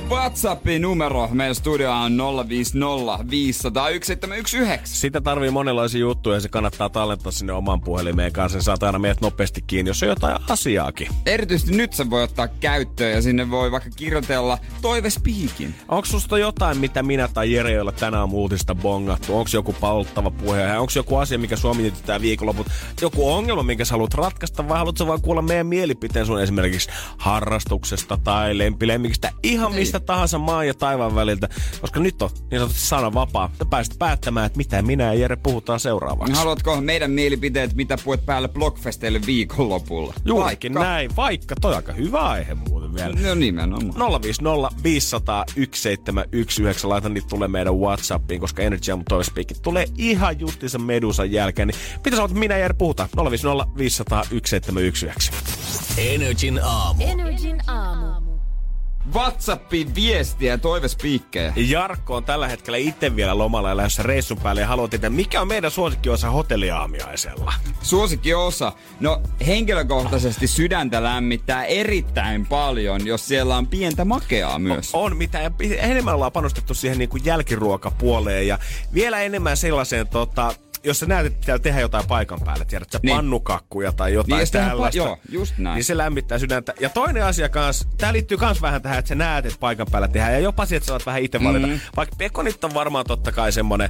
WhatsAppin 0.09 0.81
numero 0.81 1.29
meidän 1.31 1.55
studio 1.55 1.91
on 1.91 2.17
050 2.49 3.29
500 3.29 3.83
1719. 3.83 4.97
Sitä 4.97 5.21
tarvii 5.21 5.49
monenlaisia 5.49 6.01
juttuja 6.01 6.35
ja 6.35 6.39
se 6.39 6.49
kannattaa 6.49 6.89
tallentaa 6.89 7.31
sinne 7.31 7.53
oman 7.53 7.81
puhelimeen 7.81 8.33
kanssa. 8.33 8.61
Saat 8.61 8.83
aina 8.83 8.99
meidät 8.99 9.21
nopeasti 9.21 9.61
kiinni, 9.67 9.89
jos 9.89 10.03
on 10.03 10.09
jotain 10.09 10.37
asiaakin. 10.49 11.07
Erityisesti 11.25 11.75
nyt 11.77 11.93
se 11.93 12.09
voi 12.09 12.23
ottaa 12.23 12.47
käyttöön 12.47 13.11
ja 13.11 13.21
sinne 13.21 13.49
voi 13.49 13.71
vaikka 13.71 13.89
kirjoitella 13.95 14.57
toivespiikin. 14.81 15.75
Onko 15.87 16.05
susta 16.05 16.37
jotain, 16.37 16.77
mitä 16.77 17.03
minä 17.03 17.27
tai 17.27 17.53
Jere 17.53 17.69
ei 17.69 17.79
ole 17.79 17.91
tänään 17.91 18.31
uutista 18.31 18.75
bongattu? 18.75 19.37
Onko 19.37 19.49
joku 19.53 19.73
palttava 19.73 20.31
puhe? 20.31 20.77
Onko 20.77 20.91
joku 20.95 21.15
asia, 21.15 21.39
mikä 21.39 21.55
Suomi 21.55 21.81
mietitään 21.81 22.21
viikonloput? 22.21 22.67
Joku 23.01 23.29
ongelma, 23.31 23.63
minkä 23.63 23.85
sä 23.85 23.93
haluat 23.93 24.13
ratkaista 24.13 24.69
vai 24.69 24.77
haluatko 24.77 25.07
vaan 25.07 25.21
kuulla 25.21 25.41
meidän 25.41 25.67
mielipiteen 25.67 26.25
sun 26.25 26.41
esimerkiksi 26.41 26.89
harrastuksesta 27.17 28.17
tai 28.23 28.57
lempilemmikistä? 28.57 29.31
Ihan 29.43 29.71
Niin. 29.71 29.75
Mistä 29.95 30.05
tahansa 30.05 30.37
maan 30.37 30.67
ja 30.67 30.73
taivaan 30.73 31.15
väliltä. 31.15 31.49
Koska 31.81 31.99
nyt 31.99 32.21
on 32.21 32.29
niin 32.51 32.59
sanotusti 32.59 32.87
sana 32.87 33.13
vapaa. 33.13 33.49
Sä 33.59 33.65
pääset 33.65 33.95
päättämään, 33.99 34.45
että 34.45 34.57
mitä 34.57 34.81
minä 34.81 35.03
ja 35.03 35.13
Jere 35.13 35.35
puhutaan 35.35 35.79
seuraavaksi. 35.79 36.33
Haluatko 36.33 36.81
meidän 36.81 37.11
mielipiteet, 37.11 37.73
mitä 37.73 37.97
puet 38.03 38.25
päälle 38.25 38.47
Blockfesteille 38.47 39.21
viikonlopulla? 39.25 40.13
Juurikin 40.25 40.73
Vaikka- 40.73 40.89
näin, 40.89 41.15
vaikka 41.15 41.55
toi 41.61 41.75
aika 41.75 41.93
hyvä 41.93 42.21
aihe 42.21 42.53
muuten 42.53 42.93
vielä. 42.93 43.13
No 43.27 43.35
nimenomaan. 43.35 44.21
050 44.21 44.83
500 44.83 45.45
1719. 45.55 46.89
Laita 46.89 47.09
niitä 47.09 47.27
tulee 47.27 47.47
meidän 47.47 47.75
Whatsappiin, 47.75 48.41
koska 48.41 48.63
Energy 48.63 48.91
Aamu 48.91 49.03
Toivespiikit 49.09 49.61
tulee 49.61 49.85
ihan 49.97 50.39
justiinsa 50.39 50.79
Medusan 50.79 51.31
jälkeen. 51.31 51.67
Niin 51.67 51.79
mitä 52.05 52.15
sanot, 52.17 52.31
minä 52.31 52.55
ja 52.55 52.59
Jere 52.61 52.73
puhutaan? 52.73 53.09
050 53.29 53.77
500 53.77 54.23
1719. 54.29 55.35
Energin 55.97 56.59
aamu. 56.63 57.03
Energin 57.03 57.61
aamu. 57.67 58.24
WhatsAppin 59.13 59.95
viestiä 59.95 60.53
ja 60.53 60.57
toivespiikkejä. 60.57 61.53
Jarkko 61.55 62.15
on 62.15 62.23
tällä 62.23 62.47
hetkellä 62.47 62.77
itse 62.77 63.15
vielä 63.15 63.37
lomalla 63.37 63.69
ja 63.69 63.77
lähdössä 63.77 64.03
reissun 64.03 64.37
päälle 64.37 64.61
ja 64.61 64.67
haluaa 64.67 64.87
tietää, 64.87 65.09
mikä 65.09 65.41
on 65.41 65.47
meidän 65.47 65.71
suosikkiosa 65.71 66.29
hotelliaamiaisella. 66.29 67.53
Suosikkiosa. 67.81 68.71
No 68.99 69.21
henkilökohtaisesti 69.47 70.47
sydäntä 70.47 71.03
lämmittää 71.03 71.65
erittäin 71.65 72.45
paljon, 72.45 73.07
jos 73.07 73.27
siellä 73.27 73.57
on 73.57 73.67
pientä 73.67 74.05
makeaa 74.05 74.59
myös. 74.59 74.89
On 74.93 75.17
mitä, 75.17 75.51
enemmän 75.77 76.15
ollaan 76.15 76.31
panostettu 76.31 76.73
siihen 76.73 76.97
niin 76.97 77.09
kuin 77.09 77.25
jälkiruokapuoleen 77.25 78.47
ja 78.47 78.59
vielä 78.93 79.21
enemmän 79.21 79.57
sellaiseen 79.57 80.07
tota, 80.07 80.53
jos 80.85 80.99
sä 80.99 81.05
näet, 81.05 81.25
että 81.25 81.39
pitää 81.39 81.59
tehdä 81.59 81.79
jotain 81.79 82.07
paikan 82.07 82.39
päälle, 82.45 82.65
tiedät 82.65 82.91
sä, 82.91 82.99
Niin. 83.03 83.15
pannukakkuja 83.15 83.91
tai 83.91 84.13
jotain 84.13 84.39
Niin, 84.39 84.51
tehdään 84.51 84.67
pa- 84.71 84.75
tällaista. 84.75 84.97
joo, 84.97 85.17
just 85.29 85.57
näin. 85.57 85.75
Niin 85.75 85.83
se 85.83 85.97
lämmittää 85.97 86.39
sydäntä. 86.39 86.73
Ja 86.79 86.89
toinen 86.89 87.25
asia 87.25 87.49
kans, 87.49 87.87
tää 87.97 88.13
liittyy 88.13 88.37
kans 88.37 88.61
vähän 88.61 88.81
tähän, 88.81 88.99
että 88.99 89.09
sä 89.09 89.15
näet, 89.15 89.45
että 89.45 89.59
paikan 89.59 89.87
päällä 89.91 90.07
tehdään. 90.07 90.33
Ja 90.33 90.39
jopa 90.39 90.65
sä 90.65 90.79
saat 90.81 91.05
vähän 91.05 91.21
itse 91.21 91.43
valita. 91.43 91.67
Mm. 91.67 91.79
Vaikka 91.95 92.15
pekonit 92.15 92.63
on 92.63 92.73
varmaan 92.73 93.05
totta 93.05 93.31
kai 93.31 93.51
semmonen, 93.51 93.89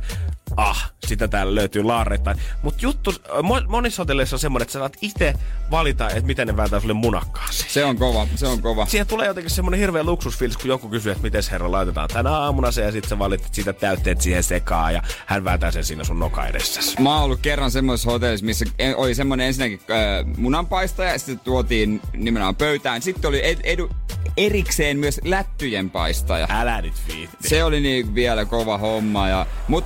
ah, 0.58 0.91
sitä 1.08 1.28
täällä 1.28 1.56
löytyy 1.56 1.84
laareittain. 1.84 2.38
Mutta 2.62 2.80
juttu, 2.82 3.12
mo- 3.28 3.68
monissa 3.68 4.01
hotelleissa 4.01 4.36
on 4.36 4.39
semmonen, 4.39 4.64
että 4.64 4.74
sä 4.74 4.80
saat 4.80 4.97
itse 5.01 5.34
valita, 5.72 6.10
että 6.10 6.22
miten 6.22 6.47
ne 6.47 6.58
vääntää 6.58 6.80
sulle 6.80 6.93
munakkaasi. 6.93 7.66
Se 7.70 7.86
on 7.86 7.97
kova, 7.97 8.28
se 8.36 8.47
on 8.47 8.62
kova. 8.62 8.86
Siihen 8.86 9.08
tulee 9.08 9.28
jotenkin 9.28 9.51
semmonen 9.51 9.80
hirveä 9.80 10.03
luksusfiilis, 10.03 10.58
kun 10.58 10.68
joku 10.68 10.89
kysyy, 10.89 11.12
että 11.12 11.24
miten 11.24 11.43
herra 11.51 11.72
laitetaan 11.72 12.10
tänä 12.14 12.32
aamuna 12.32 12.72
se, 12.72 12.82
ja 12.82 12.91
sitten 12.91 13.10
sä 13.10 13.20
valitset 13.20 13.53
siitä 13.53 13.74
täytteet 13.74 14.22
siihen 14.22 14.43
sekaan, 14.43 14.93
ja 14.93 15.03
hän 15.26 15.43
vääntää 15.43 15.72
sen 15.72 15.86
siinä 15.86 16.03
sun 16.03 16.20
noka 16.20 16.47
edessäsi. 16.47 17.01
Mä 17.01 17.16
oon 17.16 17.24
ollut 17.24 17.39
kerran 17.41 17.72
semmoisessa 17.72 18.12
hotellissa, 18.12 18.45
missä 18.45 18.66
e- 18.80 18.95
oli 18.95 19.16
semmoinen 19.16 19.47
ensinnäkin 19.47 19.82
äh, 19.91 20.38
munanpaistaja, 20.38 21.12
ja 21.12 21.20
sitten 21.20 21.39
tuotiin 21.39 22.01
nimenomaan 22.14 22.56
pöytään. 22.56 23.01
Sitten 23.01 23.30
oli 23.30 23.41
ed- 23.45 23.62
edu, 23.64 23.89
erikseen 24.38 24.97
myös 24.97 25.22
lättyjen 25.24 25.89
paistaja. 25.89 26.47
Älä 26.49 26.82
nyt 26.82 26.93
viitti. 27.08 27.47
Se 27.47 27.64
oli 27.64 27.80
niin 27.80 28.16
vielä 28.16 28.45
kova 28.45 28.78
homma. 28.78 29.28
Ja, 29.28 29.45
mut 29.68 29.86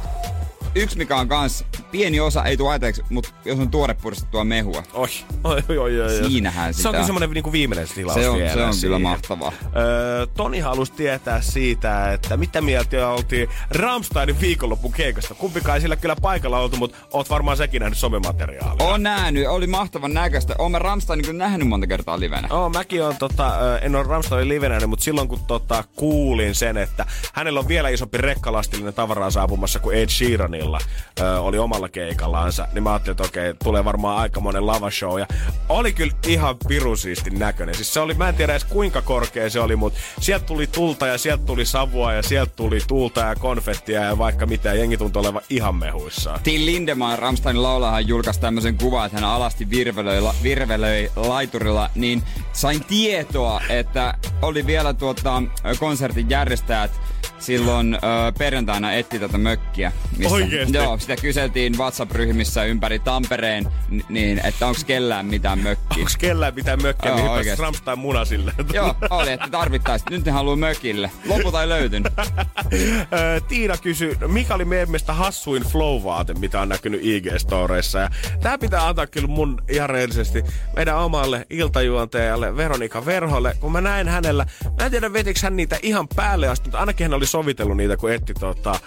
yksi 0.75 0.97
mikä 0.97 1.15
on 1.15 1.27
kans, 1.27 1.65
pieni 1.91 2.19
osa 2.19 2.43
ei 2.43 2.57
tule 2.57 2.69
ajatelleeksi, 2.69 3.03
mutta 3.09 3.29
jos 3.45 3.59
on 3.59 3.71
tuore 3.71 3.93
puristettua 3.93 4.43
mehua. 4.43 4.83
Oi, 4.93 5.07
oi, 5.43 5.63
oi, 5.69 5.77
oi, 5.77 6.01
oi. 6.01 6.29
Siinähän 6.29 6.73
Se 6.73 6.77
sitä. 6.77 6.89
on 6.89 6.93
kyllä 6.95 7.05
semmoinen 7.05 7.29
niinku 7.31 7.51
viimeinen 7.51 7.87
tilaus 7.95 8.13
Se 8.19 8.29
on- 8.29 8.37
vielä 8.37 8.53
se 8.53 8.59
on 8.59 8.65
kyllä 8.69 8.73
siihen. 8.73 9.01
mahtavaa. 9.01 9.51
Öö, 9.77 10.25
Toni 10.25 10.59
halusi 10.59 10.91
tietää 10.93 11.41
siitä, 11.41 12.13
että 12.13 12.37
mitä 12.37 12.61
mieltä 12.61 13.09
oltiin 13.09 13.49
Rammsteinin 13.71 14.41
viikonlopun 14.41 14.91
keikasta. 14.91 15.33
Kumpikaan 15.33 15.75
ei 15.75 15.81
sillä 15.81 15.95
kyllä 15.95 16.15
paikalla 16.21 16.59
oltu, 16.59 16.77
mutta 16.77 16.97
oot 17.13 17.29
varmaan 17.29 17.57
sekin 17.57 17.79
nähnyt 17.79 17.97
somemateriaalia. 17.97 18.85
On 18.85 19.03
nähnyt, 19.03 19.47
oli 19.47 19.67
mahtavan 19.67 20.13
näköistä. 20.13 20.55
Oon 20.57 20.71
mä 20.71 20.79
Rammsteinin 20.79 21.25
kyllä 21.25 21.37
nähnyt 21.43 21.67
monta 21.67 21.87
kertaa 21.87 22.19
livenä. 22.19 22.47
Oh, 22.51 22.71
mäkin 22.71 23.03
on, 23.03 23.15
tota, 23.17 23.79
en 23.81 23.95
ole 23.95 24.03
Ramsteinin 24.03 24.49
livenä, 24.49 24.87
mutta 24.87 25.03
silloin 25.03 25.27
kun 25.27 25.39
tota, 25.47 25.83
kuulin 25.95 26.55
sen, 26.55 26.77
että 26.77 27.05
hänellä 27.33 27.59
on 27.59 27.67
vielä 27.67 27.89
isompi 27.89 28.17
rekkalastillinen 28.17 28.93
tavaraa 28.93 29.31
saapumassa 29.31 29.79
kuin 29.79 29.97
Ed 29.97 30.09
Sheeranilla 30.59 30.79
ö, 31.19 31.41
oli 31.41 31.57
omalla 31.57 31.89
keikallaansa, 31.89 32.67
niin 32.73 32.83
mä 32.83 32.91
ajattelin, 32.91 33.13
että 33.13 33.23
okei, 33.23 33.53
tulee 33.63 33.85
varmaan 33.85 34.17
aika 34.17 34.39
monen 34.39 34.67
lavashow. 34.67 35.19
Ja 35.19 35.27
oli 35.69 35.93
kyllä 35.93 36.13
ihan 36.27 36.55
pirusiistin 36.67 37.39
näköinen. 37.39 37.75
Siis 37.75 37.93
se 37.93 37.99
oli, 37.99 38.13
mä 38.13 38.29
en 38.29 38.35
tiedä 38.35 38.53
edes 38.53 38.63
kuinka 38.63 39.01
korkea 39.01 39.49
se 39.49 39.59
oli, 39.59 39.75
mutta 39.75 39.99
sieltä 40.19 40.45
tuli 40.45 40.67
tulta 40.67 41.07
ja 41.07 41.17
sieltä 41.17 41.45
tuli 41.45 41.65
savua 41.65 42.13
ja 42.13 42.23
sieltä 42.23 42.51
tuli 42.55 42.79
tuulta 42.87 43.19
ja 43.19 43.35
konfettia 43.35 44.03
ja 44.03 44.17
vaikka 44.17 44.45
mitä. 44.45 44.73
Jengi 44.73 44.97
tuntui 44.97 45.19
olevan 45.19 45.41
ihan 45.49 45.75
mehuissaan. 45.75 46.39
Till 46.43 46.65
Lindemann, 46.65 47.19
Rammsteinin 47.19 47.63
laulajahan 47.63 48.07
julkaisi 48.07 48.39
tämmöisen 48.39 48.77
kuvan, 48.77 49.05
että 49.05 49.17
hän 49.17 49.29
alasti 49.29 49.69
virvelöi, 49.69 50.21
la, 50.21 50.35
virvelöi 50.43 51.11
laiturilla, 51.15 51.89
niin 51.95 52.23
sain 52.53 52.85
tietoa, 52.85 53.61
että 53.69 54.13
oli 54.41 54.65
vielä 54.65 54.93
tuota, 54.93 55.43
konsertin 55.79 56.29
järjestäjät 56.29 56.91
silloin 57.39 57.93
ö, 57.93 57.97
perjantaina 58.37 58.93
etti 58.93 59.19
tätä 59.19 59.37
mökkiä. 59.37 59.91
Oikeesti? 60.29 60.77
Joo, 60.77 60.97
sitä 60.97 61.15
kyseltiin 61.15 61.77
WhatsApp-ryhmissä 61.77 62.63
ympäri 62.63 62.99
Tampereen, 62.99 63.67
niin 64.09 64.41
että 64.45 64.67
onko 64.67 64.79
kellään 64.87 65.25
mitään 65.25 65.59
mökkiä. 65.59 65.97
Onks 65.99 66.17
kellään 66.17 66.55
mitään 66.55 66.81
mökkiä, 66.81 67.09
Joo, 67.09 67.15
mihin 67.17 67.31
oikeesti. 67.31 67.47
pääsis 67.49 67.59
Rammstein 67.63 67.99
munasille? 67.99 68.51
Joo, 68.73 68.95
oli, 69.09 69.31
että 69.31 69.47
tarvittaisiin. 69.51 70.07
Nyt 70.11 70.25
ne 70.25 70.31
haluaa 70.31 70.55
mökille. 70.55 71.11
Lopulta 71.25 71.61
ei 71.61 71.69
löytynyt. 71.69 72.13
Tiina 73.47 73.77
kysyi, 73.77 74.17
no 74.21 74.27
mikä 74.27 74.55
oli 74.55 74.65
meidän 74.65 74.89
mielestä 74.89 75.13
hassuin 75.13 75.63
flow-vaate, 75.63 76.33
mitä 76.39 76.61
on 76.61 76.69
näkynyt 76.69 77.01
IG-storeissa. 77.01 77.99
Ja 77.99 78.09
tää 78.41 78.57
pitää 78.57 78.87
antaa 78.87 79.07
kyllä 79.07 79.27
mun 79.27 79.61
ihan 79.69 79.89
rehellisesti 79.89 80.43
meidän 80.75 80.97
omalle 80.97 81.45
iltajuontajalle 81.49 82.57
Veronika 82.57 83.05
Verholle. 83.05 83.55
Kun 83.59 83.71
mä 83.71 83.81
näin 83.81 84.07
hänellä, 84.07 84.45
mä 84.79 84.85
en 84.85 84.91
tiedä 84.91 85.13
vetikö 85.13 85.39
hän 85.43 85.55
niitä 85.55 85.79
ihan 85.81 86.07
päälle 86.15 86.47
asti, 86.47 86.65
mutta 86.65 86.79
ainakin 86.79 87.08
hän 87.09 87.17
oli 87.17 87.25
sovitellut 87.25 87.77
niitä, 87.77 87.97
kun 87.97 88.11
etti 88.11 88.33
tota, 88.33 88.79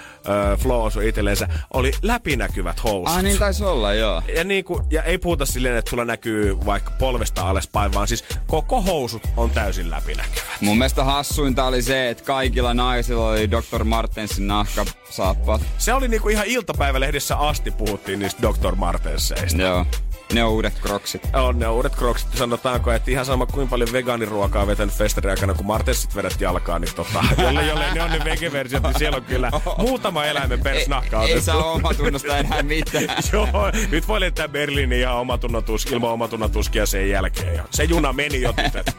ö, 0.53 0.57
flow 0.57 0.87
osui 0.87 1.09
itsellensä. 1.09 1.49
Oli 1.75 1.93
läpinäkyvät 2.03 2.85
housut. 2.85 3.16
Ah 3.16 3.23
niin 3.23 3.39
taisi 3.39 3.64
olla, 3.64 3.95
joo. 3.95 4.23
Ja, 4.37 4.45
niin 4.45 4.64
kuin, 4.64 4.85
ja 4.91 5.03
ei 5.03 5.18
puhuta 5.18 5.47
silleen, 5.47 5.77
että 5.77 5.91
sulla 5.91 6.05
näkyy 6.05 6.66
vaikka 6.66 6.93
polvesta 6.99 7.43
alaspäin, 7.43 7.95
vaan 7.95 8.09
siis 8.09 8.25
koko 8.47 8.83
housut 8.83 9.23
on 9.37 9.51
täysin 9.51 9.91
läpinäkyvät. 9.91 10.47
Mun 10.61 10.79
mielestä 10.79 11.05
hassuinta 11.05 11.64
oli 11.64 11.83
se, 11.83 12.11
että 12.11 12.25
kaikilla 12.25 12.75
naisilla 12.75 13.29
oli 13.29 13.51
Dr. 13.51 13.85
Martensin 13.85 14.47
nahkasaappaat. 14.47 15.62
Se 15.79 15.95
oli 15.95 16.09
niinku 16.09 16.29
ihan 16.29 16.47
iltapäivälehdessä 16.47 17.37
asti 17.37 17.70
puhuttiin 17.70 18.18
niistä 18.18 18.43
Dr. 18.43 18.75
Martenseista. 18.75 19.62
Joo. 19.62 19.87
Ne 20.33 20.45
on 20.45 20.51
uudet 20.53 20.78
kroksit. 20.83 21.28
On 21.33 21.59
ne 21.59 21.68
uudet 21.68 21.97
kroksit, 21.97 22.28
sanotaanko, 22.37 22.93
että 22.93 23.11
ihan 23.11 23.26
sama 23.26 23.47
kuin 23.47 23.68
paljon 23.68 23.93
vegaaniruokaa 23.93 24.66
vetänyt 24.66 24.95
festarin 24.95 25.30
aikana, 25.30 25.55
kun 25.55 25.66
Martessit 25.66 26.16
vedät 26.16 26.41
jalkaa, 26.41 26.78
niin 26.78 26.95
tota, 26.95 27.24
jolle, 27.43 27.66
jolle 27.66 27.85
ne 27.95 28.03
on 28.03 28.11
ne 28.11 28.20
vegeversiot, 28.24 28.83
niin 28.83 28.99
siellä 28.99 29.16
on 29.16 29.24
kyllä 29.24 29.51
muutama 29.78 30.24
eläimen 30.24 30.61
persnahka 30.61 31.18
Ei 31.22 31.24
otettu. 31.24 31.43
saa 31.45 31.64
omatunnosta 31.64 32.37
enää 32.37 32.62
mitään. 32.62 33.05
Joo, 33.33 33.49
nyt 33.91 34.09
voi 34.09 34.20
lentää 34.20 34.49
Berliiniin 34.49 35.01
ihan 35.01 35.16
omatunnotus, 35.16 35.87
ilman 35.87 36.11
omatunnotuskia 36.11 36.87
sen 36.87 37.11
jälkeen. 37.11 37.55
Ja 37.55 37.64
se 37.70 37.85
juna 37.85 38.12
meni 38.12 38.41
jo 38.41 38.53
tytöt. 38.53 38.97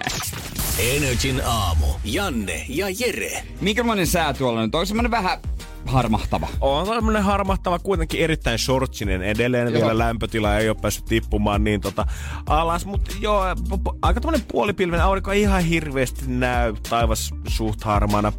Energin 0.80 1.42
aamu. 1.46 1.86
Janne 2.04 2.66
ja 2.70 2.88
Jere. 3.00 3.44
Minkälainen 3.62 4.08
sää 4.08 4.34
tuolla 4.34 4.62
nyt? 4.62 4.76
Onko 4.76 4.86
semmonen 4.86 5.12
vähän 5.12 5.40
harmahtava? 5.86 6.48
On 6.62 6.88
tämmönen 6.88 7.24
harmahtava, 7.24 7.80
kuitenkin 7.80 8.22
erittäin 8.22 8.60
shortsinen 8.60 9.22
edelleen. 9.22 9.68
Joo. 9.68 9.74
Vielä 9.74 9.98
lämpötila 9.98 10.58
ei 10.58 10.70
ole 10.70 10.78
päässyt 10.82 11.06
tippumaan 11.06 11.64
niin 11.64 11.82
tota 11.82 12.06
alas. 12.46 12.86
Mutta 12.86 13.16
joo, 13.20 13.44
aika 14.02 14.22
tämmönen 14.22 14.46
puolipilven 14.48 15.02
aurinko 15.02 15.32
ei 15.32 15.42
ihan 15.42 15.64
hirveästi 15.64 16.26
näy. 16.28 16.74
Taivas 16.90 17.34
suht 17.48 17.84
harmaana. 17.84 18.34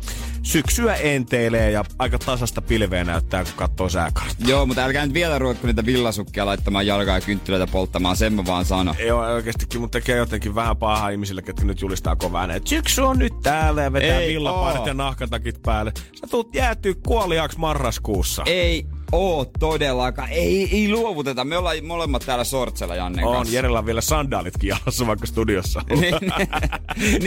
Syksyä 0.44 0.94
enteilee 0.94 1.70
ja 1.70 1.84
aika 1.98 2.18
tasasta 2.18 2.62
pilveä 2.62 3.04
näyttää, 3.04 3.44
kun 3.44 3.52
katsoo 3.56 3.88
sääkarttaa. 3.88 4.48
Joo, 4.48 4.66
mutta 4.66 4.84
älkää 4.84 5.06
nyt 5.06 5.14
vielä 5.14 5.38
ruvetko 5.38 5.66
niitä 5.66 5.86
villasukkia 5.86 6.46
laittamaan 6.46 6.86
jalkaa 6.86 7.14
ja 7.14 7.20
kynttilöitä 7.20 7.66
polttamaan, 7.66 8.16
sen 8.16 8.34
mä 8.34 8.46
vaan 8.46 8.64
sano. 8.64 8.94
Ole 9.12 9.32
oikeastikin, 9.32 9.80
mutta 9.80 10.00
tekee 10.00 10.16
jotenkin 10.16 10.54
vähän 10.54 10.76
pahaa 10.76 11.08
ihmisille, 11.08 11.42
ketkä 11.42 11.64
nyt 11.64 11.80
julistaa 11.80 12.16
kovaa 12.16 12.40
ääneen, 12.40 12.56
että 12.56 12.68
syksy 12.68 13.00
on 13.00 13.18
nyt 13.18 13.32
täällä 13.42 13.82
ja 13.82 13.92
vetää 13.92 14.20
oo. 14.50 14.86
ja 14.86 14.94
nahkatakit 14.94 15.62
päälle. 15.62 15.92
Sä 16.20 16.26
tuut 16.30 16.54
jäätyy 16.54 16.94
kuoliaaksi 16.94 17.58
marraskuussa. 17.58 18.42
Ei 18.46 18.86
oo 19.14 19.44
todellakaan. 19.58 20.28
Ei, 20.30 20.68
ei 20.72 20.88
luovuteta. 20.92 21.44
Me 21.44 21.56
ollaan 21.58 21.84
molemmat 21.84 22.22
täällä 22.26 22.44
sortsella 22.44 22.94
Jannen 22.94 23.24
On, 23.24 23.36
kanssa. 23.36 23.54
Jerellä 23.54 23.78
on 23.78 23.86
vielä 23.86 24.00
sandaalitkin 24.00 24.68
jalassa 24.68 25.06
vaikka 25.06 25.26
studiossa. 25.26 25.82
Niin. 26.00 26.14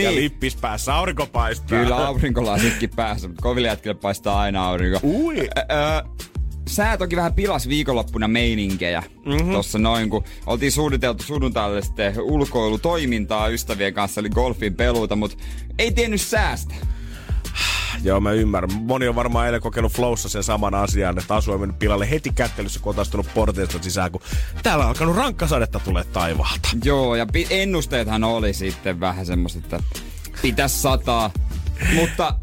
ja 0.04 0.10
Niin. 0.10 0.14
lippis 0.16 0.56
päässä, 0.56 0.94
aurinko 0.94 1.26
paistaa. 1.26 1.78
Kyllä 1.78 1.96
aurinkolasitkin 2.06 2.90
päässä, 2.96 3.28
mutta 3.28 3.42
koville 3.42 3.68
jätkille 3.68 3.94
paistaa 3.94 4.40
aina 4.40 4.68
aurinko. 4.68 4.98
Ui. 5.02 5.48
Sää 6.68 6.96
toki 6.96 7.16
vähän 7.16 7.34
pilas 7.34 7.68
viikonloppuna 7.68 8.28
meininkiä. 8.28 9.02
Mm-hmm. 9.26 9.52
Tossa 9.52 9.78
noin, 9.78 10.10
kun 10.10 10.24
oltiin 10.46 10.72
suunniteltu 10.72 11.22
sunnuntaille 11.22 11.82
sitten 11.82 12.20
ulkoilutoimintaa 12.20 13.48
ystävien 13.48 13.94
kanssa, 13.94 14.20
eli 14.20 14.28
golfin 14.30 14.74
peluuta, 14.74 15.16
mutta 15.16 15.36
ei 15.78 15.92
tiennyt 15.92 16.20
säästä. 16.20 16.74
Joo, 18.04 18.20
mä 18.20 18.32
ymmärrän. 18.32 18.72
Moni 18.72 19.08
on 19.08 19.14
varmaan 19.14 19.46
eilen 19.46 19.60
kokenut 19.60 19.92
Flowssa 19.92 20.28
sen 20.28 20.42
saman 20.42 20.74
asian, 20.74 21.18
että 21.18 21.34
asu 21.34 21.52
on 21.52 21.60
mennyt 21.60 21.78
pilalle 21.78 22.10
heti 22.10 22.30
kättelyssä, 22.30 22.80
kun 22.80 22.94
on 23.14 23.24
porteista 23.34 23.82
sisään, 23.82 24.12
kun 24.12 24.20
täällä 24.62 24.84
on 24.84 24.88
alkanut 24.88 25.16
rankkasadetta 25.16 25.80
tulee 25.80 26.04
taivaalta. 26.04 26.68
Joo, 26.84 27.14
ja 27.14 27.26
ennusteethan 27.50 28.24
oli 28.24 28.52
sitten 28.52 29.00
vähän 29.00 29.26
semmoista, 29.26 29.58
että 29.58 29.80
pitäisi 30.42 30.78
sataa. 30.78 31.30
Mutta 31.94 32.34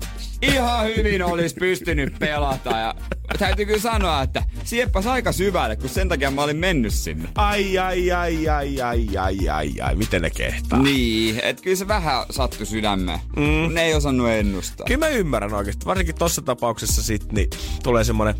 ihan 0.41 0.85
hyvin 0.85 1.23
olisi 1.23 1.55
pystynyt 1.55 2.19
pelata 2.19 2.77
ja 2.77 2.95
täytyy 3.39 3.65
kyllä 3.65 3.79
sanoa, 3.79 4.21
että 4.21 4.43
sieppas 4.63 5.07
aika 5.07 5.31
syvälle, 5.31 5.75
kun 5.75 5.89
sen 5.89 6.09
takia 6.09 6.31
mä 6.31 6.43
olin 6.43 6.57
mennyt 6.57 6.93
sinne. 6.93 7.29
Ai, 7.35 7.77
ai, 7.77 8.11
ai, 8.11 8.49
ai, 8.49 8.81
ai, 8.81 9.17
ai, 9.17 9.49
ai, 9.49 9.81
ai, 9.81 9.95
miten 9.95 10.21
ne 10.21 10.29
kehtaa? 10.29 10.79
Niin, 10.79 11.39
että 11.43 11.63
kyllä 11.63 11.75
se 11.75 11.87
vähän 11.87 12.25
sattui 12.29 12.65
sydämeen. 12.65 13.19
Mm. 13.35 13.73
Ne 13.73 13.83
ei 13.83 13.93
osannut 13.93 14.29
ennustaa. 14.29 14.87
Kyllä 14.87 15.05
mä 15.05 15.07
ymmärrän 15.07 15.53
oikeasti. 15.53 15.85
Varsinkin 15.85 16.15
tossa 16.15 16.41
tapauksessa 16.41 17.03
sit, 17.03 17.31
niin 17.31 17.49
tulee 17.83 18.03
semmonen 18.03 18.35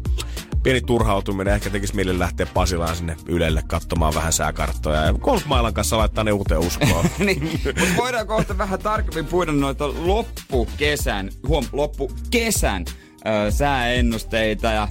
pieni 0.66 0.82
turhautuminen. 0.82 1.53
Ehkä 1.53 1.70
tekisi 1.70 1.95
mieli 1.95 2.20
lähteä 2.20 2.45
Pasilaan 2.45 2.95
sinne 2.95 3.18
Ylelle 3.28 3.63
katsomaan 3.68 4.13
vähän 4.16 4.34
sääkarttoja. 4.34 5.01
Ja 5.01 5.13
golfmailan 5.13 5.74
kanssa 5.74 5.97
laittaa 5.97 6.24
ne 6.24 6.32
uuteen 6.32 6.59
uskoon. 6.59 7.05
niin, 7.20 7.43
mutta 7.43 7.97
voidaan 7.97 8.28
kohta 8.28 8.57
vähän 8.57 8.80
tarkemmin 8.80 9.26
puida 9.26 9.51
noita 9.51 9.88
loppukesän, 9.88 11.30
huom, 11.47 11.66
loppukesän 11.72 12.86
ö, 13.26 13.51
sääennusteita 13.51 14.68
ja 14.68 14.88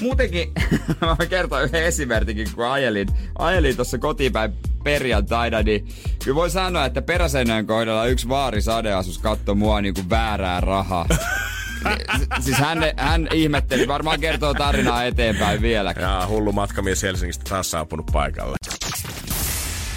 muutenkin 0.00 0.52
mä 1.18 1.26
kertoin 1.26 1.64
yhden 1.64 1.84
esimerkin, 1.84 2.48
kun 2.54 2.66
ajelin, 2.66 3.08
ajelin 3.38 3.76
tuossa 3.76 3.98
kotipäin 3.98 4.52
perjantaina, 4.84 5.62
niin 5.62 5.88
kyllä 6.24 6.34
voi 6.34 6.50
sanoa, 6.50 6.84
että 6.84 7.02
peräseinän 7.02 7.66
kohdalla 7.66 8.06
yksi 8.06 8.28
vaari 8.28 8.62
sadeasus 8.62 9.18
katsoi 9.18 9.54
mua 9.54 9.80
niinku 9.80 10.02
väärää 10.10 10.60
rahaa. 10.60 11.06
S- 11.92 12.44
siis 12.44 12.56
hän, 12.58 12.78
hän 12.96 13.28
ihmetteli, 13.32 13.88
varmaan 13.88 14.20
kertoo 14.20 14.54
tarinaa 14.54 15.04
eteenpäin 15.04 15.62
vieläkin. 15.62 16.02
ja 16.02 16.26
hullu 16.28 16.52
matkamies 16.52 17.02
Helsingistä 17.02 17.44
taas 17.48 17.70
saapunut 17.70 18.06
paikalle. 18.12 18.56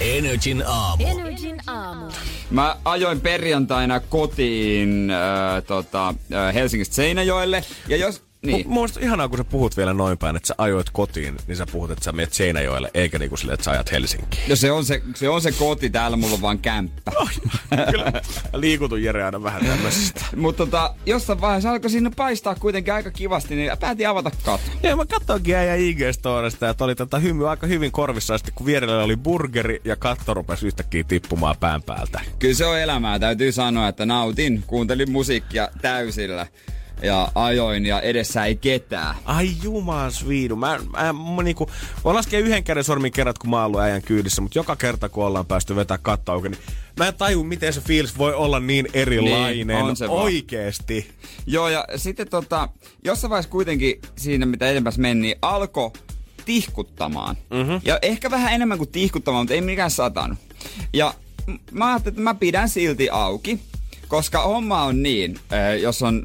Energin 0.01 0.63
aamu. 0.67 1.03
Energin 1.07 1.57
aamu. 1.67 2.05
Mä 2.49 2.75
ajoin 2.85 3.21
perjantaina 3.21 3.99
kotiin 3.99 5.11
äh, 5.11 5.63
tota, 5.63 6.07
äh, 6.33 6.53
Helsingistä 6.53 6.95
Seinäjoelle. 6.95 7.63
Ja 7.87 7.97
jos... 7.97 8.26
Niin. 8.41 8.67
Mun 8.67 8.73
mielestä 8.73 8.99
ihanaa, 8.99 9.27
kun 9.27 9.37
sä 9.37 9.43
puhut 9.43 9.77
vielä 9.77 9.93
noin 9.93 10.17
päin, 10.17 10.35
että 10.35 10.47
sä 10.47 10.55
ajoit 10.57 10.89
kotiin, 10.89 11.37
niin 11.47 11.55
sä 11.55 11.65
puhut, 11.71 11.91
että 11.91 12.03
sä 12.05 12.11
menet 12.11 12.33
Seinäjoelle, 12.33 12.91
eikä 12.93 13.19
niinku 13.19 13.37
silleen, 13.37 13.53
että 13.53 13.63
sä 13.63 13.71
ajat 13.71 13.91
Helsinkiin. 13.91 14.49
No 14.49 14.55
se 14.55 14.71
on 14.71 14.85
se, 14.85 15.01
se 15.15 15.29
on 15.29 15.41
se 15.41 15.51
koti, 15.51 15.89
täällä 15.89 16.17
mulla 16.17 16.33
on 16.33 16.41
vaan 16.41 16.59
kämppä. 16.59 17.11
Kyllä. 17.91 18.13
Liikutun 18.53 19.03
Jere 19.03 19.23
aina 19.23 19.43
vähän 19.43 19.65
tämmöisestä. 19.65 20.25
Mutta 20.35 20.65
tota, 20.65 20.95
jossain 21.05 21.41
vaiheessa 21.41 21.71
alkoi 21.71 21.89
sinne 21.89 22.11
paistaa 22.15 22.55
kuitenkin 22.55 22.93
aika 22.93 23.11
kivasti, 23.11 23.55
niin 23.55 23.71
päätin 23.79 24.09
avata 24.09 24.31
kato. 24.43 24.63
Ja 24.83 24.95
mä 24.95 25.05
katsoinkin 25.05 25.55
äijä 25.55 25.75
IG-storista, 25.75 26.69
että 26.69 26.83
oli 26.83 26.95
tätä 26.95 27.19
hymy 27.19 27.49
aika 27.49 27.67
hyvin 27.67 27.91
korvissa, 27.91 28.33
ja 28.33 28.37
sitten 28.37 28.53
kun 28.53 28.65
vierellä 28.65 29.03
oli 29.03 29.17
burgeri 29.17 29.81
ja 29.85 29.95
katto 29.95 30.33
rupesi 30.33 30.67
yhtäkkiä 30.67 31.03
tippumaan 31.03 31.55
pään 31.59 31.83
päältä. 31.83 32.21
Kyllä 32.39 32.55
se 32.55 32.65
on 32.65 32.79
elämää, 32.79 33.19
täytyy 33.19 33.51
sanoa, 33.51 33.87
että 33.87 34.05
nautin. 34.05 34.63
Kuuntelin 34.67 35.11
musiikkia 35.11 35.69
täysillä 35.81 36.47
ja 37.01 37.31
ajoin 37.35 37.85
ja 37.85 38.01
edessä 38.01 38.45
ei 38.45 38.55
ketään. 38.55 39.15
Ai 39.25 39.49
jumas 39.63 40.27
viidu. 40.27 40.55
Mä, 40.55 40.79
mä, 40.91 41.13
mä 41.35 41.43
niinku, 41.43 41.69
voin 42.03 42.15
laskea 42.15 42.39
yhden 42.39 42.63
käden 42.63 42.83
sormin 42.83 43.11
kerrat, 43.11 43.37
kun 43.37 43.49
mä 43.49 43.55
oon 43.57 43.65
ollut 43.65 43.81
äijän 43.81 44.01
kyydissä, 44.01 44.41
mutta 44.41 44.59
joka 44.59 44.75
kerta, 44.75 45.09
kun 45.09 45.25
ollaan 45.25 45.45
päästy 45.45 45.75
vetää 45.75 45.97
katto 45.97 46.31
auki, 46.31 46.49
niin 46.49 46.61
mä 46.99 47.07
en 47.07 47.13
taju, 47.13 47.43
miten 47.43 47.73
se 47.73 47.81
fiilis 47.81 48.17
voi 48.17 48.33
olla 48.33 48.59
niin 48.59 48.87
erilainen 48.93 49.67
Niin, 49.67 49.81
on 49.81 49.95
se 49.95 50.07
vaan. 50.07 50.19
oikeesti. 50.23 51.09
Joo, 51.47 51.69
ja 51.69 51.85
sitten 51.95 52.29
tota, 52.29 52.69
jossain 53.03 53.29
vaiheessa 53.29 53.51
kuitenkin 53.51 54.01
siinä, 54.15 54.45
mitä 54.45 54.69
edempäs 54.69 54.97
meni, 54.97 55.21
niin 55.21 55.35
alkoi 55.41 55.91
tihkuttamaan. 56.45 57.35
Mm-hmm. 57.51 57.81
Ja 57.85 57.99
ehkä 58.01 58.31
vähän 58.31 58.53
enemmän 58.53 58.77
kuin 58.77 58.91
tihkuttamaan, 58.91 59.41
mutta 59.43 59.53
ei 59.53 59.61
mikään 59.61 59.91
satanut. 59.91 60.37
Ja 60.93 61.13
mä 61.71 61.87
ajattelin, 61.87 62.13
että 62.13 62.21
mä 62.21 62.33
pidän 62.35 62.69
silti 62.69 63.09
auki, 63.09 63.59
koska 64.07 64.41
homma 64.41 64.83
on 64.83 65.03
niin, 65.03 65.39
jos 65.81 66.01
on 66.01 66.23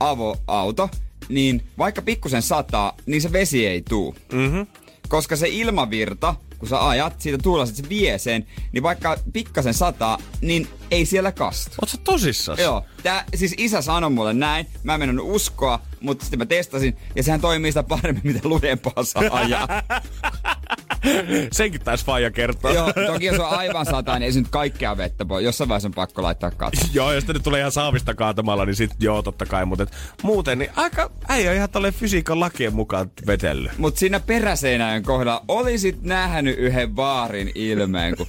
avoauto, 0.00 0.90
niin 1.28 1.64
vaikka 1.78 2.02
pikkusen 2.02 2.42
sataa, 2.42 2.96
niin 3.06 3.22
se 3.22 3.32
vesi 3.32 3.66
ei 3.66 3.82
tuu. 3.82 4.14
Mm-hmm. 4.32 4.66
Koska 5.08 5.36
se 5.36 5.48
ilmavirta, 5.48 6.34
kun 6.58 6.68
sä 6.68 6.88
ajat 6.88 7.20
siitä 7.20 7.38
tuulasta, 7.38 7.76
se 7.76 7.88
vie 7.88 8.18
sen, 8.18 8.46
niin 8.72 8.82
vaikka 8.82 9.16
pikkasen 9.32 9.74
sataa, 9.74 10.18
niin 10.40 10.68
ei 10.90 11.06
siellä 11.06 11.32
kastu. 11.32 11.70
Oot 11.80 11.88
sä 11.88 11.98
tosissas? 12.04 12.58
Joo. 12.58 12.84
Tää, 13.02 13.24
siis 13.34 13.54
isä 13.58 13.82
sanoi 13.82 14.10
mulle 14.10 14.34
näin. 14.34 14.66
Mä 14.82 14.94
en 14.94 15.00
mennyt 15.00 15.26
uskoa, 15.28 15.80
mutta 16.00 16.24
sitten 16.24 16.38
mä 16.38 16.46
testasin. 16.46 16.96
Ja 17.16 17.22
sehän 17.22 17.40
toimii 17.40 17.70
sitä 17.70 17.82
paremmin, 17.82 18.22
mitä 18.32 18.48
lujempaa 18.48 19.04
saa 19.04 19.22
ajaa. 19.30 19.68
Senkin 21.52 21.80
taisi 21.80 22.04
faija 22.04 22.30
kertoa. 22.30 22.72
Joo, 22.72 22.92
toki 23.06 23.24
jos 23.24 23.38
on 23.38 23.48
aivan 23.48 23.86
sataa, 23.86 24.18
niin 24.18 24.26
ei 24.26 24.32
se 24.32 24.40
nyt 24.40 24.48
kaikkea 24.50 24.96
vettä 24.96 25.28
voi. 25.28 25.44
Jossain 25.44 25.68
vaiheessa 25.68 25.88
on 25.88 25.94
pakko 25.94 26.22
laittaa 26.22 26.50
katto. 26.50 26.80
Joo, 26.94 27.12
jos 27.12 27.26
nyt 27.26 27.42
tulee 27.42 27.60
ihan 27.60 27.72
saavista 27.72 28.14
kaatamalla, 28.14 28.64
niin 28.66 28.76
sit 28.76 28.90
joo, 28.98 29.22
totta 29.22 29.46
kai. 29.46 29.66
Mutta 29.66 29.86
muuten, 30.22 30.58
niin 30.58 30.70
aika 30.76 31.10
äijä 31.28 31.52
ihan 31.52 31.70
tolleen 31.70 31.94
fysiikan 31.94 32.40
lakien 32.40 32.74
mukaan 32.74 33.10
vetellyt. 33.26 33.78
Mutta 33.78 34.00
siinä 34.00 34.20
peräseinäjän 34.20 35.02
kohdalla 35.02 35.44
olisit 35.48 36.02
nähnyt 36.02 36.58
yhden 36.58 36.96
vaarin 36.96 37.52
ilmeen, 37.54 38.16
kun 38.16 38.26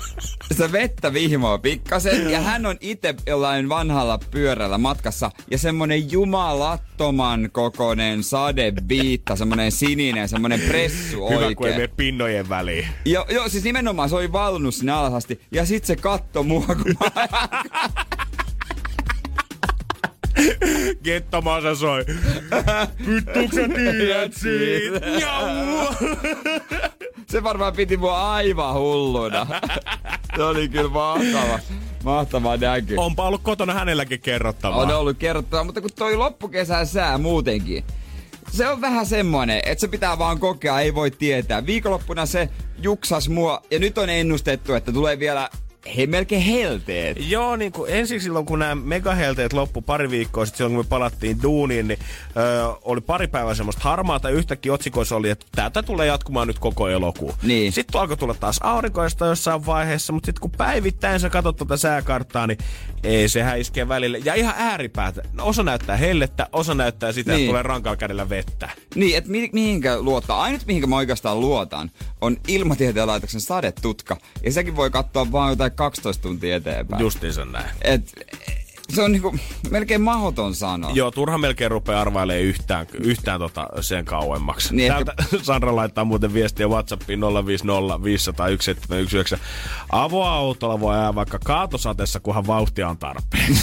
se 0.58 0.72
vettä 0.72 1.12
vihmoa 1.12 1.58
pikkasen 1.58 2.30
ja 2.30 2.40
hän 2.40 2.66
on 2.66 2.76
itse 2.80 3.14
jollain 3.26 3.68
vanhalla 3.68 4.18
pyörällä 4.30 4.78
matkassa 4.78 5.30
ja 5.50 5.58
semmonen 5.58 6.12
jumalattoman 6.12 7.48
kokonen 7.52 8.22
sadebiitta, 8.22 9.36
semmonen 9.36 9.72
sininen, 9.72 10.28
semmonen 10.28 10.60
pressu 10.60 11.28
Hyvä, 11.28 11.34
kun 11.34 11.42
ei 11.42 11.44
oikein. 11.44 11.74
mene 11.74 11.88
pinnojen 11.88 12.48
väliin. 12.48 12.88
Joo, 13.04 13.26
joo, 13.28 13.48
siis 13.48 13.64
nimenomaan 13.64 14.08
se 14.08 14.16
oli 14.16 14.32
valunut 14.32 14.74
sinne 14.74 14.92
alas 14.92 15.12
asti. 15.12 15.40
Ja 15.50 15.66
sit 15.66 15.84
se 15.84 15.96
katto 15.96 16.42
mua, 16.42 16.66
kun 16.66 16.96
mä... 17.00 17.28
Gettomassa 21.04 21.74
soi. 21.74 22.04
Vittuuks 23.08 23.54
sä 23.56 23.68
tiedät 23.76 24.32
siitä? 24.34 25.00
Se 27.28 27.42
varmaan 27.42 27.72
piti 27.72 27.96
mua 27.96 28.32
aivan 28.34 28.74
hulluna. 28.74 29.46
se 30.36 30.42
oli 30.42 30.68
kyllä 30.68 30.88
mahtava. 30.90 31.58
Mahtava 32.04 32.56
näky. 32.56 32.94
Onpa 32.96 33.26
ollut 33.26 33.42
kotona 33.42 33.74
hänelläkin 33.74 34.20
kerrottavaa. 34.20 34.78
On 34.78 34.90
ollut 34.90 35.18
kerrottavaa, 35.18 35.64
mutta 35.64 35.80
kun 35.80 35.90
toi 35.96 36.16
loppukesän 36.16 36.86
sää 36.86 37.18
muutenkin. 37.18 37.84
Se 38.50 38.68
on 38.68 38.80
vähän 38.80 39.06
semmonen, 39.06 39.60
että 39.66 39.80
se 39.80 39.88
pitää 39.88 40.18
vaan 40.18 40.38
kokea, 40.38 40.80
ei 40.80 40.94
voi 40.94 41.10
tietää. 41.10 41.66
Viikonloppuna 41.66 42.26
se 42.26 42.48
juksas 42.78 43.28
mua 43.28 43.62
ja 43.70 43.78
nyt 43.78 43.98
on 43.98 44.10
ennustettu, 44.10 44.74
että 44.74 44.92
tulee 44.92 45.18
vielä 45.18 45.48
he, 45.96 46.06
melkein 46.06 46.42
helteet. 46.42 47.16
Joo, 47.30 47.56
niin 47.56 47.72
kuin 47.72 47.90
ensin 47.94 48.20
silloin, 48.20 48.46
kun 48.46 48.58
nämä 48.58 48.74
megahelteet 48.74 49.52
loppu 49.52 49.82
pari 49.82 50.10
viikkoa 50.10 50.44
sitten, 50.46 50.56
silloin 50.58 50.74
kun 50.76 50.84
me 50.84 50.88
palattiin 50.88 51.42
duuniin, 51.42 51.88
niin 51.88 51.98
öö, 52.36 52.66
oli 52.84 53.00
pari 53.00 53.26
päivää 53.28 53.54
semmoista 53.54 53.82
harmaata. 53.84 54.28
Yhtäkkiä 54.30 54.72
otsikoissa 54.72 55.16
oli, 55.16 55.30
että 55.30 55.46
tätä 55.54 55.82
tulee 55.82 56.06
jatkumaan 56.06 56.46
nyt 56.46 56.58
koko 56.58 56.88
elokuu. 56.88 57.34
Niin. 57.42 57.72
Sitten 57.72 58.00
alkoi 58.00 58.16
tulla 58.16 58.34
taas 58.34 58.58
aurinkoista 58.62 59.26
jossain 59.26 59.66
vaiheessa, 59.66 60.12
mutta 60.12 60.26
sitten 60.26 60.40
kun 60.40 60.50
päivittäin 60.50 61.20
sä 61.20 61.30
katsot 61.30 61.56
tuota 61.56 61.76
sääkarttaa, 61.76 62.46
niin 62.46 62.58
ei 63.04 63.28
sehän 63.28 63.60
iskee 63.60 63.88
välille. 63.88 64.18
Ja 64.24 64.34
ihan 64.34 64.54
ääripäätä. 64.58 65.22
No, 65.32 65.46
osa 65.46 65.62
näyttää 65.62 65.96
hellettä, 65.96 66.46
osa 66.52 66.74
näyttää 66.74 67.12
sitä, 67.12 67.32
Niin. 67.32 67.40
että 67.40 67.48
tulee 67.50 67.62
rankalla 67.62 67.96
kädellä 67.96 68.28
vettä. 68.28 68.70
Niin, 68.94 69.16
että 69.16 69.30
mi- 69.30 69.50
mihinkä 69.52 70.00
luottaa. 70.00 70.42
Ainut 70.42 70.66
mihinkä 70.66 70.86
mä 70.86 70.96
oikeastaan 70.96 71.40
luotan 71.40 71.90
on 72.20 72.36
ilmatieteen 72.48 73.06
laitoksen 73.06 73.40
sadetutka. 73.40 74.16
Ja 74.44 74.52
sekin 74.52 74.76
voi 74.76 74.90
katsoa 74.90 75.32
vaan 75.32 75.50
jotain 75.50 75.71
12 75.72 76.22
tuntia 76.22 76.56
eteenpäin. 76.56 77.02
Justiinsa 77.02 77.44
näin. 77.44 77.70
Et, 77.82 78.12
se 78.94 79.02
on 79.02 79.12
niinku 79.12 79.36
melkein 79.70 80.00
mahdoton 80.00 80.54
sanoa. 80.54 80.90
Joo, 80.94 81.10
turha 81.10 81.38
melkein 81.38 81.70
rupeaa 81.70 82.00
arvailemaan 82.00 82.44
yhtään, 82.44 82.86
yhtään 82.94 83.40
tota 83.40 83.68
sen 83.80 84.04
kauemmaksi. 84.04 84.76
Niin 84.76 84.92
Täältä 84.92 85.14
Sandra 85.42 85.76
laittaa 85.76 86.04
muuten 86.04 86.34
viestiä 86.34 86.68
Whatsappiin 86.68 87.20
050 87.20 88.04
501 88.04 89.36
Avoautolla 89.92 90.80
voi 90.80 90.94
ajaa 90.94 91.14
vaikka 91.14 91.38
kaatosateessa, 91.44 92.20
kunhan 92.20 92.46
vauhtia 92.46 92.88
on 92.88 92.98
tarpeen. 92.98 93.56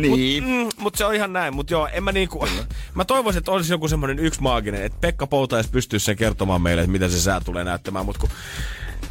niin. 0.00 0.44
Mutta 0.44 0.76
mm, 0.76 0.82
mut 0.82 0.94
se 0.94 1.04
on 1.04 1.14
ihan 1.14 1.32
näin. 1.32 1.54
Mutta 1.54 1.72
joo, 1.72 1.88
en 1.92 2.04
mä 2.04 2.12
niinku... 2.12 2.46
Mä 2.94 3.04
toivoisin, 3.04 3.38
että 3.38 3.52
olisi 3.52 3.72
joku 3.72 3.88
semmoinen 3.88 4.18
yksi 4.18 4.42
maaginen, 4.42 4.82
että 4.82 4.98
Pekka 5.00 5.26
Poutais 5.26 5.68
pystyisi 5.68 6.06
sen 6.06 6.16
kertomaan 6.16 6.62
meille, 6.62 6.82
että 6.82 6.92
miten 6.92 7.10
se 7.10 7.20
sää 7.20 7.40
tulee 7.40 7.64
näyttämään. 7.64 8.06
Mutta 8.06 8.20
kun, 8.20 8.30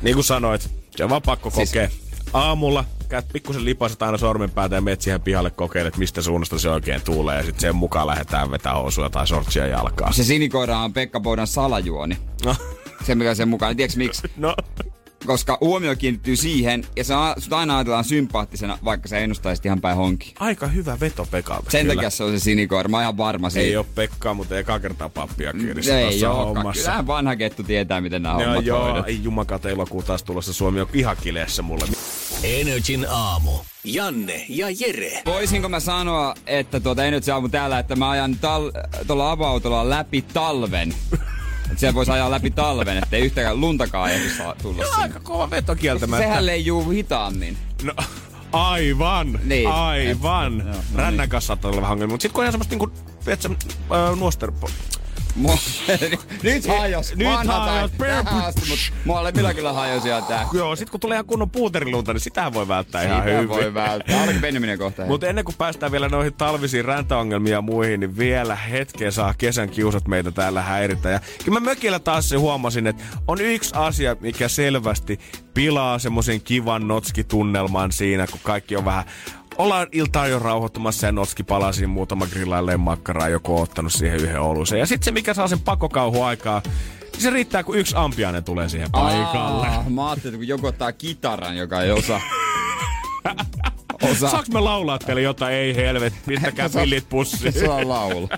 niin 0.01 0.15
kuin 0.15 0.23
sanoit, 0.25 0.69
se 0.95 1.03
on 1.03 1.09
vaan 1.09 1.21
pakko 1.21 1.49
Siis- 1.49 1.69
kokea. 1.69 1.89
Aamulla 2.33 2.85
käyt 3.09 3.25
pikkusen 3.33 3.65
lipaset 3.65 4.01
aina 4.01 4.17
sormenpäätä 4.17 4.75
ja 4.75 4.81
menet 4.81 5.01
siihen 5.01 5.21
pihalle 5.21 5.49
kokeilet, 5.51 5.87
että 5.87 5.99
mistä 5.99 6.21
suunnasta 6.21 6.59
se 6.59 6.69
oikein 6.69 7.01
tulee. 7.01 7.37
Ja 7.37 7.43
sitten 7.43 7.61
sen 7.61 7.75
mukaan 7.75 8.07
lähdetään 8.07 8.51
vetää 8.51 8.73
housuja 8.73 9.09
tai 9.09 9.27
sortsia 9.27 9.67
jalkaa. 9.67 10.11
Se 10.11 10.23
sinikoira 10.23 10.77
on 10.79 10.93
Pekka 10.93 11.19
Poudan 11.19 11.47
salajuoni. 11.47 12.17
No, 12.45 12.55
Se 13.03 13.15
mikä 13.15 13.35
sen 13.35 13.47
mukaan. 13.47 13.75
Tiedätkö 13.75 13.97
miksi? 13.97 14.21
no. 14.37 14.55
Koska 15.25 15.57
huomio 15.61 15.95
kiinnittyy 15.95 16.35
siihen, 16.35 16.83
ja 16.95 17.03
se 17.03 17.13
on, 17.15 17.33
sut 17.37 17.53
aina 17.53 17.75
ajatellaan 17.77 18.03
sympaattisena, 18.03 18.77
vaikka 18.85 19.07
sä 19.07 19.17
ennustaisit 19.17 19.65
ihan 19.65 19.81
päin 19.81 19.97
honki. 19.97 20.33
Aika 20.39 20.67
hyvä 20.67 20.97
veto 20.99 21.27
Pekalta. 21.31 21.71
Sen 21.71 21.81
kyllä. 21.81 21.95
takia 21.95 22.09
se 22.09 22.23
on 22.23 22.31
se 22.31 22.39
sinikoira. 22.39 22.89
Mä 22.89 22.97
oon 22.97 23.03
ihan 23.03 23.17
varma 23.17 23.49
siitä. 23.49 23.67
Ei 23.67 23.77
ole 23.77 23.85
Pekkaa, 23.95 24.33
mutta 24.33 24.57
eka 24.59 24.79
kertaa 24.79 25.09
pappia 25.09 25.53
Mm, 25.53 25.67
Ei 25.67 25.73
tuossa 25.73 25.95
olekaan. 26.31 26.35
hommassa. 26.47 26.81
Kyllähän 26.81 27.07
vanha 27.07 27.35
kettu 27.35 27.63
tietää, 27.63 28.01
miten 28.01 28.23
nämä 28.23 28.35
Joo, 28.35 28.45
hommat 28.45 28.65
joo, 28.65 28.79
hoidetaan. 28.83 29.09
ei 29.09 29.19
jumakata 29.23 29.69
elokuu 29.69 30.03
taas 30.03 30.23
tulossa. 30.23 30.53
Suomi 30.53 30.81
on 30.81 30.87
ihan 30.93 31.17
kileessä 31.23 31.61
mulle. 31.61 31.85
Energin 32.43 33.05
aamu. 33.09 33.51
Janne 33.83 34.45
ja 34.49 34.67
Jere. 34.79 35.21
Voisinko 35.25 35.69
mä 35.69 35.79
sanoa, 35.79 36.35
että 36.47 36.79
tuota, 36.79 37.05
ei 37.05 37.11
nyt 37.11 37.23
se 37.23 37.31
aamu 37.31 37.49
täällä, 37.49 37.79
että 37.79 37.95
mä 37.95 38.09
ajan 38.09 38.33
tal- 38.41 39.05
tuolla 39.07 39.31
avoautolla 39.31 39.89
läpi 39.89 40.21
talven. 40.33 40.93
Että 41.75 41.79
siellä 41.79 41.95
voisi 41.95 42.11
ajaa 42.11 42.31
läpi 42.31 42.51
talven, 42.51 42.97
ettei 42.97 43.21
yhtäkään 43.25 43.61
luntakaan 43.61 44.11
ehdi 44.11 44.29
saa 44.29 44.55
tulla 44.61 44.83
sinne. 44.85 44.97
aika 45.03 45.19
kova 45.19 45.49
veto 45.49 45.75
kieltämättä. 45.75 46.25
Sehän 46.25 46.45
leijuu 46.45 46.89
hitaammin. 46.89 47.57
No, 47.83 47.93
aivan, 48.51 49.39
Niin. 49.43 49.67
aivan. 49.71 50.61
Et- 50.61 50.65
no 50.67 50.73
Rännän 50.95 51.17
niin. 51.17 51.29
kanssa 51.29 51.47
saattaa 51.47 51.71
olla 51.71 51.81
vähän 51.81 51.93
ongelmia, 51.93 52.13
mutta 52.13 52.21
sitten 52.21 52.33
kun 52.35 52.41
on 52.41 52.45
ihan 52.45 52.67
semmoista 52.67 52.75
niinku, 52.75 53.95
äh, 53.95 54.19
nuosterpo... 54.19 54.69
Nyt 56.43 56.67
hajos. 56.67 57.15
Nyt 57.15 57.27
hajos. 57.27 57.91
asti, 58.45 58.61
mutta 58.69 58.85
molemmilla 59.05 59.53
kyllä 59.53 59.73
hajosi 59.73 60.09
ja 60.09 60.21
tää. 60.21 60.47
Joo, 60.53 60.75
sit 60.75 60.89
kun 60.89 60.99
tulee 60.99 61.15
ihan 61.15 61.25
kunnon 61.25 61.49
puuterilunta, 61.49 62.13
niin 62.13 62.21
sitähän 62.21 62.53
voi 62.53 62.67
välttää 62.67 63.03
ihan 63.03 63.23
Sitä 63.23 63.31
hyvin. 63.31 63.49
voi 63.49 63.73
välttää. 63.73 64.21
Alkaa 64.23 64.41
penneminen 64.41 64.77
kohta. 64.77 65.05
Mutta 65.05 65.27
ennen 65.27 65.45
kuin 65.45 65.55
päästään 65.57 65.91
vielä 65.91 66.09
noihin 66.09 66.33
talvisiin 66.33 66.85
räntäongelmiin 66.85 67.51
ja 67.53 67.61
muihin, 67.61 67.99
niin 67.99 68.17
vielä 68.17 68.55
hetken 68.55 69.11
saa 69.11 69.33
kesän 69.37 69.69
kiusat 69.69 70.07
meitä 70.07 70.31
täällä 70.31 70.61
häiritä. 70.61 71.09
Ja 71.09 71.19
kyllä 71.45 71.59
mä 71.59 71.69
mökillä 71.69 71.99
taas 71.99 72.29
se 72.29 72.37
huomasin, 72.37 72.87
että 72.87 73.03
on 73.27 73.41
yksi 73.41 73.75
asia, 73.75 74.15
mikä 74.19 74.47
selvästi 74.47 75.19
pilaa 75.53 75.99
semmoisen 75.99 76.41
kivan 76.41 76.87
notskitunnelman 76.87 77.91
siinä, 77.91 78.27
kun 78.27 78.39
kaikki 78.43 78.75
on 78.75 78.85
vähän 78.85 79.03
ollaan 79.57 79.87
iltaa 79.91 80.27
jo 80.27 80.39
rauhoittumassa 80.39 81.05
ja 81.05 81.11
notski 81.11 81.43
palasi 81.43 81.87
muutama 81.87 82.27
grillailleen 82.27 82.79
makkaraa 82.79 83.29
joku 83.29 83.61
ottanut 83.61 83.93
siihen 83.93 84.19
yhden 84.19 84.41
olusen. 84.41 84.79
Ja 84.79 84.85
sitten 84.85 85.05
se, 85.05 85.11
mikä 85.11 85.33
saa 85.33 85.47
sen 85.47 85.59
pakokauhu 85.59 86.21
aikaa, 86.23 86.61
niin 87.13 87.21
se 87.21 87.29
riittää, 87.29 87.63
kun 87.63 87.77
yksi 87.77 87.95
ampiainen 87.97 88.43
tulee 88.43 88.69
siihen 88.69 88.91
paikalle. 88.91 89.67
Aa, 89.67 89.89
mä 89.89 90.09
ajattelin, 90.09 90.33
että 90.33 90.37
kun 90.37 90.47
joku 90.47 90.67
ottaa 90.67 90.91
kitaran, 90.91 91.57
joka 91.57 91.81
ei 91.81 91.91
osaa. 91.91 92.21
osaa. 94.11 94.29
Saanko 94.29 94.51
me 94.53 94.59
laulaa 94.59 94.99
teille 94.99 95.21
jotain? 95.21 95.53
Ei 95.55 95.75
helvet, 95.75 96.13
pistäkää 96.25 96.69
pillit 96.79 97.09
pussiin. 97.09 97.53
Se 97.53 97.69
on 97.69 97.89
laulu. 97.89 98.29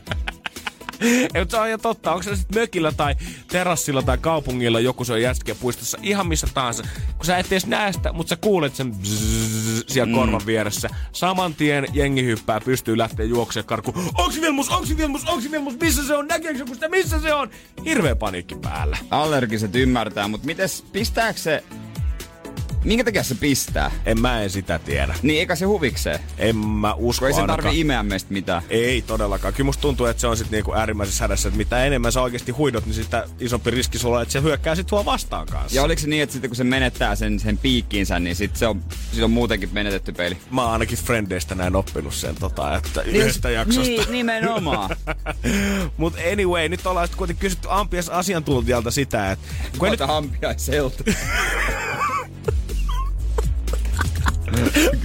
Ei, 1.02 1.40
mutta 1.40 1.57
se 1.57 1.61
on 1.61 1.68
ihan 1.68 1.80
totta. 1.80 2.11
Onko 2.11 2.24
se 2.24 2.36
sitten 2.36 2.61
mökillä 2.61 2.91
tai 2.91 3.15
terassilla 3.48 4.02
tai 4.02 4.18
kaupungilla 4.18 4.80
joku 4.80 5.06
se 5.06 5.14
on 5.14 5.19
puistossa, 5.60 5.98
ihan 6.02 6.28
missä 6.28 6.48
tahansa. 6.53 6.84
Kun 7.18 7.26
sä 7.26 7.38
et 7.38 7.52
edes 7.52 7.65
näe 7.65 7.94
sitä, 7.94 8.14
mutta 8.14 8.30
sä 8.30 8.36
kuulet 8.36 8.76
sen 8.76 8.91
bzzz 8.95 9.84
siellä 9.88 10.14
mm. 10.14 10.19
korvan 10.19 10.45
vieressä. 10.45 10.90
Saman 11.11 11.53
tien 11.53 11.88
jengi 11.94 12.24
hyppää, 12.24 12.61
pystyy 12.61 12.98
lähteä 12.98 13.26
juoksemaan 13.26 13.68
karkuun. 13.68 14.10
Onks 14.15 14.41
Vilmus, 14.41 14.69
onks 14.69 14.98
Vilmus, 14.98 15.26
onks 15.26 15.52
Vilmus, 15.52 15.80
missä 15.80 16.07
se 16.07 16.15
on, 16.15 16.28
näkeekö 16.28 16.60
joku 16.60 16.74
sitä, 16.74 16.90
missä 16.90 17.19
se 17.19 17.34
on? 17.34 17.49
Hirveä 17.86 18.15
paniikki 18.15 18.56
päällä. 18.56 18.98
Allergiset 19.11 19.76
ymmärtää, 19.76 20.28
mutta 20.28 20.45
mites, 20.45 20.86
pistääkö 20.91 21.40
se... 21.40 21.64
Minkä 22.88 23.03
takia 23.03 23.23
se 23.23 23.35
pistää? 23.35 23.91
En 24.05 24.22
mä 24.22 24.41
en 24.41 24.49
sitä 24.49 24.80
tiedä. 24.80 25.15
Niin 25.22 25.39
eikä 25.39 25.55
se 25.55 25.65
huvikseen. 25.65 26.19
En 26.38 26.57
mä 26.57 26.93
usko 26.93 27.19
Kun 27.19 27.27
ei 27.27 27.34
se 27.34 27.47
tarvi 27.47 27.80
imeä 27.80 28.03
meistä 28.03 28.34
mitään. 28.34 28.61
Ei 28.69 29.01
todellakaan. 29.01 29.53
Kyllä 29.53 29.65
musta 29.65 29.81
tuntuu, 29.81 30.05
että 30.05 30.22
se 30.22 30.27
on 30.27 30.38
sitten 30.38 30.57
niinku 30.57 30.73
äärimmäisessä 30.73 31.23
hädässä, 31.23 31.47
että 31.47 31.57
mitä 31.57 31.84
enemmän 31.84 32.11
sä 32.11 32.22
oikeasti 32.22 32.51
huidot, 32.51 32.85
niin 32.85 32.93
sitä 32.93 33.27
isompi 33.39 33.72
riski 33.72 33.97
sulla 33.97 34.15
on, 34.15 34.22
että 34.22 34.31
se 34.31 34.41
hyökkää 34.41 34.76
sit 34.76 34.89
sua 34.89 35.05
vastaan 35.05 35.47
kanssa. 35.47 35.76
Ja 35.76 35.84
oliko 35.84 36.01
se 36.01 36.07
niin, 36.07 36.23
että 36.23 36.34
sitten 36.34 36.49
kun 36.49 36.55
se 36.55 36.64
menettää 36.64 37.15
sen, 37.15 37.39
sen 37.39 37.57
piikkiinsä, 37.57 38.19
niin 38.19 38.35
sit 38.35 38.55
se 38.55 38.68
on, 38.68 38.84
sit 39.14 39.23
on 39.23 39.31
muutenkin 39.31 39.69
menetetty 39.72 40.11
peli? 40.11 40.38
Mä 40.51 40.64
oon 40.64 40.72
ainakin 40.72 40.97
Frendeistä 40.97 41.55
näin 41.55 41.76
oppinut 41.76 42.14
sen, 42.14 42.35
tota, 42.35 42.76
että 42.76 43.01
yhdestä 43.01 43.49
jaksosta. 43.49 43.89
Niin, 43.89 44.11
nimenomaan. 44.11 44.95
Mut 45.97 46.14
anyway, 46.31 46.69
nyt 46.69 46.85
ollaan 46.85 47.07
sitten 47.07 47.18
kuitenkin 47.18 47.41
kysytty 47.41 47.68
Ampias 47.72 48.09
asiantuntijalta 48.09 48.91
sitä, 48.91 49.31
että 49.31 49.47
kun 49.77 49.89
nyt, 49.89 50.01
Ota 50.01 50.14
hampiaiselta. 50.14 51.03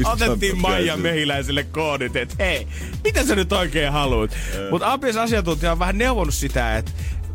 otettiin 0.05 0.59
Maija 0.59 0.97
Mehiläiselle 0.97 1.65
koodit, 1.65 2.17
että 2.17 2.35
hei, 2.39 2.67
mitä 3.05 3.25
sä 3.25 3.37
nyt 3.37 3.53
oikein 3.53 3.93
haluat? 3.93 4.37
Mutta 4.71 4.93
Ampias 4.93 5.17
asiantuntija 5.17 5.73
on 5.73 5.79
vähän 5.79 5.99
neuvonut 5.99 6.35
sitä, 6.35 6.77
että 6.77 6.93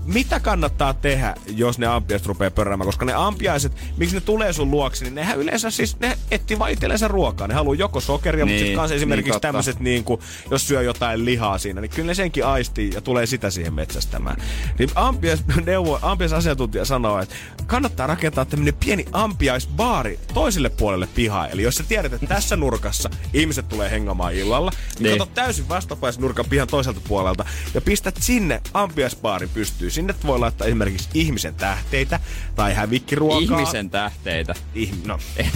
mitä 0.07 0.39
kannattaa 0.39 0.93
tehdä, 0.93 1.35
jos 1.55 1.79
ne 1.79 1.87
ampiaiset 1.87 2.27
rupeaa 2.27 2.51
pörräämään, 2.51 2.85
koska 2.85 3.05
ne 3.05 3.13
ampiaiset, 3.13 3.71
miksi 3.97 4.15
ne 4.15 4.21
tulee 4.21 4.53
sun 4.53 4.71
luoksi, 4.71 5.03
niin 5.03 5.15
nehän 5.15 5.37
yleensä 5.39 5.69
siis, 5.71 5.99
ne 5.99 6.17
etsii 6.31 6.59
vaan 6.59 6.71
itsellensä 6.71 7.07
ruokaa. 7.07 7.47
Ne 7.47 7.53
haluaa 7.53 7.75
joko 7.75 7.99
sokeria, 7.99 8.45
niin, 8.45 8.53
mutta 8.53 8.57
Niin, 8.57 8.65
sitten 8.67 8.75
kanssa 8.75 8.93
niin 8.93 8.97
esimerkiksi 8.99 9.31
totta. 9.31 9.47
tämmöiset, 9.47 9.79
niin 9.79 10.03
kuin, 10.03 10.21
jos 10.51 10.67
syö 10.67 10.81
jotain 10.81 11.25
lihaa 11.25 11.57
siinä, 11.57 11.81
niin 11.81 11.89
kyllä 11.91 12.07
ne 12.07 12.13
senkin 12.13 12.45
aistii 12.45 12.91
ja 12.93 13.01
tulee 13.01 13.25
sitä 13.25 13.49
siihen 13.49 13.73
metsästämään. 13.73 14.37
Niin 14.79 14.89
ampiais, 14.95 15.43
neuvo, 15.65 15.99
ampiais 16.01 16.33
asiantuntija 16.33 16.85
sanoo, 16.85 17.19
että 17.21 17.35
kannattaa 17.65 18.07
rakentaa 18.07 18.45
tämmöinen 18.45 18.73
pieni 18.85 19.05
ampiaisbaari 19.11 20.19
toiselle 20.33 20.69
puolelle 20.69 21.07
pihaa. 21.15 21.47
Eli 21.47 21.63
jos 21.63 21.75
sä 21.75 21.83
tiedät, 21.87 22.13
että 22.13 22.27
tässä 22.27 22.55
nurkassa 22.55 23.09
ihmiset 23.33 23.69
tulee 23.69 23.91
hengamaan 23.91 24.33
illalla, 24.33 24.71
niin, 24.71 24.79
Niin. 24.99 25.03
niin. 25.03 25.17
kato 25.19 25.31
täysin 25.35 25.69
vastapäisen 25.69 26.21
nurkan 26.21 26.45
pihan 26.49 26.67
toiselta 26.67 27.01
puolelta 27.07 27.45
ja 27.73 27.81
pistät 27.81 28.15
sinne 28.19 28.61
ampiaisbaarin 28.73 29.49
pystyyn. 29.49 29.91
Sinne 29.97 30.15
voi 30.25 30.39
laittaa 30.39 30.67
esimerkiksi 30.67 31.09
ihmisen 31.13 31.55
tähteitä 31.55 32.19
tai 32.55 32.73
hävikkiruokaa. 32.73 33.39
Ihmisen 33.59 33.89
tähteitä. 33.89 34.53
Ihm- 34.75 35.07
no. 35.07 35.19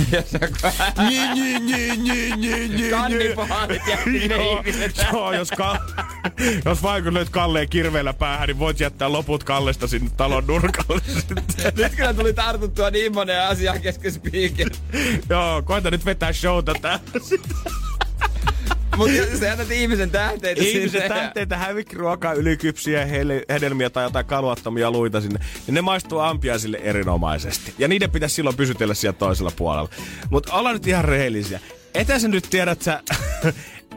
Kannibaalit 2.92 3.82
ja 3.88 3.98
Joo, 5.14 5.34
jos, 5.34 5.52
ka- 5.52 5.80
jos 6.66 6.84
vaikka 6.84 7.14
löit 7.14 7.30
Kalleen 7.30 7.70
kirveellä 7.70 8.14
päähän, 8.14 8.48
niin 8.48 8.60
voit 8.60 8.80
jättää 8.80 9.12
loput 9.12 9.44
Kallesta 9.44 9.88
sinne 9.88 10.12
talon 10.18 10.48
nurkalle 10.48 11.02
sitten. 11.14 11.44
Nyt 11.78 11.96
kyllä 11.96 12.14
tuli 12.14 12.34
tartuttua 12.34 12.90
niin 12.90 13.14
monen 13.14 13.42
asian 13.42 13.82
kesken. 13.82 14.12
Joo, 15.30 15.62
koita 15.62 15.92
nyt 15.92 16.06
vetää 16.06 16.34
showta 16.34 16.74
tää. 16.82 17.00
Mutta 18.98 19.14
sä 19.40 19.46
jätät 19.46 19.72
ihmisen 19.72 20.12
tähteitä 20.12 20.62
Ihmisen 20.62 20.90
sinne. 20.90 21.10
tähteitä, 21.10 21.58
hävikkiruokaa, 21.58 22.34
ylikypsiä 22.34 23.08
hedelmiä 23.50 23.90
tai 23.90 24.04
jotain 24.04 24.26
kaluattomia 24.26 24.92
luita 24.92 25.22
sinne, 25.22 25.40
niin 25.68 25.76
ne 25.76 25.82
maistuu 25.82 26.20
ampiaisille 26.20 26.78
erinomaisesti. 26.84 27.74
Ja 27.78 27.88
niiden 27.88 28.12
pitäisi 28.12 28.36
silloin 28.36 28.56
pysytellä 28.56 28.94
siellä 28.94 29.18
toisella 29.18 29.52
puolella. 29.56 29.90
Mutta 30.30 30.54
ollaan 30.54 30.76
nyt 30.76 30.88
ihan 30.88 31.06
rehellisiä. 31.06 31.60
Etä 31.94 32.20
sä 32.20 32.28
nyt 32.28 32.48
tiedät, 32.50 32.82
sä, 32.82 33.04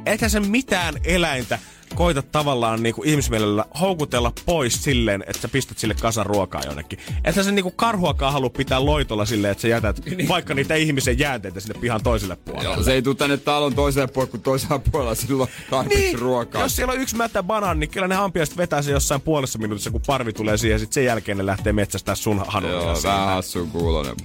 ethän 0.06 0.30
sä 0.30 0.40
mitään 0.40 0.94
eläintä 1.04 1.58
koita 1.94 2.22
tavallaan 2.22 2.82
niinku 2.82 3.02
ihmismielellä 3.04 3.64
houkutella 3.80 4.32
pois 4.46 4.84
silleen, 4.84 5.24
että 5.26 5.42
sä 5.42 5.48
pistät 5.48 5.78
sille 5.78 5.94
kasan 5.94 6.26
ruokaa 6.26 6.62
jonnekin. 6.66 6.98
Että 7.24 7.42
sä 7.42 7.52
niinku 7.52 7.70
karhuakaan 7.70 8.32
halua 8.32 8.50
pitää 8.50 8.84
loitolla 8.84 9.24
silleen, 9.24 9.52
että 9.52 9.62
sä 9.62 9.68
jätät 9.68 10.00
vaikka 10.28 10.54
niitä 10.54 10.74
ihmisen 10.74 11.18
jäänteitä 11.18 11.60
sinne 11.60 11.80
pihan 11.80 12.02
toiselle 12.02 12.36
puolelle. 12.36 12.74
Joo, 12.74 12.82
se 12.82 12.92
ei 12.92 13.02
tuu 13.02 13.14
tänne 13.14 13.36
talon 13.36 13.74
toiselle 13.74 14.06
puolelle, 14.06 14.30
kun 14.30 14.40
toisella 14.40 14.78
puolella 14.78 15.14
silloin 15.14 15.50
tarpeeksi 15.70 16.06
niin, 16.06 16.18
ruokaa. 16.18 16.62
Jos 16.62 16.76
siellä 16.76 16.92
on 16.92 17.00
yksi 17.00 17.16
mättä 17.16 17.42
banaani, 17.42 17.80
niin 17.80 17.90
kyllä 17.90 18.08
ne 18.08 18.14
ampiaiset 18.14 18.56
vetää 18.56 18.82
se 18.82 18.90
jossain 18.90 19.20
puolessa 19.20 19.58
minuutissa, 19.58 19.90
kun 19.90 20.02
parvi 20.06 20.32
tulee 20.32 20.56
siihen. 20.56 20.80
Sitten 20.80 20.94
sen 20.94 21.04
jälkeen 21.04 21.38
ne 21.38 21.46
lähtee 21.46 21.72
metsästää 21.72 22.14
sun 22.14 22.44
hanulia 22.48 22.76
Joo, 22.76 23.00
vähän 23.04 23.26
hassun 23.26 23.70
kuulonen. 23.70 24.16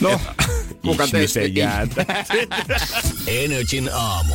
No, 0.00 0.20
kuka 0.82 1.06
teistä... 1.06 1.40
jääntä. 1.40 2.04
Energin 3.26 3.90
aamu. 3.92 4.34